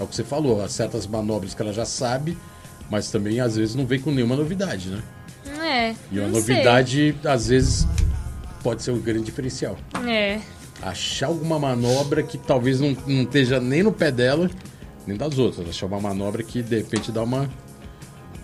É 0.00 0.02
o 0.02 0.06
que 0.06 0.16
você 0.16 0.24
falou, 0.24 0.62
há 0.62 0.68
certas 0.68 1.06
manobras 1.06 1.52
que 1.52 1.60
ela 1.60 1.74
já 1.74 1.84
sabe, 1.84 2.36
mas 2.90 3.10
também 3.10 3.38
às 3.38 3.56
vezes 3.56 3.74
não 3.74 3.84
vem 3.84 4.00
com 4.00 4.10
nenhuma 4.10 4.34
novidade, 4.34 4.88
né? 4.88 5.02
É. 5.62 5.94
E 6.10 6.18
uma 6.18 6.28
não 6.28 6.40
sei. 6.40 6.54
novidade, 6.54 7.16
às 7.22 7.48
vezes, 7.48 7.86
pode 8.62 8.82
ser 8.82 8.92
um 8.92 8.98
grande 8.98 9.24
diferencial. 9.24 9.76
É. 10.08 10.40
Achar 10.80 11.26
alguma 11.26 11.58
manobra 11.58 12.22
que 12.22 12.38
talvez 12.38 12.80
não, 12.80 12.96
não 13.06 13.22
esteja 13.24 13.60
nem 13.60 13.82
no 13.82 13.92
pé 13.92 14.10
dela, 14.10 14.50
nem 15.06 15.18
das 15.18 15.38
outras. 15.38 15.68
Achar 15.68 15.84
uma 15.84 16.00
manobra 16.00 16.42
que 16.42 16.62
de 16.62 16.78
repente 16.78 17.12
dá 17.12 17.22
uma, 17.22 17.50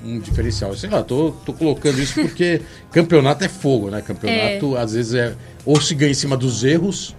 um 0.05 0.21
diferencial. 0.21 0.77
Sei 0.77 0.91
lá, 0.91 1.03
tô, 1.03 1.33
tô 1.47 1.55
colocando 1.55 1.99
isso 1.99 2.21
porque 2.21 2.61
campeonato 2.93 3.45
é 3.45 3.49
fogo, 3.49 3.89
né? 3.89 4.03
Campeonato 4.03 4.77
às 4.77 4.93
vezes 4.93 5.15
é. 5.15 5.35
Ou 5.65 5.81
se 5.81 5.95
ganha 5.95 6.11
em 6.11 6.15
cima 6.15 6.37
dos 6.37 6.63
erros, 6.63 7.17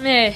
É. 0.00 0.34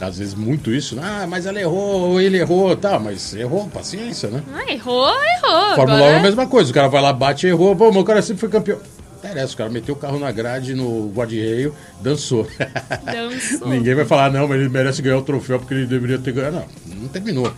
às 0.00 0.18
vezes 0.18 0.34
muito 0.34 0.72
isso, 0.72 0.96
né? 0.96 1.02
Ah, 1.04 1.26
mas 1.26 1.46
ela 1.46 1.60
errou, 1.60 2.10
ou 2.10 2.20
ele 2.20 2.38
errou, 2.38 2.74
tá, 2.76 2.98
mas 2.98 3.34
errou, 3.34 3.68
paciência, 3.68 4.30
né? 4.30 4.42
Ah, 4.54 4.72
errou, 4.72 5.08
errou. 5.08 5.74
Fórmula 5.76 5.92
1 5.92 5.94
Agora... 5.96 6.12
é 6.12 6.18
a 6.18 6.22
mesma 6.22 6.46
coisa, 6.46 6.70
o 6.70 6.74
cara 6.74 6.88
vai 6.88 7.02
lá, 7.02 7.12
bate 7.12 7.46
errou, 7.46 7.76
pô, 7.76 7.88
mas 7.92 8.02
o 8.02 8.04
cara 8.04 8.22
sempre 8.22 8.40
foi 8.40 8.48
campeão. 8.48 8.78
Interessa, 9.18 9.52
o 9.52 9.56
cara 9.58 9.68
meteu 9.68 9.94
o 9.94 9.98
carro 9.98 10.18
na 10.18 10.32
grade 10.32 10.74
no 10.74 11.10
guarda-reio, 11.14 11.74
dançou. 12.00 12.46
Dançou. 13.04 13.68
Ninguém 13.68 13.94
vai 13.94 14.06
falar, 14.06 14.32
não, 14.32 14.48
mas 14.48 14.58
ele 14.58 14.70
merece 14.70 15.02
ganhar 15.02 15.18
o 15.18 15.22
troféu 15.22 15.58
porque 15.58 15.74
ele 15.74 15.86
deveria 15.86 16.18
ter 16.18 16.32
ganhado. 16.32 16.64
Não, 16.86 16.96
não 17.02 17.08
terminou. 17.08 17.52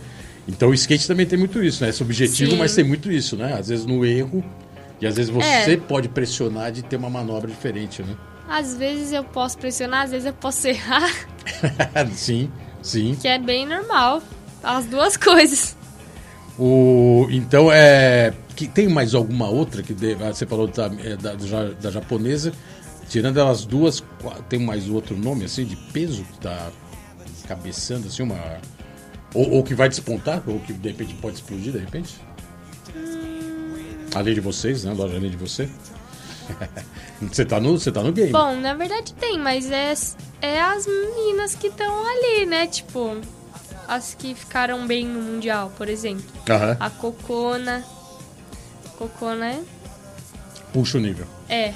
Então 0.45 0.67
o 0.69 0.73
skate 0.73 1.07
também 1.07 1.25
tem 1.25 1.39
muito 1.39 1.63
isso, 1.63 1.81
né? 1.81 1.89
É 1.89 1.93
subjetivo, 1.93 2.51
Sim. 2.51 2.57
mas 2.57 2.75
tem 2.75 2.83
muito 2.83 3.09
isso, 3.09 3.37
né? 3.37 3.55
Às 3.57 3.69
vezes 3.69 3.85
no 3.85 4.05
erro, 4.05 4.43
e 4.99 5.07
às 5.07 5.15
vezes 5.15 5.31
você 5.31 5.71
É. 5.73 5.77
pode 5.77 6.09
pressionar 6.09 6.69
de 6.69 6.81
ter 6.83 6.97
uma 6.97 7.09
manobra 7.09 7.49
diferente, 7.49 8.01
né? 8.03 8.13
Às 8.47 8.75
vezes 8.77 9.11
eu 9.13 9.23
posso 9.23 9.57
pressionar, 9.57 10.03
às 10.03 10.11
vezes 10.11 10.25
eu 10.27 10.33
posso 10.33 10.67
errar, 10.67 11.09
sim, 12.13 12.51
sim. 12.81 13.15
que 13.19 13.27
é 13.27 13.39
bem 13.39 13.65
normal. 13.65 14.21
As 14.61 14.85
duas 14.85 15.15
coisas. 15.17 15.75
O, 16.57 17.27
então, 17.31 17.71
é. 17.71 18.33
Que, 18.55 18.67
tem 18.67 18.87
mais 18.87 19.15
alguma 19.15 19.49
outra 19.49 19.81
que 19.81 19.93
deve- 19.93 20.23
ah, 20.23 20.31
você 20.31 20.45
falou 20.45 20.67
da, 20.67 20.85
é, 21.03 21.15
da, 21.17 21.35
ja- 21.37 21.71
da 21.81 21.89
japonesa? 21.89 22.53
Tirando 23.09 23.39
elas 23.39 23.65
duas, 23.65 24.03
tem 24.47 24.59
mais 24.59 24.87
outro 24.87 25.17
nome 25.17 25.45
assim 25.45 25.65
de 25.65 25.75
peso 25.75 26.23
que 26.23 26.39
tá 26.39 26.69
cabeçando 27.47 28.07
assim 28.07 28.21
uma. 28.23 28.37
Ou, 29.33 29.49
ou 29.53 29.63
que 29.63 29.73
vai 29.73 29.89
despontar, 29.89 30.43
ou 30.45 30.59
que 30.59 30.71
de 30.73 30.89
repente 30.89 31.13
pode 31.15 31.35
explodir 31.37 31.71
de 31.73 31.79
repente? 31.79 32.15
Além 34.13 34.33
de 34.35 34.39
vocês, 34.41 34.83
né? 34.83 34.93
Loja 34.93 35.15
além 35.17 35.31
de 35.31 35.37
você. 35.37 35.67
você, 37.21 37.45
tá 37.45 37.59
no, 37.59 37.77
você 37.79 37.91
tá 37.91 38.01
no 38.03 38.11
game. 38.11 38.31
Bom, 38.31 38.55
na 38.57 38.73
verdade 38.73 39.13
tem, 39.13 39.39
mas 39.39 39.69
é, 39.71 39.93
é 40.41 40.61
as 40.61 40.85
meninas 40.87 41.55
que 41.55 41.67
estão 41.67 42.05
ali, 42.05 42.45
né? 42.45 42.67
Tipo, 42.67 43.17
as 43.87 44.13
que 44.13 44.33
ficaram 44.35 44.85
bem 44.87 45.05
no 45.05 45.21
Mundial, 45.21 45.71
por 45.77 45.87
exemplo. 45.89 46.23
Aham. 46.49 46.77
A 46.79 46.89
Cocona. 46.89 47.83
Cocona 48.97 49.47
é? 49.47 49.61
Puxa 50.71 50.97
o 50.97 51.01
nível. 51.01 51.25
É. 51.49 51.73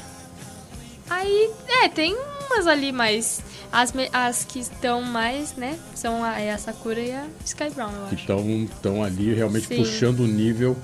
Aí, 1.09 1.51
é, 1.83 1.87
tem 1.89 2.15
umas 2.49 2.67
ali, 2.67 2.91
mas 2.91 3.41
as, 3.71 3.93
me- 3.93 4.09
as 4.11 4.43
que 4.43 4.59
estão 4.59 5.01
mais, 5.01 5.53
né? 5.55 5.77
São 5.95 6.23
a, 6.23 6.39
é 6.39 6.51
a 6.51 6.57
Sakura 6.57 6.99
e 6.99 7.11
a 7.11 7.25
Sky 7.45 7.69
Brown, 7.69 7.91
eu 7.91 7.99
que 8.07 8.15
acho. 8.15 8.15
estão 8.15 8.63
estão 8.63 9.03
ali 9.03 9.33
realmente 9.33 9.67
Sim. 9.67 9.77
puxando 9.77 10.21
o 10.21 10.27
nível 10.27 10.75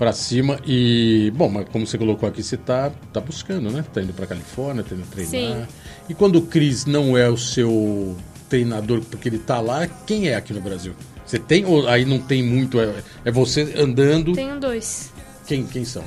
pra 0.00 0.14
cima 0.14 0.58
e 0.66 1.30
bom, 1.36 1.50
mas 1.50 1.68
como 1.68 1.86
você 1.86 1.98
colocou 1.98 2.26
aqui, 2.26 2.42
você 2.42 2.56
tá 2.56 2.90
tá 3.12 3.20
buscando, 3.20 3.70
né? 3.70 3.84
Tá 3.92 4.00
indo 4.00 4.14
pra 4.14 4.26
Califórnia, 4.26 4.82
tá 4.82 4.94
indo 4.94 5.06
treinar. 5.08 5.30
Sim. 5.30 5.66
E 6.08 6.14
quando 6.14 6.36
o 6.36 6.42
Cris 6.46 6.86
não 6.86 7.18
é 7.18 7.28
o 7.28 7.36
seu 7.36 8.16
treinador 8.48 9.02
porque 9.02 9.28
ele 9.28 9.38
tá 9.38 9.60
lá, 9.60 9.86
quem 9.86 10.30
é 10.30 10.36
aqui 10.36 10.54
no 10.54 10.60
Brasil? 10.62 10.94
Você 11.26 11.38
tem 11.38 11.66
ou 11.66 11.86
aí 11.86 12.06
não 12.06 12.18
tem 12.18 12.42
muito, 12.42 12.80
é, 12.80 12.94
é 13.26 13.30
você 13.30 13.74
andando. 13.76 14.32
Tenho 14.32 14.58
dois. 14.58 15.12
Quem 15.46 15.66
quem 15.66 15.84
são? 15.84 16.02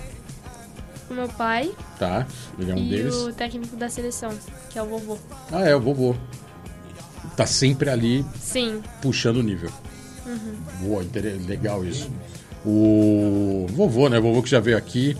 O 1.07 1.13
meu 1.13 1.27
pai 1.27 1.71
Tá? 1.99 2.25
Ele 2.57 2.71
é 2.71 2.73
um 2.73 2.79
e 2.79 2.89
deles. 2.89 3.13
o 3.13 3.31
técnico 3.31 3.75
da 3.75 3.89
seleção, 3.89 4.31
que 4.71 4.79
é 4.79 4.81
o 4.81 4.87
vovô. 4.87 5.19
Ah, 5.51 5.69
é 5.69 5.75
o 5.75 5.79
vovô. 5.79 6.15
Tá 7.37 7.45
sempre 7.45 7.91
ali 7.91 8.25
Sim, 8.41 8.81
puxando 9.03 9.37
o 9.37 9.43
nível. 9.43 9.69
Uhum. 10.25 10.55
Boa, 10.81 11.05
legal 11.45 11.85
isso. 11.85 12.09
O 12.65 13.67
vovô, 13.71 14.09
né? 14.09 14.19
O 14.19 14.21
vovô 14.21 14.41
que 14.41 14.49
já 14.49 14.59
veio 14.59 14.77
aqui 14.77 15.17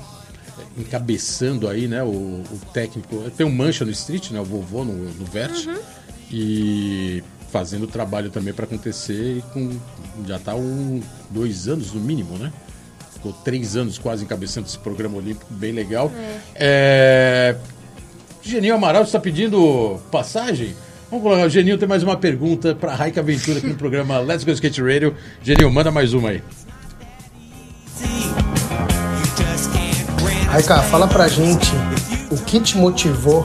encabeçando 0.77 1.67
aí, 1.67 1.87
né? 1.87 2.03
O, 2.03 2.07
o 2.07 2.59
técnico. 2.73 3.29
Tem 3.31 3.45
um 3.45 3.51
mancha 3.51 3.85
no 3.85 3.91
street, 3.91 4.31
né? 4.31 4.39
O 4.39 4.45
vovô 4.45 4.83
no, 4.83 4.93
no 4.93 5.25
Vert. 5.25 5.67
Uhum. 5.67 5.77
E 6.31 7.23
fazendo 7.51 7.85
trabalho 7.85 8.29
também 8.29 8.53
para 8.53 8.65
acontecer 8.65 9.37
e 9.37 9.41
com. 9.53 9.71
Já 10.27 10.39
tá 10.39 10.55
um. 10.55 11.01
dois 11.29 11.67
anos 11.67 11.93
no 11.93 12.01
mínimo, 12.01 12.37
né? 12.37 12.51
Ficou 13.13 13.31
três 13.31 13.75
anos 13.75 13.97
quase 13.97 14.23
encabeçando 14.23 14.67
esse 14.67 14.77
programa 14.77 15.17
olímpico, 15.17 15.53
bem 15.53 15.71
legal. 15.71 16.11
É... 16.55 17.55
Geninho 18.41 18.75
Amaral 18.75 19.03
está 19.03 19.19
pedindo 19.19 19.97
passagem? 20.11 20.75
Vamos 21.09 21.23
colocar. 21.23 21.45
O 21.45 21.49
Geninho 21.49 21.77
tem 21.77 21.87
mais 21.87 22.03
uma 22.03 22.17
pergunta 22.17 22.75
para 22.75 22.93
Raika 22.93 23.21
Aventura 23.21 23.59
aqui 23.59 23.67
no 23.67 23.75
programa 23.75 24.19
Let's 24.19 24.43
Go 24.43 24.51
Skate 24.51 24.81
Radio. 24.81 25.15
Geninho, 25.41 25.71
manda 25.71 25.91
mais 25.91 26.13
uma 26.13 26.29
aí. 26.29 26.41
Raika, 30.53 30.83
fala 30.83 31.07
pra 31.07 31.27
gente 31.27 31.73
o 32.29 32.37
que 32.37 32.59
te 32.59 32.77
motivou 32.77 33.43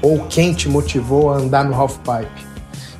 ou 0.00 0.20
quem 0.20 0.54
te 0.54 0.70
motivou 0.70 1.30
a 1.30 1.36
andar 1.36 1.62
no 1.62 1.74
half 1.74 1.98
pipe. 1.98 2.46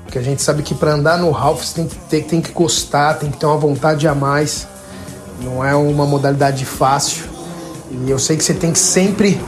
Porque 0.02 0.18
a 0.18 0.22
gente 0.22 0.42
sabe 0.42 0.62
que 0.62 0.74
para 0.74 0.92
andar 0.92 1.16
no 1.16 1.34
half 1.34 1.64
você 1.64 1.76
tem 1.76 1.88
que, 1.88 1.96
ter, 1.96 2.24
tem 2.24 2.40
que 2.42 2.52
gostar, 2.52 3.14
tem 3.14 3.30
que 3.30 3.38
ter 3.38 3.46
uma 3.46 3.56
vontade 3.56 4.06
a 4.06 4.14
mais. 4.14 4.68
Não 5.42 5.64
é 5.64 5.74
uma 5.74 6.04
modalidade 6.04 6.66
fácil. 6.66 7.24
E 7.90 8.10
eu 8.10 8.18
sei 8.18 8.36
que 8.36 8.44
você 8.44 8.52
tem 8.52 8.72
que 8.72 8.78
sempre 8.78 9.40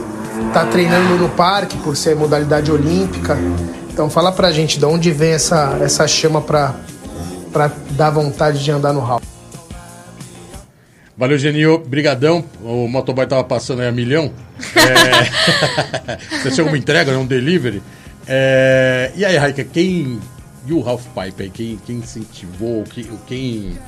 estar 0.46 0.64
treinando 0.70 1.18
no 1.18 1.28
parque 1.28 1.76
por 1.76 1.94
ser 1.94 2.16
modalidade 2.16 2.72
olímpica. 2.72 3.36
Então 3.92 4.09
fala 4.09 4.32
pra 4.32 4.50
gente 4.50 4.78
de 4.78 4.86
onde 4.86 5.12
vem 5.12 5.32
essa, 5.32 5.76
essa 5.82 6.09
chama 6.09 6.40
pra, 6.40 6.74
pra 7.52 7.70
dar 7.90 8.09
vontade 8.09 8.64
de 8.64 8.70
andar 8.70 8.94
no 8.94 9.02
half. 9.02 9.28
Valeu, 11.19 11.37
Geninho. 11.37 11.79
Brigadão. 11.79 12.45
O 12.62 12.87
motoboy 12.87 13.27
tava 13.27 13.43
passando 13.43 13.83
aí 13.83 13.89
a 13.89 13.93
milhão. 13.93 14.33
É... 14.77 16.16
Deve 16.45 16.51
ser 16.53 16.61
alguma 16.61 16.79
entrega, 16.79 17.11
né? 17.11 17.19
um 17.19 17.27
delivery. 17.27 17.83
É... 18.27 19.11
E 19.16 19.25
aí, 19.25 19.37
Raika, 19.37 19.64
quem... 19.64 20.21
E 20.64 20.73
o 20.73 20.89
Half 20.89 21.07
Pipe 21.07 21.43
aí? 21.43 21.51
Quem, 21.51 21.77
quem 21.85 21.97
incentivou? 21.97 22.85
Quem, 22.85 23.05
quem 23.27 23.79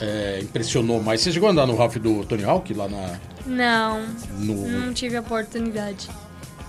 é, 0.00 0.38
impressionou 0.40 1.02
mais? 1.02 1.20
Você 1.20 1.32
chegou 1.32 1.48
a 1.48 1.52
andar 1.52 1.66
no 1.66 1.80
Half 1.80 1.96
do 1.96 2.24
Tony 2.24 2.44
Hawk 2.44 2.72
lá 2.74 2.88
na... 2.88 3.18
não, 3.44 4.06
No... 4.38 4.68
não 4.68 4.94
tive 4.94 5.16
a 5.16 5.20
oportunidade. 5.20 6.08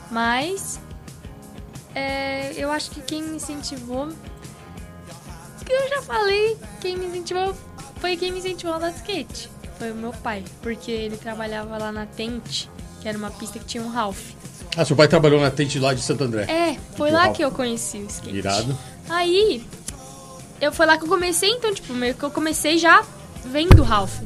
Mas 0.10 0.80
é, 1.94 2.52
eu 2.58 2.72
acho 2.72 2.92
que 2.92 3.02
quem 3.02 3.22
me 3.22 3.36
incentivou. 3.36 4.10
Que 5.64 5.72
eu 5.72 5.88
já 5.88 6.02
falei, 6.02 6.58
quem 6.82 6.98
me 6.98 7.06
incentivou 7.06 7.56
foi 8.00 8.18
quem 8.18 8.32
me 8.32 8.40
incentivou 8.40 8.74
a 8.74 8.78
andar 8.78 8.90
de 8.90 8.98
skate. 8.98 9.53
Foi 9.84 9.92
o 9.92 9.96
meu 9.96 10.14
pai, 10.14 10.46
porque 10.62 10.90
ele 10.90 11.18
trabalhava 11.18 11.78
lá 11.78 11.92
na 11.92 12.06
Tente, 12.06 12.72
que 13.02 13.10
era 13.10 13.18
uma 13.18 13.30
pista 13.30 13.60
que 13.60 13.66
tinha 13.66 13.84
um 13.84 13.90
Ralph. 13.90 14.30
Ah, 14.78 14.86
seu 14.86 14.96
pai 14.96 15.10
trabalhou 15.10 15.42
na 15.42 15.52
tente 15.52 15.78
lá 15.78 15.94
de 15.94 16.02
Santo 16.02 16.24
André. 16.24 16.44
É, 16.44 16.78
foi 16.96 17.10
Que 17.10 17.14
lá 17.14 17.24
Ralph. 17.24 17.36
que 17.36 17.44
eu 17.44 17.52
conheci 17.52 17.98
o 17.98 18.08
skate. 18.08 18.34
Irado. 18.38 18.78
Aí, 19.10 19.68
eu 20.62 20.72
foi 20.72 20.86
lá 20.86 20.98
que 20.98 21.04
eu 21.04 21.10
comecei, 21.10 21.50
então, 21.50 21.74
tipo, 21.74 21.94
meio 21.94 22.16
que 22.16 22.24
eu 22.24 22.32
comecei 22.32 22.78
já 22.78 23.04
vendo 23.44 23.82
o 23.82 23.84
Ralph. 23.84 24.22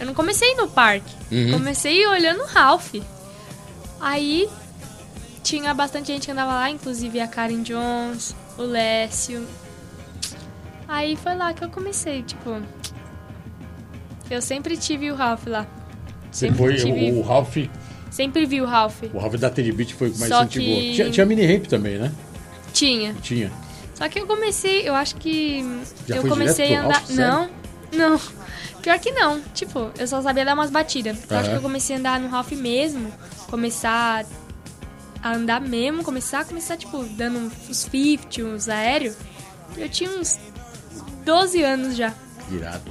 Eu 0.00 0.06
não 0.06 0.14
comecei 0.14 0.54
no 0.54 0.68
parque. 0.68 1.14
Uhum. 1.30 1.52
Comecei 1.52 2.06
olhando 2.06 2.40
o 2.40 2.46
Ralph. 2.46 2.94
Aí, 4.00 4.48
tinha 5.42 5.74
bastante 5.74 6.06
gente 6.06 6.24
que 6.24 6.32
andava 6.32 6.54
lá, 6.54 6.70
inclusive 6.70 7.20
a 7.20 7.28
Karen 7.28 7.62
Jones, 7.62 8.34
o 8.56 8.62
Lécio. 8.62 9.46
Aí 10.88 11.14
foi 11.14 11.34
lá 11.34 11.52
que 11.52 11.62
eu 11.62 11.68
comecei, 11.68 12.22
tipo. 12.22 12.62
Eu 14.30 14.40
sempre 14.42 14.76
tive 14.76 15.10
o 15.10 15.14
Ralph 15.14 15.46
lá. 15.46 15.66
Você 16.30 16.46
Sempre 16.46 16.58
foi 16.58 16.74
tive- 16.76 17.12
o, 17.12 17.22
Ralph, 17.22 17.56
Sempre 18.10 18.46
vi 18.46 18.60
o 18.60 18.64
Ralph. 18.66 19.02
o 19.12 19.18
Ralph 19.18 19.34
da 19.34 19.50
Teddy 19.50 19.72
Beach 19.72 19.94
foi 19.94 20.08
o 20.10 20.16
mais 20.18 20.28
Só 20.32 20.42
incentivou. 20.42 20.80
que- 20.80 20.94
Tinha, 20.94 21.10
tinha 21.10 21.26
mini 21.26 21.46
ramp 21.46 21.66
também, 21.66 21.98
né? 21.98 22.12
Tinha. 22.72 23.14
Tinha. 23.22 23.52
Só 23.94 24.08
que 24.08 24.18
eu 24.20 24.26
comecei, 24.26 24.88
eu 24.88 24.94
acho 24.94 25.14
que 25.16 25.64
Já 26.08 26.16
eu 26.16 26.22
comecei 26.26 26.74
a 26.74 26.84
andar. 26.84 26.94
Ralph, 26.98 27.10
não, 27.10 27.50
não. 27.92 28.20
Pior 28.82 28.98
que 28.98 29.12
não. 29.12 29.40
Tipo, 29.54 29.90
eu 29.98 30.06
só 30.06 30.20
sabia 30.20 30.44
dar 30.44 30.54
umas 30.54 30.70
batidas. 30.70 31.16
Eu 31.30 31.36
acho 31.38 31.46
Aham. 31.46 31.50
que 31.50 31.56
eu 31.58 31.62
comecei 31.62 31.94
a 31.96 31.98
andar 31.98 32.20
no 32.20 32.28
Ralph 32.28 32.52
mesmo. 32.52 33.10
Começar 33.48 34.24
a 35.22 35.32
andar 35.34 35.60
mesmo, 35.60 36.02
começar, 36.02 36.44
começar, 36.44 36.76
tipo, 36.76 37.02
dando 37.16 37.38
uns 37.68 37.76
50, 37.78 38.42
uns 38.42 38.68
aéreos. 38.68 39.16
Eu 39.76 39.88
tinha 39.88 40.10
uns 40.10 40.38
12 41.24 41.62
anos 41.62 41.96
já. 41.96 42.12
Irado. 42.50 42.90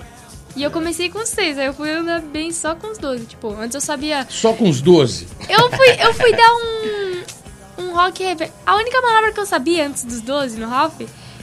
E 0.56 0.62
eu 0.62 0.70
comecei 0.70 1.10
com 1.10 1.20
os 1.20 1.30
6, 1.30 1.58
aí 1.58 1.66
eu 1.66 1.74
fui 1.74 1.90
andar 1.90 2.22
bem 2.22 2.52
só 2.52 2.76
com 2.76 2.92
os 2.92 2.98
12. 2.98 3.26
Tipo, 3.26 3.56
antes 3.60 3.74
eu 3.76 3.82
sabia. 3.82 4.28
Só 4.30 4.54
com 4.54 4.70
os 4.70 4.82
12. 4.82 5.28
Eu 5.50 5.70
fui, 5.72 5.90
eu 6.00 6.14
fui 6.14 6.32
dar 6.36 6.54
um, 6.54 7.84
um 7.86 7.94
rock 7.96 8.24
reverse. 8.24 8.54
A 8.66 8.76
única 8.76 9.02
manobra 9.02 9.32
que 9.32 9.40
eu 9.40 9.46
sabia 9.48 9.88
antes 9.88 10.04
dos 10.06 10.22
12 10.22 10.60
no 10.60 10.68
Ralph 10.70 11.02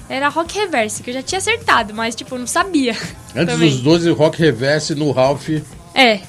era 0.08 0.28
rock 0.28 0.56
reverse, 0.58 1.02
que 1.02 1.10
eu 1.10 1.14
já 1.14 1.22
tinha 1.22 1.38
acertado, 1.38 1.92
mas 1.94 2.14
tipo, 2.14 2.34
eu 2.34 2.38
não 2.40 2.46
sabia. 2.46 2.92
Antes 3.34 3.54
também. 3.54 3.70
dos 3.70 3.80
12, 3.80 4.10
o 4.10 4.14
Rock 4.14 4.38
Reverse 4.40 4.94
no 4.96 5.10
Ralph. 5.12 5.48
É. 5.94 6.20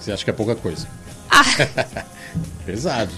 Você 0.00 0.12
acha 0.12 0.24
que 0.24 0.30
é 0.30 0.32
pouca 0.32 0.54
coisa? 0.54 0.88
Ah, 1.28 1.44
Pesado. 2.66 3.10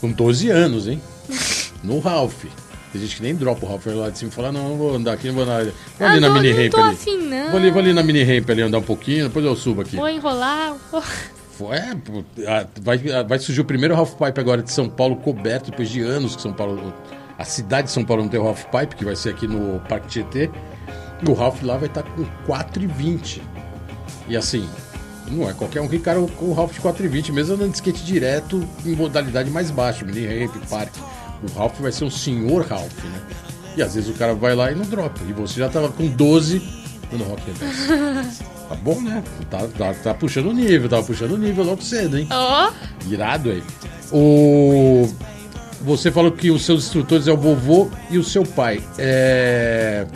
Com 0.00 0.10
12 0.12 0.50
anos, 0.50 0.86
hein? 0.88 1.00
No 1.82 1.98
Ralph. 2.00 2.44
Tem 2.92 3.00
gente 3.00 3.16
que 3.16 3.22
nem 3.22 3.34
dropa 3.34 3.64
o 3.64 3.68
Ralph 3.68 3.86
lá 3.86 4.10
de 4.10 4.18
cima 4.18 4.30
e 4.30 4.34
fala, 4.34 4.50
não, 4.50 4.70
eu 4.70 4.76
vou 4.76 4.94
andar 4.96 5.12
aqui, 5.12 5.28
não 5.28 5.34
vou 5.34 5.44
andar. 5.44 5.62
Vou 5.64 5.72
ali 6.08 6.16
Ah, 6.16 6.20
na 6.20 6.28
não- 6.28 6.34
mini 6.40 6.52
não 6.52 6.62
ramp 6.64 6.74
ali. 6.74 6.94
afim, 6.94 7.16
não. 7.18 7.50
Vou 7.50 7.60
ali, 7.60 7.70
vou 7.70 7.80
ali 7.80 7.92
na 7.92 8.02
mini 8.02 8.22
ramp 8.24 8.50
ali 8.50 8.62
andar 8.62 8.78
um 8.78 8.82
pouquinho, 8.82 9.28
depois 9.28 9.44
eu 9.44 9.54
subo 9.54 9.82
aqui. 9.82 9.96
vou 9.96 10.08
enrolar. 10.08 10.74
vou- 11.58 11.72
é, 11.74 11.94
ah, 12.48 12.66
vai, 12.80 13.00
ah, 13.12 13.22
vai 13.22 13.38
surgir 13.38 13.60
o 13.60 13.64
primeiro 13.64 13.94
Half 13.94 14.14
Pipe 14.14 14.40
agora 14.40 14.62
de 14.62 14.72
São 14.72 14.88
Paulo 14.88 15.16
coberto, 15.16 15.70
depois 15.70 15.88
de 15.90 16.00
anos 16.00 16.34
que 16.34 16.42
São 16.42 16.52
Paulo. 16.52 16.92
A 17.38 17.44
cidade 17.44 17.86
de 17.88 17.92
São 17.92 18.04
Paulo 18.04 18.22
não 18.22 18.28
tem 18.30 18.40
o 18.40 18.46
Half 18.48 18.64
Pipe, 18.66 18.96
que 18.96 19.04
vai 19.04 19.14
ser 19.14 19.30
aqui 19.30 19.46
no 19.46 19.78
Parque 19.88 20.08
Tietê. 20.08 20.50
E 21.22 21.28
o 21.30 21.34
Ralph 21.34 21.62
lá 21.62 21.76
vai 21.76 21.86
estar 21.88 22.02
com 22.02 22.24
4,20. 22.46 23.42
E 24.28 24.36
assim, 24.36 24.66
não 25.30 25.48
é 25.48 25.52
qualquer 25.52 25.80
um 25.82 25.88
que 25.88 25.98
cara 25.98 26.18
com 26.20 26.46
o 26.46 26.52
Ralph 26.54 26.72
de 26.72 26.80
4,20, 26.80 27.30
mesmo 27.30 27.54
andando 27.54 27.70
de 27.70 27.76
skate 27.76 28.02
direto 28.04 28.66
em 28.84 28.94
modalidade 28.96 29.50
mais 29.50 29.70
baixa, 29.70 30.04
mini 30.04 30.26
ramp, 30.26 30.54
parque. 30.68 30.98
O 31.42 31.58
Ralph 31.58 31.78
vai 31.80 31.92
ser 31.92 32.04
um 32.04 32.10
senhor 32.10 32.66
Ralph, 32.66 33.04
né? 33.04 33.20
E 33.76 33.82
às 33.82 33.94
vezes 33.94 34.10
o 34.10 34.14
cara 34.14 34.34
vai 34.34 34.54
lá 34.54 34.70
e 34.70 34.74
não 34.74 34.84
dropa. 34.84 35.20
E 35.28 35.32
você 35.32 35.58
já 35.60 35.68
tava 35.68 35.88
com 35.90 36.06
12 36.06 36.60
no 37.12 37.24
Rock 37.24 37.42
Reverse. 37.46 38.42
Tá 38.68 38.74
bom, 38.76 39.00
né? 39.00 39.22
Tá, 39.50 39.66
tá, 39.76 39.94
tá 39.94 40.14
puxando 40.14 40.46
o 40.50 40.52
nível, 40.52 40.88
tava 40.88 41.02
puxando 41.02 41.32
o 41.32 41.38
nível 41.38 41.64
logo 41.64 41.82
cedo, 41.82 42.18
hein? 42.18 42.28
Ó, 42.30 42.70
Irado 43.08 43.50
aí. 43.50 43.62
O... 44.12 45.08
Você 45.82 46.10
falou 46.12 46.30
que 46.30 46.50
os 46.50 46.64
seus 46.64 46.84
instrutores 46.84 47.26
é 47.26 47.32
o 47.32 47.36
vovô 47.36 47.90
e 48.10 48.18
o 48.18 48.22
seu 48.24 48.44
pai. 48.44 48.82
É... 48.98 50.06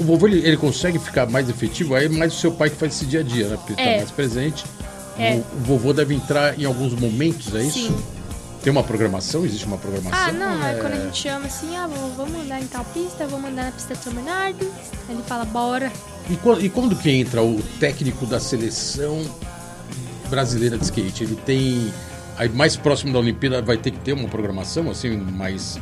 O 0.00 0.04
vovô 0.04 0.26
ele, 0.28 0.38
ele 0.46 0.56
consegue 0.56 0.98
ficar 0.98 1.26
mais 1.26 1.48
efetivo, 1.50 1.94
aí 1.94 2.06
é 2.06 2.08
mais 2.08 2.32
o 2.34 2.38
seu 2.38 2.52
pai 2.52 2.70
que 2.70 2.76
faz 2.76 2.94
esse 2.94 3.04
dia 3.06 3.20
a 3.20 3.22
dia, 3.22 3.48
né? 3.48 3.56
Porque 3.56 3.72
ele 3.72 3.82
tá 3.82 3.90
É. 3.94 3.96
mais 3.98 4.10
presente. 4.10 4.64
É. 5.18 5.34
O, 5.34 5.38
o 5.38 5.60
vovô 5.64 5.92
deve 5.92 6.14
entrar 6.14 6.58
em 6.58 6.64
alguns 6.64 6.94
momentos, 6.94 7.54
é 7.54 7.62
isso? 7.62 7.88
Sim. 7.88 7.96
Tem 8.62 8.70
uma 8.70 8.84
programação? 8.84 9.44
Existe 9.44 9.66
uma 9.66 9.76
programação? 9.78 10.18
Ah, 10.18 10.30
não, 10.32 10.64
é 10.64 10.72
É- 10.72 10.80
quando 10.80 10.92
a 10.92 10.96
gente 11.00 11.16
chama 11.20 11.46
assim, 11.46 11.76
ah, 11.76 11.86
vamos 11.88 12.16
vamos 12.16 12.40
andar 12.44 12.60
em 12.60 12.66
tal 12.66 12.84
pista, 12.86 13.26
vamos 13.26 13.50
andar 13.50 13.64
na 13.64 13.72
pista 13.72 13.94
de 13.94 14.04
São 14.04 14.12
Bernardo. 14.12 14.64
Aí 15.08 15.14
ele 15.14 15.22
fala, 15.24 15.44
bora. 15.44 15.90
E, 16.30 16.36
quan- 16.36 16.58
e 16.60 16.68
quando 16.68 16.94
que 16.94 17.10
entra 17.10 17.42
o 17.42 17.60
técnico 17.80 18.24
da 18.24 18.38
seleção 18.38 19.20
brasileira 20.30 20.78
de 20.78 20.84
skate? 20.84 21.24
Ele 21.24 21.34
tem. 21.36 21.92
Aí 22.38 22.48
mais 22.48 22.76
próximo 22.76 23.12
da 23.12 23.18
Olimpíada 23.18 23.60
vai 23.60 23.76
ter 23.76 23.90
que 23.90 23.98
ter 23.98 24.12
uma 24.12 24.28
programação 24.28 24.88
assim, 24.90 25.16
mais 25.16 25.78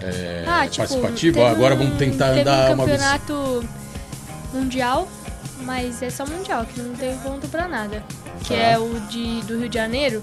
é, 0.00 0.44
ah, 0.46 0.62
tipo, 0.68 0.76
participativa. 0.86 1.50
Agora 1.50 1.74
um- 1.74 1.78
vamos 1.78 1.98
tentar 1.98 2.28
teve 2.28 2.40
andar 2.42 2.70
um 2.70 2.74
uma 2.74 2.86
vez. 2.86 3.02
campeonato 3.02 3.68
mundial, 4.52 5.08
mas 5.62 6.00
é 6.00 6.10
só 6.10 6.24
mundial, 6.24 6.64
que 6.64 6.80
não 6.80 6.94
tem 6.94 7.16
ponto 7.18 7.48
pra 7.48 7.66
nada. 7.66 8.04
Que 8.44 8.54
Tá. 8.54 8.54
é 8.54 8.78
o 8.78 9.00
de, 9.10 9.40
do 9.42 9.58
Rio 9.58 9.68
de 9.68 9.74
Janeiro. 9.76 10.22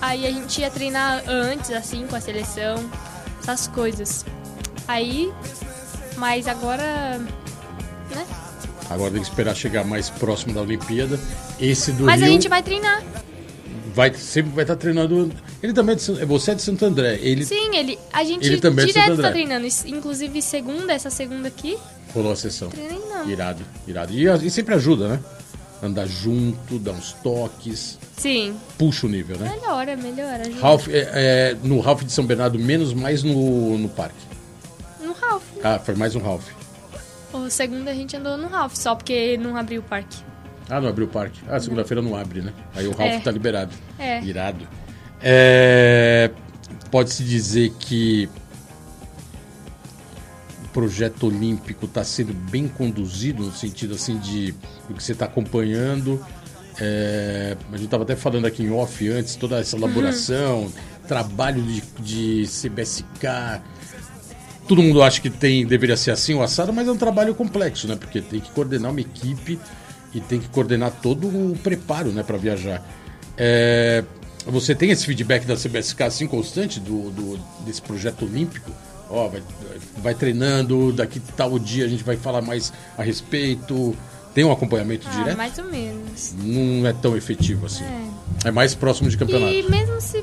Aí 0.00 0.26
a 0.26 0.30
gente 0.30 0.60
ia 0.60 0.70
treinar 0.70 1.22
antes, 1.26 1.70
assim, 1.72 2.06
com 2.06 2.14
a 2.16 2.20
seleção, 2.20 2.88
essas 3.42 3.66
coisas. 3.68 4.24
Aí, 4.86 5.32
mas 6.16 6.46
agora, 6.46 7.18
né? 8.14 8.26
Agora 8.88 9.10
tem 9.10 9.20
que 9.20 9.28
esperar 9.28 9.54
chegar 9.54 9.84
mais 9.84 10.08
próximo 10.08 10.54
da 10.54 10.62
Olimpíada. 10.62 11.18
Esse 11.60 11.92
do 11.92 12.04
Mas 12.04 12.20
Rio 12.20 12.28
a 12.30 12.32
gente 12.32 12.48
vai 12.48 12.62
treinar. 12.62 13.02
vai- 13.94 14.14
sempre 14.14 14.52
vai 14.52 14.64
estar 14.64 14.76
treinando. 14.76 15.30
Ele 15.62 15.72
também 15.72 15.92
é 15.94 15.96
de, 15.96 16.02
San- 16.02 16.24
você 16.26 16.52
é 16.52 16.54
de 16.54 16.62
Santo 16.62 16.84
André. 16.86 17.18
Ele 17.20 17.44
Sim, 17.44 17.74
ele, 17.76 17.98
a 18.12 18.22
gente 18.24 18.46
Ele 18.46 18.60
também 18.60 18.84
é 18.84 18.88
direto 18.88 19.10
André. 19.12 19.22
tá 19.26 19.30
treinando. 19.32 19.66
Inclusive, 19.86 20.40
segunda, 20.40 20.92
essa 20.94 21.10
segunda 21.10 21.48
aqui, 21.48 21.76
rolou 22.14 22.32
a 22.32 22.36
sessão. 22.36 22.70
treinando. 22.70 23.28
Irado, 23.30 23.62
irado. 23.86 24.12
E, 24.12 24.24
e 24.46 24.50
sempre 24.50 24.74
ajuda, 24.74 25.08
né? 25.08 25.20
Andar 25.82 26.06
junto, 26.06 26.78
dar 26.78 26.90
uns 26.92 27.12
toques, 27.12 27.98
Sim, 28.16 28.56
puxa 28.76 29.06
o 29.06 29.08
nível, 29.08 29.38
né? 29.38 29.48
melhora, 29.60 29.96
melhora. 29.96 30.42
Ralph, 30.60 30.88
é, 30.88 31.08
é, 31.52 31.56
no 31.62 31.78
Ralph 31.80 32.02
de 32.02 32.10
São 32.12 32.26
Bernardo, 32.26 32.58
menos, 32.58 32.92
mais 32.92 33.22
no, 33.22 33.78
no 33.78 33.88
parque. 33.88 34.16
No 35.00 35.12
Ralph. 35.12 35.44
Ah, 35.62 35.78
foi 35.78 35.94
mais 35.94 36.16
um 36.16 36.20
Ralph. 36.20 36.48
O 37.32 37.48
segundo 37.48 37.86
a 37.88 37.94
gente 37.94 38.16
andou 38.16 38.36
no 38.36 38.48
Ralph, 38.48 38.74
só 38.74 38.94
porque 38.96 39.36
não 39.38 39.56
abriu 39.56 39.80
o 39.80 39.84
parque. 39.84 40.18
Ah, 40.68 40.80
não 40.80 40.88
abriu 40.88 41.06
o 41.06 41.10
parque. 41.10 41.40
Ah, 41.48 41.60
segunda-feira 41.60 42.02
não 42.02 42.16
abre, 42.16 42.42
né? 42.42 42.52
Aí 42.74 42.86
o 42.88 42.90
Ralph 42.92 43.12
É. 43.12 43.20
tá 43.20 43.30
liberado. 43.30 43.72
É. 43.98 44.20
Irado. 44.22 44.66
É, 45.22 46.30
Pode-se 46.90 47.22
dizer 47.22 47.70
que 47.78 48.28
projeto 50.78 51.26
olímpico 51.26 51.86
está 51.86 52.04
sendo 52.04 52.32
bem 52.32 52.68
conduzido 52.68 53.42
no 53.42 53.52
sentido 53.52 53.96
assim 53.96 54.16
de 54.18 54.52
do 54.88 54.94
que 54.94 55.02
você 55.02 55.10
está 55.10 55.24
acompanhando. 55.24 56.24
É, 56.80 57.56
a 57.72 57.72
gente 57.72 57.86
estava 57.86 58.04
até 58.04 58.14
falando 58.14 58.46
aqui 58.46 58.62
em 58.62 58.70
off 58.70 59.08
antes, 59.08 59.34
toda 59.34 59.58
essa 59.58 59.76
elaboração, 59.76 60.72
trabalho 61.08 61.60
de, 61.60 61.82
de 61.98 62.46
CBSK. 62.48 63.60
Todo 64.68 64.80
mundo 64.80 65.02
acha 65.02 65.20
que 65.20 65.28
tem 65.30 65.66
deveria 65.66 65.96
ser 65.96 66.12
assim 66.12 66.34
o 66.34 66.42
assado, 66.44 66.72
mas 66.72 66.86
é 66.86 66.92
um 66.92 66.96
trabalho 66.96 67.34
complexo, 67.34 67.88
né? 67.88 67.96
Porque 67.96 68.20
tem 68.20 68.38
que 68.38 68.52
coordenar 68.52 68.92
uma 68.92 69.00
equipe 69.00 69.58
e 70.14 70.20
tem 70.20 70.38
que 70.38 70.48
coordenar 70.48 70.92
todo 71.02 71.26
o 71.26 71.58
preparo, 71.60 72.12
né, 72.12 72.22
para 72.22 72.38
viajar. 72.38 72.86
É, 73.36 74.04
você 74.46 74.76
tem 74.76 74.92
esse 74.92 75.04
feedback 75.04 75.44
da 75.44 75.56
CBSK 75.56 76.04
assim 76.04 76.28
constante 76.28 76.78
do, 76.78 77.10
do- 77.10 77.40
desse 77.66 77.82
projeto 77.82 78.24
olímpico? 78.24 78.70
Ó, 79.10 79.28
vai, 79.28 79.42
vai 79.98 80.14
treinando, 80.14 80.92
daqui 80.92 81.20
tal 81.36 81.58
dia 81.58 81.84
a 81.84 81.88
gente 81.88 82.04
vai 82.04 82.16
falar 82.16 82.42
mais 82.42 82.72
a 82.96 83.02
respeito. 83.02 83.96
Tem 84.34 84.44
um 84.44 84.52
acompanhamento 84.52 85.06
Ah, 85.10 85.16
direto? 85.16 85.36
mais 85.36 85.58
ou 85.58 85.64
menos. 85.64 86.34
Não 86.38 86.86
é 86.86 86.92
tão 86.92 87.16
efetivo 87.16 87.66
assim. 87.66 87.84
É. 87.84 88.48
É 88.48 88.50
mais 88.50 88.74
próximo 88.74 89.08
de 89.08 89.16
campeonato. 89.16 89.52
E 89.52 89.62
mesmo 89.68 90.00
se 90.00 90.22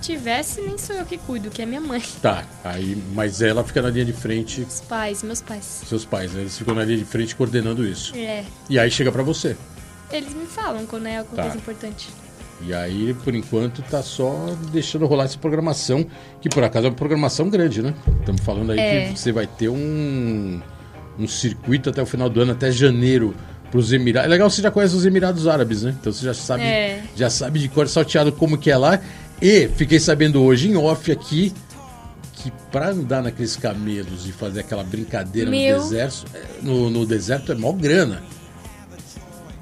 tivesse, 0.00 0.60
nem 0.60 0.78
sou 0.78 0.94
eu 0.96 1.04
que 1.04 1.18
cuido, 1.18 1.50
que 1.50 1.60
é 1.62 1.66
minha 1.66 1.80
mãe. 1.80 2.02
Tá, 2.22 2.44
aí, 2.62 3.02
mas 3.14 3.42
ela 3.42 3.64
fica 3.64 3.82
na 3.82 3.88
linha 3.90 4.04
de 4.04 4.12
frente, 4.12 4.62
Os 4.62 4.80
pais, 4.80 5.22
meus 5.22 5.40
pais. 5.42 5.82
seus 5.86 6.04
pais, 6.04 6.32
né? 6.32 6.42
eles 6.42 6.56
ficam 6.56 6.74
na 6.74 6.84
linha 6.84 6.98
de 6.98 7.04
frente 7.04 7.34
coordenando 7.34 7.84
isso. 7.86 8.14
É. 8.16 8.44
E 8.68 8.78
aí 8.78 8.90
chega 8.90 9.10
pra 9.10 9.22
você. 9.22 9.56
Eles 10.12 10.32
me 10.34 10.46
falam 10.46 10.86
quando 10.86 11.06
é 11.06 11.18
alguma 11.18 11.36
Tá. 11.36 11.42
coisa 11.44 11.56
importante. 11.56 12.08
E 12.66 12.74
aí, 12.74 13.14
por 13.24 13.34
enquanto, 13.34 13.80
tá 13.82 14.02
só 14.02 14.54
deixando 14.70 15.06
rolar 15.06 15.24
essa 15.24 15.38
programação, 15.38 16.04
que 16.40 16.48
por 16.48 16.62
acaso 16.62 16.86
é 16.86 16.90
uma 16.90 16.96
programação 16.96 17.48
grande, 17.48 17.80
né? 17.82 17.94
Estamos 18.20 18.42
falando 18.42 18.72
aí 18.72 18.78
É. 18.78 19.08
que 19.12 19.18
você 19.18 19.32
vai 19.32 19.46
ter 19.46 19.68
um, 19.70 20.60
um 21.18 21.26
circuito 21.26 21.88
até 21.88 22.02
o 22.02 22.06
final 22.06 22.28
do 22.28 22.40
ano, 22.40 22.52
até 22.52 22.70
janeiro, 22.70 23.34
para 23.70 23.78
os 23.80 23.92
Emirados. 23.92 24.26
É 24.26 24.30
legal, 24.30 24.50
você 24.50 24.60
já 24.60 24.70
conhece 24.70 24.94
os 24.94 25.06
Emirados 25.06 25.46
Árabes, 25.46 25.82
né? 25.84 25.94
Então 25.98 26.12
você 26.12 26.24
já 26.24 26.34
sabe, 26.34 26.62
É. 26.64 27.02
já 27.16 27.30
sabe 27.30 27.58
de 27.60 27.68
cor 27.68 27.88
salteado 27.88 28.30
como 28.32 28.58
que 28.58 28.70
é 28.70 28.76
lá. 28.76 29.00
E 29.40 29.68
fiquei 29.76 29.98
sabendo 29.98 30.42
hoje 30.42 30.68
em 30.68 30.76
off 30.76 31.10
aqui 31.10 31.52
que 32.34 32.52
pra 32.70 32.88
andar 32.90 33.22
naqueles 33.22 33.56
camelos 33.56 34.26
e 34.28 34.32
fazer 34.32 34.60
aquela 34.60 34.82
brincadeira 34.84 35.50
Meu. 35.50 35.76
no 35.78 35.82
deserto, 35.82 36.24
é, 36.34 36.42
no, 36.62 36.90
no 36.90 37.06
deserto 37.06 37.52
é 37.52 37.54
mó 37.54 37.72
grana. 37.72 38.22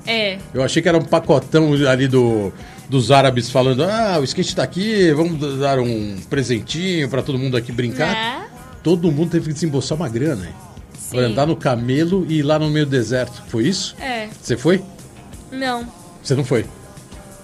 É. 0.06 0.38
Eu 0.54 0.62
achei 0.62 0.82
que 0.82 0.88
era 0.88 0.96
um 0.96 1.04
pacotão 1.04 1.72
ali 1.88 2.08
do, 2.08 2.52
dos 2.88 3.10
árabes 3.10 3.50
falando: 3.50 3.84
ah, 3.84 4.18
o 4.18 4.24
skate 4.24 4.56
tá 4.56 4.62
aqui, 4.62 5.12
vamos 5.12 5.58
dar 5.58 5.78
um 5.78 6.16
presentinho 6.28 7.08
pra 7.08 7.22
todo 7.22 7.38
mundo 7.38 7.56
aqui 7.56 7.70
brincar. 7.72 8.12
Né? 8.12 8.48
Todo 8.82 9.10
mundo 9.12 9.30
teve 9.30 9.48
que 9.48 9.54
desembolsar 9.54 9.96
uma 9.96 10.08
grana, 10.08 10.46
hein? 10.46 10.54
Pra 11.10 11.20
andar 11.22 11.46
no 11.46 11.56
camelo 11.56 12.26
e 12.28 12.38
ir 12.38 12.42
lá 12.42 12.58
no 12.58 12.68
meio 12.68 12.84
do 12.84 12.90
deserto. 12.90 13.42
Foi 13.48 13.66
isso? 13.66 13.96
É. 13.98 14.28
Você 14.40 14.56
foi? 14.56 14.82
Não. 15.50 15.90
Você 16.22 16.34
não 16.34 16.44
foi? 16.44 16.66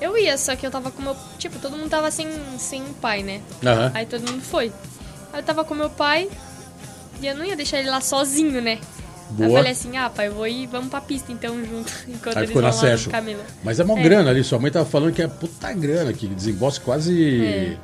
Eu 0.00 0.18
ia, 0.18 0.36
só 0.36 0.54
que 0.54 0.66
eu 0.66 0.70
tava 0.70 0.90
com 0.90 1.02
meu. 1.02 1.16
Tipo, 1.38 1.58
todo 1.58 1.76
mundo 1.76 1.88
tava 1.88 2.10
sem, 2.10 2.28
sem 2.58 2.82
pai, 3.00 3.22
né? 3.22 3.40
Aham. 3.64 3.90
Aí 3.94 4.06
todo 4.06 4.30
mundo 4.30 4.42
foi. 4.42 4.70
Aí 5.32 5.40
eu 5.40 5.42
tava 5.42 5.64
com 5.64 5.74
meu 5.74 5.88
pai 5.88 6.28
e 7.22 7.26
eu 7.26 7.34
não 7.34 7.44
ia 7.44 7.56
deixar 7.56 7.78
ele 7.78 7.88
lá 7.88 8.00
sozinho, 8.00 8.60
né? 8.60 8.78
Aí 9.36 9.42
eu 9.42 9.48
Boa. 9.48 9.58
falei 9.58 9.72
assim, 9.72 9.96
ah, 9.96 10.08
pai, 10.08 10.28
eu 10.28 10.34
vou 10.34 10.46
ir, 10.46 10.66
vamos 10.66 10.88
pra 10.88 11.00
pista 11.00 11.32
então 11.32 11.58
junto, 11.64 11.92
enquanto 12.08 12.36
Aí 12.36 12.44
eles 12.44 12.50
ficou 12.50 12.62
na 12.62 13.10
camelo. 13.10 13.40
Mas 13.64 13.80
é 13.80 13.84
mó 13.84 13.96
É. 13.98 14.02
grana 14.02 14.30
ali. 14.30 14.44
Sua 14.44 14.58
mãe 14.58 14.70
tava 14.70 14.84
falando 14.84 15.12
que 15.12 15.22
é 15.22 15.28
puta 15.28 15.72
grana, 15.72 16.12
que 16.12 16.26
desembolsa 16.28 16.80
quase. 16.80 17.44
É. 17.44 17.76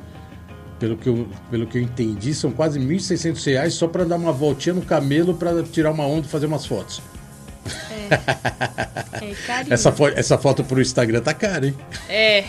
Pelo, 0.79 0.97
que 0.97 1.07
eu, 1.09 1.27
pelo 1.51 1.67
que 1.67 1.77
eu 1.77 1.81
entendi, 1.81 2.33
são 2.33 2.49
quase 2.51 2.79
1.600 2.79 3.45
reais 3.45 3.73
só 3.75 3.87
pra 3.87 4.03
dar 4.03 4.15
uma 4.15 4.31
voltinha 4.31 4.73
no 4.73 4.81
camelo 4.81 5.35
pra 5.35 5.61
tirar 5.61 5.91
uma 5.91 6.07
onda 6.07 6.25
e 6.25 6.29
fazer 6.29 6.47
umas 6.47 6.65
fotos. 6.65 6.99
É, 9.21 9.35
carinho. 9.45 9.73
Essa, 9.73 9.91
fo 9.91 10.07
essa 10.07 10.35
foto 10.35 10.63
pro 10.63 10.81
Instagram 10.81 11.21
tá 11.21 11.31
cara, 11.31 11.67
hein? 11.67 11.75
É, 12.09 12.43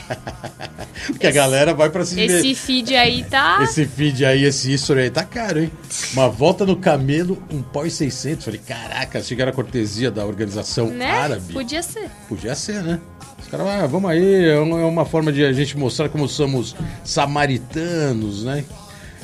Porque 1.09 1.27
a 1.27 1.31
galera 1.31 1.75
vai 1.75 1.91
pra 1.91 2.03
se 2.03 2.15
ver. 2.15 2.25
esse 2.31 2.55
feed 2.55 2.97
aí 2.97 3.25
tá... 3.25 3.59
Esse 3.63 3.85
feed 3.85 4.25
aí, 4.25 4.45
esse 4.45 4.73
history 4.73 5.01
aí 5.03 5.11
tá 5.11 5.23
caro, 5.23 5.61
hein? 5.61 5.71
Uma 6.15 6.31
volta 6.31 6.65
no 6.65 6.75
camelo, 6.77 7.43
um 7.51 7.61
pau 7.61 7.87
e 7.87 7.91
600. 7.91 8.45
Falei, 8.47 8.61
caraca, 8.67 9.21
chegaram 9.23 9.53
a 9.53 9.55
cortesia 9.55 10.11
da 10.11 10.25
organização 10.25 10.87
Né? 10.87 11.11
árabe. 11.11 11.53
Podia 11.53 11.83
ser. 11.83 12.09
Podia 12.27 12.55
ser, 12.55 12.83
né? 12.83 12.99
Os 13.39 13.49
caras, 13.49 13.67
ah, 13.67 13.87
vamos 13.87 14.11
aí, 14.11 14.47
é 14.47 14.59
uma, 14.59 14.81
é 14.81 14.85
uma 14.85 15.05
forma 15.05 15.31
de 15.31 15.45
a 15.45 15.53
gente 15.53 15.77
mostrar 15.77 16.09
como 16.09 16.27
somos 16.27 16.75
samaritanos, 17.05 18.45
né? 18.45 18.65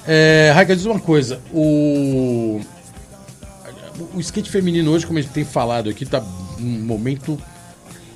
É, 0.07 0.53
Raika, 0.55 0.77
diz 0.77 0.85
uma 0.85 1.01
coisa, 1.01 1.41
o, 1.53 2.61
o 4.15 4.21
skate 4.21 4.51
feminino 4.51 4.91
hoje, 4.91 5.07
como 5.07 5.19
a 5.19 5.23
gente 5.23 5.33
tem 5.33 5.45
falado 5.45 5.89
aqui, 5.91 6.05
tá 6.07 6.21
num 6.59 6.81
momento 6.85 7.41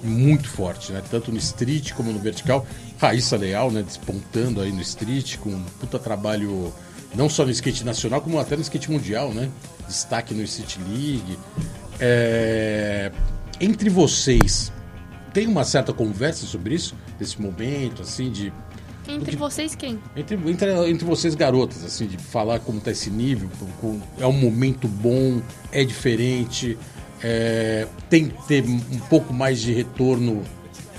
muito 0.02 0.48
forte, 0.48 0.92
né? 0.92 1.02
Tanto 1.10 1.30
no 1.30 1.38
street 1.38 1.92
como 1.92 2.12
no 2.12 2.18
vertical. 2.18 2.66
Raíssa 2.98 3.36
Leal, 3.36 3.70
né? 3.70 3.82
Despontando 3.82 4.60
aí 4.60 4.72
no 4.72 4.80
street, 4.80 5.38
com 5.38 5.50
um 5.50 5.64
puta 5.80 5.98
trabalho 5.98 6.72
não 7.14 7.28
só 7.28 7.44
no 7.44 7.50
skate 7.50 7.84
nacional, 7.84 8.20
como 8.20 8.38
até 8.38 8.56
no 8.56 8.62
skate 8.62 8.90
mundial, 8.90 9.32
né? 9.32 9.50
Destaque 9.86 10.34
no 10.34 10.42
Street 10.42 10.76
League. 10.88 11.38
É, 12.00 13.12
Entre 13.60 13.90
vocês, 13.90 14.72
tem 15.32 15.46
uma 15.46 15.64
certa 15.64 15.92
conversa 15.92 16.46
sobre 16.46 16.74
isso? 16.74 16.94
Desse 17.18 17.40
momento, 17.40 18.02
assim, 18.02 18.30
de 18.30 18.52
Entre 19.08 19.36
vocês, 19.36 19.74
quem? 19.74 19.98
entre, 20.16 20.36
entre, 20.48 20.90
entre 20.90 21.04
vocês 21.04 21.34
garotas, 21.34 21.84
assim, 21.84 22.06
de 22.06 22.16
falar 22.16 22.60
como 22.60 22.80
tá 22.80 22.92
esse 22.92 23.10
nível, 23.10 23.50
é 24.18 24.26
um 24.26 24.32
momento 24.32 24.86
bom, 24.86 25.42
é 25.72 25.84
diferente, 25.84 26.78
é, 27.22 27.86
tem 28.08 28.28
que 28.28 28.46
ter 28.46 28.64
um 28.64 29.00
pouco 29.10 29.32
mais 29.32 29.60
de 29.60 29.72
retorno, 29.72 30.42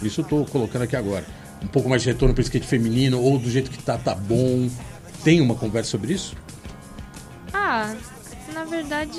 isso 0.02 0.22
eu 0.22 0.26
tô 0.26 0.46
colocando 0.46 0.82
aqui 0.82 0.96
agora, 0.96 1.26
um 1.64 1.68
pouco 1.68 1.90
mais 1.90 2.02
de 2.02 2.10
retorno 2.10 2.34
para 2.34 2.42
o 2.42 2.44
skate 2.44 2.68
feminino, 2.68 3.22
ou 3.22 3.40
do 3.40 3.50
jeito 3.50 3.72
que 3.72 3.82
tá, 3.82 3.98
tá 3.98 4.14
bom. 4.14 4.70
Tem 5.24 5.40
uma 5.40 5.56
conversa 5.56 5.92
sobre 5.92 6.14
isso? 6.14 6.36
Ah, 7.54 7.96
na 8.54 8.66
verdade... 8.66 9.18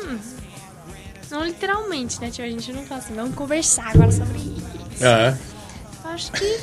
hum, 0.00 0.18
não 1.30 1.44
literalmente, 1.44 2.20
né? 2.20 2.30
Tipo, 2.30 2.48
a 2.48 2.50
gente 2.50 2.72
não 2.72 2.84
fala 2.84 3.00
assim, 3.00 3.14
vamos 3.14 3.34
conversar 3.36 3.90
agora 3.90 4.10
sobre 4.10 4.38
isso. 4.38 5.04
É. 5.04 5.36
Acho 6.04 6.32
que 6.32 6.58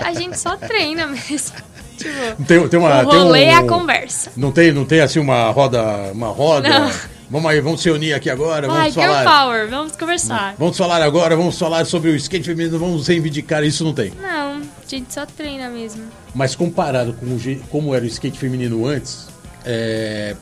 a 0.00 0.12
gente 0.12 0.38
só 0.38 0.56
treina 0.56 1.06
mesmo. 1.06 1.56
Tipo, 1.96 2.44
Tem, 2.44 2.68
tem 2.68 2.78
uma, 2.78 3.02
o 3.02 3.04
rolê 3.06 3.40
tem 3.40 3.48
um, 3.48 3.52
é 3.52 3.54
a 3.54 3.64
conversa. 3.66 4.30
Não 4.36 4.52
tem, 4.52 4.70
não 4.70 4.84
tem 4.84 5.00
assim 5.00 5.18
uma 5.18 5.50
roda, 5.50 5.82
uma 6.12 6.28
roda. 6.28 6.68
Não. 6.68 6.92
Vamos 7.28 7.50
aí, 7.50 7.60
vamos 7.60 7.80
se 7.80 7.90
unir 7.90 8.14
aqui 8.14 8.30
agora, 8.30 8.68
Vai, 8.68 8.90
vamos 8.90 8.94
falar. 8.94 9.24
power, 9.24 9.68
vamos 9.68 9.96
conversar. 9.96 10.54
Vamos 10.56 10.76
falar 10.76 11.02
agora, 11.02 11.34
vamos 11.34 11.58
falar 11.58 11.84
sobre 11.84 12.10
o 12.10 12.16
skate 12.16 12.44
feminino, 12.44 12.78
vamos 12.78 13.08
reivindicar, 13.08 13.64
isso 13.64 13.82
não 13.82 13.92
tem. 13.92 14.12
Não, 14.20 14.58
a 14.58 14.88
gente 14.88 15.12
só 15.12 15.26
treina 15.26 15.68
mesmo. 15.68 16.04
Mas 16.32 16.54
comparado 16.54 17.14
com 17.14 17.26
o 17.26 17.60
como 17.68 17.94
era 17.94 18.04
o 18.04 18.06
skate 18.06 18.38
feminino 18.38 18.86
antes, 18.86 19.26
é, 19.64 20.36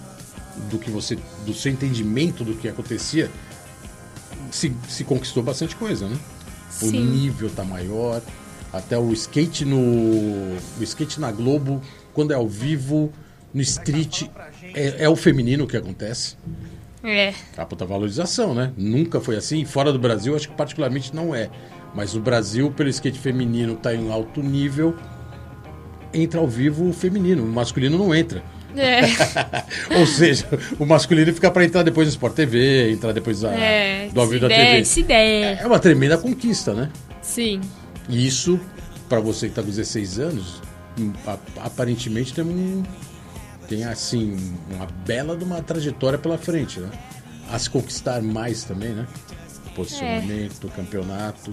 do 0.71 0.79
que 0.79 0.91
você, 0.91 1.16
do 1.47 1.55
seu 1.55 1.73
entendimento 1.73 2.45
do 2.45 2.55
que 2.55 2.69
acontecia, 2.69 3.31
se, 4.51 4.71
se 4.87 5.05
conquistou 5.05 5.43
bastante 5.43 5.75
coisa, 5.77 6.07
né? 6.07 6.16
O 6.83 6.87
Sim. 6.87 7.01
nível 7.01 7.49
tá 7.49 7.65
maior, 7.65 8.21
até 8.75 8.99
o 8.99 9.13
skate 9.13 9.65
no, 9.65 9.77
o 9.79 10.83
skate 10.83 11.21
na 11.21 11.31
Globo, 11.31 11.81
quando 12.13 12.33
é 12.33 12.35
ao 12.35 12.49
vivo, 12.49 13.13
no 13.53 13.63
street, 13.63 14.25
é, 14.75 15.05
é 15.05 15.09
o 15.09 15.15
feminino 15.15 15.65
que 15.67 15.77
acontece. 15.77 16.37
É. 17.05 17.33
A 17.57 17.65
puta 17.65 17.85
valorização, 17.87 18.53
né? 18.53 18.73
Nunca 18.77 19.21
foi 19.21 19.37
assim. 19.37 19.65
Fora 19.65 19.93
do 19.93 19.99
Brasil, 19.99 20.35
acho 20.35 20.49
que 20.49 20.55
particularmente 20.57 21.15
não 21.15 21.33
é. 21.35 21.49
Mas 21.95 22.17
o 22.17 22.21
Brasil, 22.21 22.73
pelo 22.73 22.89
skate 22.89 23.19
feminino, 23.19 23.77
tá 23.77 23.95
em 23.95 24.11
alto 24.11 24.43
nível. 24.43 24.97
Entra 26.13 26.41
ao 26.41 26.49
vivo 26.49 26.89
o 26.89 26.93
feminino, 26.93 27.45
o 27.45 27.47
masculino 27.47 27.97
não 27.97 28.13
entra. 28.15 28.43
É. 28.77 29.03
Ou 29.99 30.07
seja, 30.07 30.47
o 30.81 30.85
masculino 30.85 31.33
fica 31.33 31.49
para 31.51 31.65
entrar 31.65 31.85
depois 31.85 32.09
do 32.09 32.11
Sport 32.11 32.35
TV, 32.35 32.91
entrar 32.91 33.13
depois 33.13 33.41
da, 33.41 33.53
É. 33.55 34.09
do 34.13 34.21
ao 34.21 34.27
vivo 34.27 34.43
da 34.43 34.49
der, 34.49 34.71
TV. 34.71 34.85
se 34.85 35.03
der. 35.05 35.61
É 35.61 35.67
uma 35.67 35.79
tremenda 35.79 36.19
conquista, 36.19 36.75
né? 36.75 36.91
Sim. 37.23 37.61
E 38.09 38.27
isso, 38.27 38.61
para 39.09 39.21
você 39.21 39.49
que 39.49 39.55
tá 39.55 39.63
com 39.63 39.69
16 39.69 40.19
anos, 40.19 40.63
hum, 40.99 41.13
aparentemente 41.63 42.35
tem 42.35 42.45
um. 42.45 42.83
Tem 43.69 43.85
assim, 43.85 44.37
uma 44.71 44.87
bela 45.07 45.37
de 45.37 45.45
uma 45.45 45.63
trajetória 45.63 46.19
pela 46.19 46.37
frente, 46.37 46.81
né? 46.81 46.91
A 47.51 47.59
se 47.59 47.71
conquistar 47.71 48.23
mais 48.23 48.65
também, 48.65 48.91
né? 48.91 49.07
Posicionamento, 49.75 50.69
campeonato. 50.77 51.51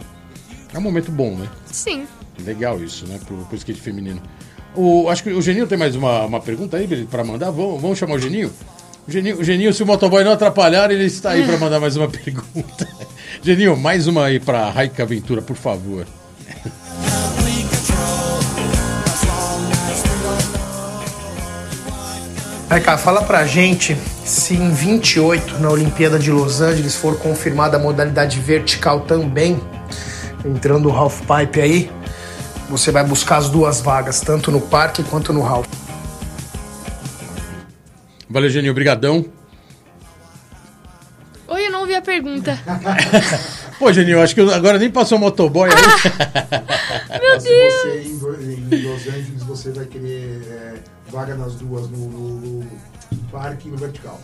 É 0.73 0.77
um 0.77 0.81
momento 0.81 1.11
bom, 1.11 1.35
né? 1.35 1.49
Sim. 1.65 2.05
Legal 2.39 2.83
isso, 2.83 3.07
né? 3.07 3.19
Pro, 3.25 3.37
pro 3.45 3.55
skate 3.55 3.79
feminino. 3.79 4.21
O, 4.75 5.09
acho 5.09 5.23
que 5.23 5.31
o 5.31 5.41
Geninho 5.41 5.67
tem 5.67 5.77
mais 5.77 5.95
uma, 5.95 6.25
uma 6.25 6.39
pergunta 6.39 6.77
aí 6.77 7.05
para 7.05 7.23
mandar. 7.23 7.49
Vamos, 7.51 7.81
vamos 7.81 7.97
chamar 7.97 8.15
o 8.15 8.19
Geninho? 8.19 8.51
O 9.07 9.11
Geninho, 9.11 9.39
o 9.39 9.43
Geninho, 9.43 9.73
se 9.73 9.83
o 9.83 9.85
motoboy 9.85 10.23
não 10.23 10.31
atrapalhar, 10.31 10.91
ele 10.91 11.05
está 11.05 11.31
aí 11.31 11.45
para 11.45 11.57
mandar 11.59 11.79
mais 11.79 11.95
uma 11.95 12.09
pergunta. 12.09 12.87
Geninho, 13.41 13.75
mais 13.75 14.07
uma 14.07 14.25
aí 14.25 14.39
para 14.39 14.69
Raika 14.69 15.03
Aventura, 15.03 15.41
por 15.41 15.55
favor. 15.55 16.05
Raika, 22.71 22.97
fala 22.97 23.21
pra 23.23 23.45
gente 23.45 23.97
se 24.23 24.53
em 24.55 24.71
28, 24.71 25.59
na 25.59 25.69
Olimpíada 25.69 26.17
de 26.17 26.31
Los 26.31 26.61
Angeles, 26.61 26.95
for 26.95 27.19
confirmada 27.19 27.75
a 27.75 27.79
modalidade 27.81 28.39
vertical 28.39 29.01
também, 29.01 29.61
entrando 30.45 30.87
o 30.87 30.95
half 30.95 31.19
pipe 31.19 31.59
aí, 31.59 31.91
você 32.69 32.89
vai 32.89 33.03
buscar 33.03 33.39
as 33.39 33.49
duas 33.49 33.81
vagas, 33.81 34.21
tanto 34.21 34.49
no 34.51 34.61
parque 34.61 35.03
quanto 35.03 35.33
no 35.33 35.45
half. 35.45 35.67
Valeu, 38.29 38.49
Geninho, 38.49 38.73
brigadão. 38.73 39.25
Oi, 41.49 41.67
eu 41.67 41.71
não 41.73 41.81
ouvi 41.81 41.93
a 41.93 42.01
pergunta. 42.01 42.57
Pô, 43.77 43.91
Geninho, 43.91 44.21
acho 44.21 44.33
que 44.33 44.39
agora 44.49 44.77
nem 44.77 44.89
passou 44.89 45.17
o 45.17 45.21
motoboy 45.21 45.69
aí. 45.69 45.75
Meu 47.19 47.33
Mas 47.33 47.43
Deus! 47.43 47.73
se 47.73 48.13
você 48.13 48.53
em 48.53 48.81
Los 48.83 49.07
Angeles 49.07 49.43
você 49.43 49.71
vai 49.71 49.85
querer 49.87 50.41
é, 50.49 50.73
vaga 51.11 51.35
nas 51.35 51.55
duas, 51.55 51.89
no, 51.89 51.97
no- 52.09 52.59
no 52.59 52.65
parque 53.31 53.67
e 53.67 53.71
no 53.71 53.77
vertical. 53.77 54.19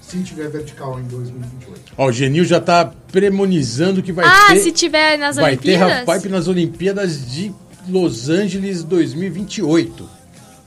Se 0.00 0.20
tiver 0.22 0.48
vertical 0.50 0.98
em 1.00 1.04
2028. 1.04 1.92
Ó, 1.96 2.06
o 2.08 2.12
Geninho 2.12 2.44
já 2.44 2.60
tá 2.60 2.92
premonizando 3.10 4.02
que 4.02 4.12
vai 4.12 4.26
Ah, 4.26 4.48
ter... 4.48 4.58
se 4.60 4.72
tiver 4.72 5.16
nas 5.16 5.36
vai 5.36 5.56
ter 5.56 5.76
Olimpíadas? 5.80 6.08
half-pipe 6.08 6.28
nas 6.28 6.48
Olimpíadas 6.48 7.30
de 7.30 7.52
Los 7.88 8.28
Angeles 8.28 8.82
2028. 8.84 10.08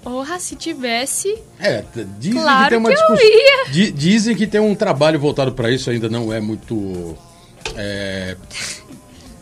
Porra, 0.02 0.39
se 0.39 0.56
tivesse. 0.56 1.35
É, 1.60 1.84
dizem 2.19 2.41
Claro 2.41 2.64
que 2.64 2.69
tem 2.69 2.77
uma 2.77 2.89
que 2.89 2.95
eu 2.95 3.15
discussão. 3.15 3.93
Dizem 3.95 4.35
que 4.35 4.47
tem 4.47 4.61
um 4.61 4.76
trabalho 4.76 5.19
voltado 5.19 5.52
para 5.52 5.69
isso, 5.72 5.89
ainda 5.89 6.07
não 6.10 6.31
é 6.31 6.39
muito. 6.39 7.15
é, 7.76 8.38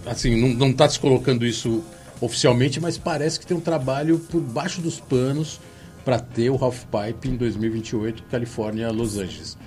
assim, 0.05 0.35
não, 0.39 0.49
não 0.49 0.73
tá 0.73 0.88
se 0.89 0.99
colocando 0.99 1.45
isso 1.45 1.84
oficialmente, 2.22 2.80
mas 2.80 2.97
parece 2.97 3.39
que 3.39 3.45
tem 3.45 3.55
um 3.55 3.60
trabalho 3.61 4.18
por 4.19 4.39
baixo 4.41 4.81
dos 4.81 4.99
panos 4.99 5.60
para 6.03 6.19
ter 6.19 6.49
o 6.49 6.55
Half 6.63 6.85
Pipe 6.85 7.30
em 7.30 7.35
2028, 7.35 8.23
Califórnia, 8.23 8.91
Los 8.91 9.17
Angeles. 9.17 9.57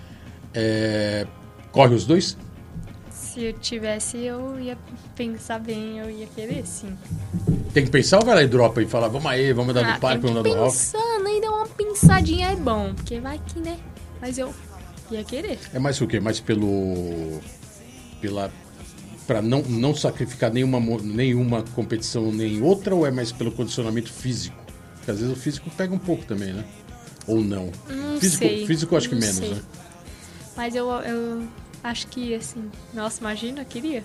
É, 0.54 1.26
corre 1.72 1.94
os 1.94 2.04
dois? 2.06 2.36
Se 3.10 3.44
eu 3.44 3.52
tivesse, 3.54 4.18
eu 4.18 4.58
ia 4.58 4.76
pensar 5.14 5.58
bem, 5.58 5.98
eu 5.98 6.10
ia 6.10 6.26
querer 6.26 6.66
sim. 6.66 6.96
Tem 7.72 7.84
que 7.84 7.90
pensar 7.90 8.18
ou 8.18 8.24
vai 8.24 8.34
lá 8.34 8.42
e 8.42 8.48
dropa 8.48 8.82
e 8.82 8.86
fala, 8.86 9.08
vamos 9.08 9.26
aí, 9.30 9.52
vamos 9.52 9.70
andar 9.76 9.86
Ah, 9.88 9.94
no 9.94 10.00
parque, 10.00 10.22
vamos 10.22 10.38
andar 10.38 10.48
no 10.48 10.54
Ralph? 10.56 10.72
pensar, 10.72 11.18
né? 11.22 11.36
E 11.36 11.40
dar 11.40 11.50
uma 11.50 11.66
pensadinha 11.66 12.48
é 12.48 12.56
bom, 12.56 12.94
porque 12.94 13.20
vai 13.20 13.38
que, 13.46 13.60
né? 13.60 13.78
Mas 14.20 14.38
eu 14.38 14.54
ia 15.10 15.22
querer. 15.24 15.58
É 15.74 15.78
mais 15.78 16.00
o 16.00 16.06
quê? 16.06 16.18
Mais 16.20 16.40
pelo. 16.40 17.40
pela. 18.20 18.50
pra 19.26 19.42
não, 19.42 19.60
não 19.62 19.94
sacrificar 19.94 20.50
nenhuma, 20.50 20.80
nenhuma 21.02 21.62
competição 21.74 22.32
nem 22.32 22.62
outra 22.62 22.94
ou 22.94 23.06
é 23.06 23.10
mais 23.10 23.32
pelo 23.32 23.52
condicionamento 23.52 24.10
físico? 24.10 24.56
Porque 25.07 25.12
às 25.12 25.20
vezes 25.20 25.33
o 25.33 25.41
físico 25.41 25.70
pega 25.70 25.95
um 25.95 25.99
pouco 26.01 26.24
também, 26.24 26.53
né? 26.53 26.65
Ou 27.28 27.41
não? 27.41 27.70
Não 27.89 28.19
físico, 28.20 28.43
sei, 28.43 28.66
físico 28.66 28.97
acho 28.97 29.09
que 29.09 29.15
não 29.15 29.20
menos, 29.20 29.37
sei. 29.37 29.51
né? 29.51 29.61
Mas 30.57 30.74
eu, 30.74 30.91
eu 30.91 31.47
acho 31.85 32.09
que, 32.09 32.35
assim, 32.35 32.69
nossa, 32.93 33.20
imagina, 33.20 33.61
eu 33.61 33.65
queria. 33.66 34.03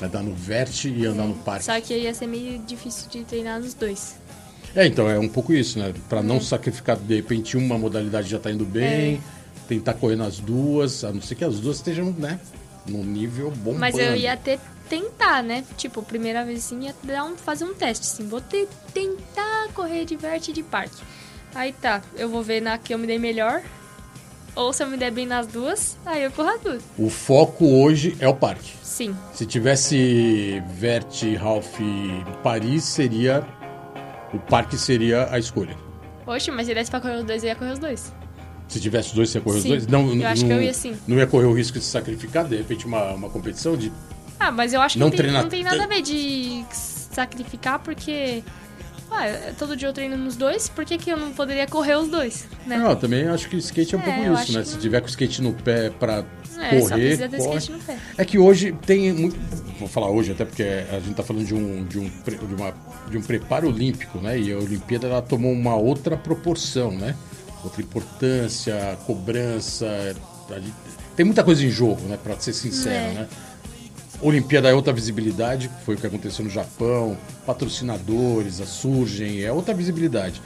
Andar 0.00 0.22
no 0.22 0.32
vert 0.34 0.84
e 0.84 1.04
andar 1.06 1.24
no 1.26 1.34
parque. 1.34 1.64
Só 1.64 1.80
que 1.80 1.92
ia 1.92 2.14
ser 2.14 2.28
meio 2.28 2.56
difícil 2.60 3.10
de 3.10 3.24
treinar 3.24 3.58
nos 3.60 3.74
dois. 3.74 4.14
É, 4.76 4.86
então, 4.86 5.10
é 5.10 5.18
um 5.18 5.28
pouco 5.28 5.52
isso, 5.52 5.76
né? 5.80 5.92
Pra 6.08 6.20
Uhum. 6.20 6.26
não 6.26 6.40
sacrificar, 6.40 6.96
de 6.96 7.16
repente, 7.16 7.56
uma 7.56 7.76
modalidade 7.76 8.28
já 8.30 8.38
tá 8.38 8.48
indo 8.52 8.64
bem, 8.64 9.16
É. 9.16 9.20
tentar 9.66 9.94
correr 9.94 10.14
nas 10.14 10.38
duas, 10.38 11.02
a 11.02 11.10
não 11.10 11.20
ser 11.20 11.34
que 11.34 11.44
as 11.44 11.58
duas 11.58 11.78
estejam, 11.78 12.12
né? 12.16 12.38
Num 12.86 13.02
nível 13.02 13.50
bom. 13.50 13.74
Mas 13.74 13.98
eu 13.98 14.14
ia 14.14 14.36
ter 14.36 14.60
tentar, 14.88 15.42
né? 15.42 15.64
Tipo, 15.76 16.02
primeira 16.02 16.44
vez 16.44 16.64
assim, 16.64 16.84
ia 16.84 16.94
dar 17.02 17.24
um, 17.24 17.36
fazer 17.36 17.64
um 17.64 17.74
teste, 17.74 18.06
assim. 18.06 18.26
Vou 18.26 18.40
tentar 18.40 19.68
correr 19.74 20.04
de 20.04 20.16
vert 20.16 20.48
e 20.48 20.52
de 20.52 20.62
parque. 20.62 21.02
Aí 21.54 21.72
tá, 21.72 22.02
eu 22.16 22.28
vou 22.28 22.42
ver 22.42 22.60
na 22.60 22.78
que 22.78 22.92
eu 22.94 22.98
me 22.98 23.06
dei 23.06 23.18
melhor. 23.18 23.62
Ou 24.54 24.72
se 24.72 24.82
eu 24.82 24.88
me 24.88 24.96
der 24.96 25.12
bem 25.12 25.26
nas 25.26 25.46
duas, 25.46 25.96
aí 26.04 26.24
eu 26.24 26.32
corro 26.32 26.48
as 26.48 26.60
duas. 26.60 26.82
O 26.98 27.08
foco 27.08 27.64
hoje 27.64 28.16
é 28.18 28.28
o 28.28 28.34
parque. 28.34 28.72
Sim. 28.82 29.16
Se 29.32 29.46
tivesse 29.46 30.60
Vert, 30.74 31.22
Ralph 31.38 31.78
Paris, 32.42 32.82
seria. 32.82 33.46
O 34.34 34.38
parque 34.38 34.76
seria 34.76 35.28
a 35.30 35.38
escolha. 35.38 35.76
Oxe, 36.26 36.50
mas 36.50 36.66
se 36.66 36.74
desse 36.74 36.90
pra 36.90 37.00
correr 37.00 37.18
os 37.18 37.24
dois, 37.24 37.42
eu 37.42 37.48
ia 37.48 37.56
correr 37.56 37.72
os 37.72 37.78
dois. 37.78 38.12
Se 38.68 38.78
tivesse 38.78 39.08
os 39.08 39.14
dois, 39.14 39.30
você 39.30 39.38
ia 39.38 39.44
correr 39.44 39.60
Sim, 39.60 39.72
os 39.76 39.86
dois? 39.86 39.86
Não, 39.86 40.14
eu 40.14 40.26
acho 40.26 40.42
não, 40.42 40.48
que 40.48 40.54
eu 40.54 40.62
ia 40.62 40.74
sim. 40.74 40.96
Não 41.06 41.16
ia 41.16 41.26
correr 41.26 41.46
o 41.46 41.54
risco 41.54 41.78
de 41.78 41.84
se 41.84 41.90
sacrificar, 41.90 42.44
de 42.46 42.56
repente, 42.56 42.84
uma, 42.84 43.12
uma 43.12 43.30
competição 43.30 43.76
de. 43.76 43.90
Ah, 44.38 44.50
mas 44.52 44.72
eu 44.72 44.80
acho 44.80 44.94
que 44.94 44.98
Não 45.00 45.06
não, 45.06 45.10
tem, 45.10 45.18
treinar 45.18 45.42
não 45.42 45.48
tem 45.50 45.62
nada 45.64 45.82
a 45.84 45.86
ver 45.86 46.02
de 46.02 46.64
sacrificar, 46.70 47.78
porque. 47.80 48.42
Ah, 49.10 49.52
todo 49.58 49.74
dia 49.74 49.88
eu 49.88 49.92
treino 49.94 50.18
nos 50.18 50.36
dois, 50.36 50.68
por 50.68 50.84
que, 50.84 50.98
que 50.98 51.08
eu 51.10 51.16
não 51.16 51.30
poderia 51.32 51.66
correr 51.66 51.96
os 51.96 52.08
dois? 52.08 52.46
Né? 52.66 52.76
Não, 52.76 52.94
também 52.94 53.26
acho 53.26 53.48
que 53.48 53.56
o 53.56 53.58
skate 53.58 53.94
é 53.94 53.98
um 53.98 54.02
É, 54.02 54.04
pouco 54.04 54.42
isso, 54.42 54.52
né? 54.52 54.60
que 54.62 54.68
Se 54.68 54.76
tiver 54.78 55.00
com 55.00 55.06
o 55.06 55.08
skate 55.08 55.40
no 55.40 55.54
pé 55.54 55.88
pra 55.88 56.22
É, 56.60 56.78
correr, 56.78 57.16
corre. 57.30 57.38
skate 57.56 57.72
no 57.72 57.78
pé. 57.78 57.96
É 58.18 58.24
que 58.26 58.38
hoje 58.38 58.70
tem 58.84 59.10
muito. 59.14 59.34
Vou 59.78 59.88
falar 59.88 60.10
hoje, 60.10 60.32
até 60.32 60.44
porque 60.44 60.62
a 60.62 61.00
gente 61.00 61.14
tá 61.14 61.22
falando 61.22 61.46
de 61.46 61.54
um, 61.54 61.84
de 61.86 61.98
um, 61.98 62.04
de 62.04 62.54
uma, 62.54 62.74
de 63.10 63.16
um 63.16 63.22
preparo 63.22 63.68
olímpico, 63.68 64.18
né? 64.18 64.38
E 64.38 64.52
a 64.52 64.58
Olimpíada 64.58 65.06
ela 65.06 65.22
tomou 65.22 65.52
uma 65.52 65.74
outra 65.74 66.14
proporção, 66.14 66.90
né? 66.90 67.16
Outra 67.64 67.80
importância, 67.80 68.98
cobrança. 69.06 70.14
Tem 71.16 71.24
muita 71.24 71.42
coisa 71.42 71.64
em 71.64 71.70
jogo, 71.70 72.02
né? 72.08 72.18
Pra 72.22 72.38
ser 72.38 72.52
sincero, 72.52 72.94
É. 73.10 73.14
né? 73.14 73.28
Olimpíada 74.20 74.68
é 74.68 74.74
outra 74.74 74.92
visibilidade, 74.92 75.70
foi 75.84 75.94
o 75.94 75.98
que 75.98 76.06
aconteceu 76.06 76.44
no 76.44 76.50
Japão, 76.50 77.16
patrocinadores 77.46 78.60
a 78.60 78.66
surgem, 78.66 79.42
é 79.44 79.52
outra 79.52 79.72
visibilidade. 79.72 80.42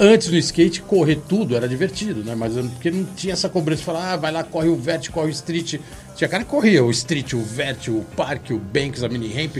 Antes 0.00 0.28
no 0.28 0.36
skate, 0.36 0.80
correr 0.82 1.16
tudo 1.28 1.56
era 1.56 1.68
divertido, 1.68 2.22
né? 2.22 2.36
Mas 2.36 2.54
porque 2.54 2.88
não 2.90 3.04
tinha 3.04 3.32
essa 3.32 3.48
cobrança 3.48 3.80
de 3.80 3.84
falar, 3.86 4.12
ah, 4.12 4.16
vai 4.16 4.30
lá, 4.30 4.44
corre 4.44 4.68
o 4.68 4.76
vert, 4.76 5.10
corre 5.10 5.26
o 5.26 5.30
street. 5.30 5.80
Tinha 6.14 6.28
cara 6.28 6.44
que 6.44 6.50
corria 6.50 6.84
o 6.84 6.90
street, 6.92 7.32
o 7.32 7.42
vert, 7.42 7.88
o 7.88 8.04
parque, 8.16 8.52
o 8.52 8.58
banks, 8.58 9.02
a 9.02 9.08
mini 9.08 9.26
ramp, 9.32 9.56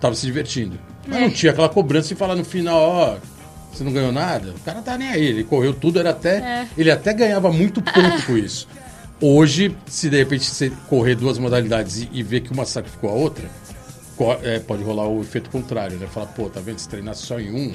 tava 0.00 0.14
se 0.14 0.24
divertindo. 0.24 0.78
Mas 1.06 1.18
É. 1.18 1.20
não 1.20 1.30
tinha 1.30 1.52
aquela 1.52 1.68
cobrança 1.68 2.08
de 2.08 2.14
falar 2.14 2.36
no 2.36 2.44
final, 2.44 2.80
ó, 2.80 3.16
você 3.70 3.84
não 3.84 3.92
ganhou 3.92 4.10
nada? 4.12 4.52
O 4.52 4.60
cara 4.60 4.80
tá 4.80 4.96
nem 4.96 5.08
aí, 5.10 5.26
ele 5.26 5.44
correu 5.44 5.74
tudo, 5.74 5.98
era 6.00 6.08
até. 6.10 6.36
É. 6.38 6.66
Ele 6.78 6.90
até 6.90 7.12
ganhava 7.12 7.52
muito 7.52 7.82
ponto 7.82 8.22
com 8.26 8.38
isso. 8.38 8.66
Hoje, 9.20 9.76
se 9.86 10.08
de 10.08 10.16
repente 10.16 10.44
você 10.46 10.70
correr 10.88 11.14
duas 11.14 11.38
modalidades 11.38 11.98
e, 11.98 12.08
e 12.12 12.22
ver 12.22 12.40
que 12.40 12.52
uma 12.52 12.64
sacrificou 12.64 13.10
a 13.10 13.12
outra, 13.12 13.48
é, 14.42 14.58
pode 14.58 14.82
rolar 14.82 15.06
o 15.08 15.20
efeito 15.20 15.50
contrário, 15.50 15.96
né? 15.98 16.06
Falar, 16.06 16.26
pô, 16.28 16.48
tá 16.48 16.60
vendo? 16.60 16.78
Se 16.78 16.88
treinasse 16.88 17.22
só 17.26 17.38
em 17.38 17.50
um, 17.52 17.74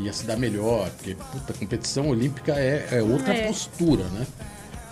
ia 0.00 0.12
se 0.12 0.24
dar 0.24 0.36
melhor. 0.36 0.90
Porque, 0.90 1.14
puta, 1.30 1.52
competição 1.52 2.08
olímpica 2.08 2.52
é, 2.52 2.88
é 2.92 3.02
outra 3.02 3.32
É. 3.34 3.46
postura, 3.46 4.04
né? 4.04 4.26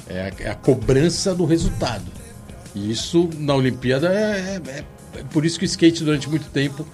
É 0.08 0.20
a, 0.20 0.44
é 0.48 0.50
a 0.50 0.54
cobrança 0.54 1.34
do 1.34 1.44
resultado. 1.44 2.04
E 2.74 2.90
isso 2.90 3.28
na 3.38 3.54
Olimpíada 3.54 4.08
é, 4.12 4.60
é- 4.66 4.84
é 5.18 5.22
por 5.32 5.44
isso 5.44 5.58
que 5.58 5.64
o 5.64 5.66
skate 5.66 6.04
durante 6.04 6.28
muito 6.28 6.48
tempo 6.50 6.86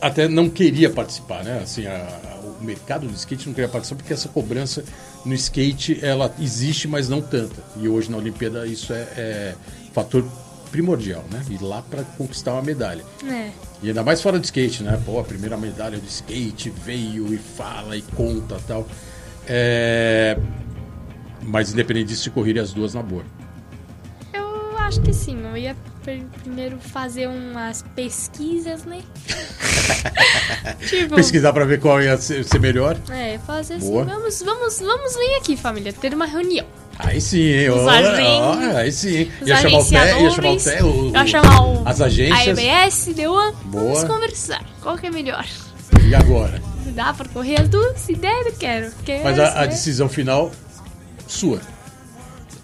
até 0.00 0.28
não 0.28 0.48
queria 0.50 0.90
participar, 0.90 1.42
né? 1.42 1.60
Assim, 1.62 1.86
a- 1.86 1.92
a- 1.96 2.34
o 2.60 2.62
mercado 2.64 3.06
do 3.06 3.14
skate 3.14 3.46
não 3.46 3.54
queria 3.54 3.68
participar 3.68 3.96
porque 3.98 4.12
essa 4.12 4.28
cobrança 4.28 4.84
no 5.24 5.34
skate 5.34 6.04
ela 6.04 6.34
existe, 6.38 6.86
mas 6.86 7.08
não 7.08 7.20
tanta. 7.20 7.62
E 7.80 7.88
hoje 7.88 8.10
na 8.10 8.16
Olimpíada 8.16 8.66
isso 8.66 8.92
é, 8.92 9.06
é 9.16 9.54
fator 9.92 10.24
primordial, 10.70 11.24
né? 11.30 11.42
Ir 11.48 11.62
lá 11.62 11.82
para 11.82 12.02
conquistar 12.02 12.52
uma 12.52 12.62
medalha. 12.62 13.04
É. 13.24 13.50
E 13.82 13.88
ainda 13.88 14.02
mais 14.02 14.20
fora 14.20 14.38
do 14.38 14.44
skate, 14.44 14.82
né? 14.82 15.00
Pô, 15.04 15.20
a 15.20 15.24
primeira 15.24 15.56
medalha 15.56 15.98
do 15.98 16.06
skate 16.06 16.70
veio 16.70 17.32
e 17.32 17.38
fala 17.38 17.96
e 17.96 18.02
conta 18.02 18.58
tal. 18.66 18.86
É... 19.46 20.36
Mas 21.42 21.72
independente 21.72 22.08
disso, 22.08 22.24
se 22.24 22.30
correrem 22.30 22.62
as 22.62 22.72
duas 22.72 22.94
na 22.94 23.02
boa. 23.02 23.24
Acho 24.86 25.00
que 25.00 25.12
sim. 25.12 25.38
Eu 25.44 25.56
ia 25.56 25.74
pr- 26.02 26.22
primeiro 26.42 26.78
fazer 26.78 27.26
umas 27.28 27.82
pesquisas, 27.96 28.84
né? 28.84 29.00
tipo, 30.88 31.14
Pesquisar 31.16 31.52
para 31.52 31.64
ver 31.64 31.80
qual 31.80 32.02
ia 32.02 32.16
ser, 32.18 32.44
ser 32.44 32.58
melhor. 32.60 32.96
é, 33.10 33.38
fazer 33.38 33.74
assim, 33.74 33.90
Boa. 33.90 34.04
vamos, 34.04 34.42
vamos, 34.42 34.80
vamos 34.80 35.16
vir 35.16 35.34
aqui, 35.36 35.56
família, 35.56 35.92
ter 35.92 36.14
uma 36.14 36.26
reunião. 36.26 36.66
Aí 36.98 37.20
sim, 37.20 37.38
hein? 37.40 37.70
Os 37.70 37.80
Ó, 37.80 37.88
agen- 37.88 38.40
ó, 38.40 38.76
aí 38.76 38.92
sim. 38.92 39.28
Os 39.40 39.48
Ia 39.48 39.56
chamar 39.56 39.78
o 39.78 39.84
Té, 39.88 40.22
ia 40.22 40.30
chamar 40.30 40.50
o 40.52 40.56
Té, 40.56 40.82
o- 40.84 41.10
ia 41.12 41.26
chamar 41.26 41.60
o, 41.66 41.88
as 41.88 42.00
a 42.00 42.04
agências. 42.06 42.58
EBS, 42.58 43.14
deu 43.14 43.32
uma, 43.32 43.52
Boa. 43.52 43.84
vamos 43.94 44.04
conversar. 44.04 44.62
Qual 44.80 44.96
que 44.96 45.06
é 45.06 45.10
melhor? 45.10 45.44
E 46.06 46.14
agora? 46.14 46.62
Dá 46.94 47.12
pra 47.12 47.26
correr 47.30 47.60
as 47.60 47.68
duas? 47.68 47.98
Se 47.98 48.14
der, 48.14 48.46
eu 48.46 48.52
quero. 48.52 48.90
Porque 48.92 49.18
Mas 49.24 49.38
a, 49.40 49.58
a 49.58 49.60
né? 49.62 49.66
decisão 49.68 50.08
final, 50.08 50.52
sua. 51.26 51.60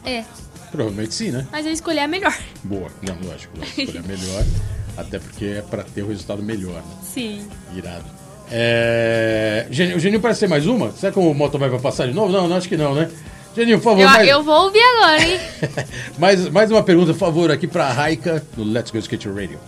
É, 0.05 0.23
Provavelmente 0.71 1.15
sim, 1.15 1.31
né? 1.31 1.47
mas 1.51 1.67
eu 1.67 1.73
escolhi 1.73 1.99
a 1.99 2.07
melhor. 2.09 2.37
Boa. 2.63 2.89
Não, 3.03 3.15
lógico. 3.29 3.59
lógico, 3.59 3.81
Escolher 3.81 4.03
melhor. 4.05 4.45
Até 4.97 5.19
porque 5.19 5.45
é 5.47 5.63
para 5.63 5.83
ter 5.83 6.03
o 6.03 6.09
resultado 6.09 6.43
melhor, 6.43 6.75
né? 6.75 6.97
Sim. 7.03 7.49
Irado. 7.75 8.05
É... 8.51 9.67
O 9.71 9.99
Geninho 9.99 10.21
parece 10.21 10.41
ter 10.41 10.49
mais 10.49 10.67
uma? 10.67 10.91
Será 10.93 11.13
que 11.13 11.19
o 11.19 11.33
Moto 11.35 11.59
vai 11.59 11.71
passar 11.79 12.07
de 12.07 12.13
novo? 12.13 12.33
Não, 12.33 12.49
não, 12.49 12.57
acho 12.57 12.69
que 12.69 12.77
não, 12.77 12.95
né? 12.95 13.09
Geninho, 13.55 13.79
por 13.79 13.85
favor, 13.85 14.03
Eu, 14.03 14.09
mais, 14.09 14.29
eu 14.29 14.43
vou 14.43 14.65
ouvir 14.65 14.83
agora, 14.83 15.23
hein? 15.23 15.41
mais, 16.19 16.49
mais 16.51 16.71
uma 16.71 16.83
pergunta, 16.83 17.13
por 17.13 17.19
favor, 17.19 17.51
aqui 17.51 17.67
pra 17.67 17.91
Raika 17.93 18.45
no 18.57 18.65
Let's 18.65 18.91
Go 18.91 18.99
Skate 18.99 19.29
Radio. 19.29 19.59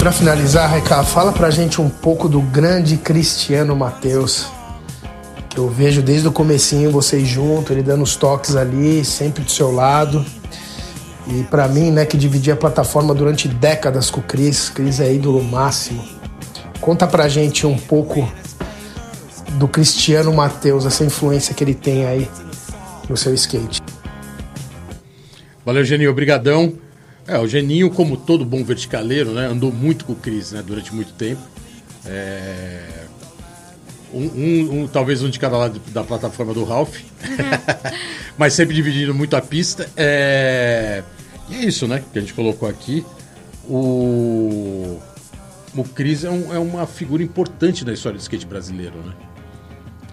Pra 0.00 0.10
finalizar, 0.10 0.70
Raika, 0.70 1.04
fala 1.04 1.30
pra 1.30 1.50
gente 1.50 1.78
um 1.78 1.90
pouco 1.90 2.26
do 2.26 2.40
grande 2.40 2.96
Cristiano 2.96 3.76
Matheus. 3.76 4.46
Que 5.50 5.58
eu 5.58 5.68
vejo 5.68 6.00
desde 6.00 6.26
o 6.26 6.32
comecinho 6.32 6.90
vocês 6.90 7.28
juntos, 7.28 7.70
ele 7.70 7.82
dando 7.82 8.02
os 8.02 8.16
toques 8.16 8.56
ali, 8.56 9.04
sempre 9.04 9.44
do 9.44 9.50
seu 9.50 9.70
lado. 9.70 10.24
E 11.26 11.42
pra 11.44 11.68
mim, 11.68 11.90
né, 11.90 12.06
que 12.06 12.16
dividi 12.16 12.50
a 12.50 12.56
plataforma 12.56 13.14
durante 13.14 13.46
décadas 13.46 14.10
com 14.10 14.20
o 14.20 14.22
Cris, 14.22 14.70
Cris 14.70 15.00
é 15.00 15.12
ídolo 15.12 15.44
máximo. 15.44 16.02
Conta 16.80 17.06
pra 17.06 17.28
gente 17.28 17.66
um 17.66 17.76
pouco 17.76 18.26
do 19.58 19.68
Cristiano 19.68 20.32
Matheus, 20.32 20.86
essa 20.86 21.04
influência 21.04 21.54
que 21.54 21.62
ele 21.62 21.74
tem 21.74 22.06
aí 22.06 22.26
no 23.06 23.18
seu 23.18 23.34
skate. 23.34 23.82
Valeu, 25.62 25.84
Geninho, 25.84 26.10
obrigadão. 26.10 26.72
É, 27.26 27.38
o 27.38 27.46
Geninho, 27.46 27.90
como 27.90 28.16
todo 28.16 28.44
bom 28.44 28.64
verticaleiro, 28.64 29.32
né, 29.32 29.46
andou 29.46 29.70
muito 29.72 30.04
com 30.04 30.12
o 30.12 30.16
Cris, 30.16 30.52
né, 30.52 30.62
durante 30.66 30.94
muito 30.94 31.12
tempo. 31.12 31.40
É, 32.06 33.04
Um, 34.12 34.24
um- 34.24 34.80
um- 34.82 34.88
talvez 34.88 35.22
um 35.22 35.30
de 35.30 35.38
cada 35.38 35.56
lado 35.56 35.80
da 35.92 36.02
plataforma 36.02 36.52
do 36.52 36.64
Ralph, 36.64 36.96
mas 38.36 38.54
sempre 38.54 38.74
dividindo 38.74 39.14
muito 39.14 39.36
a 39.36 39.40
pista. 39.40 39.88
É, 39.96 41.04
E 41.48 41.54
é 41.54 41.64
isso, 41.64 41.86
né, 41.86 42.02
que 42.12 42.18
a 42.18 42.20
gente 42.20 42.34
colocou 42.34 42.68
aqui. 42.68 43.04
O, 43.68 44.98
o 45.76 45.84
Cris 45.84 46.24
é, 46.24 46.30
um- 46.30 46.52
é 46.52 46.58
uma 46.58 46.86
figura 46.86 47.22
importante 47.22 47.84
da 47.84 47.92
história 47.92 48.18
do 48.18 48.20
skate 48.20 48.46
brasileiro, 48.46 48.96
né? 48.98 49.12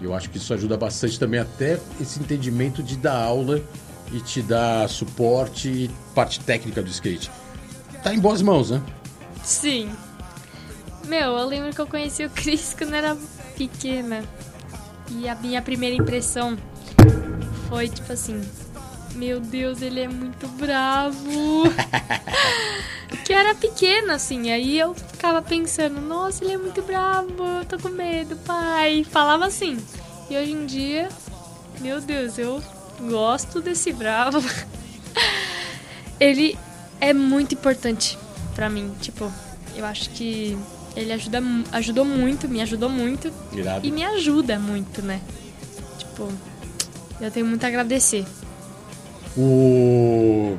Eu 0.00 0.14
acho 0.14 0.30
que 0.30 0.38
isso 0.38 0.54
ajuda 0.54 0.76
bastante 0.76 1.18
também, 1.18 1.40
até 1.40 1.76
esse 2.00 2.20
entendimento 2.20 2.84
de 2.84 2.96
dar 2.96 3.16
aula 3.16 3.60
e 4.12 4.20
te 4.20 4.42
dar 4.42 4.88
suporte 4.88 5.68
e 5.68 5.90
parte 6.14 6.40
técnica 6.40 6.82
do 6.82 6.88
skate. 6.88 7.30
Tá 8.02 8.14
em 8.14 8.18
boas 8.18 8.42
mãos, 8.42 8.70
né? 8.70 8.82
Sim. 9.42 9.90
Meu, 11.06 11.38
eu 11.38 11.46
lembro 11.46 11.72
que 11.72 11.80
eu 11.80 11.86
conheci 11.86 12.24
o 12.24 12.30
Cris 12.30 12.74
quando 12.76 12.94
era 12.94 13.16
pequena. 13.56 14.22
E 15.10 15.28
a 15.28 15.34
minha 15.34 15.62
primeira 15.62 15.96
impressão 15.96 16.56
foi 17.68 17.88
tipo 17.88 18.12
assim: 18.12 18.40
Meu 19.14 19.40
Deus, 19.40 19.80
ele 19.80 20.00
é 20.00 20.08
muito 20.08 20.46
bravo. 20.48 21.64
que 23.24 23.32
eu 23.32 23.38
era 23.38 23.54
pequena, 23.54 24.14
assim. 24.14 24.50
Aí 24.50 24.78
eu 24.78 24.94
ficava 24.94 25.40
pensando: 25.40 26.00
Nossa, 26.00 26.44
ele 26.44 26.54
é 26.54 26.58
muito 26.58 26.82
bravo, 26.82 27.42
eu 27.60 27.64
tô 27.64 27.78
com 27.78 27.88
medo, 27.88 28.36
pai. 28.36 29.04
Falava 29.04 29.46
assim. 29.46 29.78
E 30.28 30.36
hoje 30.36 30.52
em 30.52 30.66
dia, 30.66 31.08
meu 31.80 32.02
Deus, 32.02 32.38
eu 32.38 32.62
gosto 33.00 33.60
desse 33.60 33.92
bravo. 33.92 34.42
ele 36.18 36.58
é 37.00 37.12
muito 37.12 37.54
importante 37.54 38.18
pra 38.54 38.68
mim. 38.68 38.92
Tipo, 39.00 39.30
eu 39.76 39.84
acho 39.84 40.10
que 40.10 40.58
ele 40.96 41.12
ajuda, 41.12 41.40
ajudou 41.72 42.04
muito, 42.04 42.48
me 42.48 42.60
ajudou 42.60 42.88
muito 42.88 43.32
Irado. 43.52 43.86
e 43.86 43.90
me 43.90 44.04
ajuda 44.04 44.58
muito, 44.58 45.00
né? 45.02 45.20
Tipo, 45.98 46.28
eu 47.20 47.30
tenho 47.30 47.46
muito 47.46 47.64
a 47.64 47.68
agradecer. 47.68 48.24
O. 49.36 50.58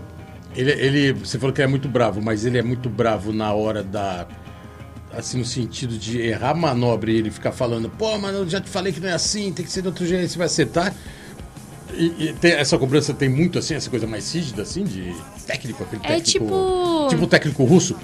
Ele, 0.56 0.72
ele, 0.72 1.14
você 1.14 1.38
falou 1.38 1.53
que 1.53 1.61
é 1.61 1.68
muito 1.68 1.88
bravo, 1.88 2.22
mas 2.22 2.45
ele 2.45 2.57
é 2.57 2.64
muito 2.64 2.90
bravo 2.90 3.34
na 3.34 3.53
hora 3.53 3.84
da. 3.84 4.28
Assim, 5.11 5.40
no 5.40 5.45
sentido 5.45 5.98
de 5.98 6.22
errar 6.22 6.52
a 6.52 6.53
manobra 6.53 7.11
e 7.11 7.16
ele 7.16 7.32
ficar 7.32 7.52
falando, 7.52 7.90
pô, 7.90 8.18
mas 8.20 8.36
eu 8.36 8.48
já 8.48 8.61
te 8.61 8.70
falei 8.70 8.94
que 8.94 8.99
não 8.99 9.10
é 9.10 9.14
assim, 9.14 9.52
tem 9.52 9.66
que 9.66 9.72
ser 9.72 9.82
de 9.82 9.88
outro 9.88 10.06
jeito, 10.06 10.30
você 10.32 10.38
vai 10.38 10.45
acertar. 10.45 10.94
E, 12.00 12.34
e 12.42 12.48
essa 12.48 12.78
cobrança 12.78 13.14
tem 13.14 13.28
muito 13.28 13.60
assim, 13.60 13.76
essa 13.76 13.90
coisa 13.90 14.08
mais 14.08 14.34
rígida, 14.34 14.62
assim, 14.62 14.84
de 14.86 15.14
técnico, 15.46 15.84
aquele 15.84 16.02
É 16.06 16.08
técnico. 16.16 16.32
tipo- 16.46 17.08
Tipo 17.10 17.24
o 17.24 17.28
técnico 17.28 17.64
russo. 17.66 17.96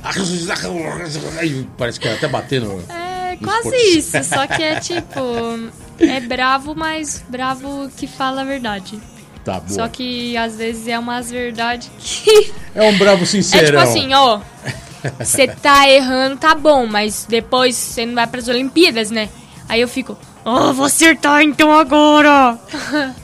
Parece 1.78 2.00
que 2.00 2.08
vai 2.08 2.18
até 2.18 2.28
bater 2.28 2.62
no. 2.62 2.84
É 2.90 3.38
quase 3.44 3.76
isso, 3.98 4.12
só 4.24 4.46
que 4.48 4.62
é 4.62 4.80
tipo. 4.80 5.20
É 6.00 6.20
bravo, 6.20 6.76
mas 6.76 7.24
bravo 7.30 7.90
que 7.96 8.06
fala 8.08 8.42
a 8.42 8.44
verdade. 8.44 9.00
Tá 9.44 9.60
bom. 9.60 9.70
Só 9.74 9.88
que 9.88 10.36
às 10.36 10.58
vezes 10.58 10.88
é 10.88 10.98
umas 11.00 11.30
verdades 11.32 11.90
que. 12.00 12.52
É 12.74 12.84
um 12.90 12.98
bravo 12.98 13.24
É 13.24 13.26
sincerão. 13.26 13.66
tipo 13.66 13.78
assim, 13.80 14.14
ó. 14.14 14.40
Você 15.20 15.48
tá 15.48 15.88
errando, 15.88 16.38
tá 16.38 16.56
bom, 16.56 16.88
mas 16.88 17.26
depois 17.30 17.76
você 17.76 18.06
não 18.08 18.16
vai 18.16 18.26
pras 18.26 18.48
Olimpíadas, 18.48 19.12
né? 19.12 19.30
Aí 19.70 19.80
eu 19.82 19.88
fico, 19.88 20.18
ó, 20.44 20.74
vou 20.74 20.88
acertar 20.88 21.42
então 21.44 21.72
agora. 21.72 22.58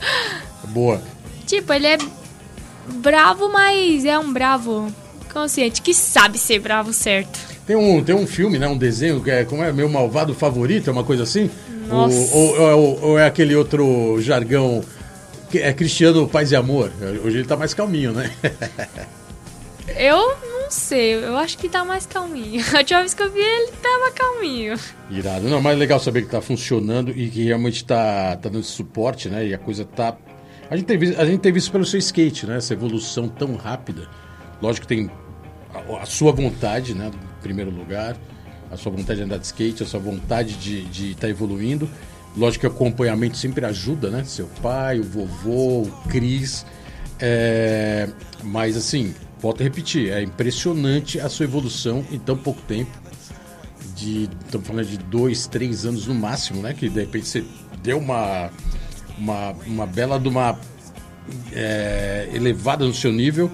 Boa. 0.72 1.00
tipo, 1.46 1.72
ele 1.72 1.86
é 1.86 1.98
bravo, 2.96 3.48
mas 3.48 4.04
é 4.04 4.18
um 4.18 4.32
bravo 4.32 4.92
consciente, 5.32 5.80
que 5.82 5.94
sabe 5.94 6.38
ser 6.38 6.58
bravo 6.58 6.92
certo. 6.92 7.38
Tem 7.66 7.76
um, 7.76 8.02
tem 8.02 8.14
um 8.14 8.26
filme, 8.26 8.58
né? 8.58 8.66
Um 8.66 8.76
desenho 8.76 9.22
que 9.22 9.30
é 9.30 9.44
como 9.44 9.62
é 9.62 9.72
meu 9.72 9.88
malvado 9.88 10.34
favorito, 10.34 10.90
é 10.90 10.92
uma 10.92 11.04
coisa 11.04 11.22
assim? 11.22 11.50
Nossa. 11.88 12.34
Ou, 12.34 12.60
ou- 12.60 12.78
ou- 12.78 13.02
ou 13.10 13.18
é 13.18 13.26
aquele 13.26 13.54
outro 13.54 14.20
jargão 14.20 14.82
que 15.50 15.58
é 15.58 15.72
Cristiano 15.72 16.26
Paz 16.28 16.50
e 16.52 16.56
Amor? 16.56 16.90
Hoje 17.24 17.38
ele 17.38 17.46
tá 17.46 17.56
mais 17.56 17.72
calminho, 17.74 18.12
né? 18.12 18.30
Eu 19.96 20.16
não 20.40 20.70
sei, 20.70 21.14
eu 21.14 21.36
acho 21.36 21.58
que 21.58 21.68
tá 21.68 21.84
mais 21.84 22.06
calminho. 22.06 22.64
A 22.72 22.78
última 22.78 23.00
vez 23.00 23.12
que 23.14 23.22
eu 23.22 23.30
vi 23.30 23.40
ele 23.40 23.72
tava 23.82 24.10
calminho. 24.12 24.78
Irado. 25.10 25.48
Não, 25.48 25.60
mas 25.60 25.74
é 25.74 25.78
legal 25.78 25.98
saber 25.98 26.22
que 26.22 26.28
tá 26.28 26.40
funcionando 26.40 27.10
e 27.10 27.28
que 27.28 27.44
realmente 27.44 27.84
tá, 27.84 28.36
tá 28.36 28.48
dando 28.48 28.60
esse 28.60 28.70
suporte, 28.70 29.28
né? 29.28 29.46
E 29.48 29.52
a 29.54 29.58
coisa 29.58 29.84
tá. 29.84 30.16
A 30.72 30.76
gente, 30.78 30.96
visto, 30.96 31.20
a 31.20 31.26
gente 31.26 31.40
tem 31.40 31.52
visto 31.52 31.70
pelo 31.70 31.84
seu 31.84 31.98
skate, 31.98 32.46
né? 32.46 32.56
Essa 32.56 32.72
evolução 32.72 33.28
tão 33.28 33.56
rápida. 33.56 34.08
Lógico 34.62 34.86
que 34.86 34.94
tem 34.94 35.10
a, 35.74 35.98
a 36.00 36.06
sua 36.06 36.32
vontade, 36.32 36.94
né? 36.94 37.10
Em 37.12 37.42
primeiro 37.42 37.70
lugar. 37.70 38.16
A 38.70 38.76
sua 38.78 38.90
vontade 38.90 39.18
de 39.18 39.24
andar 39.26 39.36
de 39.36 39.44
skate, 39.44 39.82
a 39.82 39.86
sua 39.86 40.00
vontade 40.00 40.54
de 40.56 41.10
estar 41.10 41.28
evoluindo. 41.28 41.86
Lógico 42.34 42.62
que 42.62 42.66
o 42.66 42.70
acompanhamento 42.70 43.36
sempre 43.36 43.66
ajuda, 43.66 44.08
né? 44.08 44.24
Seu 44.24 44.46
pai, 44.62 44.98
o 44.98 45.02
vovô, 45.02 45.82
o 45.82 45.92
Cris. 46.08 46.64
É, 47.20 48.08
mas 48.42 48.74
assim, 48.74 49.14
volto 49.40 49.60
a 49.60 49.64
repetir, 49.64 50.10
é 50.10 50.22
impressionante 50.22 51.20
a 51.20 51.28
sua 51.28 51.44
evolução 51.44 52.02
em 52.10 52.18
tão 52.18 52.34
pouco 52.34 52.62
tempo 52.62 52.98
de 53.94 54.26
estamos 54.46 54.66
falando 54.66 54.86
de 54.86 54.96
dois, 54.96 55.46
três 55.46 55.84
anos 55.84 56.06
no 56.06 56.14
máximo, 56.14 56.62
né? 56.62 56.72
Que 56.72 56.88
de 56.88 57.00
repente 57.00 57.28
você 57.28 57.44
deu 57.82 57.98
uma 57.98 58.50
uma, 59.18 59.52
uma 59.66 59.86
bela 59.86 60.18
de 60.18 60.28
uma 60.28 60.58
é, 61.52 62.28
elevada 62.32 62.84
no 62.84 62.94
seu 62.94 63.12
nível 63.12 63.50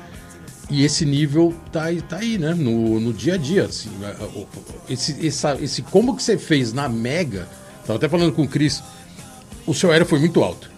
e 0.70 0.84
esse 0.84 1.04
nível 1.06 1.54
tá, 1.72 1.84
tá 2.08 2.18
aí, 2.18 2.36
né? 2.38 2.54
No, 2.54 3.00
no 3.00 3.12
dia 3.12 3.34
a 3.34 3.36
dia, 3.36 3.64
assim, 3.64 3.88
o- 4.34 4.46
esse, 4.88 5.26
essa, 5.26 5.54
esse 5.60 5.80
combo 5.82 6.14
que 6.14 6.22
você 6.22 6.36
fez 6.36 6.72
na 6.72 6.88
Mega, 6.88 7.48
tava 7.86 7.98
até 7.98 8.08
falando 8.08 8.32
com 8.32 8.42
o 8.42 8.48
Cris, 8.48 8.82
o 9.66 9.72
seu 9.72 9.90
aéreo 9.90 10.06
foi 10.06 10.18
muito 10.18 10.42
alto. 10.42 10.70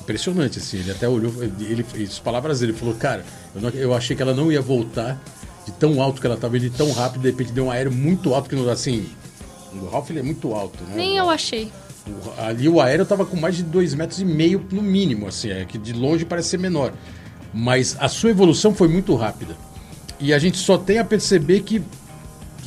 Impressionante, 0.00 0.58
assim, 0.58 0.78
ele 0.78 0.90
até 0.90 1.08
olhou, 1.08 1.32
ele, 1.42 1.84
as 2.04 2.18
palavras 2.18 2.60
dele, 2.60 2.72
falou, 2.72 2.94
cara, 2.94 3.24
eu, 3.54 3.60
não- 3.60 3.70
eu 3.70 3.94
achei 3.94 4.16
que 4.16 4.22
ela 4.22 4.34
não 4.34 4.50
ia 4.50 4.60
voltar 4.60 5.20
de 5.64 5.72
tão 5.72 6.00
alto 6.02 6.20
que 6.20 6.26
ela 6.26 6.36
indo, 6.36 6.60
de 6.60 6.70
tão 6.70 6.90
rápido, 6.92 7.22
de 7.22 7.30
repente 7.30 7.52
deu 7.52 7.66
um 7.66 7.70
aéreo 7.70 7.92
muito 7.92 8.34
alto, 8.34 8.48
que 8.48 8.54
não 8.56 8.68
assim, 8.68 9.06
o 9.74 9.86
Ralph 9.88 10.10
ele 10.10 10.20
é 10.20 10.22
muito 10.22 10.52
alto, 10.54 10.82
né? 10.84 10.96
Nem 10.96 11.16
eu 11.16 11.28
achei. 11.30 11.72
Ali 12.38 12.68
o 12.68 12.80
aéreo 12.80 13.04
tava 13.04 13.24
com 13.26 13.36
mais 13.36 13.56
de 13.56 13.62
dois 13.62 13.94
metros 13.94 14.20
e 14.20 14.24
meio 14.24 14.64
no 14.70 14.82
mínimo, 14.82 15.26
assim, 15.26 15.50
é 15.50 15.64
que 15.64 15.76
de 15.78 15.92
longe 15.92 16.24
parece 16.24 16.50
ser 16.50 16.58
menor. 16.58 16.92
Mas 17.52 17.96
a 17.98 18.08
sua 18.08 18.30
evolução 18.30 18.74
foi 18.74 18.86
muito 18.88 19.14
rápida. 19.14 19.56
E 20.20 20.32
a 20.32 20.38
gente 20.38 20.56
só 20.58 20.78
tem 20.78 20.98
a 20.98 21.04
perceber 21.04 21.60
que 21.60 21.82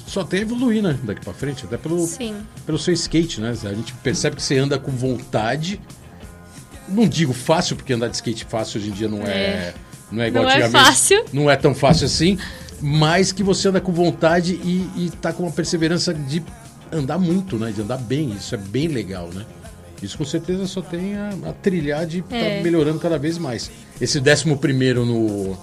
só 0.08 0.24
tem 0.24 0.40
a 0.40 0.44
evoluir, 0.44 0.82
né? 0.82 0.98
Daqui 1.04 1.22
pra 1.22 1.34
frente, 1.34 1.66
até 1.66 1.78
pelo, 1.78 2.06
Sim. 2.06 2.36
pelo 2.66 2.78
seu 2.80 2.94
skate, 2.94 3.40
né? 3.40 3.54
A 3.64 3.74
gente 3.74 3.94
percebe 3.94 4.36
que 4.36 4.42
você 4.44 4.58
anda 4.58 4.78
com 4.80 4.92
vontade. 4.92 5.80
Não 6.88 7.08
digo 7.08 7.34
fácil, 7.34 7.76
porque 7.76 7.94
andar 7.94 8.08
de 8.08 8.16
skate 8.16 8.46
fácil 8.46 8.80
hoje 8.82 8.90
em 8.90 8.94
dia 8.94 9.08
não 9.08 9.22
é, 9.22 9.30
É. 9.32 9.74
não 10.12 10.24
é 10.24 10.28
igual 10.28 10.44
Não 10.44 10.52
é 10.52 10.56
antigamente. 10.56 10.86
fácil. 10.86 11.26
Não 11.32 11.50
é 11.50 11.56
tão 11.56 11.76
fácil 11.76 12.06
assim, 12.08 12.38
mas 12.82 13.32
que 13.32 13.44
você 13.44 13.68
anda 13.68 13.80
com 13.80 13.92
vontade 13.92 14.54
e, 14.56 14.90
e 14.96 15.12
tá 15.22 15.32
com 15.32 15.44
uma 15.44 15.52
perseverança 15.52 16.14
de 16.14 16.44
andar 16.92 17.18
muito, 17.18 17.58
né? 17.58 17.72
De 17.72 17.82
andar 17.82 17.98
bem. 17.98 18.32
Isso 18.32 18.54
é 18.56 18.58
bem 18.58 18.88
legal, 18.88 19.28
né? 19.34 19.46
Isso 20.02 20.18
com 20.18 20.26
certeza 20.26 20.66
só 20.68 20.82
tem 20.82 21.16
a, 21.18 21.30
a 21.50 21.54
trilhar 21.54 22.06
de 22.06 22.20
estar 22.20 22.36
É. 22.36 22.62
melhorando 22.64 23.00
cada 23.00 23.18
vez 23.20 23.38
mais. 23.38 23.70
Esse 24.00 24.20
décimo 24.22 24.58
primeiro 24.58 25.06
no, 25.06 25.58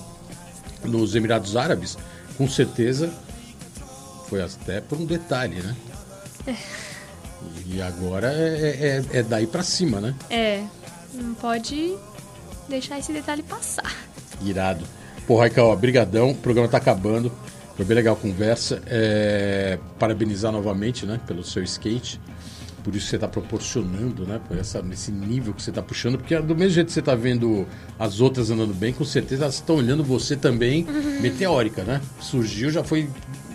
nos 0.85 1.15
Emirados 1.15 1.57
Árabes, 1.57 1.97
com 2.36 2.47
certeza 2.48 3.11
foi 4.28 4.43
até 4.43 4.81
por 4.81 4.98
um 5.01 5.07
detalhe, 5.07 5.57
né? 5.62 5.74
E 7.66 7.81
agora 7.81 8.32
é, 8.32 9.03
é- 9.12 9.19
é 9.19 9.23
daí 9.23 9.47
pra 9.47 9.62
cima, 9.62 10.01
né? 10.01 10.15
É, 10.31 10.62
não 11.15 11.35
pode 11.35 11.94
deixar 12.69 12.98
esse 12.98 13.12
detalhe 13.12 13.43
passar. 13.43 13.90
Irado. 14.43 14.85
Pô, 15.27 15.39
Raikal, 15.39 15.69
ó, 15.69 15.77
brigadão. 15.77 16.31
O 16.31 16.35
programa 16.35 16.69
tá 16.69 16.77
acabando. 16.77 17.32
Foi 17.77 17.85
bem 17.85 17.94
legal 17.94 18.15
a 18.15 18.19
conversa. 18.19 18.82
É, 18.86 19.78
Parabenizar 19.98 20.51
novamente, 20.51 21.05
né, 21.05 21.20
pelo 21.27 21.44
seu 21.44 21.62
skate. 21.62 22.20
Por 22.82 22.94
isso 22.94 23.07
que 23.07 23.11
você 23.11 23.19
tá 23.19 23.27
proporcionando, 23.27 24.24
né, 24.24 24.40
por 24.47 24.57
essa, 24.57 24.81
nesse 24.81 25.11
nível 25.11 25.53
que 25.53 25.61
você 25.61 25.73
tá 25.73 25.82
puxando. 25.82 26.16
Porque 26.19 26.39
do 26.40 26.55
mesmo 26.55 26.73
jeito 26.73 26.86
que 26.86 26.93
você 26.93 27.03
tá 27.03 27.15
vendo 27.15 27.66
as 27.98 28.20
outras 28.20 28.51
andando 28.51 28.73
bem, 28.73 28.93
com 28.93 29.05
certeza 29.05 29.44
elas 29.44 29.57
estão 29.57 29.77
olhando 29.77 30.05
você 30.05 30.36
também 30.36 30.86
meteórica, 31.20 31.82
né? 31.82 32.01
Surgiu, 32.20 32.70
já 32.70 32.85
foi, 32.85 33.11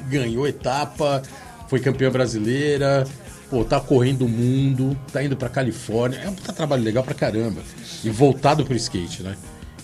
ganhou 0.10 0.46
etapa, 0.48 1.24
foi 1.70 1.80
campeã 1.80 2.12
brasileira, 2.12 3.08
pô, 3.50 3.64
tá 3.64 3.80
correndo 3.80 4.26
o 4.26 4.30
mundo, 4.30 4.98
tá 5.14 5.24
indo 5.24 5.38
pra 5.38 5.48
Califórnia. 5.48 6.20
É 6.20 6.30
um 6.30 6.36
trabalho 6.36 6.84
legal 6.84 7.04
pra 7.04 7.14
caramba. 7.14 7.62
E 8.04 8.10
voltado 8.10 8.66
pro 8.66 8.76
skate, 8.76 9.24
né? 9.24 9.38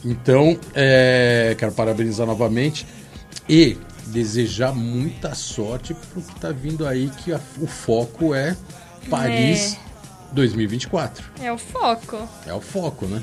Então, 0.03 0.59
é, 0.75 1.55
quero 1.57 1.71
parabenizar 1.71 2.27
novamente 2.27 2.85
e 3.47 3.77
desejar 4.07 4.73
muita 4.73 5.33
sorte 5.35 5.93
pro 5.93 6.21
que 6.21 6.39
tá 6.39 6.51
vindo 6.51 6.85
aí, 6.87 7.09
que 7.23 7.31
a- 7.33 7.39
o 7.59 7.67
foco 7.67 8.33
é 8.35 8.55
Paris 9.09 9.77
2024. 10.31 11.23
É 11.41 11.51
o 11.51 11.57
foco. 11.57 12.27
É 12.45 12.53
o 12.53 12.61
foco, 12.61 13.05
né? 13.05 13.21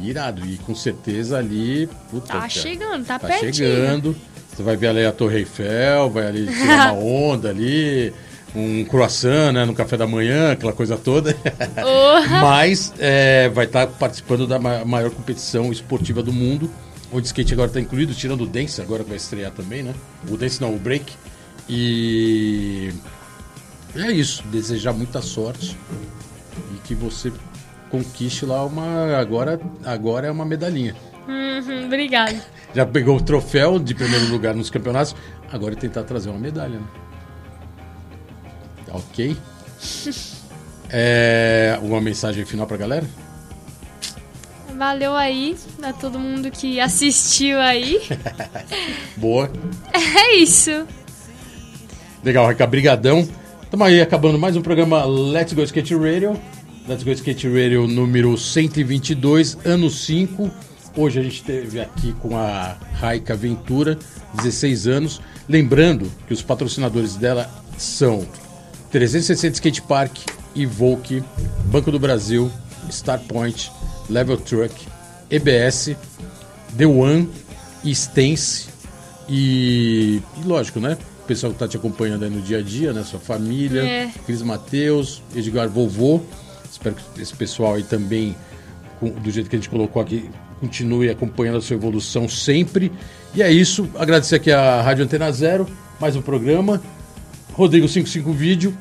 Irado. 0.00 0.44
E 0.46 0.58
com 0.58 0.74
certeza 0.74 1.38
ali. 1.38 1.88
Puta, 2.10 2.26
Tá 2.26 2.32
cara, 2.34 2.48
chegando, 2.48 3.06
tá 3.06 3.18
Tá 3.18 3.28
pertinho. 3.28 3.54
chegando. 3.54 4.16
Você 4.54 4.62
vai 4.62 4.76
ver 4.76 4.88
ali 4.88 5.04
a 5.04 5.12
Torre 5.12 5.38
Eiffel, 5.38 6.10
vai 6.10 6.26
ali 6.26 6.46
tirar 6.46 6.92
uma 6.92 7.00
onda 7.02 7.48
ali, 7.50 8.12
um 8.54 8.84
croissant, 8.84 9.52
né, 9.52 9.64
no 9.64 9.74
café 9.74 9.96
da 9.96 10.06
manhã, 10.06 10.52
aquela 10.52 10.72
coisa 10.72 10.96
toda. 10.96 11.34
Porra. 11.34 12.38
Mas 12.40 12.92
é, 12.98 13.48
vai 13.48 13.64
estar 13.66 13.86
participando 13.88 14.46
da 14.46 14.58
ma- 14.58 14.84
maior 14.84 15.10
competição 15.10 15.72
esportiva 15.72 16.22
do 16.22 16.32
mundo, 16.32 16.70
onde 17.14 17.22
o 17.22 17.26
skate 17.26 17.52
agora 17.52 17.68
está 17.68 17.80
incluído, 17.80 18.12
tirando 18.12 18.42
o 18.42 18.46
dance, 18.46 18.82
agora 18.82 19.04
que 19.04 19.08
vai 19.08 19.16
estrear 19.16 19.52
também, 19.52 19.84
né? 19.84 19.94
O 20.28 20.36
dance 20.36 20.60
não, 20.60 20.74
o 20.74 20.78
break. 20.78 21.12
E 21.68 22.92
é 23.94 24.10
isso, 24.10 24.42
desejar 24.48 24.92
muita 24.92 25.22
sorte 25.22 25.78
e 26.74 26.78
que 26.80 26.94
você 26.94 27.32
conquiste 27.88 28.44
lá 28.44 28.64
uma 28.64 29.16
agora 29.16 29.60
agora 29.84 30.26
é 30.26 30.30
uma 30.30 30.44
medalhinha. 30.44 30.96
Uhum, 31.28 31.86
obrigada. 31.86 32.44
Já 32.74 32.84
pegou 32.84 33.16
o 33.16 33.22
troféu 33.22 33.78
de 33.78 33.94
primeiro 33.94 34.26
lugar 34.26 34.54
nos 34.54 34.68
campeonatos, 34.68 35.14
agora 35.50 35.74
é 35.74 35.76
tentar 35.76 36.02
trazer 36.02 36.30
uma 36.30 36.38
medalha, 36.38 36.80
né? 36.80 36.86
Ok. 38.90 39.36
É, 40.96 41.76
uma 41.82 42.00
mensagem 42.00 42.44
final 42.44 42.68
pra 42.68 42.76
galera? 42.76 43.04
Valeu 44.76 45.14
aí 45.14 45.56
a 45.82 45.92
todo 45.92 46.18
mundo 46.18 46.50
que 46.50 46.80
assistiu 46.80 47.60
aí. 47.60 48.00
Boa. 49.16 49.50
É 49.94 50.36
isso. 50.36 50.86
Legal, 52.22 52.46
Raika, 52.46 52.66
brigadão. 52.66 53.28
Estamos 53.62 53.86
aí 53.86 54.00
acabando 54.00 54.38
mais 54.38 54.56
um 54.56 54.62
programa 54.62 55.04
Let's 55.04 55.52
Go 55.52 55.62
Skate 55.62 55.94
Radio. 55.94 56.40
Let's 56.88 57.04
Go 57.04 57.10
Skate 57.10 57.48
Radio 57.48 57.86
número 57.86 58.36
122, 58.36 59.58
ano 59.64 59.90
5. 59.90 60.50
Hoje 60.96 61.20
a 61.20 61.22
gente 61.22 61.36
esteve 61.36 61.80
aqui 61.80 62.12
com 62.14 62.36
a 62.36 62.76
Raika 62.94 63.36
Ventura, 63.36 63.98
16 64.34 64.86
anos. 64.86 65.20
Lembrando 65.48 66.10
que 66.26 66.32
os 66.32 66.42
patrocinadores 66.42 67.16
dela 67.16 67.48
são 67.76 68.26
360 68.90 69.54
Skate 69.54 69.82
Park, 69.82 70.16
Evoque, 70.56 71.22
Banco 71.66 71.92
do 71.92 71.98
Brasil, 71.98 72.50
Starpoint, 72.88 73.70
Level 74.08 74.36
Truck, 74.36 74.74
EBS, 75.30 75.96
The 76.76 76.86
One, 76.86 77.28
Stance 77.84 78.66
e, 79.28 80.20
e 80.42 80.46
lógico, 80.46 80.80
né? 80.80 80.96
O 81.22 81.26
pessoal 81.26 81.52
que 81.52 81.56
está 81.56 81.66
te 81.66 81.76
acompanhando 81.76 82.24
aí 82.24 82.30
no 82.30 82.40
dia 82.42 82.58
a 82.58 82.62
dia, 82.62 82.92
né? 82.92 83.02
Sua 83.02 83.18
família, 83.20 83.80
É. 83.82 84.10
Cris 84.26 84.42
Mateus, 84.42 85.22
Edgar 85.34 85.68
Vovô. 85.68 86.20
Espero 86.70 86.94
que 87.14 87.22
esse 87.22 87.34
pessoal 87.34 87.74
aí 87.74 87.82
também, 87.82 88.36
com- 89.00 89.08
do 89.10 89.30
jeito 89.30 89.48
que 89.48 89.56
a 89.56 89.58
gente 89.58 89.70
colocou 89.70 90.02
aqui, 90.02 90.28
continue 90.60 91.08
acompanhando 91.08 91.58
a 91.58 91.60
sua 91.62 91.76
evolução 91.76 92.28
sempre. 92.28 92.92
E 93.34 93.42
é 93.42 93.50
isso. 93.50 93.88
Agradecer 93.98 94.36
aqui 94.36 94.50
a 94.52 94.82
Rádio 94.82 95.04
Antena 95.04 95.30
Zero, 95.32 95.66
mais 96.00 96.14
um 96.14 96.22
programa. 96.22 96.82
Rodrigo 97.54 97.88
55 97.88 98.32
Vídeo. 98.32 98.76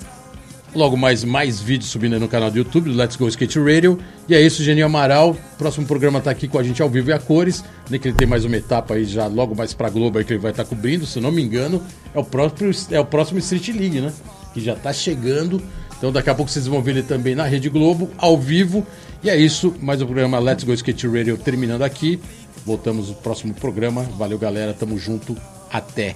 Logo 0.76 0.98
mais, 0.98 1.24
mais 1.24 1.60
vídeos 1.60 1.92
subindo 1.92 2.14
aí 2.14 2.20
no 2.20 2.28
canal 2.28 2.50
do 2.50 2.58
YouTube 2.58 2.90
do 2.90 2.98
Let's 2.98 3.16
Go 3.16 3.28
Skate 3.28 3.60
Radio. 3.60 4.00
E 4.28 4.34
é 4.34 4.42
isso, 4.42 4.64
Geninho 4.64 4.88
Amaral. 4.88 5.38
Próximo 5.58 5.86
programa 5.86 6.20
tá 6.20 6.32
aqui 6.32 6.48
com 6.48 6.58
a 6.58 6.64
gente 6.64 6.82
ao 6.82 6.90
vivo 6.90 7.12
e 7.12 7.14
a 7.14 7.20
cores. 7.20 7.64
Nem 7.90 8.00
que 8.00 8.08
ele 8.08 8.18
tem 8.18 8.28
mais 8.28 8.44
uma 8.44 8.58
etapa 8.58 8.96
aí 8.96 9.06
já 9.06 9.28
logo 9.28 9.56
mais 9.56 9.72
pra 9.72 9.88
Globo 9.90 10.18
aí 10.18 10.26
que 10.26 10.34
ele 10.34 10.40
vai 10.40 10.50
estar 10.50 10.66
cobrindo. 10.66 11.06
Se 11.06 11.20
não 11.20 11.32
me 11.32 11.44
engano, 11.44 11.80
é 12.14 12.18
o, 12.18 12.24
próprio, 12.24 12.72
é 12.90 13.00
o 13.00 13.06
próximo 13.06 13.38
Street 13.38 13.68
League, 13.68 14.02
né? 14.02 14.12
Que 14.52 14.62
já 14.62 14.76
tá 14.76 14.92
chegando. 14.92 15.62
Então 15.96 16.12
daqui 16.12 16.32
a 16.32 16.36
pouco 16.36 16.50
vocês 16.50 16.66
vão 16.66 16.82
ver 16.82 16.92
ele 16.92 17.04
também 17.04 17.36
na 17.36 17.44
Rede 17.44 17.70
Globo, 17.70 18.10
ao 18.18 18.36
vivo. 18.36 18.86
E 19.24 19.30
é 19.30 19.38
isso, 19.38 19.76
mais 19.80 20.02
um 20.02 20.06
programa 20.06 20.40
Let's 20.40 20.64
Go 20.64 20.74
Skate 20.74 21.08
Radio 21.08 21.38
terminando 21.38 21.84
aqui. 21.84 22.20
Voltamos 22.66 23.10
no 23.10 23.16
próximo 23.16 23.54
programa. 23.54 24.04
Valeu, 24.18 24.40
galera. 24.40 24.74
Tamo 24.74 24.98
junto. 24.98 25.38
Até. 25.72 26.16